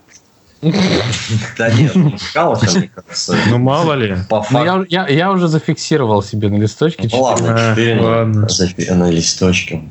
Да 0.62 1.70
нет, 1.72 1.94
ну, 1.96 2.04
мне 2.10 2.20
кажется. 2.34 3.38
Ну, 3.50 3.58
мало 3.60 3.94
ли. 3.94 4.18
По 4.30 4.38
Ну, 4.38 4.44
факту. 4.44 4.86
я, 4.90 5.06
я, 5.06 5.08
я 5.08 5.32
уже 5.32 5.48
зафиксировал 5.48 6.24
себе 6.24 6.50
на 6.50 6.56
листочке. 6.58 7.08
Ну, 7.12 7.22
ладно, 7.22 7.54
А, 7.56 7.76
4 7.76 8.02
ладно. 8.02 8.48
запи- 8.48 8.92
на 8.94 9.10
листочке. 9.12 9.84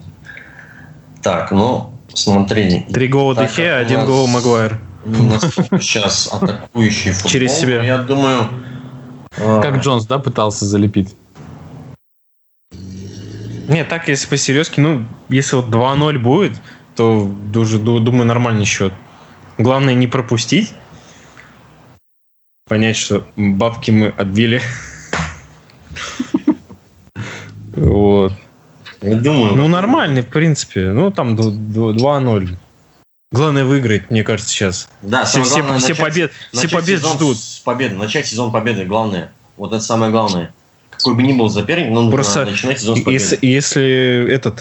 Так, 1.22 1.52
ну, 1.52 1.92
смотри. 2.12 2.86
Три 2.92 3.06
гола 3.08 3.34
у 3.78 3.80
один 3.80 3.98
нас 3.98 4.06
гол 4.08 4.26
Магуайр. 4.26 4.80
Сейчас 5.80 6.28
атакующий 6.32 7.12
футбол, 7.12 7.30
Через 7.30 7.52
себя. 7.58 7.82
Я 7.84 7.98
думаю... 7.98 8.48
э, 9.36 9.60
Как 9.62 9.76
Джонс, 9.82 10.04
да, 10.06 10.18
пытался 10.18 10.64
залепить? 10.64 11.14
Нет, 13.68 13.88
так, 13.88 14.08
если 14.08 14.28
по-серьезки, 14.28 14.80
ну, 14.80 15.04
если 15.28 15.56
вот 15.56 15.66
2-0 15.66 16.18
будет, 16.18 16.52
то 16.94 17.28
ду- 17.52 17.98
думаю, 18.00 18.24
нормальный 18.26 18.64
счет. 18.64 18.92
Главное 19.58 19.94
не 19.94 20.06
пропустить. 20.06 20.72
Понять, 22.68 22.96
что 22.96 23.26
бабки 23.36 23.90
мы 23.90 24.08
отбили. 24.08 24.60
Вот. 27.74 28.32
Я 29.02 29.16
думаю... 29.16 29.54
Ну, 29.54 29.68
нормальный, 29.68 30.22
в 30.22 30.28
принципе. 30.28 30.90
Ну, 30.90 31.10
там 31.10 31.36
д- 31.36 31.50
д- 31.50 31.98
2-0. 31.98 32.56
Главное 33.32 33.64
выиграть, 33.64 34.10
мне 34.10 34.24
кажется, 34.24 34.50
сейчас. 34.50 34.88
Да, 35.02 35.24
Все, 35.24 35.42
все, 35.42 35.60
главное 35.60 35.78
все 35.78 35.88
начать- 35.90 36.04
побед, 36.04 36.32
все 36.32 36.56
начать 36.62 36.72
побед 36.72 36.98
сезон 37.00 37.16
ждут. 37.16 37.38
С 37.38 37.58
победы. 37.58 37.94
Начать 37.96 38.26
сезон 38.26 38.52
победы, 38.52 38.84
главное. 38.84 39.32
Вот 39.56 39.72
это 39.72 39.82
самое 39.82 40.10
главное. 40.10 40.52
Какой 40.90 41.14
бы 41.14 41.22
ни 41.22 41.32
был 41.32 41.50
соперник, 41.50 41.88
но 41.88 42.02
нужно 42.02 42.12
Просто 42.12 42.44
начинать 42.46 42.80
сезон 42.80 42.96
с 42.96 43.00
победы. 43.02 43.12
Если, 43.22 43.46
если 43.46 44.32
этот 44.32 44.60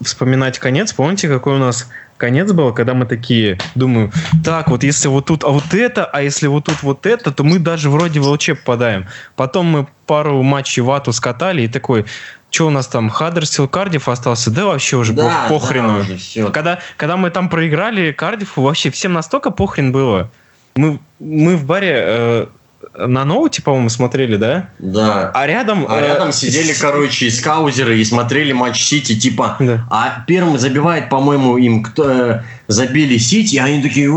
вспоминать 0.00 0.58
конец, 0.58 0.92
помните, 0.92 1.28
какой 1.28 1.56
у 1.56 1.58
нас 1.58 1.88
конец 2.22 2.52
был, 2.52 2.72
когда 2.72 2.94
мы 2.94 3.04
такие, 3.04 3.58
думаю, 3.74 4.12
так, 4.44 4.68
вот 4.68 4.84
если 4.84 5.08
вот 5.08 5.26
тут, 5.26 5.42
а 5.42 5.48
вот 5.48 5.74
это, 5.74 6.04
а 6.04 6.22
если 6.22 6.46
вот 6.46 6.66
тут 6.66 6.80
вот 6.84 7.04
это, 7.04 7.32
то 7.32 7.42
мы 7.42 7.58
даже 7.58 7.90
вроде 7.90 8.20
в 8.20 8.28
ЛЧ 8.28 8.50
попадаем. 8.50 9.06
Потом 9.34 9.66
мы 9.66 9.88
пару 10.06 10.40
матчей 10.44 10.82
вату 10.82 11.12
скатали 11.12 11.62
и 11.62 11.68
такой, 11.68 12.04
что 12.48 12.68
у 12.68 12.70
нас 12.70 12.86
там, 12.86 13.10
Хаддерсфилд, 13.10 13.72
Кардив 13.72 14.08
остался? 14.08 14.52
Да 14.52 14.66
вообще 14.66 14.98
уже 14.98 15.14
да, 15.14 15.46
по- 15.48 15.58
похрену. 15.58 15.94
да, 15.94 15.98
уже 15.98 16.16
всё. 16.16 16.52
Когда, 16.52 16.78
когда 16.96 17.16
мы 17.16 17.30
там 17.30 17.48
проиграли 17.48 18.12
Кардифу, 18.12 18.62
вообще 18.62 18.92
всем 18.92 19.14
настолько 19.14 19.50
похрен 19.50 19.90
было. 19.90 20.30
Мы, 20.76 21.00
мы 21.18 21.56
в 21.56 21.64
баре 21.66 21.94
э, 21.96 22.46
на 22.94 23.24
ноуте, 23.24 23.62
по-моему, 23.62 23.88
смотрели, 23.88 24.36
да? 24.36 24.68
Да. 24.78 25.30
А 25.34 25.46
рядом... 25.46 25.86
А 25.88 26.00
э, 26.00 26.06
рядом 26.08 26.32
сидели, 26.32 26.72
с- 26.72 26.78
короче, 26.78 27.30
скаузеры 27.30 27.98
и 27.98 28.04
смотрели 28.04 28.52
матч 28.52 28.82
Сити, 28.82 29.18
типа, 29.18 29.56
Да. 29.60 29.86
а 29.90 30.24
первым 30.26 30.58
забивает, 30.58 31.08
по-моему, 31.08 31.56
им 31.56 31.82
кто 31.82 32.10
э, 32.10 32.42
забили 32.68 33.16
Сити, 33.18 33.56
а 33.56 33.64
они 33.64 33.82
такие, 33.82 34.08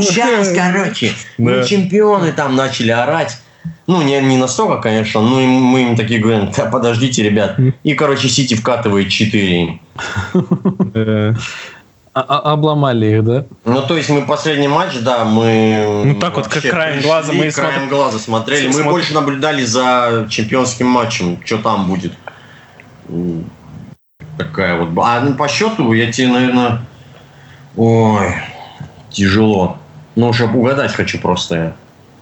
сейчас, 0.00 0.48
короче, 0.54 1.12
мы 1.38 1.64
чемпионы 1.66 2.32
там 2.32 2.56
начали 2.56 2.90
орать. 2.90 3.38
Ну, 3.86 4.02
не, 4.02 4.20
не 4.20 4.36
настолько, 4.36 4.80
конечно, 4.80 5.20
но 5.20 5.40
мы 5.40 5.82
им 5.82 5.96
такие 5.96 6.20
говорим, 6.20 6.50
да 6.56 6.66
подождите, 6.66 7.22
ребят. 7.22 7.58
И, 7.82 7.94
короче, 7.94 8.28
Сити 8.28 8.54
вкатывает 8.54 9.08
4 9.08 9.62
им. 9.62 9.80
А- 12.12 12.22
а- 12.22 12.52
обломали 12.52 13.06
их, 13.06 13.24
да? 13.24 13.44
Ну, 13.64 13.82
то 13.82 13.96
есть 13.96 14.10
мы 14.10 14.22
последний 14.26 14.66
матч, 14.66 14.98
да, 15.00 15.24
мы... 15.24 16.02
Ну, 16.04 16.14
так 16.18 16.34
вот, 16.36 16.48
как 16.48 16.62
краем 16.62 16.94
пришли, 16.94 17.08
глаза 17.08 17.32
мы 17.32 17.50
краем 17.52 17.82
смотр- 17.82 17.88
глаза 17.88 18.18
смотрели. 18.18 18.66
Мы 18.66 18.72
Смотр- 18.80 18.90
больше 18.90 19.14
наблюдали 19.14 19.64
за 19.64 20.26
чемпионским 20.28 20.88
матчем, 20.88 21.38
что 21.44 21.58
там 21.58 21.86
будет. 21.86 22.12
Такая 24.36 24.76
вот... 24.82 24.90
А 25.04 25.20
ну, 25.20 25.34
по 25.34 25.46
счету 25.48 25.92
я 25.92 26.10
тебе, 26.10 26.28
наверное... 26.28 26.80
Ой, 27.76 28.34
тяжело. 29.10 29.78
Ну, 30.16 30.32
чтобы 30.32 30.58
угадать 30.58 30.92
хочу 30.92 31.20
просто 31.20 31.54
я. 31.54 31.72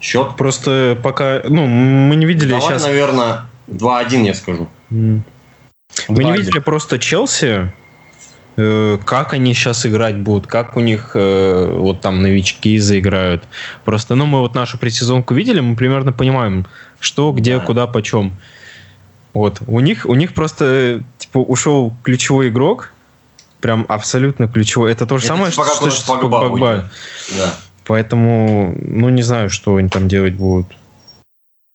Счет? 0.01 0.37
Просто 0.37 0.99
пока, 1.03 1.41
ну, 1.49 1.67
мы 1.67 2.15
не 2.17 2.27
видели 2.27 2.51
Давай, 2.51 2.69
сейчас. 2.69 2.85
наверное, 2.85 3.41
2-1 3.69 4.27
я 4.27 4.35
скажу. 4.35 4.69
М. 4.91 5.25
Мы 6.09 6.25
не 6.25 6.31
2-1. 6.31 6.37
видели 6.37 6.59
просто 6.59 6.99
Челси, 6.99 7.73
как 9.05 9.35
они 9.35 9.55
сейчас 9.55 9.87
играть 9.87 10.17
будут, 10.17 10.49
как 10.49 10.77
у 10.77 10.81
них 10.81 11.13
э, 11.15 11.73
вот 11.77 12.01
там 12.01 12.23
новички 12.23 12.79
заиграют. 12.79 13.45
Просто, 13.85 14.17
ну, 14.17 14.27
мы 14.27 14.41
вот 14.41 14.55
нашу 14.55 14.79
предсезонку 14.79 15.35
видели, 15.35 15.61
мы 15.61 15.77
примерно 15.77 16.13
понимаем, 16.13 16.67
что, 16.99 17.31
где, 17.33 17.59
Да. 17.59 17.65
куда, 17.65 17.87
почем. 17.87 18.33
Вот. 19.33 19.61
У 19.69 19.79
них, 19.79 20.07
у 20.07 20.15
них 20.15 20.35
просто, 20.35 20.65
э, 20.65 21.01
типа, 21.19 21.39
ушел 21.39 21.95
ключевой 22.03 22.49
игрок, 22.49 22.93
прям 23.61 23.87
абсолютно 23.89 24.49
ключевой. 24.49 24.91
Это 24.91 25.07
то 25.07 25.19
же 25.19 25.27
Это 25.27 25.35
самое, 25.35 25.53
типа 25.53 25.65
что, 25.67 25.87
нас 25.87 25.95
что 25.95 26.19
Погба. 26.19 26.91
Да. 27.37 27.55
Поэтому, 27.87 28.77
ну, 28.83 29.09
не 29.09 29.23
знаю, 29.23 29.51
что 29.51 29.77
они 29.77 29.89
там 29.89 30.09
делать 30.09 30.35
будут. 30.35 30.67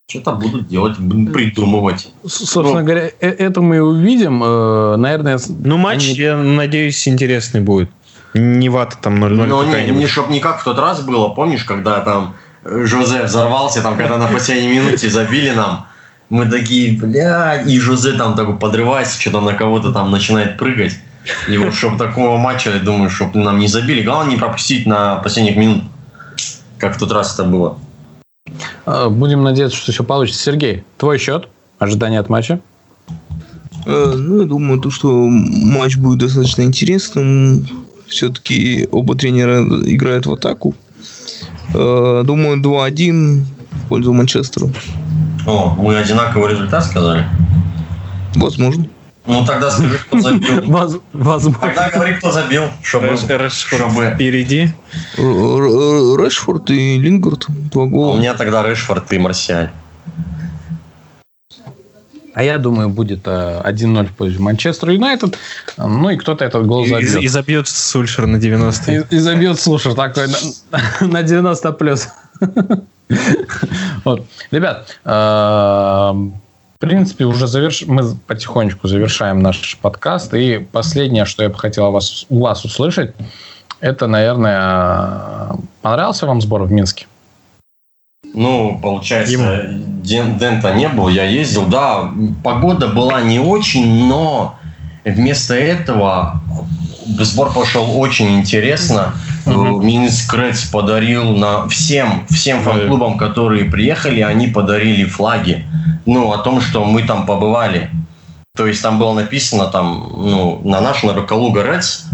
Что-то 0.10 0.34
будут 0.34 0.68
делать, 0.68 1.00
будут 1.00 1.34
придумывать. 1.34 2.12
Собственно 2.28 2.80
Ну. 2.82 2.86
говоря, 2.86 3.10
э- 3.20 3.30
это 3.30 3.62
мы 3.62 3.78
и 3.78 3.80
увидим. 3.80 4.44
Э, 4.44 4.96
Наверное, 4.98 5.40
Ну, 5.48 5.78
матч, 5.78 6.04
Они- 6.10 6.14
я 6.16 6.38
надеюсь, 6.38 7.08
интересный 7.08 7.62
будет. 7.62 7.90
Не 8.34 8.70
вата 8.70 8.98
там 9.02 9.16
0-0 9.20 9.48
Ну, 9.48 9.64
не, 9.64 9.92
не, 9.92 10.08
чтоб 10.08 10.30
не 10.30 10.40
как 10.40 10.60
в 10.60 10.64
тот 10.64 10.78
раз 10.78 11.02
было, 11.02 11.30
помнишь, 11.30 11.64
когда 11.64 12.02
там 12.02 12.36
э, 12.66 12.86
Жозе 12.86 13.24
взорвался, 13.24 13.82
там, 13.82 13.96
когда 13.98 14.18
на 14.18 14.28
последней 14.28 14.70
минуте 14.76 15.10
забили 15.10 15.52
нам. 15.52 15.86
Мы 16.30 16.46
такие, 16.48 16.98
бля, 16.98 17.62
и 17.62 17.80
Жозе 17.80 18.14
там 18.14 18.36
такой 18.36 18.58
подрывается, 18.58 19.20
что-то 19.20 19.42
на 19.42 19.54
кого-то 19.54 19.92
там 19.94 20.12
начинает 20.12 20.58
прыгать. 20.58 20.96
И 21.50 21.58
вот, 21.58 21.74
чтобы 21.74 21.98
такого 21.98 22.38
матча, 22.38 22.72
я 22.72 22.80
думаю, 22.80 23.10
чтобы 23.10 23.40
нам 23.40 23.58
не 23.60 23.68
забили. 23.68 24.02
Главное 24.04 24.34
не 24.34 24.40
пропустить 24.40 24.86
на 24.86 25.16
последних 25.18 25.56
минут, 25.56 25.84
как 26.78 26.96
в 26.96 27.00
тот 27.00 27.12
раз 27.12 27.34
это 27.34 27.44
было. 27.46 27.78
Э, 28.86 29.10
будем 29.10 29.44
надеяться, 29.44 29.78
что 29.78 29.92
все 29.92 30.04
получится. 30.04 30.42
Сергей, 30.42 30.84
твой 30.98 31.18
счет? 31.18 31.48
Ожидания 31.80 32.20
от 32.20 32.30
матча? 32.30 32.60
Э, 33.86 34.14
Ну, 34.16 34.42
я 34.42 34.48
думаю, 34.48 34.80
то, 34.80 34.90
что 34.92 35.28
матч 35.28 35.98
будет 35.98 36.20
достаточно 36.20 36.64
интересным. 36.64 37.66
Все-таки 38.08 38.88
оба 38.92 39.16
тренера 39.16 39.62
играют 39.86 40.26
в 40.26 40.34
атаку. 40.34 40.76
Э, 41.74 42.24
Думаю, 42.26 42.62
2-1 42.62 43.44
в 43.72 43.90
пользу 43.90 44.14
Манчестера. 44.14 44.70
О, 45.46 45.76
мы 45.78 45.98
одинаковый 45.98 46.52
результат 46.52 46.86
сказали. 46.86 47.26
Возможно. 48.36 48.88
Ну, 49.26 49.46
тогда 49.46 49.72
скажи, 49.72 49.98
кто 50.00 50.20
забил. 50.20 50.62
Воз- 50.66 51.00
Возможно. 51.14 51.60
Тогда 51.62 51.90
говори, 51.90 52.14
кто 52.16 52.32
забил, 52.32 52.64
чтобы... 52.82 53.08
Решфорд 53.08 53.54
чтобы- 53.54 54.12
впереди. 54.16 54.70
Решфорд 55.18 56.70
и 56.70 56.98
Лингард. 57.00 57.46
Два 57.72 57.84
У 57.84 57.90
гола. 57.90 58.18
меня 58.18 58.34
тогда 58.34 58.64
Решфорд 58.64 59.12
и 59.14 59.18
Марсиаль. 59.20 59.70
А 62.36 62.44
я 62.44 62.58
думаю, 62.58 62.90
будет 62.90 63.22
э, 63.28 63.62
1-0 63.64 64.08
в 64.08 64.12
пользу 64.14 64.42
Манчестер 64.42 64.90
Юнайтед. 64.90 65.38
Э, 65.78 65.86
Ну 65.86 66.10
и 66.10 66.18
кто-то 66.18 66.44
этот 66.44 66.66
гол 66.66 66.84
И, 66.84 66.90
забьет. 66.90 67.22
и 67.22 67.28
забьет 67.28 67.68
Сульшер 67.68 68.26
на 68.26 68.40
90 68.40 68.92
И, 68.92 69.04
и 69.16 69.20
забьет 69.20 69.60
слушай, 69.60 69.94
такой 69.96 70.28
на, 70.28 71.08
на 71.08 71.24
90 71.24 71.72
плюс. 71.74 72.08
Вот. 74.04 74.26
Ребят, 74.52 74.88
э, 75.06 76.14
принципе, 76.84 77.26
уже 77.26 77.48
заверш... 77.48 77.84
мы 77.88 78.16
потихонечку 78.28 78.88
завершаем 78.88 79.40
наш 79.40 79.78
подкаст. 79.82 80.34
И 80.34 80.60
последнее, 80.60 81.26
что 81.26 81.44
я 81.44 81.50
бы 81.50 81.56
хотел 81.56 81.92
вас, 81.92 82.26
у 82.30 82.42
вас 82.42 82.66
услышать, 82.66 83.14
это, 83.80 84.08
наверное, 84.08 85.58
понравился 85.82 86.26
вам 86.26 86.42
сбор 86.42 86.64
в 86.64 86.72
Минске? 86.72 87.08
Ну, 88.34 88.80
получается. 88.82 89.34
Ден- 90.04 90.38
Дента 90.38 90.74
не 90.74 90.90
был, 90.90 91.08
я 91.08 91.24
ездил. 91.24 91.68
Да, 91.68 92.12
погода 92.44 92.88
была 92.88 93.22
не 93.22 93.40
очень, 93.40 94.08
но 94.08 94.58
вместо 95.06 95.54
этого 95.54 96.42
сбор 97.20 97.54
пошел 97.54 97.98
очень 97.98 98.40
интересно. 98.40 99.14
Мгм. 99.46 99.86
Минск 99.86 100.34
Рeds 100.34 100.72
подарил 100.72 101.36
на 101.36 101.68
всем, 101.68 102.26
всем 102.30 102.62
фан-клубам, 102.62 103.18
которые 103.18 103.66
приехали, 103.66 104.22
они 104.22 104.48
подарили 104.48 105.06
флаги. 105.06 105.66
Ну, 106.06 106.32
о 106.32 106.38
том, 106.38 106.62
что 106.62 106.84
мы 106.86 107.04
там 107.04 107.26
побывали. 107.26 107.90
То 108.56 108.68
есть 108.68 108.82
там 108.82 109.00
было 109.00 109.14
написано 109.14 109.68
там, 109.68 110.10
ну, 110.16 110.62
на 110.64 110.80
наш, 110.82 111.04
на 111.04 111.14
Роколуга 111.14 111.62
Рeds, 111.62 112.06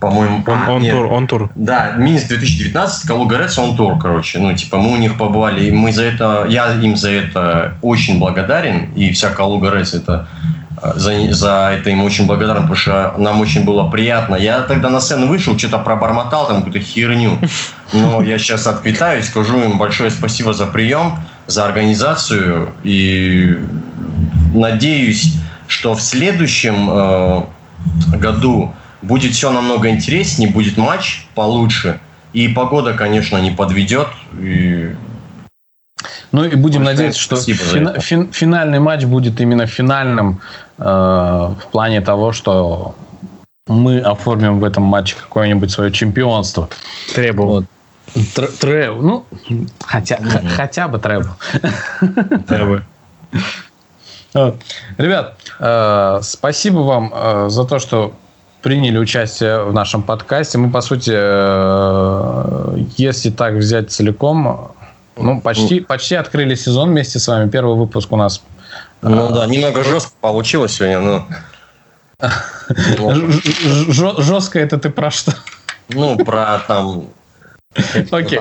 по-моему, 0.00 0.42
Он, 0.46 0.58
а, 0.66 0.70
он 0.72 0.82
нет. 0.82 0.94
тур, 0.94 1.12
он 1.12 1.26
тур. 1.26 1.50
Да, 1.54 1.92
Минск 1.96 2.28
2019, 2.28 3.06
Калуга 3.06 3.36
Рeds, 3.36 3.60
он 3.60 3.76
тур, 3.76 3.98
короче. 3.98 4.38
Ну, 4.38 4.54
типа, 4.54 4.78
мы 4.78 4.92
у 4.92 4.96
них 4.96 5.18
побывали, 5.18 5.66
и 5.66 5.70
мы 5.70 5.92
за 5.92 6.04
это, 6.04 6.46
я 6.48 6.72
им 6.72 6.96
за 6.96 7.10
это 7.10 7.74
очень 7.82 8.18
благодарен, 8.18 8.92
и 8.96 9.12
вся 9.12 9.28
Калуга 9.28 9.68
Рeds 9.68 9.96
это 9.96 10.26
за, 10.82 11.32
за 11.32 11.72
это 11.78 11.90
им 11.90 12.02
очень 12.02 12.26
благодарен, 12.26 12.62
потому 12.62 12.76
что 12.76 13.14
нам 13.18 13.40
очень 13.40 13.64
было 13.64 13.88
приятно. 13.90 14.36
Я 14.36 14.60
тогда 14.62 14.88
на 14.90 15.00
сцену 15.00 15.26
вышел, 15.26 15.58
что-то 15.58 15.78
пробормотал 15.78 16.46
там 16.46 16.58
какую-то 16.62 16.80
херню. 16.80 17.38
Но 17.92 18.22
я 18.22 18.38
сейчас 18.38 18.66
отпитаюсь, 18.66 19.26
скажу 19.26 19.60
им 19.62 19.78
большое 19.78 20.10
спасибо 20.10 20.52
за 20.52 20.66
прием, 20.66 21.18
за 21.46 21.64
организацию, 21.64 22.72
и 22.84 23.58
надеюсь, 24.54 25.34
что 25.66 25.94
в 25.94 26.00
следующем 26.00 26.88
э, 26.90 28.16
году 28.16 28.74
будет 29.02 29.32
все 29.32 29.50
намного 29.50 29.88
интереснее, 29.90 30.50
будет 30.50 30.76
матч 30.76 31.26
получше. 31.34 32.00
И 32.32 32.48
погода, 32.48 32.94
конечно, 32.94 33.38
не 33.38 33.50
подведет. 33.50 34.08
И 34.38 34.94
Ну 36.32 36.44
и 36.44 36.54
будем 36.54 36.84
Большое 36.84 37.08
надеяться, 37.08 37.20
что 37.20 37.36
это. 37.36 38.00
фин- 38.00 38.32
финальный 38.32 38.78
матч 38.78 39.04
будет 39.04 39.40
именно 39.40 39.66
финальным 39.66 40.40
в 40.80 41.62
плане 41.72 42.00
того, 42.00 42.32
что 42.32 42.94
мы 43.68 44.00
оформим 44.00 44.60
в 44.60 44.64
этом 44.64 44.82
матче 44.82 45.14
какое-нибудь 45.14 45.70
свое 45.70 45.92
чемпионство. 45.92 46.68
Требовал. 47.14 47.54
Вот. 47.54 47.64
Тр- 48.34 48.58
Тревел, 48.58 48.96
ну, 49.02 49.24
хотя, 49.84 50.16
х- 50.16 50.42
хотя 50.56 50.88
бы. 50.88 50.98
Требовал. 50.98 52.80
Вот. 54.34 54.56
Ребят, 54.98 55.36
э, 55.58 56.18
спасибо 56.22 56.78
вам 56.78 57.12
э, 57.14 57.46
за 57.50 57.64
то, 57.64 57.78
что 57.78 58.12
приняли 58.62 58.98
участие 58.98 59.64
в 59.64 59.72
нашем 59.72 60.02
подкасте. 60.02 60.58
Мы, 60.58 60.70
по 60.70 60.80
сути, 60.80 61.12
э, 61.14 62.78
если 62.96 63.30
так 63.30 63.54
взять 63.54 63.90
целиком, 63.90 64.72
ну, 65.16 65.40
почти, 65.40 65.80
почти 65.80 66.14
открыли 66.14 66.54
сезон 66.54 66.90
вместе 66.90 67.18
с 67.18 67.28
вами. 67.28 67.48
Первый 67.50 67.76
выпуск 67.76 68.10
у 68.12 68.16
нас 68.16 68.42
ну 69.02 69.32
да, 69.32 69.46
немного 69.46 69.84
жестко 69.84 70.12
получилось 70.20 70.72
сегодня, 70.74 71.00
но 71.00 71.26
жестко 73.88 74.58
это 74.58 74.78
ты 74.78 74.90
про 74.90 75.10
что? 75.10 75.32
ну, 75.88 76.16
про 76.16 76.60
там. 76.66 77.04
Окей. 78.10 78.40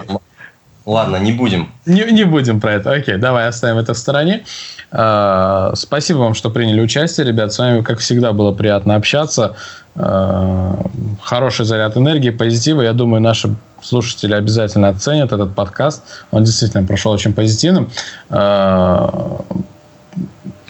Ладно, 0.85 1.17
не 1.17 1.31
будем. 1.31 1.71
Не, 1.85 2.11
не 2.11 2.23
будем 2.23 2.59
про 2.59 2.73
это. 2.73 2.91
Окей, 2.91 3.17
давай 3.17 3.47
оставим 3.47 3.77
это 3.77 3.93
в 3.93 3.97
стороне. 3.97 4.43
Э, 4.91 5.71
Спасибо 5.75 6.19
вам, 6.19 6.33
что 6.33 6.49
приняли 6.49 6.81
участие, 6.81 7.27
ребят. 7.27 7.53
С 7.53 7.59
вами, 7.59 7.81
как 7.81 7.99
всегда, 7.99 8.33
было 8.33 8.51
приятно 8.53 8.95
общаться. 8.95 9.55
Э, 9.95 10.73
Хороший 11.21 11.65
заряд 11.65 11.95
энергии, 11.95 12.31
позитива. 12.31 12.81
Я 12.81 12.93
думаю, 12.93 13.21
наши 13.21 13.55
слушатели 13.83 14.33
обязательно 14.33 14.89
оценят 14.89 15.31
этот 15.31 15.53
подкаст. 15.53 16.03
Он 16.31 16.43
действительно 16.43 16.87
прошел 16.87 17.11
очень 17.11 17.33
позитивным. 17.33 17.91
Э, 18.29 19.09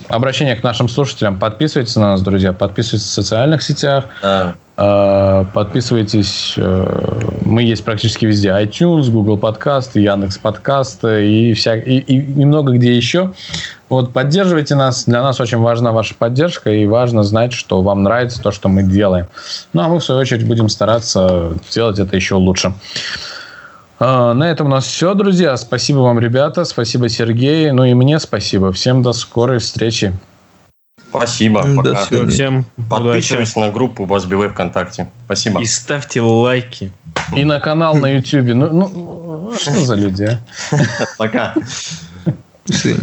Обращение 0.09 0.55
к 0.55 0.63
нашим 0.63 0.89
слушателям. 0.89 1.37
Подписывайтесь 1.37 1.95
на 1.95 2.11
нас, 2.11 2.21
друзья. 2.23 2.51
Подписывайтесь 2.51 3.05
в 3.07 3.11
социальных 3.11 3.61
сетях. 3.61 4.05
Да. 4.23 4.55
Э, 4.75 5.45
Подписывайтесь. 5.53 6.55
э, 6.57 7.19
Мы 7.45 7.61
есть 7.61 7.85
практически 7.85 8.25
везде. 8.25 8.49
iTunes, 8.49 9.11
Google 9.11 9.37
подкасты, 9.37 9.99
Яндекс 9.99 10.39
подкасты 10.39 11.29
и, 11.29 11.53
вся, 11.53 11.75
и, 11.75 11.99
и 11.99 12.17
немного 12.17 12.71
где 12.71 12.97
еще. 12.97 13.33
Вот 13.87 14.11
поддерживайте 14.11 14.73
нас. 14.73 15.05
Для 15.05 15.21
нас 15.21 15.39
очень 15.39 15.59
важна 15.59 15.91
ваша 15.91 16.15
поддержка 16.15 16.71
и 16.71 16.87
важно 16.87 17.21
знать, 17.21 17.53
что 17.53 17.83
вам 17.83 18.01
нравится 18.01 18.41
то, 18.41 18.51
что 18.51 18.67
мы 18.67 18.81
делаем. 18.81 19.27
Ну, 19.73 19.83
а 19.83 19.89
мы, 19.89 19.99
в 19.99 20.03
свою 20.03 20.21
очередь, 20.21 20.47
будем 20.47 20.69
стараться 20.69 21.53
сделать 21.69 21.99
это 21.99 22.15
еще 22.15 22.33
лучше. 22.33 22.73
А, 23.99 24.33
На 24.33 24.49
этом 24.49 24.67
у 24.67 24.69
нас 24.69 24.85
все, 24.85 25.13
друзья. 25.13 25.57
Спасибо 25.57 25.99
вам, 25.99 26.19
ребята. 26.19 26.63
Спасибо, 26.63 27.09
Сергей. 27.09 27.71
Ну 27.71 27.83
и 27.83 27.93
мне 27.93 28.19
спасибо. 28.19 28.71
Всем 28.71 29.03
до 29.03 29.11
скорой 29.11 29.59
встречи. 29.59 30.13
Спасибо. 31.09 31.63
До 31.63 31.83
Пока. 31.93 32.05
свидания. 32.05 32.29
Всем 32.29 32.65
удачи. 32.77 32.89
Подписывайтесь 32.89 33.55
на 33.55 33.71
группу 33.71 34.05
Базбивей 34.05 34.49
ВКонтакте. 34.49 35.09
Спасибо. 35.25 35.61
И 35.61 35.65
ставьте 35.65 36.21
лайки. 36.21 36.91
И 37.35 37.43
на 37.43 37.59
канал 37.59 37.95
на 37.95 38.15
YouTube. 38.15 38.47
Ну, 38.55 38.69
ну 38.71 39.53
что 39.57 39.71
за 39.71 39.95
люди, 39.95 40.23
а? 40.23 40.39
Пока. 41.17 41.53
До. 42.65 42.95